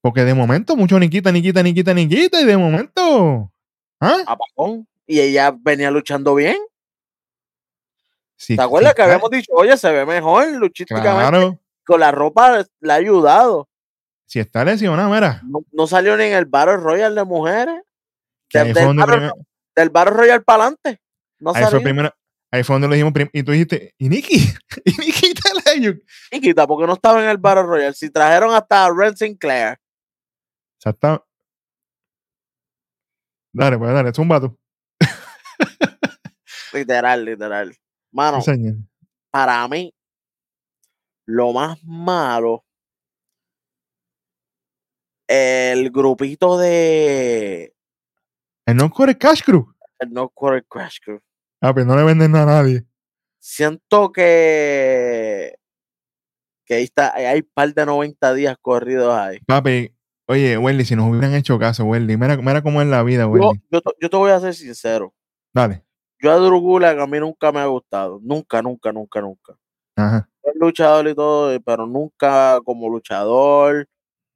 Porque 0.00 0.24
de 0.24 0.34
momento, 0.34 0.76
mucho 0.76 0.98
Nikita, 0.98 1.30
Nikita, 1.32 1.62
Nikita, 1.62 1.94
Nikita, 1.94 2.40
y 2.40 2.44
de 2.44 2.56
momento. 2.56 3.52
¿Ah? 4.00 4.18
Apagón. 4.26 4.86
Y 5.06 5.20
ella 5.20 5.54
venía 5.60 5.90
luchando 5.90 6.34
bien. 6.34 6.56
Sí, 8.36 8.56
¿Te 8.56 8.62
acuerdas 8.62 8.92
sí 8.92 8.96
que 8.96 9.02
habíamos 9.02 9.30
dicho, 9.30 9.52
oye, 9.52 9.76
se 9.76 9.90
ve 9.90 10.06
mejor 10.06 10.46
luchísticamente? 10.52 11.28
Claro, 11.28 11.58
Con 11.84 12.00
la 12.00 12.12
ropa 12.12 12.64
le 12.80 12.92
ha 12.92 12.96
ayudado. 12.96 13.68
si 14.26 14.38
está 14.38 14.64
lesionada, 14.64 15.08
mira. 15.08 15.40
No, 15.44 15.60
no 15.72 15.86
salió 15.86 16.16
ni 16.16 16.24
en 16.24 16.34
el 16.34 16.44
Battle 16.44 16.76
Royale 16.76 17.14
de 17.14 17.24
mujeres. 17.24 17.82
que 18.48 18.58
Del, 18.60 18.72
Battle, 18.74 19.04
primero- 19.04 19.32
del 19.74 19.90
Battle 19.90 20.14
Royale 20.14 20.40
para 20.42 20.62
adelante. 20.64 21.00
No 21.40 21.52
ahí 21.54 21.64
fue 21.66 21.80
primero- 21.80 22.14
ahí 22.50 22.62
fue 22.64 22.74
donde 22.74 22.88
lo 22.88 22.94
dijimos 22.94 23.12
y 23.32 23.42
tú 23.42 23.52
dijiste, 23.52 23.94
¿y 23.98 24.08
Nikki? 24.08 24.36
¿Y 24.84 24.90
Nikita 24.92 25.50
Lyon? 25.76 26.02
Chiquita, 26.32 26.66
porque 26.66 26.86
no 26.86 26.94
estaba 26.94 27.22
en 27.22 27.28
el 27.28 27.38
Battle 27.38 27.64
Royale. 27.64 27.94
Si 27.94 28.10
trajeron 28.10 28.54
hasta 28.54 28.86
a 28.86 28.90
Ren 28.94 29.16
Sinclair. 29.16 29.78
Está. 30.84 31.22
Dale, 33.52 33.78
pues 33.78 33.92
dale, 33.92 34.12
zumba 34.12 34.40
tú. 34.40 34.58
Literal, 36.72 37.24
literal. 37.24 37.74
Mano, 38.12 38.40
para 39.30 39.66
mí, 39.68 39.92
lo 41.26 41.52
más 41.52 41.82
malo, 41.82 42.64
el 45.26 45.90
grupito 45.90 46.56
de 46.58 47.74
El 48.66 48.76
no 48.76 48.90
core 48.90 49.16
Cash 49.18 49.42
Crew. 49.42 49.74
el 49.98 50.12
No 50.12 50.28
Quarter 50.28 50.64
Crash 50.66 50.98
Crew. 51.04 51.20
Ah, 51.60 51.74
pues 51.74 51.86
no 51.86 51.96
le 51.96 52.04
venden 52.04 52.32
nada 52.32 52.58
a 52.58 52.62
nadie. 52.62 52.84
Siento 53.40 54.12
que 54.12 55.54
que 56.64 56.74
ahí 56.74 56.84
está, 56.84 57.14
hay 57.14 57.38
un 57.40 57.48
par 57.54 57.72
de 57.72 57.86
90 57.86 58.34
días 58.34 58.54
corridos 58.60 59.14
ahí. 59.16 59.38
Papi, 59.46 59.90
oye, 60.26 60.58
Welly, 60.58 60.84
si 60.84 60.94
nos 60.96 61.08
hubieran 61.08 61.34
hecho 61.34 61.58
caso, 61.58 61.84
Welly, 61.86 62.16
mira, 62.18 62.36
mira 62.36 62.62
cómo 62.62 62.82
es 62.82 62.88
la 62.88 63.02
vida, 63.02 63.26
Welly. 63.26 63.62
yo, 63.70 63.80
te- 63.80 63.90
yo 64.00 64.10
te 64.10 64.16
voy 64.18 64.30
a 64.32 64.38
ser 64.40 64.54
sincero. 64.54 65.14
Dale. 65.54 65.82
Yo 66.20 66.30
a 66.30 66.36
Drew 66.36 66.60
Gulak 66.60 66.98
a 66.98 67.06
mí 67.06 67.18
nunca 67.20 67.52
me 67.52 67.60
ha 67.60 67.66
gustado. 67.66 68.18
Nunca, 68.22 68.60
nunca, 68.60 68.92
nunca, 68.92 69.20
nunca. 69.22 69.56
Ajá. 69.96 70.28
es 70.42 70.52
luchador 70.56 71.08
y 71.08 71.14
todo, 71.14 71.58
pero 71.62 71.86
nunca 71.86 72.60
como 72.64 72.88
luchador, 72.90 73.88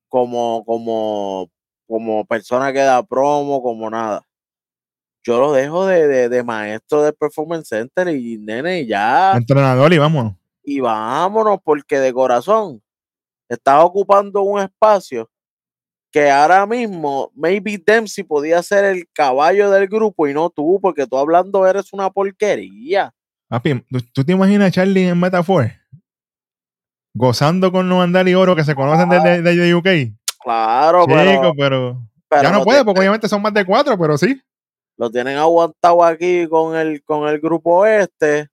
como, 0.09 0.65
como, 0.65 1.51
como 1.87 2.25
persona 2.25 2.73
que 2.73 2.79
da 2.81 3.03
promo, 3.03 3.63
como 3.63 3.91
nada. 3.91 4.23
Yo 5.25 5.39
lo 5.39 5.53
dejo 5.53 5.87
de, 5.87 6.09
de, 6.09 6.29
de 6.29 6.43
maestro 6.43 7.03
del 7.03 7.15
Performance 7.15 7.69
Center 7.69 8.09
y 8.09 8.39
nene, 8.39 8.81
y 8.81 8.87
ya, 8.89 9.35
Entrenador 9.37 9.93
y 9.93 9.99
vámonos. 9.99 10.35
y 10.65 10.81
vámonos, 10.81 11.59
porque 11.63 11.99
de 11.99 12.13
corazón 12.13 12.83
estás 13.49 13.83
ocupando 13.85 14.43
un 14.43 14.61
espacio 14.61 15.29
que 16.11 16.31
ahora 16.31 16.67
mismo 16.67 17.31
maybe 17.35 17.83
Dempsey 17.85 18.23
podía 18.25 18.63
ser 18.63 18.85
el 18.85 19.07
caballo 19.15 19.71
del 19.71 19.87
grupo 19.89 20.27
y 20.29 20.35
no 20.35 20.51
tú, 20.51 20.79
porque 20.83 21.07
tú 21.07 21.17
hablando 21.17 21.67
eres 21.67 21.93
una 21.93 22.11
porquería. 22.11 23.15
Papi, 23.49 23.81
¿tú, 23.91 24.01
tú 24.13 24.25
te 24.25 24.33
imaginas 24.33 24.69
a 24.69 24.71
Charlie 24.71 25.09
en 25.09 25.19
Metafor? 25.21 25.71
Gozando 27.15 27.71
con 27.71 27.89
Noandal 27.89 28.29
y 28.29 28.35
Oro 28.35 28.57
que 28.57 28.65
se 28.65 28.75
conocen 28.75 29.09
desde 29.09 29.43
de, 29.43 29.55
de 29.55 29.75
UK. 29.75 29.89
Claro, 30.43 31.05
Chico, 31.07 31.13
pero, 31.17 31.55
pero, 31.57 32.09
pero 32.29 32.43
ya 32.43 32.51
no 32.51 32.59
lo 32.59 32.65
puede 32.65 32.85
porque 32.85 33.01
obviamente 33.01 33.29
son 33.29 33.41
más 33.43 33.55
de 33.55 33.65
cuatro, 33.65 33.97
pero 33.99 34.19
sí. 34.19 34.41
Lo 35.03 35.11
tienen 35.11 35.37
aguantado 35.37 36.05
aquí 36.05 36.47
con 36.47 36.77
el, 36.77 37.03
con 37.03 37.27
el 37.29 37.41
grupo 37.41 37.85
este, 37.85 38.49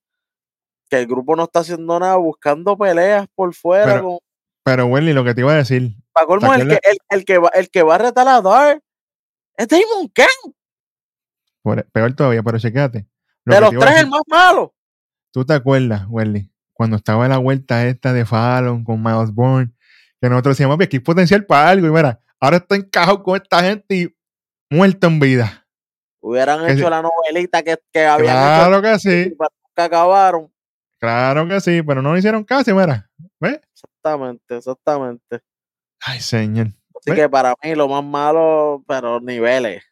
que 0.89 0.97
el 0.97 1.05
grupo 1.05 1.35
no 1.35 1.43
está 1.43 1.59
haciendo 1.59 1.99
nada, 1.99 2.15
buscando 2.15 2.75
peleas 2.75 3.27
por 3.35 3.53
fuera. 3.53 3.85
Pero- 3.85 4.03
con, 4.03 4.17
Pero, 4.63 4.85
Welly, 4.87 5.13
lo 5.13 5.23
que 5.23 5.35
te 5.35 5.41
iba 5.41 5.51
a 5.53 5.57
decir, 5.57 5.91
para 6.11 6.25
colmo, 6.25 6.51
¿te 6.55 6.61
el 6.61 6.67
que, 6.69 6.79
el, 6.83 6.97
el 7.09 7.25
que 7.25 7.37
va, 7.37 7.49
el 7.49 7.69
que 7.69 7.83
va 7.83 7.95
a 7.95 7.97
retar 7.99 8.27
a 8.27 8.41
Dar 8.41 8.81
es 9.57 9.67
Damon 9.67 10.09
Ken, 10.11 10.25
por- 11.61 11.85
peor 11.91 12.13
todavía, 12.15 12.41
pero 12.41 12.57
chequéate. 12.57 13.05
Lo 13.45 13.53
de 13.53 13.61
los 13.61 13.69
tres 13.69 13.81
decir- 13.85 13.99
el 14.05 14.09
más 14.09 14.21
malo. 14.27 14.73
¿Tú 15.31 15.45
te 15.45 15.53
acuerdas, 15.53 16.05
Welly? 16.09 16.51
Cuando 16.73 16.97
estaba 16.97 17.27
la 17.27 17.37
vuelta 17.37 17.85
esta 17.85 18.11
de 18.11 18.25
Fallon 18.25 18.83
con 18.83 19.03
Miles 19.03 19.31
Bourne, 19.31 19.71
que 20.19 20.29
nosotros 20.29 20.55
decíamos, 20.57 20.75
"Papi, 20.77 20.85
aquí 20.85 20.95
hay 20.97 21.01
potencial 21.01 21.45
para 21.45 21.69
algo. 21.69 21.85
Y 21.85 21.91
mira, 21.91 22.19
ahora 22.39 22.57
está 22.57 22.75
encajado 22.75 23.21
con 23.21 23.39
esta 23.39 23.61
gente 23.61 23.95
y 23.95 24.15
muerto 24.75 25.05
en 25.05 25.19
vida. 25.19 25.58
Hubieran 26.21 26.65
Que 26.65 26.73
hecho 26.73 26.83
sí. 26.85 26.89
la 26.89 27.01
novelita 27.01 27.63
que, 27.63 27.77
que 27.91 28.05
habían 28.05 28.35
Claro 28.35 28.81
que 28.81 28.89
hecho 28.89 28.99
sí, 28.99 29.35
pero 29.37 29.49
nunca 29.63 29.83
acabaron. 29.85 30.51
claro 30.99 31.47
que 31.47 31.61
sí, 31.61 31.81
pero 31.81 32.01
no 32.01 32.13
le 32.13 32.19
hicieron 32.19 32.43
caso, 32.43 32.75
mira. 32.75 33.09
¿Ves? 33.39 33.59
Exactamente, 33.73 34.57
exactamente. 34.57 35.39
Ay, 36.01 36.19
señor. 36.19 36.67
Así 36.99 37.13
que 37.15 37.29
para 37.29 37.53
mí 37.63 37.75
lo 37.75 37.87
más 37.87 38.03
malo, 38.03 38.83
pero 38.87 39.21
niveles. 39.21 39.83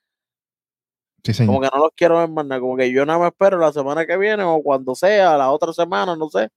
Sí, 1.24 1.34
señor. 1.34 1.56
Como 1.56 1.62
que 1.62 1.70
no 1.76 1.84
los 1.84 1.92
quiero 1.96 2.18
ver 2.20 2.30
más 2.30 2.46
nada. 2.46 2.60
Como 2.62 2.76
que 2.78 2.92
yo 2.92 3.06
nada 3.06 3.20
más 3.20 3.30
espero 3.32 3.58
la 3.58 3.72
semana 3.72 4.06
que 4.06 4.18
viene 4.18 4.44
o 4.44 4.62
cuando 4.62 4.96
sea, 4.96 5.38
la 5.38 5.52
otra 5.52 5.72
semana, 5.74 6.16
no 6.16 6.30
sé. 6.30 6.50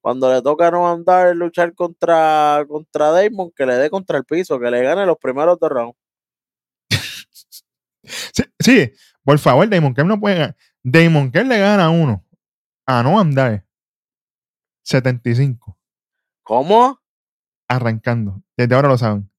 Cuando 0.00 0.32
le 0.32 0.40
toca 0.42 0.70
no 0.70 0.90
andar 0.90 1.34
luchar 1.34 1.74
contra, 1.74 2.64
contra 2.68 3.10
Damon, 3.10 3.50
que 3.56 3.66
le 3.66 3.74
dé 3.74 3.90
contra 3.90 4.18
el 4.18 4.24
piso, 4.24 4.58
que 4.60 4.70
le 4.70 4.82
gane 4.82 5.04
los 5.06 5.18
primeros 5.18 5.58
dos 5.58 5.70
rounds. 5.70 5.96
Sí, 8.32 8.44
sí, 8.58 8.92
por 9.22 9.38
favor, 9.38 9.68
Damon 9.68 9.94
Kerr 9.94 10.06
no 10.06 10.18
puede 10.20 10.36
ganar. 10.36 10.56
Damon 10.82 11.30
Kerr 11.30 11.46
le 11.46 11.58
gana 11.58 11.86
a 11.86 11.90
uno 11.90 12.24
a 12.86 13.02
no 13.02 13.20
andar 13.20 13.66
75 14.82 15.78
¿Cómo? 16.42 16.98
arrancando. 17.68 18.42
Desde 18.56 18.74
ahora 18.74 18.88
lo 18.88 18.96
saben. 18.96 19.30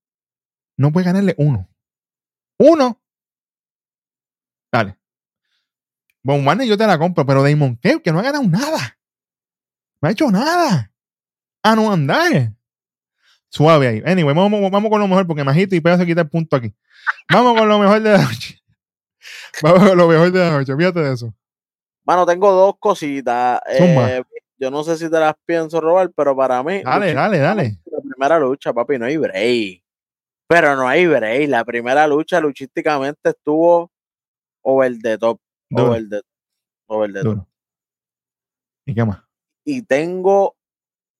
No 0.76 0.92
puede 0.92 1.06
ganarle 1.06 1.34
uno. 1.36 1.68
Uno. 2.58 3.02
Dale. 4.72 4.96
Von 6.22 6.46
Warner 6.46 6.68
yo 6.68 6.78
te 6.78 6.86
la 6.86 6.98
compro, 6.98 7.26
pero 7.26 7.42
Damon 7.42 7.76
Kerr 7.76 8.00
que 8.02 8.12
no 8.12 8.20
ha 8.20 8.22
ganado 8.22 8.44
nada. 8.44 8.98
No 10.00 10.08
ha 10.08 10.12
hecho 10.12 10.30
nada. 10.30 10.92
A 11.64 11.74
no 11.74 11.92
andar. 11.92 12.54
Suave 13.50 13.88
ahí. 13.88 14.02
Anyway, 14.06 14.34
vamos, 14.34 14.70
vamos 14.70 14.90
con 14.90 15.00
lo 15.00 15.08
mejor 15.08 15.26
porque 15.26 15.44
Majito 15.44 15.74
y 15.74 15.80
Peo 15.80 15.96
se 15.98 16.06
quita 16.06 16.22
el 16.22 16.28
punto 16.28 16.56
aquí. 16.56 16.72
Vamos 17.32 17.58
con 17.58 17.68
lo 17.68 17.78
mejor 17.78 18.00
de 18.00 18.12
la 18.12 18.22
noche. 18.22 18.56
Vamos 19.62 19.88
con 19.88 19.98
lo 19.98 20.08
mejor 20.08 20.30
de 20.32 20.38
la 20.38 20.50
noche. 20.50 20.74
Fíjate 20.76 21.00
de 21.00 21.12
eso. 21.12 21.34
Mano, 22.04 22.24
tengo 22.24 22.50
dos 22.52 22.74
cositas. 22.78 23.60
Eh, 23.68 24.22
yo 24.56 24.70
no 24.70 24.82
sé 24.84 24.96
si 24.96 25.10
te 25.10 25.18
las 25.18 25.34
pienso 25.44 25.80
robar, 25.80 26.10
pero 26.14 26.34
para 26.36 26.62
mí, 26.62 26.82
Dale, 26.82 27.12
dale, 27.12 27.38
dale. 27.38 27.78
la 27.84 28.00
primera 28.00 28.38
lucha, 28.38 28.72
papi, 28.72 28.98
no 28.98 29.06
hay 29.06 29.16
break. 29.16 29.82
Pero 30.48 30.76
no 30.76 30.88
hay 30.88 31.06
break. 31.06 31.48
La 31.48 31.64
primera 31.64 32.06
lucha 32.06 32.40
luchísticamente 32.40 33.30
estuvo 33.30 33.90
over 34.62 34.96
the 35.02 35.18
top. 35.18 35.40
Duro, 35.68 35.90
Over 35.90 36.08
the, 36.08 36.22
over 36.86 37.12
the 37.12 37.22
top. 37.22 37.46
¿Y 38.86 38.94
qué 38.94 39.04
más? 39.04 39.22
Y 39.64 39.82
tengo 39.82 40.56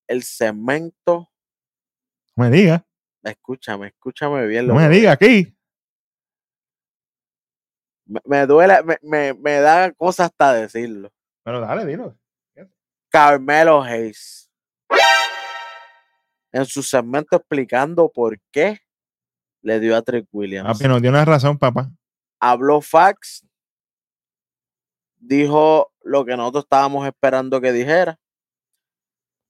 el 0.09 0.23
segmento. 0.23 1.30
No 2.41 2.47
me 2.49 2.57
diga, 2.57 2.87
Escúchame, 3.23 3.89
escúchame 3.89 4.47
bien. 4.47 4.67
no 4.67 4.75
me 4.75 4.89
que- 4.89 4.95
diga 4.95 5.13
aquí. 5.13 5.55
Me, 8.07 8.19
me 8.25 8.47
duele, 8.47 8.83
me, 8.83 8.97
me, 9.03 9.35
me 9.35 9.61
da 9.61 9.93
cosa 9.93 10.25
hasta 10.25 10.55
decirlo. 10.55 11.13
Pero 11.45 11.61
dale, 11.61 11.85
dilo. 11.85 12.17
Carmelo 13.11 13.83
Hayes. 13.83 14.51
En 16.53 16.65
su 16.65 16.83
segmento 16.83 17.37
explicando 17.37 18.11
por 18.11 18.39
qué 18.51 18.81
le 19.61 19.79
dio 19.81 19.95
a 19.95 20.01
Trick 20.03 20.27
Williams. 20.33 20.79
Papi, 20.79 20.89
nos 20.89 21.03
dio 21.03 21.11
una 21.11 21.25
razón, 21.27 21.59
papá. 21.59 21.91
habló 22.41 22.81
fax, 22.81 23.47
dijo 25.19 25.93
lo 26.03 26.25
que 26.25 26.37
nosotros 26.39 26.65
estábamos 26.65 27.07
esperando 27.07 27.61
que 27.61 27.71
dijera. 27.73 28.19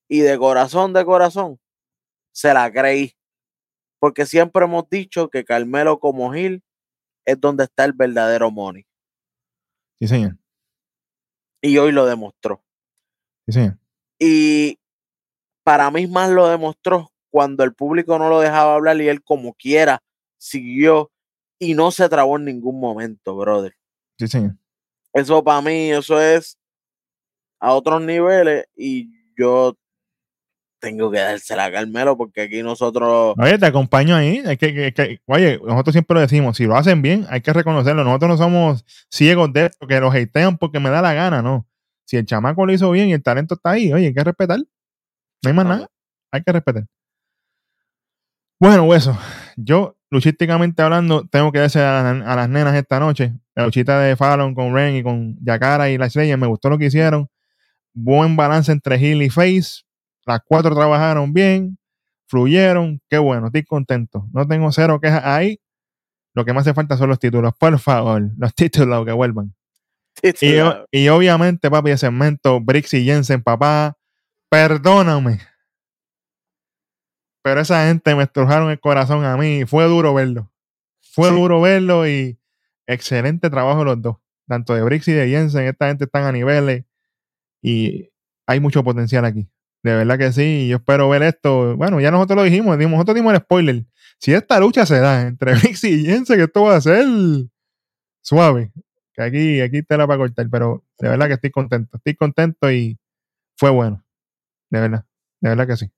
Y 0.09 0.21
de 0.21 0.37
corazón, 0.39 0.93
de 0.93 1.05
corazón, 1.05 1.61
se 2.33 2.53
la 2.55 2.71
creí. 2.71 3.17
Porque 3.99 4.27
siempre 4.27 4.65
hemos 4.65 4.89
dicho 4.89 5.29
que 5.29 5.45
Carmelo 5.45 6.01
como 6.01 6.33
Gil 6.33 6.65
es 7.25 7.41
donde 7.41 7.65
está 7.65 7.85
el 7.85 7.93
verdadero 7.93 8.51
money. 8.51 8.87
Sí, 10.01 10.09
señor. 10.09 10.39
Y 11.61 11.77
hoy 11.77 11.93
lo 11.93 12.07
demostró. 12.07 12.65
Sí, 13.47 13.53
señor. 13.53 13.79
Y 14.19 14.79
para 15.63 15.91
mí 15.91 16.07
más 16.07 16.31
lo 16.31 16.49
demostró 16.49 17.13
cuando 17.31 17.63
el 17.65 17.75
público 17.75 18.19
no 18.19 18.29
lo 18.29 18.41
dejaba 18.41 18.75
hablar 18.75 19.01
y 19.01 19.09
él 19.09 19.23
como 19.23 19.55
quiera 19.55 20.03
siguió 20.39 21.13
y 21.59 21.75
no 21.75 21.91
se 21.91 22.09
trabó 22.09 22.39
en 22.39 22.47
ningún 22.47 22.81
momento, 22.81 23.37
brother. 23.37 23.77
Sí, 24.19 24.27
señor. 24.29 24.57
Eso 25.13 25.45
para 25.45 25.61
mí, 25.61 25.91
eso 25.91 26.21
es 26.21 26.59
a 27.61 27.75
otros 27.75 28.01
niveles 28.03 28.67
y 28.75 29.11
yo 29.37 29.77
tengo 30.81 31.11
que 31.11 31.19
dársela 31.19 31.67
a 31.67 31.73
Carmelo 31.73 32.17
porque 32.17 32.43
aquí 32.43 32.63
nosotros, 32.63 33.35
Oye, 33.39 33.59
te 33.59 33.67
acompaño 33.67 34.17
ahí. 34.17 34.43
Es 34.45 34.59
que, 34.59 34.75
que- 34.75 34.93
que- 34.93 35.21
oye, 35.27 35.61
nosotros 35.65 35.93
siempre 35.93 36.15
lo 36.15 36.21
decimos, 36.21 36.57
si 36.57 36.65
lo 36.67 36.77
hacen 36.77 37.03
bien, 37.03 37.27
hay 37.31 37.41
que 37.43 37.53
reconocerlo. 37.53 38.03
Nosotros 38.03 38.31
no 38.31 38.37
somos 38.39 38.85
ciegos 39.11 39.53
de 39.53 39.67
esto, 39.67 39.87
que 39.87 40.01
los 40.01 40.15
hatean 40.15 40.59
porque 40.59 40.81
me 40.81 40.91
da 40.91 41.03
la 41.03 41.13
gana, 41.15 41.43
no. 41.43 41.67
Si 42.07 42.17
el 42.17 42.27
chamaco 42.27 42.67
lo 42.67 42.73
hizo 42.73 42.91
bien 42.91 43.09
y 43.09 43.13
el 43.13 43.23
talento 43.23 43.55
está 43.55 43.71
ahí, 43.71 43.93
oye, 43.93 44.07
hay 44.09 44.15
que 44.15 44.25
respetar. 44.25 44.59
No 44.59 45.49
hay 45.49 45.53
más 45.55 45.65
nada. 45.67 45.89
Hay 46.33 46.43
que 46.43 46.53
respetar. 46.53 46.85
Bueno, 48.59 48.85
hueso. 48.85 49.17
Yo, 49.57 49.97
luchísticamente 50.11 50.83
hablando, 50.83 51.27
tengo 51.27 51.51
que 51.53 51.61
darse 51.61 51.81
a, 51.81 52.11
a 52.11 52.37
las 52.37 52.49
nenas 52.49 52.75
esta 52.75 53.01
noche. 53.01 53.33
La 53.55 53.65
luchita 53.65 53.99
de 54.01 54.17
Fallon 54.17 54.55
con 54.55 54.75
Ren 54.75 54.97
y 54.97 55.03
con 55.03 55.37
Yakara 55.43 55.89
y 55.91 55.99
la 55.99 56.07
estrella, 56.07 56.37
me 56.37 56.47
gustó 56.47 56.69
lo 56.69 56.79
que 56.79 56.87
hicieron. 56.87 57.29
Buen 57.95 58.37
balance 58.37 58.71
entre 58.71 58.97
Hill 59.01 59.23
y 59.23 59.31
Face. 59.31 59.83
Las 60.27 60.41
cuatro 60.45 60.75
trabajaron 60.75 61.33
bien, 61.33 61.79
fluyeron. 62.29 63.01
Qué 63.09 63.19
bueno, 63.19 63.47
estoy 63.47 63.65
contento. 63.65 64.29
No 64.33 64.47
tengo 64.47 64.71
cero 64.73 65.01
quejas 65.01 65.25
ahí. 65.25 65.61
Lo 66.35 66.45
que 66.45 66.53
me 66.53 66.61
hace 66.61 66.75
falta 66.75 66.97
son 66.97 67.09
los 67.09 67.19
títulos. 67.19 67.53
Por 67.59 67.79
favor, 67.79 68.23
los 68.37 68.55
títulos 68.55 69.05
que 69.05 69.13
vuelvan. 69.13 69.55
Y, 70.23 70.57
y 70.93 71.09
obviamente, 71.09 71.71
papi, 71.71 71.91
el 71.93 71.99
segmento 71.99 72.61
Brix 72.61 72.93
y 72.95 73.05
Jensen, 73.05 73.43
papá, 73.43 73.97
perdóname. 74.51 75.41
Pero 77.43 77.61
esa 77.61 77.87
gente 77.87 78.15
me 78.15 78.25
estrujaron 78.25 78.71
el 78.71 78.79
corazón 78.81 79.25
a 79.25 79.37
mí. 79.37 79.65
Fue 79.67 79.85
duro 79.87 80.13
verlo. 80.15 80.53
Fue 81.01 81.31
Sí. 81.31 81.35
duro 81.35 81.61
verlo 81.61 82.07
y 82.07 82.39
excelente 82.87 83.49
trabajo 83.51 83.85
los 83.85 84.01
dos. 84.01 84.17
Tanto 84.47 84.75
de 84.75 84.83
Brix 84.83 85.09
y 85.09 85.13
de 85.13 85.29
Jensen. 85.29 85.67
Esta 85.67 85.89
gente 85.89 86.05
están 86.05 86.25
a 86.25 86.33
niveles 86.33 86.85
y 87.63 88.11
hay 88.47 88.61
mucho 88.61 88.85
potencial 88.85 89.25
aquí. 89.25 89.49
De 89.83 89.95
verdad 89.95 90.19
que 90.19 90.33
sí. 90.33 90.69
Yo 90.69 90.77
espero 90.77 91.09
ver 91.09 91.23
esto. 91.23 91.77
Bueno, 91.77 92.01
ya 92.01 92.11
nosotros 92.11 92.37
lo 92.37 92.43
dijimos. 92.45 92.77
Nosotros 92.77 93.15
dimos 93.15 93.33
el 93.33 93.41
spoiler. 93.41 93.85
Si 94.19 94.33
esta 94.33 94.61
lucha 94.61 94.85
se 94.87 95.01
da 95.01 95.23
entre 95.23 95.55
Brix 95.55 95.85
y 95.85 96.05
Jensen, 96.05 96.37
que 96.37 96.45
esto 96.45 96.63
va 96.63 96.77
a 96.77 96.81
ser 96.81 97.07
suave 98.23 98.73
que 99.13 99.23
aquí, 99.23 99.61
aquí 99.61 99.83
te 99.83 99.97
la 99.97 100.07
para 100.07 100.19
cortar, 100.19 100.47
pero 100.51 100.85
de 100.99 101.09
verdad 101.09 101.27
que 101.27 101.35
estoy 101.35 101.51
contento. 101.51 101.97
Estoy 101.97 102.15
contento 102.15 102.71
y 102.71 102.99
fue 103.57 103.71
bueno. 103.71 104.05
De 104.71 104.81
verdad. 104.81 105.05
De 105.41 105.49
verdad 105.51 105.67
que 105.67 105.77
sí. 105.77 105.91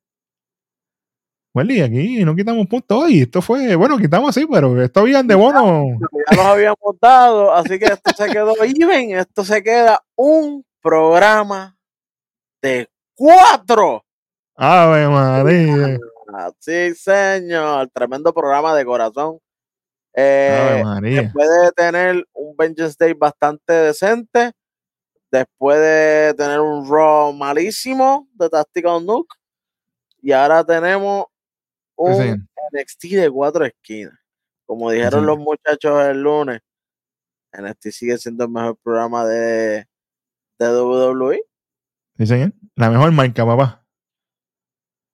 Welly, 1.54 1.82
aquí 1.82 2.24
no 2.24 2.34
quitamos 2.34 2.66
puntos 2.66 3.04
hoy. 3.04 3.20
Esto 3.20 3.42
fue, 3.42 3.76
bueno, 3.76 3.98
quitamos 3.98 4.30
así, 4.30 4.46
pero 4.50 4.80
esto 4.80 5.02
bien 5.02 5.26
de 5.26 5.34
bono. 5.34 5.98
ya 6.30 6.36
los 6.36 6.46
habíamos 6.46 6.98
dado, 7.00 7.52
así 7.52 7.78
que 7.78 7.86
esto 7.86 8.10
se 8.16 8.30
quedó 8.30 8.54
even, 8.64 9.18
esto 9.18 9.44
se 9.44 9.62
queda 9.62 10.02
un 10.16 10.64
programa 10.80 11.76
de 12.62 12.88
cuatro. 13.14 14.04
Ave 14.54 15.08
María. 15.08 15.98
Sí, 16.58 16.94
señor, 16.94 17.88
tremendo 17.92 18.32
programa 18.32 18.74
de 18.74 18.84
corazón. 18.84 19.38
Eh, 20.14 20.82
después 21.02 21.48
de 21.48 21.72
tener 21.72 22.24
un 22.32 22.54
Vengeance 22.56 22.96
Day 22.98 23.14
bastante 23.14 23.72
decente, 23.72 24.52
después 25.30 25.78
de 25.78 26.34
tener 26.36 26.60
un 26.60 26.88
Raw 26.88 27.32
malísimo 27.32 28.28
de 28.34 28.50
Tactical 28.50 29.04
Nuke, 29.04 29.34
y 30.20 30.32
ahora 30.32 30.64
tenemos 30.64 31.26
un. 31.96 32.48
NXT 32.72 33.04
de 33.16 33.30
cuatro 33.30 33.66
esquinas. 33.66 34.18
Como 34.64 34.90
dijeron 34.90 35.26
los 35.26 35.38
muchachos 35.38 36.02
el 36.06 36.22
lunes, 36.22 36.60
NXT 37.52 37.88
sigue 37.88 38.18
siendo 38.18 38.44
el 38.44 38.50
mejor 38.50 38.78
programa 38.82 39.26
de, 39.26 39.86
de 40.58 40.68
WWE. 40.68 41.42
Sí, 42.22 42.26
señor. 42.28 42.52
La 42.76 42.88
mejor 42.88 43.10
marca, 43.10 43.44
papá. 43.44 43.84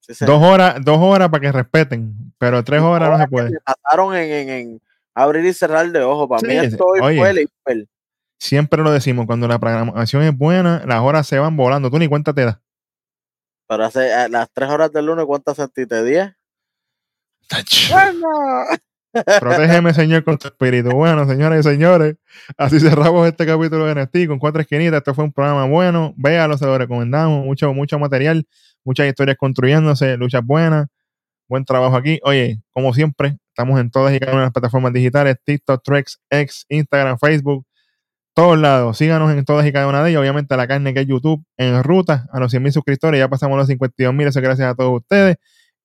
Sí. 0.01 0.25
Dos 0.27 0.43
horas, 0.43 0.77
dos 0.85 0.99
horas 0.99 1.29
para 1.31 1.41
que 1.41 1.53
respeten, 1.53 2.35
pero 2.39 2.63
tres 2.63 2.83
horas 2.83 3.11
no 3.11 3.19
se 3.19 3.29
puede. 3.29 3.51
Me 3.51 3.59
pasaron 3.65 4.15
en, 4.15 4.31
en- 4.31 4.49
en 4.51 4.83
abrir 5.15 5.45
y 5.47 5.53
cerrar 5.55 5.91
de 5.91 6.03
ojos. 6.03 6.29
Para 6.29 6.41
Sí, 6.41 6.47
mí 6.47 6.57
esto 6.57 6.85
hoy 6.87 7.01
oye. 7.19 7.47
el. 7.67 7.89
Siempre 8.39 8.83
lo 8.83 8.91
decimos, 8.93 9.27
cuando 9.27 9.49
la 9.49 9.59
programación 9.59 10.23
es 10.23 10.37
buena, 10.37 10.83
las 10.87 11.01
horas 11.01 11.27
se 11.27 11.39
van 11.39 11.57
volando. 11.57 11.91
Tú 11.91 11.99
ni 11.99 12.09
cuenta 12.09 12.33
te 12.35 12.45
das. 12.45 12.59
Pero 13.69 13.85
hace 13.85 14.13
a 14.15 14.29
las 14.29 14.51
tres 14.53 14.69
horas 14.71 14.93
del 14.93 15.07
lunes, 15.07 15.25
¿cuántas 15.27 15.57
sentiste? 15.57 16.03
¿Diez? 16.05 16.33
Bueno. 17.91 18.29
Protégeme, 19.41 19.95
Señor, 19.95 20.25
con 20.25 20.39
tu 20.39 20.49
espíritu. 20.49 20.91
Bueno, 20.91 21.27
señoras 21.27 21.65
y 21.65 21.69
señores, 21.69 22.17
así 22.57 22.79
cerramos 22.81 23.27
este 23.27 23.47
capítulo 23.47 23.87
de 23.87 23.95
NXT 23.95 24.27
con 24.29 24.39
cuatro 24.39 24.61
esquinitas. 24.61 24.99
Este 24.99 25.15
fue 25.15 25.25
un 25.25 25.33
programa 25.33 25.65
bueno. 25.67 26.15
Véalo, 26.17 26.59
se 26.59 26.67
lo 26.67 26.77
recomendamos. 26.77 27.45
Mucho, 27.45 27.73
mucho 27.73 27.99
material, 27.99 28.47
muchas 28.85 29.07
historias 29.07 29.37
construyéndose, 29.39 30.17
luchas 30.17 30.45
buenas. 30.45 30.87
Buen 31.49 31.65
trabajo 31.65 31.97
aquí. 31.97 32.21
Oye, 32.25 32.61
como 32.73 32.93
siempre, 32.93 33.39
estamos 33.49 33.81
en 33.81 33.91
todas 33.91 34.15
y 34.15 34.21
cada 34.21 34.33
una 34.33 34.43
de 34.43 34.47
las 34.47 34.53
plataformas 34.53 34.93
digitales, 34.93 35.37
TikTok, 35.43 35.83
Trex, 35.83 36.21
X, 36.31 36.67
Instagram, 36.69 37.19
Facebook, 37.19 37.65
todos 38.35 38.59
lados. 38.59 38.99
Síganos 38.99 39.33
en 39.33 39.45
todas 39.45 39.67
y 39.67 39.73
cada 39.73 39.89
una 39.89 40.03
de 40.03 40.11
ellas. 40.11 40.21
Obviamente 40.21 40.57
la 40.57 40.69
carne 40.69 40.93
que 40.93 41.01
es 41.01 41.07
YouTube 41.07 41.45
en 41.57 41.83
ruta 41.83 42.29
a 42.33 42.39
los 42.39 42.53
100.000 42.53 42.73
suscriptores. 42.73 43.19
Ya 43.19 43.29
pasamos 43.29 43.57
los 43.57 43.67
52 43.67 44.15
mil. 44.15 44.29
Eso 44.29 44.41
gracias 44.43 44.71
a 44.71 44.75
todos 44.75 45.01
ustedes. 45.01 45.39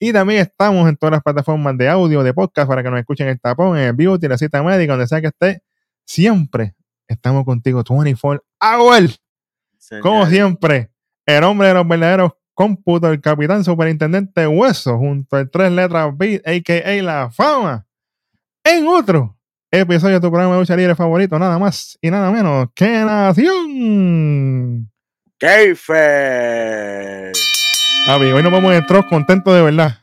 Y 0.05 0.11
también 0.11 0.41
estamos 0.41 0.89
en 0.89 0.97
todas 0.97 1.13
las 1.13 1.23
plataformas 1.23 1.77
de 1.77 1.87
audio, 1.87 2.23
de 2.23 2.33
podcast, 2.33 2.67
para 2.67 2.83
que 2.83 2.89
nos 2.89 2.99
escuchen 2.99 3.29
el 3.29 3.39
tapón, 3.39 3.77
en 3.77 3.85
el 3.85 3.93
beauty, 3.93 4.27
la 4.27 4.37
cita 4.37 4.61
médica, 4.61 4.91
donde 4.91 5.07
sea 5.07 5.21
que 5.21 5.27
esté. 5.27 5.63
Siempre 6.03 6.75
estamos 7.07 7.45
contigo 7.45 7.85
24 7.87 8.43
hours. 8.59 9.21
Como 10.01 10.25
siempre, 10.25 10.91
el 11.25 11.41
hombre 11.45 11.69
de 11.69 11.75
los 11.75 11.87
verdaderos 11.87 12.33
cómputos, 12.53 13.11
el 13.11 13.21
capitán 13.21 13.63
superintendente 13.63 14.45
Hueso, 14.45 14.97
junto 14.97 15.37
al 15.37 15.49
tres 15.49 15.71
letras 15.71 16.09
B, 16.17 16.41
a.k.a. 16.45 17.01
La 17.01 17.31
Fama, 17.31 17.87
en 18.65 18.85
otro 18.85 19.37
episodio 19.71 20.15
de 20.15 20.19
tu 20.19 20.29
programa 20.29 20.55
de 20.55 20.59
lucha 20.59 20.75
libre 20.75 20.95
favorito, 20.95 21.39
nada 21.39 21.57
más 21.57 21.97
y 22.01 22.11
nada 22.11 22.29
menos 22.29 22.67
que 22.75 22.89
Nación. 23.05 24.91
Keifer. 25.39 27.31
Avi, 28.05 28.31
hoy 28.33 28.43
nos 28.43 28.51
vamos 28.51 28.73
en 28.73 28.85
troz 28.85 29.05
contentos 29.05 29.55
de 29.55 29.61
verdad. 29.61 29.97